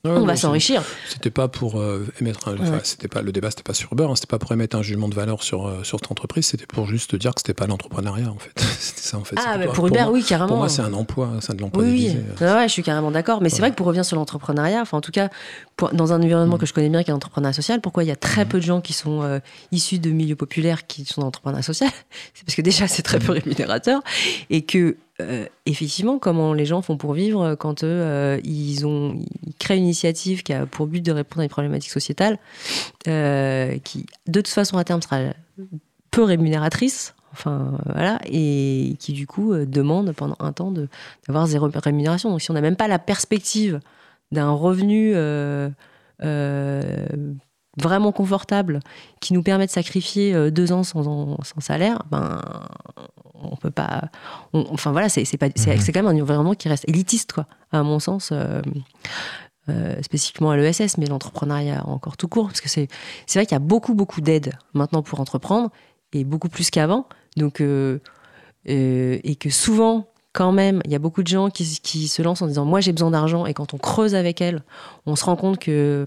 on 0.09 0.25
va 0.25 0.35
s'enrichir. 0.35 0.83
C'était 1.09 1.29
pas 1.31 1.47
pour 1.47 1.79
euh, 1.79 2.05
émettre 2.21 2.47
un, 2.47 2.55
Ouais. 2.57 2.79
c'était 2.83 3.07
pas 3.07 3.21
le 3.21 3.31
débat, 3.31 3.49
c'était 3.49 3.63
pas 3.63 3.73
sur 3.73 3.91
Uber, 3.93 4.05
hein, 4.09 4.15
c'était 4.15 4.27
pas 4.27 4.39
pour 4.39 4.51
émettre 4.51 4.75
un 4.77 4.81
jugement 4.81 5.07
de 5.09 5.15
valeur 5.15 5.43
sur 5.43 5.67
euh, 5.67 5.83
sur 5.83 5.99
cette 5.99 6.11
entreprise, 6.11 6.45
c'était 6.47 6.65
pour 6.65 6.85
juste 6.87 7.15
dire 7.15 7.33
que 7.33 7.41
c'était 7.41 7.53
pas 7.53 7.67
l'entrepreneuriat 7.67 8.29
en 8.31 8.37
fait. 8.37 8.51
c'était 8.79 9.01
ça 9.01 9.17
en 9.17 9.23
fait. 9.23 9.35
Ah, 9.37 9.57
bah, 9.57 9.67
pour 9.73 9.87
Uber, 9.87 10.05
oui, 10.11 10.23
carrément. 10.23 10.47
Pour 10.49 10.57
moi, 10.57 10.69
c'est 10.69 10.81
un 10.81 10.93
emploi, 10.93 11.31
c'est 11.41 11.55
de 11.55 11.61
l'emploi 11.61 11.83
Oui, 11.83 11.89
oui. 11.91 11.99
déguisé. 12.01 12.19
Ouais, 12.41 12.53
ouais, 12.53 12.67
je 12.67 12.73
suis 12.73 12.83
carrément 12.83 13.11
d'accord. 13.11 13.41
Mais 13.41 13.49
c'est 13.49 13.59
vrai 13.59 13.71
que 13.71 13.75
pour 13.75 13.85
revenir 13.87 14.05
sur 14.05 14.15
l'entrepreneuriat, 14.17 14.81
enfin, 14.81 14.97
en 14.97 15.01
tout 15.01 15.11
cas, 15.11 15.29
pour- 15.75 15.89
dans 15.93 16.13
un 16.13 16.21
environnement 16.21 16.55
Mm. 16.55 16.59
que 16.59 16.65
je 16.65 16.73
connais 16.73 16.89
bien, 16.89 17.03
qui 17.03 17.09
est 17.11 17.13
l'entrepreneuriat 17.13 17.53
social, 17.53 17.81
pourquoi 17.81 18.03
il 18.03 18.07
y 18.07 18.11
a 18.11 18.15
très 18.15 18.45
Mm. 18.45 18.47
peu 18.49 18.57
de 18.59 18.63
gens 18.65 18.81
qui 18.81 18.93
sont 18.93 19.21
euh, 19.23 19.39
issus 19.71 19.99
de 19.99 20.09
milieux 20.11 20.35
populaires 20.35 20.87
qui 20.87 21.05
sont 21.05 21.21
dans 21.21 21.27
l'entrepreneuriat 21.27 21.63
social 21.63 21.89
C'est 22.33 22.45
parce 22.45 22.55
que 22.55 22.61
déjà, 22.61 22.87
c'est 22.87 23.01
très 23.03 23.19
peu 23.19 23.31
rémunérateur. 23.33 24.01
Et 24.49 24.61
que, 24.63 24.97
euh, 25.21 25.45
effectivement, 25.65 26.19
comment 26.19 26.53
les 26.53 26.65
gens 26.65 26.81
font 26.81 26.97
pour 26.97 27.13
vivre 27.13 27.55
quand 27.55 27.83
eux, 27.83 27.87
euh, 27.87 28.39
ils, 28.43 28.85
ont, 28.85 29.19
ils 29.45 29.53
créent 29.55 29.77
une 29.77 29.83
initiative 29.83 30.43
qui 30.43 30.53
a 30.53 30.65
pour 30.65 30.87
but 30.87 31.01
de 31.01 31.11
répondre 31.11 31.41
à 31.41 31.43
une 31.43 31.49
problématique 31.49 31.91
sociétale, 31.91 32.37
euh, 33.07 33.77
qui, 33.79 34.05
de 34.27 34.41
toute 34.41 34.53
façon, 34.53 34.77
à 34.77 34.83
terme, 34.83 35.01
sera 35.01 35.19
peu 36.11 36.23
rémunératrice. 36.23 37.13
Enfin, 37.31 37.73
euh, 37.73 37.91
voilà, 37.93 38.19
et 38.25 38.95
qui 38.97 39.11
du 39.11 39.27
coup 39.27 39.51
euh, 39.51 39.65
demande 39.65 40.13
pendant 40.13 40.37
un 40.39 40.53
temps 40.53 40.71
d'avoir 41.27 41.47
zéro 41.47 41.69
rémunération. 41.73 42.29
Donc 42.29 42.41
si 42.41 42.49
on 42.49 42.53
n'a 42.53 42.61
même 42.61 42.77
pas 42.77 42.87
la 42.87 42.97
perspective 42.97 43.81
d'un 44.31 44.51
revenu 44.51 45.11
euh, 45.15 45.69
euh, 46.23 47.05
vraiment 47.77 48.13
confortable 48.13 48.79
qui 49.19 49.33
nous 49.33 49.43
permet 49.43 49.65
de 49.65 49.71
sacrifier 49.71 50.33
euh, 50.33 50.49
deux 50.49 50.71
ans 50.71 50.83
sans, 50.83 51.37
sans 51.43 51.59
salaire, 51.59 52.03
ben 52.09 52.41
on 53.43 53.55
peut 53.55 53.71
pas. 53.71 54.09
on- 54.53 54.65
enfin 54.71 54.91
voilà, 54.91 55.09
c'est, 55.09 55.25
pas, 55.37 55.47
c'est, 55.55 55.77
c'est 55.79 55.91
quand 55.91 56.03
même 56.03 56.15
un 56.17 56.21
environnement 56.21 56.53
qui 56.53 56.69
reste 56.69 56.87
élitiste, 56.87 57.33
quoi, 57.33 57.45
à 57.71 57.83
mon 57.83 57.99
sens. 57.99 58.29
euh, 58.31 58.61
euh, 59.67 59.99
spécifiquement 60.03 60.51
à 60.51 60.57
l'ESS, 60.57 60.99
mais 60.99 61.07
l'entrepreneuriat 61.07 61.83
encore 61.87 62.17
tout 62.17 62.27
court, 62.27 62.45
parce 62.47 62.61
que 62.61 62.69
c'est, 62.69 62.87
c'est 63.25 63.39
vrai 63.39 63.47
qu'il 63.47 63.55
y 63.55 63.57
a 63.57 63.59
beaucoup, 63.59 63.95
beaucoup 63.95 64.21
d'aides 64.21 64.53
maintenant 64.75 65.01
pour 65.01 65.19
entreprendre, 65.19 65.71
et 66.13 66.23
beaucoup 66.23 66.49
plus 66.49 66.69
qu'avant. 66.69 67.07
Donc, 67.35 67.61
euh, 67.61 67.99
euh, 68.69 69.17
et 69.23 69.35
que 69.35 69.49
souvent, 69.49 70.07
quand 70.33 70.51
même, 70.51 70.81
il 70.85 70.91
y 70.91 70.95
a 70.95 70.99
beaucoup 70.99 71.23
de 71.23 71.27
gens 71.27 71.49
qui, 71.49 71.79
qui 71.81 72.07
se 72.07 72.21
lancent 72.21 72.41
en 72.43 72.47
disant 72.47 72.65
Moi, 72.65 72.79
j'ai 72.79 72.91
besoin 72.91 73.09
d'argent. 73.09 73.45
Et 73.47 73.53
quand 73.55 73.73
on 73.73 73.77
creuse 73.77 74.13
avec 74.13 74.39
elles, 74.39 74.61
on 75.07 75.15
se 75.15 75.25
rend 75.25 75.35
compte 75.35 75.57
que, 75.57 76.05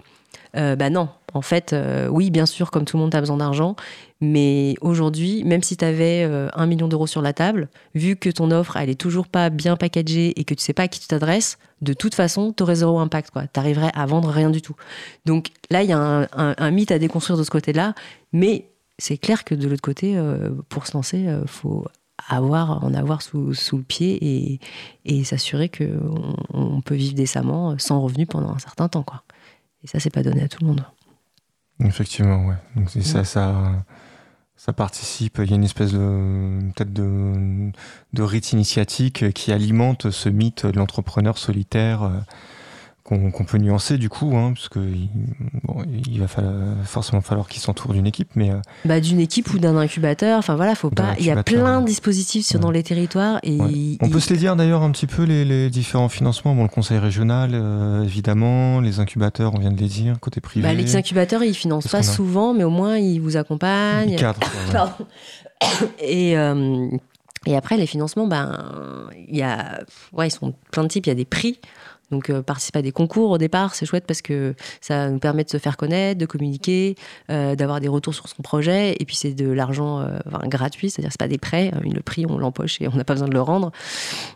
euh, 0.56 0.76
bah 0.76 0.90
non, 0.90 1.08
en 1.34 1.42
fait, 1.42 1.72
euh, 1.72 2.08
oui, 2.08 2.30
bien 2.30 2.46
sûr, 2.46 2.70
comme 2.70 2.84
tout 2.84 2.96
le 2.96 3.02
monde, 3.02 3.12
tu 3.12 3.18
besoin 3.18 3.36
d'argent. 3.36 3.76
Mais 4.20 4.74
aujourd'hui, 4.80 5.44
même 5.44 5.62
si 5.62 5.76
tu 5.76 5.84
avais 5.84 6.24
un 6.24 6.66
million 6.66 6.88
d'euros 6.88 7.06
sur 7.06 7.22
la 7.22 7.32
table, 7.32 7.68
vu 7.94 8.16
que 8.16 8.30
ton 8.30 8.50
offre, 8.50 8.76
elle 8.76 8.90
est 8.90 9.00
toujours 9.00 9.28
pas 9.28 9.48
bien 9.48 9.76
packagée 9.76 10.38
et 10.40 10.44
que 10.44 10.54
tu 10.54 10.62
sais 10.62 10.72
pas 10.72 10.84
à 10.84 10.88
qui 10.88 10.98
tu 10.98 11.06
t'adresses, 11.06 11.58
de 11.82 11.92
toute 11.92 12.16
façon, 12.16 12.52
tu 12.52 12.64
aurais 12.64 12.76
zéro 12.76 12.98
impact. 12.98 13.32
Tu 13.32 13.60
arriverais 13.60 13.92
à 13.94 14.06
vendre 14.06 14.28
rien 14.30 14.50
du 14.50 14.60
tout. 14.60 14.74
Donc 15.24 15.50
là, 15.70 15.84
il 15.84 15.90
y 15.90 15.92
a 15.92 16.28
un, 16.32 16.70
mythe 16.72 16.90
à 16.90 16.98
déconstruire 16.98 17.38
de 17.38 17.44
ce 17.44 17.50
côté-là. 17.50 17.94
Mais 18.32 18.70
c'est 18.98 19.18
clair 19.18 19.44
que 19.44 19.54
de 19.54 19.68
l'autre 19.68 19.82
côté, 19.82 20.16
euh, 20.16 20.50
pour 20.68 20.88
se 20.88 20.94
lancer, 20.94 21.18
il 21.18 21.46
faut 21.46 21.86
avoir, 22.26 22.84
en 22.84 22.94
avoir 22.94 23.22
sous, 23.22 23.54
sous 23.54 23.76
le 23.76 23.82
pied 23.82 24.60
et, 25.04 25.24
s'assurer 25.24 25.68
qu'on 25.68 26.34
on 26.52 26.80
peut 26.80 26.94
vivre 26.94 27.14
décemment 27.14 27.72
euh, 27.72 27.74
sans 27.78 28.00
revenu 28.00 28.26
pendant 28.26 28.50
un 28.50 28.58
certain 28.58 28.88
temps. 28.88 29.04
Et 29.84 29.86
ça, 29.86 30.00
c'est 30.00 30.10
pas 30.10 30.22
donné 30.22 30.42
à 30.42 30.48
tout 30.48 30.58
le 30.60 30.68
monde. 30.68 30.84
Effectivement, 31.84 32.46
ouais. 32.46 32.56
Donc 32.74 32.90
ça, 32.90 33.24
ça, 33.24 33.84
ça 34.56 34.72
participe. 34.72 35.38
Il 35.42 35.50
y 35.50 35.52
a 35.52 35.56
une 35.56 35.64
espèce 35.64 35.92
de 35.92 36.58
peut-être 36.74 36.92
de, 36.92 37.70
de 38.12 38.22
rite 38.22 38.52
initiatique 38.52 39.32
qui 39.32 39.52
alimente 39.52 40.10
ce 40.10 40.28
mythe 40.28 40.66
de 40.66 40.76
l'entrepreneur 40.76 41.38
solitaire 41.38 42.02
euh, 42.02 42.18
qu'on 43.08 43.44
peut 43.44 43.58
nuancer 43.58 43.96
du 43.96 44.08
coup, 44.08 44.36
hein, 44.36 44.52
parce 44.54 44.68
que 44.68 44.78
il, 44.80 45.08
bon, 45.64 45.82
il 46.10 46.20
va 46.20 46.28
falloir- 46.28 46.54
forcément 46.84 47.22
falloir 47.22 47.48
qu'il 47.48 47.60
s'entoure 47.62 47.92
d'une 47.94 48.06
équipe, 48.06 48.28
mais 48.34 48.50
euh, 48.50 48.56
Bah, 48.84 49.00
D'une 49.00 49.18
équipe 49.20 49.52
ou 49.54 49.58
d'un 49.58 49.76
incubateur, 49.76 50.38
enfin 50.38 50.56
voilà, 50.56 50.74
faut 50.74 50.90
D'un 50.90 51.02
pas. 51.04 51.14
Il 51.18 51.24
y 51.24 51.30
a 51.30 51.42
plein 51.42 51.80
de 51.80 51.86
dispositifs 51.86 52.44
sur, 52.46 52.58
Ouais. 52.58 52.62
dans 52.62 52.70
les 52.70 52.82
territoires 52.82 53.40
et 53.42 53.56
Ouais. 53.60 53.70
il- 53.72 53.98
on 54.02 54.10
peut 54.10 54.20
se 54.20 54.32
les 54.32 54.38
dire 54.38 54.56
d'ailleurs 54.56 54.82
un 54.82 54.90
petit 54.90 55.06
peu 55.06 55.22
les, 55.22 55.44
les 55.44 55.70
différents 55.70 56.08
financements. 56.10 56.54
Bon, 56.54 56.64
le 56.64 56.68
conseil 56.68 56.98
régional, 56.98 57.50
euh, 57.54 58.02
évidemment, 58.04 58.80
les 58.80 59.00
incubateurs, 59.00 59.54
on 59.54 59.58
vient 59.58 59.72
de 59.72 59.80
les 59.80 59.86
dire, 59.88 60.20
côté 60.20 60.40
privé. 60.40 60.66
bah, 60.66 60.74
les 60.74 60.94
incubateurs, 60.96 61.42
ils 61.42 61.54
financent 61.54 61.88
pas 61.88 61.98
a 61.98 62.02
souvent, 62.02 62.52
mais 62.52 62.64
au 62.64 62.70
moins 62.70 62.98
ils 62.98 63.20
vous 63.20 63.36
accompagnent. 63.38 64.16
Et, 66.00 66.36
euh, 66.38 66.88
et 67.46 67.56
après, 67.56 67.76
les 67.76 67.86
financements, 67.86 68.26
ben, 68.26 69.08
il 69.28 69.36
y 69.36 69.42
a, 69.42 69.80
ouais, 70.12 70.28
ils 70.28 70.30
sont 70.30 70.54
plein 70.70 70.82
de 70.84 70.88
types. 70.88 71.06
Il 71.06 71.08
y 71.08 71.12
a 71.12 71.16
des 71.16 71.24
prix. 71.24 71.58
Donc, 72.10 72.30
euh, 72.30 72.42
participer 72.42 72.78
à 72.78 72.82
des 72.82 72.92
concours 72.92 73.30
au 73.30 73.38
départ, 73.38 73.74
c'est 73.74 73.84
chouette 73.84 74.06
parce 74.06 74.22
que 74.22 74.54
ça 74.80 75.10
nous 75.10 75.18
permet 75.18 75.44
de 75.44 75.50
se 75.50 75.58
faire 75.58 75.76
connaître, 75.76 76.18
de 76.18 76.26
communiquer, 76.26 76.94
euh, 77.30 77.54
d'avoir 77.54 77.80
des 77.80 77.88
retours 77.88 78.14
sur 78.14 78.28
son 78.28 78.42
projet. 78.42 78.96
Et 78.98 79.04
puis, 79.04 79.16
c'est 79.16 79.34
de 79.34 79.50
l'argent 79.50 80.00
euh, 80.00 80.18
enfin, 80.26 80.46
gratuit, 80.48 80.90
c'est-à-dire 80.90 81.12
c'est 81.12 81.20
pas 81.20 81.28
des 81.28 81.38
prêts. 81.38 81.70
Euh, 81.74 81.80
Le 81.82 82.00
prix, 82.00 82.24
on 82.26 82.38
l'empoche 82.38 82.80
et 82.80 82.88
on 82.88 82.94
n'a 82.94 83.04
pas 83.04 83.14
besoin 83.14 83.28
de 83.28 83.34
le 83.34 83.42
rendre. 83.42 83.72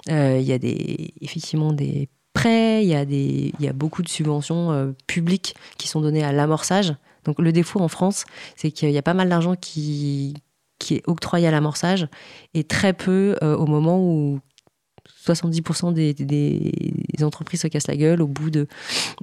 Il 0.09 0.43
y 0.43 0.53
a 0.53 0.59
des, 0.59 1.15
effectivement 1.21 1.73
des 1.73 2.09
prêts, 2.35 2.83
il 2.85 2.89
y, 2.89 2.95
a 2.95 3.05
y 3.05 3.69
a 3.69 3.73
beaucoup 3.73 4.03
de 4.03 4.09
subventions 4.09 4.95
publiques 5.07 5.55
qui 5.79 5.89
sont 5.89 6.01
données 6.01 6.25
à 6.25 6.33
l'amorçage. 6.33 6.95
Donc, 7.25 7.39
le 7.39 7.53
défaut 7.53 7.81
en 7.81 7.89
France, 7.89 8.25
c'est 8.57 8.71
qu'il 8.71 8.91
y 8.91 8.99
a 8.99 9.03
pas 9.03 9.15
mal 9.15 9.29
d'argent 9.29 9.55
qui, 9.55 10.35
qui 10.79 10.97
est 10.97 11.03
octroyé 11.07 11.47
à 11.47 11.51
l'amorçage 11.51 12.09
et 12.55 12.65
très 12.65 12.93
peu 12.93 13.37
au 13.43 13.67
moment 13.67 13.99
où 13.99 14.41
70% 15.27 15.93
des, 15.93 17.25
entreprises 17.25 17.61
se 17.63 17.69
cassent 17.69 17.87
la 17.87 17.97
gueule 17.97 18.21
au 18.23 18.27
bout 18.27 18.51
de 18.51 18.67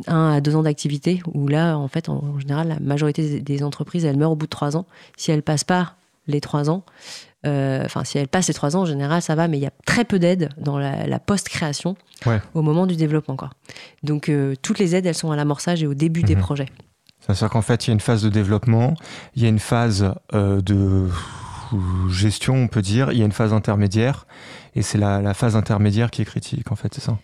1 0.07 0.31
à 0.33 0.41
2 0.41 0.55
ans 0.55 0.63
d'activité, 0.63 1.21
où 1.33 1.47
là, 1.47 1.77
en 1.77 1.87
fait, 1.87 2.07
en, 2.09 2.23
en 2.23 2.39
général, 2.39 2.67
la 2.69 2.79
majorité 2.79 3.41
des, 3.41 3.63
entreprises, 3.63 4.05
elles 4.05 4.17
meurent 4.17 4.31
au 4.31 4.35
bout 4.35 4.45
de 4.45 4.51
3 4.51 4.77
ans. 4.77 4.85
Si 5.17 5.31
elles 5.31 5.43
passent 5.43 5.63
pas 5.65 5.95
les 6.27 6.39
3 6.41 6.69
ans, 6.69 6.83
euh, 7.45 7.83
enfin, 7.85 8.03
si 8.03 8.17
elles 8.17 8.27
passent 8.27 8.47
les 8.47 8.53
3 8.53 8.75
ans, 8.77 8.81
en 8.81 8.85
général, 8.85 9.21
ça 9.21 9.35
va, 9.35 9.47
mais 9.47 9.57
il 9.57 9.61
y 9.61 9.65
a 9.65 9.71
très 9.85 10.05
peu 10.05 10.19
d'aides 10.19 10.49
dans 10.57 10.77
la, 10.77 11.07
la 11.07 11.19
post-création 11.19 11.95
Ouais. 12.25 12.41
au 12.53 12.61
moment 12.61 12.85
du 12.85 12.95
développement. 12.95 13.35
Quoi. 13.37 13.49
Donc, 14.03 14.29
euh, 14.29 14.53
toutes 14.61 14.79
les 14.79 14.95
aides, 14.95 15.05
elles 15.05 15.15
sont 15.15 15.31
à 15.31 15.35
l'amorçage 15.35 15.81
et 15.83 15.87
au 15.87 15.93
début 15.93 16.23
des 16.23 16.35
Mhm. 16.35 16.41
projets. 16.41 16.67
C'est-à-dire 17.21 17.49
qu'en 17.49 17.61
fait, 17.61 17.85
il 17.85 17.89
y 17.89 17.91
a 17.91 17.93
une 17.93 17.99
phase 17.99 18.23
de 18.23 18.29
développement, 18.29 18.93
il 19.35 19.43
y 19.43 19.45
a 19.45 19.49
une 19.49 19.59
phase 19.59 20.13
euh, 20.33 20.61
de 20.61 21.07
gestion, 22.09 22.55
on 22.55 22.67
peut 22.67 22.81
dire. 22.81 23.11
Il 23.11 23.17
y 23.19 23.21
a 23.21 23.25
une 23.25 23.31
phase 23.31 23.53
intermédiaire, 23.53 24.25
et 24.75 24.81
c'est 24.81 24.97
la, 24.97 25.33
phase 25.33 25.55
intermédiaire 25.55 26.11
qui 26.11 26.21
est 26.21 26.25
critique, 26.25 26.71
en 26.71 26.75
fait, 26.75 26.93
c'est 26.93 27.01
ça. 27.01 27.17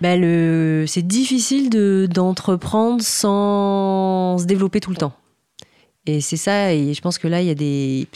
Ben, 0.00 0.20
le... 0.20 0.84
C'est 0.86 1.06
difficile 1.06 1.70
de- 1.70 2.06
d'entreprendre 2.10 3.02
sans 3.02 4.38
se 4.38 4.44
développer 4.44 4.80
tout 4.80 4.90
le 4.90 4.96
temps. 4.96 5.12
Et 6.06 6.20
c'est 6.20 6.36
ça, 6.36 6.72
et 6.72 6.94
je 6.94 7.00
pense 7.02 7.18
que 7.18 7.28
là, 7.28 7.42
il 7.42 7.48
y 7.48 7.50
a 7.50 7.54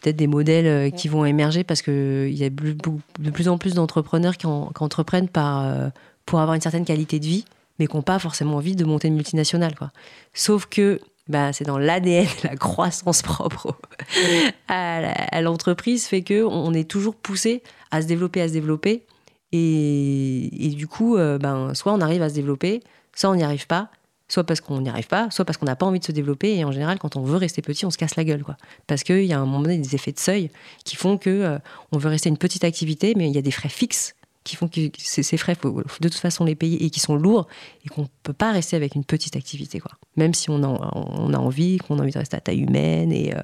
peut-être 0.01 0.17
des 0.17 0.27
modèles 0.27 0.67
euh, 0.67 0.91
qui 0.91 1.09
vont 1.09 1.25
émerger 1.27 1.63
parce 1.65 1.83
qu'il 1.83 2.33
y 2.35 2.43
a 2.45 2.49
de 2.49 3.31
plus 3.31 3.49
en 3.49 3.59
plus 3.59 3.75
d'entrepreneurs 3.75 4.37
qui, 4.39 4.47
en- 4.47 4.73
entreprennent 4.81 5.29
par, 5.29 5.63
euh, 5.67 5.89
pour 6.25 6.41
avoir 6.41 6.55
une 6.55 6.63
certaine 6.63 6.85
qualité 6.87 7.19
de 7.21 7.27
vie, 7.27 7.45
mais 7.79 7.87
qui 7.87 7.95
n'ont 7.97 8.03
pas 8.03 8.19
forcément 8.19 8.57
envie 8.57 8.77
de 8.77 8.85
monter 8.85 9.09
une 9.09 9.15
multinationale. 9.17 9.75
Quoi. 9.75 9.91
Sauf 10.33 10.67
que 10.67 11.01
bah, 11.29 11.53
c'est 11.53 11.65
dans 11.65 11.79
l'ADN, 11.79 12.27
la 12.45 12.57
croissance 12.57 13.23
propre 13.23 13.77
à 14.69 15.41
l'entreprise 15.41 16.07
fait 16.07 16.23
que 16.23 16.45
on 16.45 16.73
est 16.75 16.89
toujours 16.89 17.15
poussé 17.15 17.63
à 17.91 18.03
se 18.03 18.07
développer, 18.07 18.41
à 18.41 18.49
se 18.49 18.53
développer. 18.53 19.05
Et, 19.53 20.67
et 20.67 20.71
du 20.71 20.87
coup, 20.87 21.17
euh, 21.17 21.39
ben, 21.39 21.75
soit 21.75 21.93
on 21.93 22.01
arrive 22.01 22.23
à 22.23 22.31
se 22.31 22.35
développer, 22.35 22.83
soit 23.15 23.31
on 23.31 23.35
n'y 23.35 23.45
arrive 23.45 23.67
pas, 23.67 23.91
soit 24.29 24.45
parce 24.45 24.61
qu'on 24.61 24.81
n'y 24.81 24.89
arrive 24.89 25.09
pas, 25.09 25.31
soit 25.31 25.45
parce 25.45 25.59
qu'on 25.59 25.67
n'a 25.67 25.77
pas 25.77 25.85
envie 25.85 26.01
de 26.01 26.05
se 26.05 26.13
développer. 26.13 26.57
Et 26.57 26.65
en 26.65 26.73
général, 26.73 26.99
quand 26.99 27.17
on 27.17 27.23
veut 27.23 27.37
rester 27.37 27.61
petit, 27.61 27.85
on 27.85 27.91
se 27.91 27.99
casse 27.99 28.17
la 28.17 28.25
gueule. 28.25 28.43
Quoi. 28.43 28.57
Parce 28.87 29.05
qu'il 29.05 29.25
y 29.25 29.33
a 29.33 29.39
un 29.39 29.45
moment 29.45 29.61
donné 29.61 29.79
des 29.79 29.95
effets 29.95 30.13
de 30.13 30.19
seuil 30.19 30.51
qui 30.85 30.97
font 30.97 31.19
que 31.19 31.31
euh, 31.31 31.59
on 31.93 31.99
veut 31.99 32.09
rester 32.09 32.31
une 32.31 32.39
petite 32.39 32.65
activité, 32.65 33.15
mais 33.15 33.29
il 33.29 33.35
y 33.35 33.39
a 33.39 33.43
des 33.43 33.51
frais 33.51 33.69
fixes 33.69 34.15
qui 34.45 34.57
font 34.57 34.69
que 34.69 34.81
ces 34.99 35.37
frais, 35.37 35.55
faut 35.55 35.73
de 35.73 36.09
toute 36.09 36.15
façon 36.15 36.45
les 36.45 36.55
payer 36.55 36.85
et 36.85 36.91
qui 36.91 37.01
sont 37.01 37.17
lourds 37.17 37.47
et 37.85 37.89
qu'on 37.89 38.03
ne 38.03 38.07
peut 38.23 38.33
pas 38.33 38.53
rester 38.53 38.77
avec 38.77 38.95
une 38.95 39.05
petite 39.05 39.37
activité. 39.37 39.79
Quoi. 39.79 39.93
Même 40.17 40.35
si 40.35 40.51
on 40.51 40.63
a, 40.63 40.67
on 40.67 41.33
a 41.33 41.39
envie, 41.39 41.79
qu'on 41.79 41.99
a 41.99 42.03
envie 42.03 42.13
de 42.13 42.19
rester 42.19 42.37
à 42.37 42.41
taille 42.41 42.61
humaine. 42.61 43.13
Et, 43.13 43.35
euh, 43.35 43.41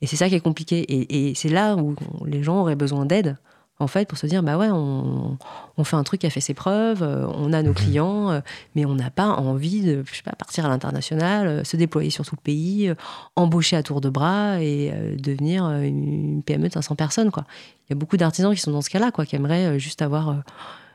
et 0.00 0.06
c'est 0.06 0.16
ça 0.16 0.28
qui 0.28 0.34
est 0.34 0.40
compliqué. 0.40 0.84
Et 0.88 1.34
c'est 1.34 1.48
là 1.48 1.76
où 1.76 1.94
les 2.26 2.42
gens 2.42 2.60
auraient 2.60 2.76
besoin 2.76 3.06
d'aide 3.06 3.36
en 3.80 3.86
fait, 3.88 4.06
pour 4.08 4.16
se 4.18 4.26
dire, 4.26 4.42
bah 4.42 4.56
ouais, 4.56 4.68
on, 4.70 5.36
on 5.76 5.84
fait 5.84 5.96
un 5.96 6.04
truc 6.04 6.20
qui 6.20 6.26
a 6.26 6.30
fait 6.30 6.40
ses 6.40 6.54
preuves, 6.54 7.02
euh, 7.02 7.26
on 7.34 7.52
a 7.52 7.62
nos 7.62 7.72
clients, 7.72 8.30
euh, 8.30 8.40
mais 8.76 8.84
on 8.84 8.94
n'a 8.94 9.10
pas 9.10 9.26
envie 9.26 9.80
de, 9.82 10.04
je 10.08 10.14
sais 10.16 10.22
pas, 10.22 10.32
partir 10.32 10.66
à 10.66 10.68
l'international, 10.68 11.46
euh, 11.48 11.64
se 11.64 11.76
déployer 11.76 12.10
sur 12.10 12.24
tout 12.24 12.36
le 12.36 12.42
pays, 12.42 12.92
embaucher 13.36 13.76
à 13.76 13.82
tour 13.82 14.00
de 14.00 14.08
bras 14.10 14.60
et 14.60 14.92
devenir 15.18 15.64
une 15.70 16.42
PME 16.44 16.68
de 16.68 16.72
500 16.74 16.94
personnes, 16.94 17.30
quoi. 17.30 17.44
Il 17.88 17.92
y 17.92 17.96
a 17.96 17.98
beaucoup 17.98 18.16
d'artisans 18.16 18.54
qui 18.54 18.60
sont 18.60 18.70
dans 18.70 18.82
ce 18.82 18.90
cas-là, 18.90 19.10
quoi, 19.10 19.24
qui 19.26 19.34
aimeraient 19.34 19.78
juste 19.80 20.02
avoir 20.02 20.36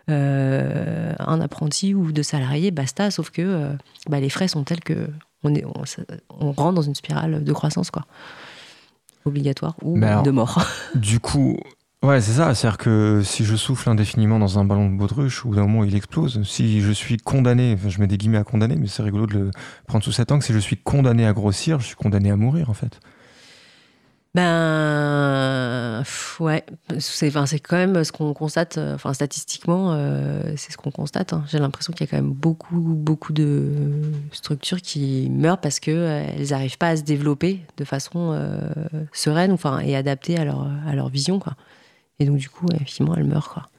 euh, 0.10 1.14
un 1.20 1.41
apprenti 1.41 1.94
ou 1.95 2.12
deux 2.12 2.24
salariés, 2.24 2.72
basta, 2.72 3.10
sauf 3.12 3.32
que 3.32 3.72
bah, 4.07 4.20
les 4.20 4.30
frais 4.30 4.48
sont 4.48 4.64
tels 4.64 4.82
que 4.82 5.10
on, 5.44 5.53
est, 5.56 5.66
on, 5.66 5.86
se- 5.86 6.02
on 6.40 6.52
rentre 6.52 6.74
dans 6.76 6.82
une 6.82 6.95
spirale 6.95 7.44
de 7.44 7.53
croissance, 7.53 7.90
quoi. 7.91 8.03
Obligatoire 9.26 9.76
ou 9.82 9.98
alors- 10.07 10.24
de 10.24 10.32
mort. 10.32 10.64
Du 10.95 11.20
coup, 11.20 11.57
ouais, 12.06 12.22
c'est 12.22 12.34
ça. 12.34 12.53
C'est-à-dire 12.53 12.77
que 12.77 13.22
si 13.23 13.45
je 13.45 13.56
souffle 13.56 13.90
indéfiniment 13.90 14.40
dans 14.40 14.60
un 14.60 14.65
ballon 14.65 14.90
de 14.90 14.98
baudruche, 14.98 15.45
au 15.45 15.49
bout 15.49 15.56
d'un 15.56 15.64
moment, 15.64 15.84
il 15.84 15.95
explose. 15.95 16.41
Si 16.44 16.82
je 16.82 16.91
suis 16.91 17.18
condamné, 17.18 17.77
je 17.88 17.99
mets 17.99 18.07
des 18.07 18.18
guillemets 18.18 18.38
à 18.38 18.44
condamner, 18.44 18.76
mais 18.76 18.88
c'est 18.88 19.03
rigolo 19.03 19.27
de 19.27 19.34
le 19.34 19.52
prendre 19.88 20.03
sous 20.03 20.11
cet 20.11 20.32
angle. 20.32 20.44
Si 20.44 20.53
je 20.53 20.60
suis 20.60 20.77
condamné 20.77 21.26
à 21.26 21.34
grossir, 21.34 21.80
je 21.80 21.88
suis 21.88 21.95
condamné 21.95 22.32
à 22.32 22.36
mourir, 22.36 22.69
en 22.69 22.73
fait. 22.73 22.99
Ben, 24.36 26.03
ouais, 26.41 26.65
c'est 26.99 27.60
quand 27.61 27.77
même 27.77 28.03
ce 28.03 28.11
qu'on 28.11 28.34
constate, 28.34 28.77
euh, 28.77 28.95
enfin, 28.95 29.14
statistiquement, 29.14 29.94
euh, 29.94 30.41
c'est 30.57 30.73
ce 30.73 30.77
qu'on 30.77 30.91
constate. 30.91 31.32
hein. 31.32 31.45
J'ai 31.48 31.57
l'impression 31.57 31.94
qu'il 31.94 32.06
y 32.06 32.10
a 32.10 32.11
quand 32.11 32.22
même 32.22 32.34
beaucoup, 32.34 32.76
beaucoup 32.76 33.32
de 33.32 33.72
structures 34.34 34.82
qui 34.82 35.30
meurent 35.32 35.61
parce 35.61 35.80
qu'elles 35.80 36.49
n'arrivent 36.49 36.77
pas 36.77 36.90
à 36.90 36.98
se 36.98 37.03
développer 37.03 37.61
de 37.77 37.86
façon 37.86 38.34
euh, 38.34 38.60
sereine 39.14 39.53
enfin, 39.53 39.80
et 39.80 39.95
adaptée 39.95 40.38
à 40.38 40.44
leur, 40.44 40.68
à 40.86 40.95
leur 40.95 41.07
vision. 41.07 41.40
Quoi. 41.40 41.53
Et 42.20 42.26
donc, 42.26 42.38
du 42.38 42.50
coup, 42.50 42.66
effectivement, 42.74 43.16
elles 43.16 43.26
meurent. 43.26 43.50
Quoi. 43.50 43.70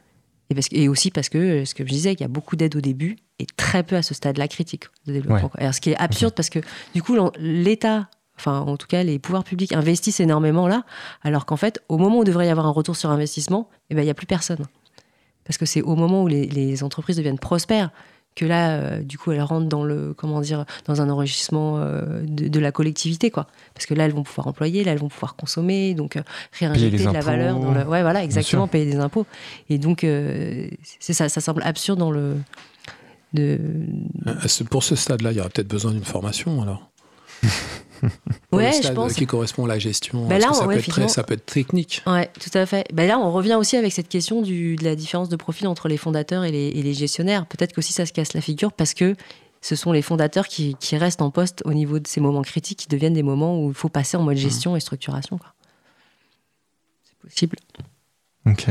Et, 0.51 0.55
parce, 0.55 0.69
et 0.71 0.89
aussi 0.89 1.11
parce 1.11 1.29
que, 1.29 1.65
ce 1.65 1.75
que 1.75 1.85
je 1.85 1.89
disais, 1.89 2.15
qu'il 2.15 2.25
y 2.25 2.25
a 2.25 2.29
beaucoup 2.29 2.57
d'aide 2.57 2.77
au 2.77 2.81
début 2.81 3.17
et 3.39 3.47
très 3.57 3.83
peu 3.83 3.97
à 3.97 4.03
ce 4.03 4.15
stade-là 4.15 4.49
critique 4.49 4.85
de 5.07 5.13
développement. 5.13 5.51
Ouais. 5.55 5.63
Alors, 5.63 5.75
ce 5.75 5.81
qui 5.81 5.91
est 5.91 5.97
absurde 5.97 6.35
parce 6.35 6.51
que, 6.51 6.61
du 6.95 7.03
coup, 7.03 7.17
l'État 7.39 8.09
enfin 8.39 8.61
en 8.61 8.77
tout 8.77 8.87
cas 8.87 9.03
les 9.03 9.19
pouvoirs 9.19 9.45
publics 9.45 9.73
investissent 9.73 10.21
énormément 10.21 10.69
là, 10.69 10.85
alors 11.23 11.47
qu'en 11.47 11.57
fait 11.57 11.81
au 11.89 11.97
moment 11.97 12.19
où 12.19 12.25
devrait 12.25 12.47
y 12.47 12.51
avoir 12.51 12.67
un 12.67 12.71
retour 12.71 12.95
sur 12.95 13.11
investissement, 13.11 13.71
eh 13.91 13.95
ben, 13.95 14.03
il 14.03 14.05
n'y 14.05 14.11
a 14.11 14.15
plus 14.15 14.27
personne. 14.27 14.67
Parce 15.45 15.59
que 15.59 15.65
c'est 15.65 15.81
au 15.81 15.95
moment 15.95 16.23
où 16.23 16.29
les, 16.29 16.47
les 16.47 16.83
entreprises 16.83 17.17
deviennent 17.17 17.39
prospères 17.39 17.91
que 18.37 18.45
là, 18.45 18.77
euh, 18.77 19.03
du 19.03 19.19
coup, 19.19 19.33
elles 19.33 19.43
rentrent 19.43 19.67
dans 19.67 19.83
le, 19.83 20.15
comment 20.15 20.41
dire, 20.41 20.67
dans 20.85 21.01
un 21.01 21.09
enrichissement 21.09 21.79
euh, 21.79 22.21
de, 22.23 22.49
de 22.49 22.61
la 22.61 22.71
collectivité, 22.71 23.31
quoi. 23.31 23.49
Parce 23.75 23.87
que 23.87 23.95
là, 23.95 24.05
elles 24.05 24.13
vont 24.13 24.23
pouvoir 24.23 24.47
employer, 24.47 24.85
là, 24.85 24.93
elles 24.93 24.99
vont 24.99 25.09
pouvoir 25.09 25.35
consommer, 25.35 25.95
donc 25.95 26.17
euh, 26.17 26.23
réinjecter 26.53 27.05
de 27.07 27.11
la 27.11 27.21
valeur 27.21 27.59
dans 27.59 27.73
le, 27.73 27.83
ouais, 27.85 28.03
voilà, 28.03 28.23
exactement, 28.23 28.69
payer 28.69 28.85
des 28.85 28.99
impôts. 28.99 29.27
Et 29.71 29.79
donc, 29.79 30.05
euh, 30.05 30.69
c'est 31.01 31.15
ça, 31.15 31.29
ça 31.29 31.41
semble 31.41 31.63
absurde 31.63 31.99
dans 31.99 32.11
le, 32.11 32.37
de, 33.33 33.59
Pour 34.71 34.85
ce 34.85 34.95
stade-là, 34.95 35.33
il 35.33 35.39
y 35.39 35.41
aura 35.41 35.49
peut-être 35.49 35.69
besoin 35.69 35.93
d'une 35.93 36.05
formation 36.05 36.63
alors. 36.63 36.91
Pour 38.51 38.59
ouais, 38.59 38.77
le 38.77 38.83
je 38.83 38.93
pense. 38.93 39.15
qui 39.15 39.27
correspond 39.27 39.65
à 39.65 39.69
la 39.69 39.79
gestion. 39.79 40.27
Bah 40.27 40.39
là, 40.39 40.49
que 40.49 40.55
ça, 40.55 40.61
ouais, 40.63 40.67
peut 40.67 40.73
être 40.73 40.79
effectivement. 40.79 41.07
très, 41.07 41.15
ça 41.15 41.23
peut 41.25 41.35
être 41.35 41.47
technique. 41.47 42.03
Ouais, 42.07 42.31
tout 42.41 42.57
à 42.57 42.67
fait. 42.67 42.87
Ben 42.93 43.07
là, 43.09 43.19
on 43.19 43.33
revient 43.33 43.55
aussi 43.55 43.77
avec 43.77 43.93
cette 43.93 44.09
question 44.09 44.43
du, 44.43 44.77
de 44.77 44.85
la 44.85 44.95
différence 44.97 45.29
de 45.29 45.37
profil 45.37 45.67
entre 45.67 45.89
les 45.89 45.97
fondateurs 45.97 46.45
et 46.45 46.51
les, 46.51 46.69
et 46.69 46.83
les 46.83 46.95
gestionnaires. 46.95 47.47
Peut-être 47.47 47.73
qu'aussi 47.75 47.93
ça 47.93 48.07
se 48.07 48.13
casse 48.13 48.35
la 48.35 48.41
figure 48.41 48.73
parce 48.73 48.95
que 48.95 49.15
ce 49.63 49.75
sont 49.75 49.93
les 49.93 50.03
fondateurs 50.03 50.47
qui, 50.47 50.77
qui 50.79 50.97
restent 50.97 51.23
en 51.23 51.31
poste 51.31 51.63
au 51.65 51.73
niveau 51.75 51.99
de 51.99 52.07
ces 52.07 52.21
moments 52.21 52.43
critiques 52.43 52.79
qui 52.79 52.89
deviennent 52.89 53.15
des 53.15 53.23
moments 53.23 53.61
où 53.61 53.69
il 53.69 53.75
faut 53.75 53.89
passer 53.89 54.17
en 54.17 54.23
mode 54.23 54.37
gestion 54.37 54.77
et 54.77 54.81
structuration. 54.81 55.41
C'est 57.05 57.19
possible. 57.19 57.59
Ok. 58.47 58.67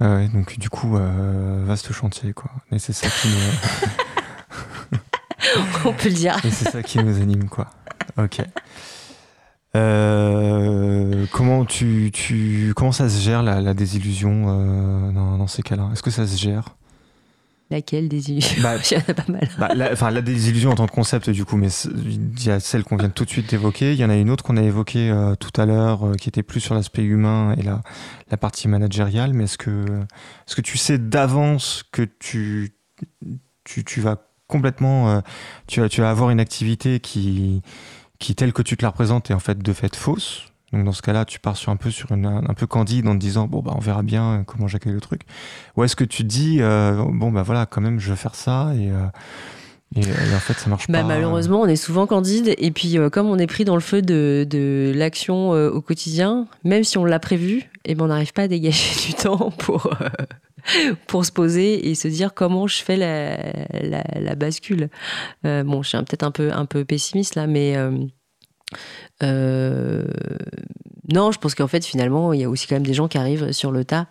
Ah 0.00 0.16
ouais, 0.16 0.28
donc 0.28 0.58
du 0.58 0.70
coup, 0.70 0.96
euh, 0.96 1.62
vaste 1.64 1.92
chantier, 1.92 2.32
quoi. 2.32 2.50
Et 2.72 2.78
c'est 2.78 2.92
ça 2.92 3.06
qui 3.08 3.28
nous, 3.28 4.98
on 5.84 5.92
peut 5.92 6.08
le 6.08 6.14
dire. 6.14 6.36
et 6.44 6.50
c'est 6.50 6.70
ça 6.70 6.82
qui 6.82 6.98
nous 6.98 7.20
anime, 7.20 7.48
quoi. 7.48 7.70
Ok. 8.16 8.42
Euh, 9.76 11.26
comment 11.32 11.64
tu, 11.64 12.10
tu 12.12 12.72
comment 12.76 12.92
ça 12.92 13.08
se 13.08 13.20
gère 13.20 13.42
la, 13.42 13.60
la 13.60 13.74
désillusion 13.74 14.44
euh, 14.46 15.10
dans, 15.10 15.36
dans 15.36 15.48
ces 15.48 15.62
cas-là? 15.62 15.90
Est-ce 15.92 16.02
que 16.02 16.12
ça 16.12 16.26
se 16.26 16.36
gère? 16.36 16.76
Laquelle 17.70 18.08
des 18.08 18.30
illusions 18.30 18.62
Bah, 18.62 18.76
Il 18.76 18.94
y 18.94 18.96
en 18.98 19.02
a 19.08 19.14
pas 19.14 19.32
mal. 19.32 19.48
Bah, 19.58 19.74
la, 19.74 19.90
enfin, 19.92 20.10
la 20.12 20.20
désillusion 20.20 20.70
en 20.70 20.74
tant 20.76 20.86
que 20.86 20.92
concept, 20.92 21.30
du 21.30 21.44
coup, 21.44 21.56
mais 21.56 21.68
il 22.06 22.44
y 22.44 22.50
a 22.50 22.60
celle 22.60 22.84
qu'on 22.84 22.96
vient 22.96 23.08
tout 23.08 23.24
de 23.24 23.30
suite 23.30 23.50
d'évoquer. 23.50 23.94
Il 23.94 23.98
y 23.98 24.04
en 24.04 24.10
a 24.10 24.16
une 24.16 24.30
autre 24.30 24.44
qu'on 24.44 24.58
a 24.58 24.62
évoquée 24.62 25.10
euh, 25.10 25.34
tout 25.34 25.60
à 25.60 25.66
l'heure, 25.66 26.12
qui 26.20 26.28
était 26.28 26.42
plus 26.44 26.60
sur 26.60 26.74
l'aspect 26.74 27.02
humain 27.02 27.56
et 27.58 27.62
la, 27.62 27.80
la 28.30 28.36
partie 28.36 28.68
managériale. 28.68 29.32
Mais 29.32 29.44
est-ce 29.44 29.58
que, 29.58 29.86
est-ce 30.46 30.54
que 30.54 30.60
tu 30.60 30.78
sais 30.78 30.98
d'avance 30.98 31.82
que 31.90 32.02
tu, 32.02 32.76
tu, 33.64 33.82
tu 33.82 34.00
vas 34.00 34.18
complètement, 34.46 35.10
euh, 35.10 35.20
tu, 35.66 35.80
vas, 35.80 35.88
tu 35.88 36.00
vas 36.00 36.10
avoir 36.10 36.30
une 36.30 36.40
activité 36.40 37.00
qui, 37.00 37.62
qui, 38.18 38.34
telle 38.34 38.52
que 38.52 38.62
tu 38.62 38.76
te 38.76 38.82
la 38.82 38.90
représentes, 38.90 39.30
est 39.30 39.34
en 39.34 39.40
fait 39.40 39.58
de 39.58 39.72
fait 39.72 39.94
fausse 39.96 40.48
donc 40.74 40.84
dans 40.84 40.92
ce 40.92 41.02
cas-là, 41.02 41.24
tu 41.24 41.38
pars 41.38 41.56
sur 41.56 41.70
un 41.70 41.76
peu 41.76 41.90
sur 41.90 42.10
une, 42.12 42.26
un, 42.26 42.54
peu 42.54 42.66
candide 42.66 43.06
en 43.06 43.12
te 43.12 43.18
disant 43.18 43.46
bon 43.46 43.60
bah 43.60 43.72
on 43.76 43.80
verra 43.80 44.02
bien 44.02 44.40
euh, 44.40 44.42
comment 44.44 44.66
j'accueille 44.66 44.92
le 44.92 45.00
truc. 45.00 45.22
Ou 45.76 45.84
est-ce 45.84 45.94
que 45.94 46.04
tu 46.04 46.24
te 46.24 46.28
dis 46.28 46.58
euh, 46.60 47.04
bon 47.12 47.30
bah 47.30 47.42
voilà 47.42 47.64
quand 47.64 47.80
même 47.80 48.00
je 48.00 48.10
vais 48.10 48.16
faire 48.16 48.34
ça 48.34 48.72
et 48.76 48.90
euh, 48.90 49.06
et, 49.94 50.00
et 50.00 50.34
en 50.34 50.40
fait 50.40 50.54
ça 50.54 50.68
marche 50.68 50.88
Bah, 50.88 51.02
pas. 51.02 51.06
malheureusement, 51.06 51.60
on 51.60 51.66
est 51.66 51.76
souvent 51.76 52.08
candide. 52.08 52.54
Et 52.58 52.72
puis, 52.72 52.98
euh, 52.98 53.08
comme 53.10 53.28
on 53.28 53.38
est 53.38 53.46
pris 53.46 53.64
dans 53.64 53.76
le 53.76 53.80
feu 53.80 54.02
de, 54.02 54.44
de 54.50 54.92
l'action 54.96 55.50
au 55.50 55.80
quotidien, 55.80 56.48
même 56.64 56.82
si 56.82 56.98
on 56.98 57.04
l'a 57.04 57.20
prévu, 57.20 57.70
eh 57.84 57.94
ben, 57.94 58.06
on 58.06 58.08
n'arrive 58.08 58.32
pas 58.32 58.42
à 58.42 58.48
dégager 58.48 58.96
du 59.06 59.14
temps 59.14 59.52
pour, 59.58 59.94
pour 61.06 61.24
se 61.24 61.32
poser 61.32 61.88
et 61.90 61.94
se 61.94 62.08
dire 62.08 62.34
comment 62.34 62.66
je 62.66 62.82
fais 62.82 62.96
la, 62.96 63.36
la, 63.82 64.02
la 64.20 64.34
bascule. 64.34 64.88
Euh, 65.44 65.62
bon, 65.64 65.82
je 65.82 65.88
suis 65.90 65.98
peut-être 65.98 66.22
un 66.22 66.30
peu, 66.30 66.52
un 66.52 66.66
peu 66.66 66.84
pessimiste 66.84 67.34
là, 67.34 67.46
mais. 67.46 67.76
euh, 67.76 67.92
euh, 69.22 70.04
non, 71.12 71.32
je 71.32 71.38
pense 71.38 71.54
qu'en 71.54 71.66
fait, 71.68 71.84
finalement, 71.84 72.32
il 72.32 72.40
y 72.40 72.44
a 72.44 72.48
aussi 72.50 72.66
quand 72.66 72.76
même 72.76 72.86
des 72.86 72.94
gens 72.94 73.08
qui 73.08 73.18
arrivent 73.18 73.52
sur 73.52 73.70
le 73.70 73.84
tas 73.84 74.06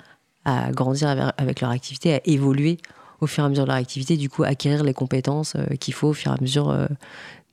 à 0.46 0.72
grandir 0.72 1.10
avec, 1.38 1.62
leur 1.62 1.72
activité, 1.72 2.14
à 2.16 2.22
évoluer 2.26 2.78
au 3.22 3.28
fur 3.28 3.44
et 3.44 3.48
à 3.48 3.50
mesure 3.50 3.64
de 3.64 3.70
leur 3.70 3.78
activité, 3.78 4.18
du 4.18 4.30
coup, 4.30 4.44
acquérir 4.44 4.84
les 4.84 4.94
compétences 4.94 5.56
qu'il 5.80 5.94
faut 5.94 6.10
au 6.10 6.14
fur 6.14 6.32
et 6.32 6.36
à 6.36 6.42
mesure 6.42 6.88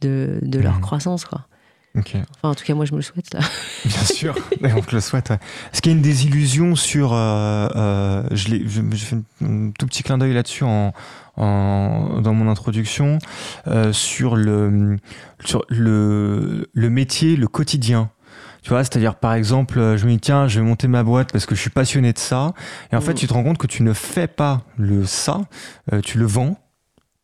de, 0.00 0.38
de 0.42 0.58
leur 0.58 0.74
Mhm. 0.74 0.80
croissance. 0.80 1.24
Quoi. 1.24 1.46
Enfin, 1.96 2.22
en 2.42 2.54
tout 2.54 2.64
cas, 2.64 2.74
moi, 2.74 2.84
je 2.84 2.92
me 2.92 2.98
le 2.98 3.02
souhaite. 3.02 3.34
Là. 3.34 3.40
Bien 3.84 4.04
sûr, 4.04 4.34
on 4.76 4.80
te 4.80 4.94
le 4.94 5.00
souhaite. 5.00 5.30
ouais. 5.30 5.38
Est-ce 5.72 5.82
qu'il 5.82 5.90
y 5.90 5.94
a 5.94 5.96
une 5.96 6.02
désillusion 6.02 6.76
sur. 6.76 7.12
euh, 7.12 7.68
euh, 7.74 8.22
je 8.30 8.48
l'ai- 8.48 8.68
je- 8.68 8.80
je 8.92 9.04
fais 9.04 9.16
un, 9.44 9.70
tout 9.78 9.86
petit 9.86 10.02
clin 10.02 10.16
d'œil 10.18 10.32
là-dessus 10.32 10.64
en, 10.64 10.92
en- 11.36 12.20
dans 12.20 12.32
mon 12.34 12.48
introduction 12.48 13.18
euh, 13.66 13.92
sur, 13.92 14.36
le, 14.36 14.96
sur 15.44 15.64
le, 15.68 16.68
le 16.72 16.90
métier, 16.90 17.36
le 17.36 17.48
quotidien. 17.48 18.10
Tu 18.62 18.68
vois, 18.70 18.84
c'est-à-dire 18.84 19.14
par 19.16 19.32
exemple, 19.34 19.78
euh, 19.78 19.96
je 19.96 20.04
me 20.06 20.12
dis 20.12 20.20
tiens, 20.20 20.46
je 20.46 20.60
vais 20.60 20.66
monter 20.66 20.86
ma 20.86 21.02
boîte 21.02 21.32
parce 21.32 21.46
que 21.46 21.54
je 21.54 21.60
suis 21.60 21.70
passionné 21.70 22.12
de 22.12 22.18
ça. 22.18 22.52
Et 22.92 22.96
en 22.96 23.00
fait, 23.00 23.12
Mm. 23.12 23.16
tu 23.16 23.26
te 23.26 23.32
rends 23.32 23.42
compte 23.42 23.58
que 23.58 23.66
tu 23.66 23.82
ne 23.82 23.94
fais 23.94 24.26
pas 24.28 24.62
le 24.76 25.06
ça, 25.06 25.40
euh, 25.92 26.00
tu 26.02 26.18
le 26.18 26.26
vends. 26.26 26.56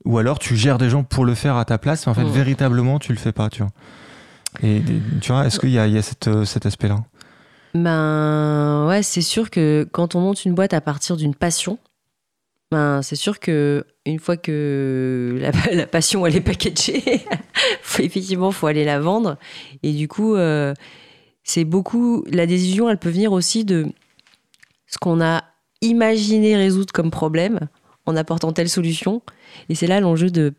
Ou 0.06 0.18
alors 0.18 0.38
tu 0.38 0.56
gères 0.56 0.78
des 0.78 0.88
gens 0.88 1.02
pour 1.04 1.24
le 1.24 1.34
faire 1.34 1.56
à 1.56 1.64
ta 1.64 1.78
place, 1.78 2.06
mais 2.06 2.12
en 2.12 2.14
fait, 2.14 2.24
Mm. 2.24 2.30
véritablement, 2.30 2.98
tu 2.98 3.12
le 3.12 3.18
fais 3.18 3.32
pas, 3.32 3.48
tu 3.50 3.62
vois. 3.62 3.70
Et 4.62 4.82
tu 5.20 5.32
vois, 5.32 5.46
est-ce 5.46 5.60
qu'il 5.60 5.70
y 5.70 5.78
a, 5.78 5.84
euh, 5.84 6.44
cet 6.44 6.66
aspect-là? 6.66 7.04
Ben 7.74 8.86
ouais, 8.88 9.02
c'est 9.02 9.22
sûr 9.22 9.50
que 9.50 9.86
quand 9.92 10.14
on 10.14 10.20
monte 10.20 10.44
une 10.44 10.54
boîte 10.54 10.72
à 10.72 10.80
partir 10.80 11.16
d'une 11.16 11.34
passion, 11.34 11.78
ben 12.70 13.02
c'est 13.02 13.16
sûr 13.16 13.38
que 13.38 13.84
une 14.06 14.18
fois 14.18 14.36
que 14.36 15.38
la, 15.40 15.50
la 15.74 15.86
passion 15.86 16.24
elle 16.26 16.36
est 16.36 16.40
packagée, 16.40 17.02
faut, 17.82 18.02
effectivement 18.02 18.50
faut 18.50 18.66
aller 18.66 18.84
la 18.84 18.98
vendre. 18.98 19.36
Et 19.82 19.92
du 19.92 20.08
coup, 20.08 20.36
euh, 20.36 20.72
c'est 21.44 21.64
beaucoup 21.64 22.24
la 22.30 22.46
décision, 22.46 22.88
elle 22.88 22.98
peut 22.98 23.10
venir 23.10 23.32
aussi 23.32 23.64
de 23.64 23.86
ce 24.86 24.98
qu'on 24.98 25.20
a 25.20 25.44
imaginé 25.82 26.56
résoudre 26.56 26.92
comme 26.92 27.10
problème 27.10 27.60
en 28.06 28.16
apportant 28.16 28.52
telle 28.52 28.68
solution. 28.68 29.20
Et 29.68 29.74
c'est 29.74 29.86
là 29.86 30.00
l'enjeu 30.00 30.30
de 30.30 30.54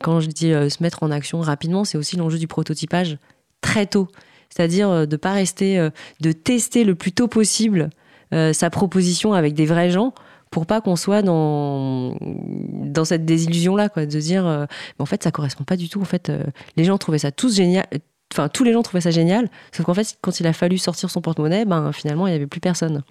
quand 0.00 0.20
je 0.20 0.28
dis 0.28 0.52
euh, 0.52 0.68
se 0.68 0.82
mettre 0.82 1.02
en 1.02 1.10
action 1.10 1.40
rapidement, 1.40 1.84
c'est 1.84 1.98
aussi 1.98 2.16
l'enjeu 2.16 2.38
du 2.38 2.46
prototypage 2.46 3.18
très 3.62 3.86
tôt. 3.86 4.08
C'est-à-dire 4.54 4.90
euh, 4.90 5.06
de 5.06 5.16
pas 5.16 5.32
rester, 5.32 5.78
euh, 5.78 5.88
de 6.20 6.32
tester 6.32 6.84
le 6.84 6.94
plus 6.94 7.12
tôt 7.12 7.28
possible 7.28 7.88
euh, 8.34 8.52
sa 8.52 8.68
proposition 8.68 9.32
avec 9.32 9.54
des 9.54 9.64
vrais 9.64 9.90
gens 9.90 10.12
pour 10.50 10.66
pas 10.66 10.82
qu'on 10.82 10.96
soit 10.96 11.22
dans 11.22 12.14
dans 12.20 13.06
cette 13.06 13.24
désillusion 13.24 13.74
là 13.74 13.88
quoi. 13.88 14.04
De 14.04 14.20
dire 14.20 14.44
mais 14.44 15.02
en 15.02 15.06
fait 15.06 15.22
ça 15.22 15.30
correspond 15.30 15.64
pas 15.64 15.78
du 15.78 15.88
tout. 15.88 16.02
En 16.02 16.04
fait 16.04 16.30
les 16.76 16.84
gens 16.84 16.98
trouvaient 16.98 17.16
ça 17.16 17.32
tous 17.32 17.56
génial 17.56 17.86
enfin 18.30 18.50
tous 18.50 18.62
les 18.62 18.74
gens 18.74 18.82
trouvaient 18.82 19.00
ça 19.00 19.10
génial. 19.10 19.48
Sauf 19.74 19.86
qu'en 19.86 19.94
fait 19.94 20.18
quand 20.20 20.40
il 20.40 20.46
a 20.46 20.52
fallu 20.52 20.76
sortir 20.76 21.08
son 21.08 21.22
porte-monnaie 21.22 21.64
ben 21.64 21.90
finalement 21.92 22.26
il 22.26 22.34
y 22.34 22.36
avait 22.36 22.46
plus 22.46 22.60
personne. 22.60 23.02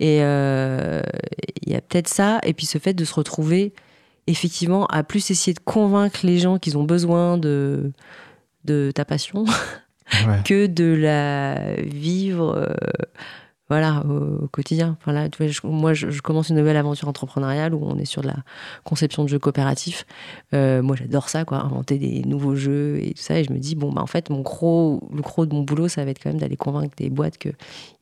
Et 0.00 0.16
il 0.16 1.72
y 1.72 1.76
a 1.76 1.80
peut-être 1.80 2.08
ça. 2.08 2.40
Et 2.42 2.54
puis 2.54 2.66
ce 2.66 2.78
fait 2.78 2.92
de 2.92 3.04
se 3.04 3.14
retrouver 3.14 3.72
effectivement 4.26 4.86
à 4.86 5.04
plus 5.04 5.30
essayer 5.30 5.54
de 5.54 5.60
convaincre 5.60 6.20
les 6.24 6.38
gens 6.38 6.58
qu'ils 6.58 6.76
ont 6.76 6.84
besoin 6.84 7.38
de 7.38 7.92
de 8.64 8.90
ta 8.94 9.04
passion 9.04 9.44
Ouais. 10.26 10.42
que 10.44 10.66
de 10.66 10.94
la 10.94 11.74
vivre 11.82 12.56
euh, 12.56 12.74
voilà 13.74 14.02
au, 14.08 14.44
au 14.44 14.48
quotidien 14.48 14.96
enfin 15.00 15.12
là, 15.12 15.28
tu 15.28 15.38
vois, 15.42 15.46
je- 15.52 15.60
moi 15.64 15.94
je, 15.94 16.10
je 16.10 16.22
commence 16.22 16.48
une 16.50 16.56
nouvelle 16.56 16.76
aventure 16.76 17.08
entrepreneuriale 17.08 17.74
où 17.74 17.80
on 17.84 17.98
est 17.98 18.04
sur 18.04 18.22
de 18.22 18.28
la 18.28 18.36
conception 18.84 19.24
de 19.24 19.28
jeux 19.28 19.38
coopératifs 19.38 20.06
Euh, 20.54 20.82
moi 20.82 20.96
j'adore 20.96 21.28
ça 21.28 21.44
quoi 21.44 21.58
inventer 21.58 21.98
des 21.98 22.22
nouveaux 22.22 22.54
jeux 22.54 22.98
et 23.02 23.14
tout 23.14 23.22
ça 23.22 23.38
et 23.38 23.44
je 23.44 23.52
me 23.52 23.58
dis 23.58 23.74
bon 23.74 23.90
bah 23.92 24.02
en 24.02 24.06
fait 24.06 24.30
mon 24.30 24.40
gros 24.40 25.00
le 25.14 25.20
gros 25.22 25.46
de 25.46 25.54
mon 25.54 25.62
boulot 25.62 25.88
ça 25.88 26.04
va 26.04 26.10
être 26.10 26.20
quand 26.22 26.30
même 26.30 26.38
d'aller 26.40 26.56
convaincre 26.56 26.94
des 26.96 27.10
boîtes 27.10 27.38
que 27.38 27.48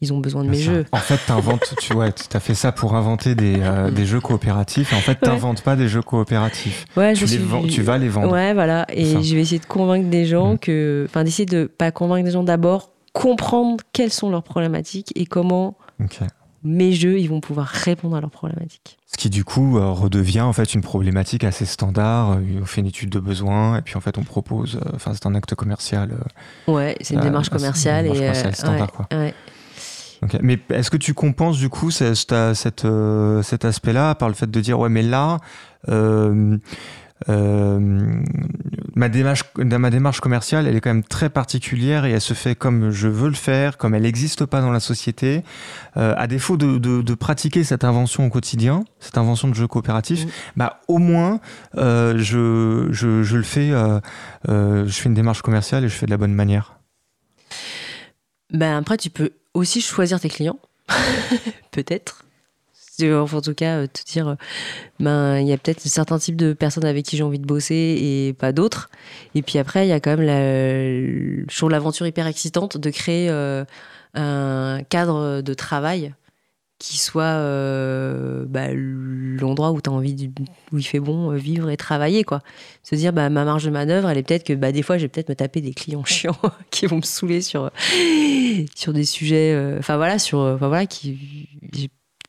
ils 0.01 0.13
ont 0.13 0.19
besoin 0.19 0.45
de 0.45 0.51
mes 0.51 0.57
ça. 0.59 0.63
jeux 0.65 0.85
En 0.93 0.97
fait, 0.99 1.19
t'inventes, 1.27 1.75
tu 1.81 1.93
vois, 1.95 2.11
tu 2.11 2.37
as 2.37 2.41
fait 2.41 2.55
ça 2.55 2.73
pour 2.73 2.95
inventer 2.97 3.35
des, 3.37 3.57
euh, 3.61 3.91
des 3.99 4.05
jeux 4.05 4.21
coopératifs. 4.21 4.93
Et 4.93 4.97
en 4.97 5.01
fait, 5.01 5.15
t'inventes 5.15 5.63
pas 5.63 5.77
des 5.77 5.87
jeux 5.89 6.03
coopératifs. 6.03 6.87
ouais 6.97 7.13
Tu, 7.13 7.21
je 7.21 7.25
les 7.27 7.39
suis- 7.39 7.45
vends- 7.49 7.63
tu 7.63 7.83
vas 7.83 7.99
les 7.99 8.09
vendre. 8.09 8.33
Ouais, 8.33 8.53
voilà. 8.53 8.85
Et 8.93 9.05
je 9.23 9.35
vais 9.37 9.41
essayer 9.43 9.61
de 9.61 9.65
convaincre 9.67 10.09
des 10.11 10.25
gens 10.27 10.53
Mhm. 10.53 10.59
que. 10.59 11.07
Enfin, 11.09 11.23
d'essayer 11.25 11.47
de 11.47 11.67
pas 11.67 11.93
convaincre 11.93 12.25
des 12.25 12.33
gens 12.33 12.43
d'abord, 12.43 12.91
comprendre 13.13 13.83
quelles 13.93 14.13
sont 14.13 14.31
leurs 14.31 14.43
problématiques 14.43 15.13
et 15.17 15.27
comment 15.27 15.77
mes 16.65 16.93
jeux 16.93 17.19
ils 17.19 17.29
vont 17.29 17.41
pouvoir 17.41 17.67
répondre 17.67 18.17
à 18.17 18.21
leurs 18.21 18.31
problématiques. 18.31 18.97
Ce 19.07 19.17
qui 19.19 19.29
du 19.31 19.45
coup 19.45 19.79
euh, 19.79 19.91
redevient 19.91 20.41
en 20.43 20.53
fait 20.53 20.75
une 20.75 20.81
problématique 20.81 21.45
assez 21.45 21.67
standard. 21.67 22.33
Euh, 22.33 22.61
On 22.63 22.65
fait 22.65 22.81
une 22.81 22.87
étude 22.87 23.11
de 23.11 23.19
besoin 23.21 23.79
et 23.79 23.83
puis 23.83 23.97
en 23.97 24.01
fait 24.01 24.17
on 24.17 24.23
propose. 24.23 24.77
euh, 24.77 24.91
Enfin, 24.95 25.13
c'est 25.13 25.27
un 25.27 25.35
acte 25.35 25.55
commercial. 25.55 26.13
Ouais, 26.69 26.97
c'est 27.01 27.15
une 27.15 27.21
Euh, 27.21 27.25
démarche 27.25 27.49
une 27.49 27.59
commerciale 27.59 28.05
démarche 28.05 28.19
et. 28.19 28.23
commerciale 28.23 28.55
standard, 28.57 28.81
ouais, 29.01 29.07
quoi. 29.09 29.19
ouais. 29.19 29.35
Mais 30.41 30.59
est-ce 30.71 30.89
que 30.91 30.97
tu 30.97 31.15
compenses 31.15 31.59
du 31.59 31.69
coup 31.69 31.91
ce- 31.91 32.15
cette, 32.15 32.35
cette, 32.55 32.87
cet 33.43 33.65
aspect-là 33.65 34.15
par 34.15 34.29
le 34.29 34.35
fait 34.37 34.49
de 34.49 34.61
dire 34.61 34.79
ouais 34.79 34.89
mais 34.89 35.03
là 35.03 35.39
euh, 35.89 36.57
ma 37.29 39.09
démarche 39.09 39.45
ma 39.57 39.91
démarche 39.91 40.21
commerciale 40.21 40.67
elle 40.67 40.77
est 40.77 40.81
quand 40.81 40.91
même 40.91 41.05
très 41.05 41.31
particulière 41.31 42.05
et 42.05 42.11
elle 42.13 42.21
se 42.21 42.35
fait 42.35 42.55
comme 42.55 42.91
je 42.91 43.09
veux 43.09 43.29
le 43.29 43.35
faire 43.35 43.79
comme 43.79 43.95
elle 43.95 44.03
n'existe 44.03 44.45
pas 44.47 44.61
dans 44.61 44.73
la 44.73 44.81
société 44.81 45.43
Euh, 45.99 46.15
à 46.17 46.27
défaut 46.27 46.57
de, 46.57 46.79
de, 46.79 47.03
de 47.03 47.15
pratiquer 47.15 47.65
cette 47.65 47.85
invention 47.85 48.25
au 48.27 48.31
quotidien 48.31 48.85
cette 48.99 49.19
invention 49.19 49.49
de 49.49 49.55
jeu 49.55 49.67
coopératif 49.67 50.25
Mm. 50.25 50.29
bah 50.57 50.81
au 50.89 50.99
moins 50.99 51.41
euh, 51.77 52.15
je, 52.19 52.89
je, 52.93 53.23
je 53.23 53.37
le 53.37 53.43
fais 53.43 53.71
euh, 53.73 54.01
euh, 54.49 54.87
je 54.87 54.93
fais 54.93 55.09
une 55.09 55.15
démarche 55.15 55.43
commerciale 55.43 55.85
et 55.85 55.89
je 55.89 55.95
fais 55.95 56.07
de 56.07 56.11
la 56.11 56.17
bonne 56.17 56.33
manière 56.35 56.79
Ben 58.51 58.77
après, 58.79 58.97
tu 58.97 59.11
peux 59.11 59.31
aussi 59.55 59.81
choisir 59.81 60.21
tes 60.21 60.29
clients, 60.29 60.59
peut-être. 61.71 62.25
Enfin, 63.11 63.39
en 63.39 63.41
tout 63.41 63.55
cas, 63.55 63.79
euh, 63.79 63.87
te 63.87 64.03
dire, 64.05 64.29
euh, 64.29 64.35
ben, 65.01 65.39
il 65.39 65.47
y 65.49 65.53
a 65.53 65.59
peut-être 65.59 65.81
certains 65.81 66.19
types 66.19 66.37
de 66.37 66.53
personnes 66.53 66.85
avec 66.85 67.05
qui 67.07 67.17
j'ai 67.17 67.23
envie 67.23 67.39
de 67.39 67.47
bosser 67.47 67.75
et 67.75 68.33
pas 68.35 68.53
d'autres. 68.53 68.91
Et 69.35 69.43
puis 69.43 69.59
après, 69.59 69.87
il 69.87 69.91
y 69.91 69.93
a 69.93 70.01
quand 70.01 70.17
même 70.17 70.23
la, 70.27 71.69
l'aventure 71.69 72.07
hyper 72.07 72.27
excitante 72.27 72.77
de 72.79 72.91
créer 72.91 73.29
euh, 73.31 73.65
un 74.15 74.81
cadre 74.89 75.41
de 75.43 75.55
travail 75.55 76.15
qui 76.79 76.99
soit 76.99 77.23
euh, 77.23 78.45
bah, 78.49 78.67
l'endroit 78.73 79.71
où 79.71 79.81
tu 79.81 79.89
as 79.89 79.93
envie, 79.93 80.15
de- 80.15 80.33
où 80.73 80.79
il 80.79 80.83
fait 80.83 80.99
bon 80.99 81.31
vivre 81.31 81.71
et 81.71 81.77
travailler, 81.77 82.25
quoi. 82.25 82.41
Se 82.83 82.97
dire, 82.97 83.13
bah, 83.13 83.31
ma 83.31 83.45
marge 83.45 83.65
de 83.65 83.71
manœuvre, 83.71 84.09
elle 84.11 84.19
est 84.19 84.25
peut-être 84.25 84.43
que 84.45 84.53
bah, 84.53 84.73
des 84.73 84.83
fois, 84.83 84.99
je 84.99 85.03
vais 85.03 85.09
peut-être 85.09 85.29
me 85.29 85.37
taper 85.37 85.61
des 85.61 85.75
clients 85.75 86.05
chiants 86.05 86.37
qui 86.73 86.87
vont 86.87 86.97
me 86.97 87.03
saouler 87.03 87.41
sur, 87.41 87.71
sur 88.75 88.93
des 88.93 89.05
sujets, 89.05 89.53
euh, 89.55 89.79
enfin 89.79 89.97
voilà, 89.97 90.19
sur, 90.19 90.57
voilà, 90.57 90.87
qui, 90.87 91.49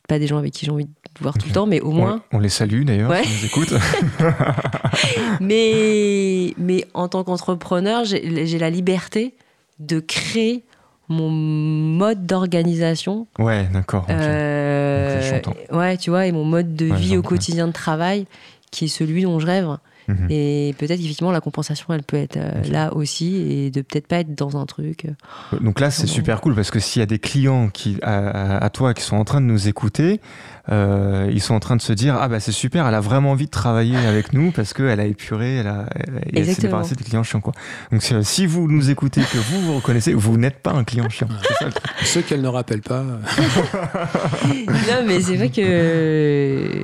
pas 0.07 0.19
des 0.19 0.27
gens 0.27 0.37
avec 0.37 0.51
qui 0.53 0.65
j'ai 0.65 0.71
envie 0.71 0.85
de 0.85 0.89
voir 1.21 1.37
tout 1.37 1.47
le 1.47 1.53
temps, 1.53 1.65
mais 1.65 1.79
au 1.79 1.91
moins, 1.91 2.21
on, 2.31 2.37
on 2.37 2.39
les 2.39 2.49
salue 2.49 2.83
d'ailleurs 2.83 3.09
Ouais. 3.09 3.23
si 3.23 3.45
écoutent 3.45 3.73
mais, 5.39 6.53
mais 6.57 6.85
en 6.93 7.07
tant 7.07 7.23
qu'entrepreneur, 7.23 8.03
j'ai 8.05 8.57
la 8.59 8.69
liberté 8.69 9.33
de 9.79 9.99
créer 9.99 10.63
mon 11.09 11.29
mode 11.29 12.25
d'organisation. 12.25 13.27
ouais 13.39 13.67
d'accord. 13.73 14.05
Euh, 14.09 15.39
ouais, 15.71 15.97
tu 15.97 16.09
vois, 16.09 16.25
et 16.27 16.31
mon 16.31 16.45
mode 16.45 16.75
de 16.75 16.89
Ouais, 16.89 16.97
vie 16.97 17.17
au 17.17 17.21
quotidien 17.21 17.67
de 17.67 17.73
travail, 17.73 18.25
qui 18.71 18.85
est 18.85 18.89
celui 18.89 19.23
dont 19.23 19.39
je 19.39 19.45
rêve. 19.45 19.77
Mhm. 20.07 20.27
Et 20.29 20.75
peut-être 20.77 20.99
effectivement 20.99 21.31
la 21.31 21.41
compensation, 21.41 21.87
elle 21.93 22.03
peut 22.03 22.17
être 22.17 22.37
euh, 22.37 22.63
là 22.69 22.93
aussi, 22.93 23.35
et 23.35 23.71
de 23.71 23.81
peut-être 23.81 24.07
pas 24.07 24.17
être 24.17 24.35
dans 24.35 24.57
un 24.57 24.65
truc. 24.65 25.05
euh, 25.05 25.59
Donc 25.59 25.79
là, 25.79 25.91
c'est 25.91 26.07
super 26.07 26.41
cool 26.41 26.55
parce 26.55 26.71
que 26.71 26.79
s'il 26.79 26.99
y 26.99 27.03
a 27.03 27.05
des 27.05 27.19
clients 27.19 27.69
qui, 27.69 27.97
à 28.01 28.69
toi 28.71 28.93
qui 28.93 29.03
sont 29.03 29.15
en 29.15 29.23
train 29.23 29.41
de 29.41 29.45
nous 29.45 29.67
écouter, 29.67 30.19
euh, 30.71 31.29
ils 31.33 31.41
sont 31.41 31.53
en 31.55 31.59
train 31.59 31.75
de 31.75 31.81
se 31.81 31.91
dire 31.91 32.15
ah 32.19 32.27
bah 32.29 32.39
c'est 32.39 32.51
super, 32.53 32.87
elle 32.87 32.93
a 32.95 33.01
vraiment 33.01 33.31
envie 33.31 33.45
de 33.47 33.51
travailler 33.51 33.97
avec 33.97 34.31
nous 34.33 34.51
parce 34.51 34.73
qu'elle 34.73 34.99
a 34.99 35.05
épuré, 35.05 35.57
elle 35.57 35.67
a, 35.67 35.85
elle, 36.33 36.45
s'est 36.45 36.61
débarrassée 36.61 36.95
des 36.95 37.03
clients 37.03 37.23
chiants 37.23 37.41
quoi. 37.41 37.53
Donc 37.91 38.01
si, 38.01 38.13
si 38.23 38.45
vous 38.45 38.69
nous 38.71 38.89
écoutez, 38.89 39.21
que 39.21 39.37
vous 39.37 39.61
vous 39.61 39.75
reconnaissez, 39.75 40.13
vous 40.13 40.37
n'êtes 40.37 40.59
pas 40.59 40.71
un 40.71 40.83
client 40.85 41.09
chiant. 41.09 41.27
C'est 41.47 41.53
ça 41.55 41.65
le 41.65 41.71
truc. 41.73 41.91
Ceux 42.03 42.21
qu'elle 42.21 42.41
ne 42.41 42.47
rappelle 42.47 42.81
pas. 42.81 43.01
euh, 43.01 43.17
non, 44.67 45.05
mais 45.05 45.19
c'est 45.21 45.35
vrai 45.35 45.49
que. 45.49 46.83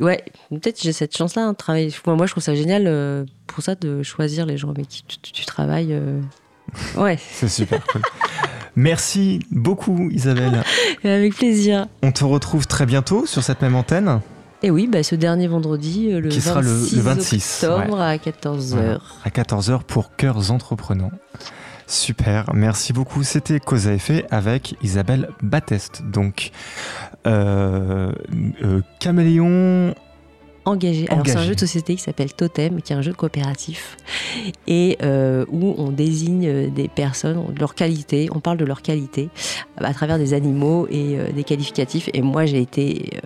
Ouais, 0.00 0.24
peut-être 0.50 0.82
j'ai 0.82 0.92
cette 0.92 1.16
chance-là 1.16 1.42
hein, 1.44 1.52
de 1.52 1.56
travailler. 1.56 1.92
Moi, 2.06 2.16
moi, 2.16 2.26
je 2.26 2.32
trouve 2.32 2.42
ça 2.42 2.54
génial 2.54 2.84
euh, 2.86 3.24
pour 3.46 3.62
ça 3.62 3.74
de 3.74 4.02
choisir 4.02 4.44
les 4.46 4.56
gens 4.56 4.70
avec 4.70 4.88
qui 4.88 5.04
tu, 5.06 5.18
tu- 5.18 5.32
tu 5.32 5.44
travailles. 5.44 5.92
euh. 5.92 6.20
Ouais, 6.96 7.16
C'est 7.30 7.48
super 7.48 7.84
cool. 7.86 8.02
Merci 8.76 9.40
beaucoup 9.50 10.08
Isabelle. 10.10 10.62
avec 11.04 11.34
plaisir. 11.36 11.86
On 12.02 12.12
te 12.12 12.24
retrouve 12.24 12.66
très 12.66 12.86
bientôt 12.86 13.26
sur 13.26 13.42
cette 13.42 13.62
même 13.62 13.76
antenne. 13.76 14.20
Et 14.62 14.70
oui, 14.70 14.88
bah, 14.90 15.02
ce 15.02 15.14
dernier 15.14 15.46
vendredi, 15.46 16.10
euh, 16.12 16.20
le, 16.20 16.28
Qui 16.30 16.40
sera 16.40 16.62
le- 16.62 16.68
26, 16.68 16.96
le 16.96 17.02
26, 17.02 17.64
octobre 17.64 18.00
à 18.00 18.16
14h. 18.16 18.74
Voilà. 18.74 18.98
à 19.24 19.28
14h 19.28 19.82
pour 19.82 20.16
Cœurs 20.16 20.50
Entreprenants. 20.50 21.10
Super, 21.86 22.46
merci 22.54 22.94
beaucoup. 22.94 23.22
C'était 23.24 23.60
Cause 23.60 23.88
à 23.88 23.92
effet 23.92 24.24
avec 24.30 24.74
Isabelle 24.82 25.28
Batteste. 25.42 26.02
Donc, 26.10 26.50
euh, 27.26 28.10
euh, 28.62 28.80
Caméléon. 29.00 29.94
Engagé. 30.64 31.06
Alors, 31.10 31.26
c'est 31.26 31.36
un 31.36 31.44
jeu 31.44 31.54
de 31.54 31.60
société 31.60 31.94
qui 31.94 32.02
s'appelle 32.02 32.32
Totem, 32.32 32.80
qui 32.80 32.92
est 32.92 32.96
un 32.96 33.02
jeu 33.02 33.12
coopératif, 33.12 33.96
et 34.66 34.96
euh, 35.02 35.44
où 35.50 35.74
on 35.76 35.90
désigne 35.90 36.46
euh, 36.48 36.68
des 36.70 36.88
personnes, 36.88 37.52
de 37.52 37.60
leur 37.60 37.74
qualité, 37.74 38.28
on 38.34 38.40
parle 38.40 38.56
de 38.56 38.64
leur 38.64 38.80
qualité 38.82 39.28
à 39.76 39.92
travers 39.92 40.18
des 40.18 40.32
animaux 40.32 40.86
et 40.90 41.18
euh, 41.18 41.32
des 41.32 41.44
qualificatifs. 41.44 42.08
Et 42.14 42.22
moi, 42.22 42.46
j'ai 42.46 42.60
été. 42.60 43.10
euh, 43.16 43.18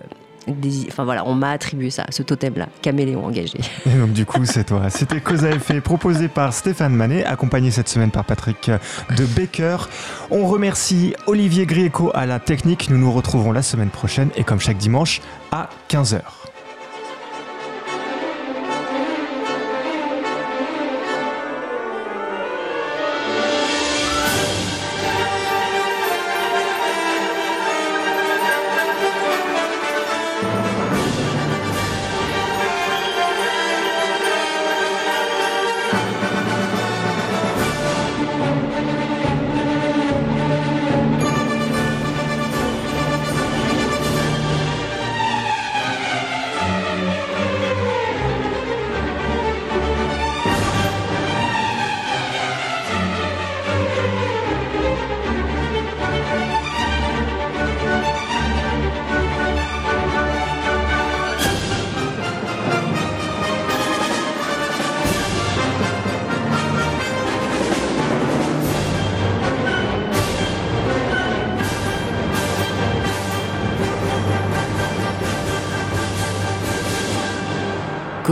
Enfin 0.89 1.05
voilà, 1.05 1.27
on 1.29 1.35
m'a 1.35 1.51
attribué 1.51 1.91
ça, 1.91 2.07
ce 2.09 2.23
totem-là, 2.23 2.69
caméléon 2.81 3.23
engagé. 3.27 3.59
Et 3.87 3.91
donc, 3.91 4.13
du 4.15 4.25
coup, 4.25 4.47
c'est 4.47 4.65
toi. 4.65 4.89
C'était 4.89 5.21
Cause 5.21 5.45
à 5.45 5.51
effet 5.51 5.83
proposé 5.83 6.29
par 6.29 6.55
Stéphane 6.55 6.95
Manet, 6.95 7.23
accompagné 7.23 7.71
cette 7.71 7.91
semaine 7.91 8.11
par 8.11 8.25
Patrick 8.25 8.71
de 9.15 9.27
Baker. 9.27 9.77
On 10.31 10.47
remercie 10.47 11.13
Olivier 11.27 11.67
Grieco 11.67 12.11
à 12.15 12.25
la 12.25 12.39
technique. 12.41 12.89
Nous 12.89 12.97
nous 12.97 13.13
retrouvons 13.13 13.53
la 13.53 13.61
semaine 13.61 13.91
prochaine 13.91 14.31
et 14.37 14.43
comme 14.45 14.59
chaque 14.59 14.79
dimanche 14.79 15.21
à 15.53 15.69
15h. 15.91 16.23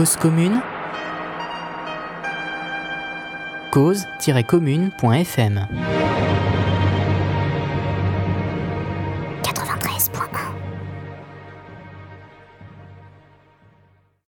Cause 0.07 0.15
commune 0.15 0.61
cause-commune.fm 3.71 5.96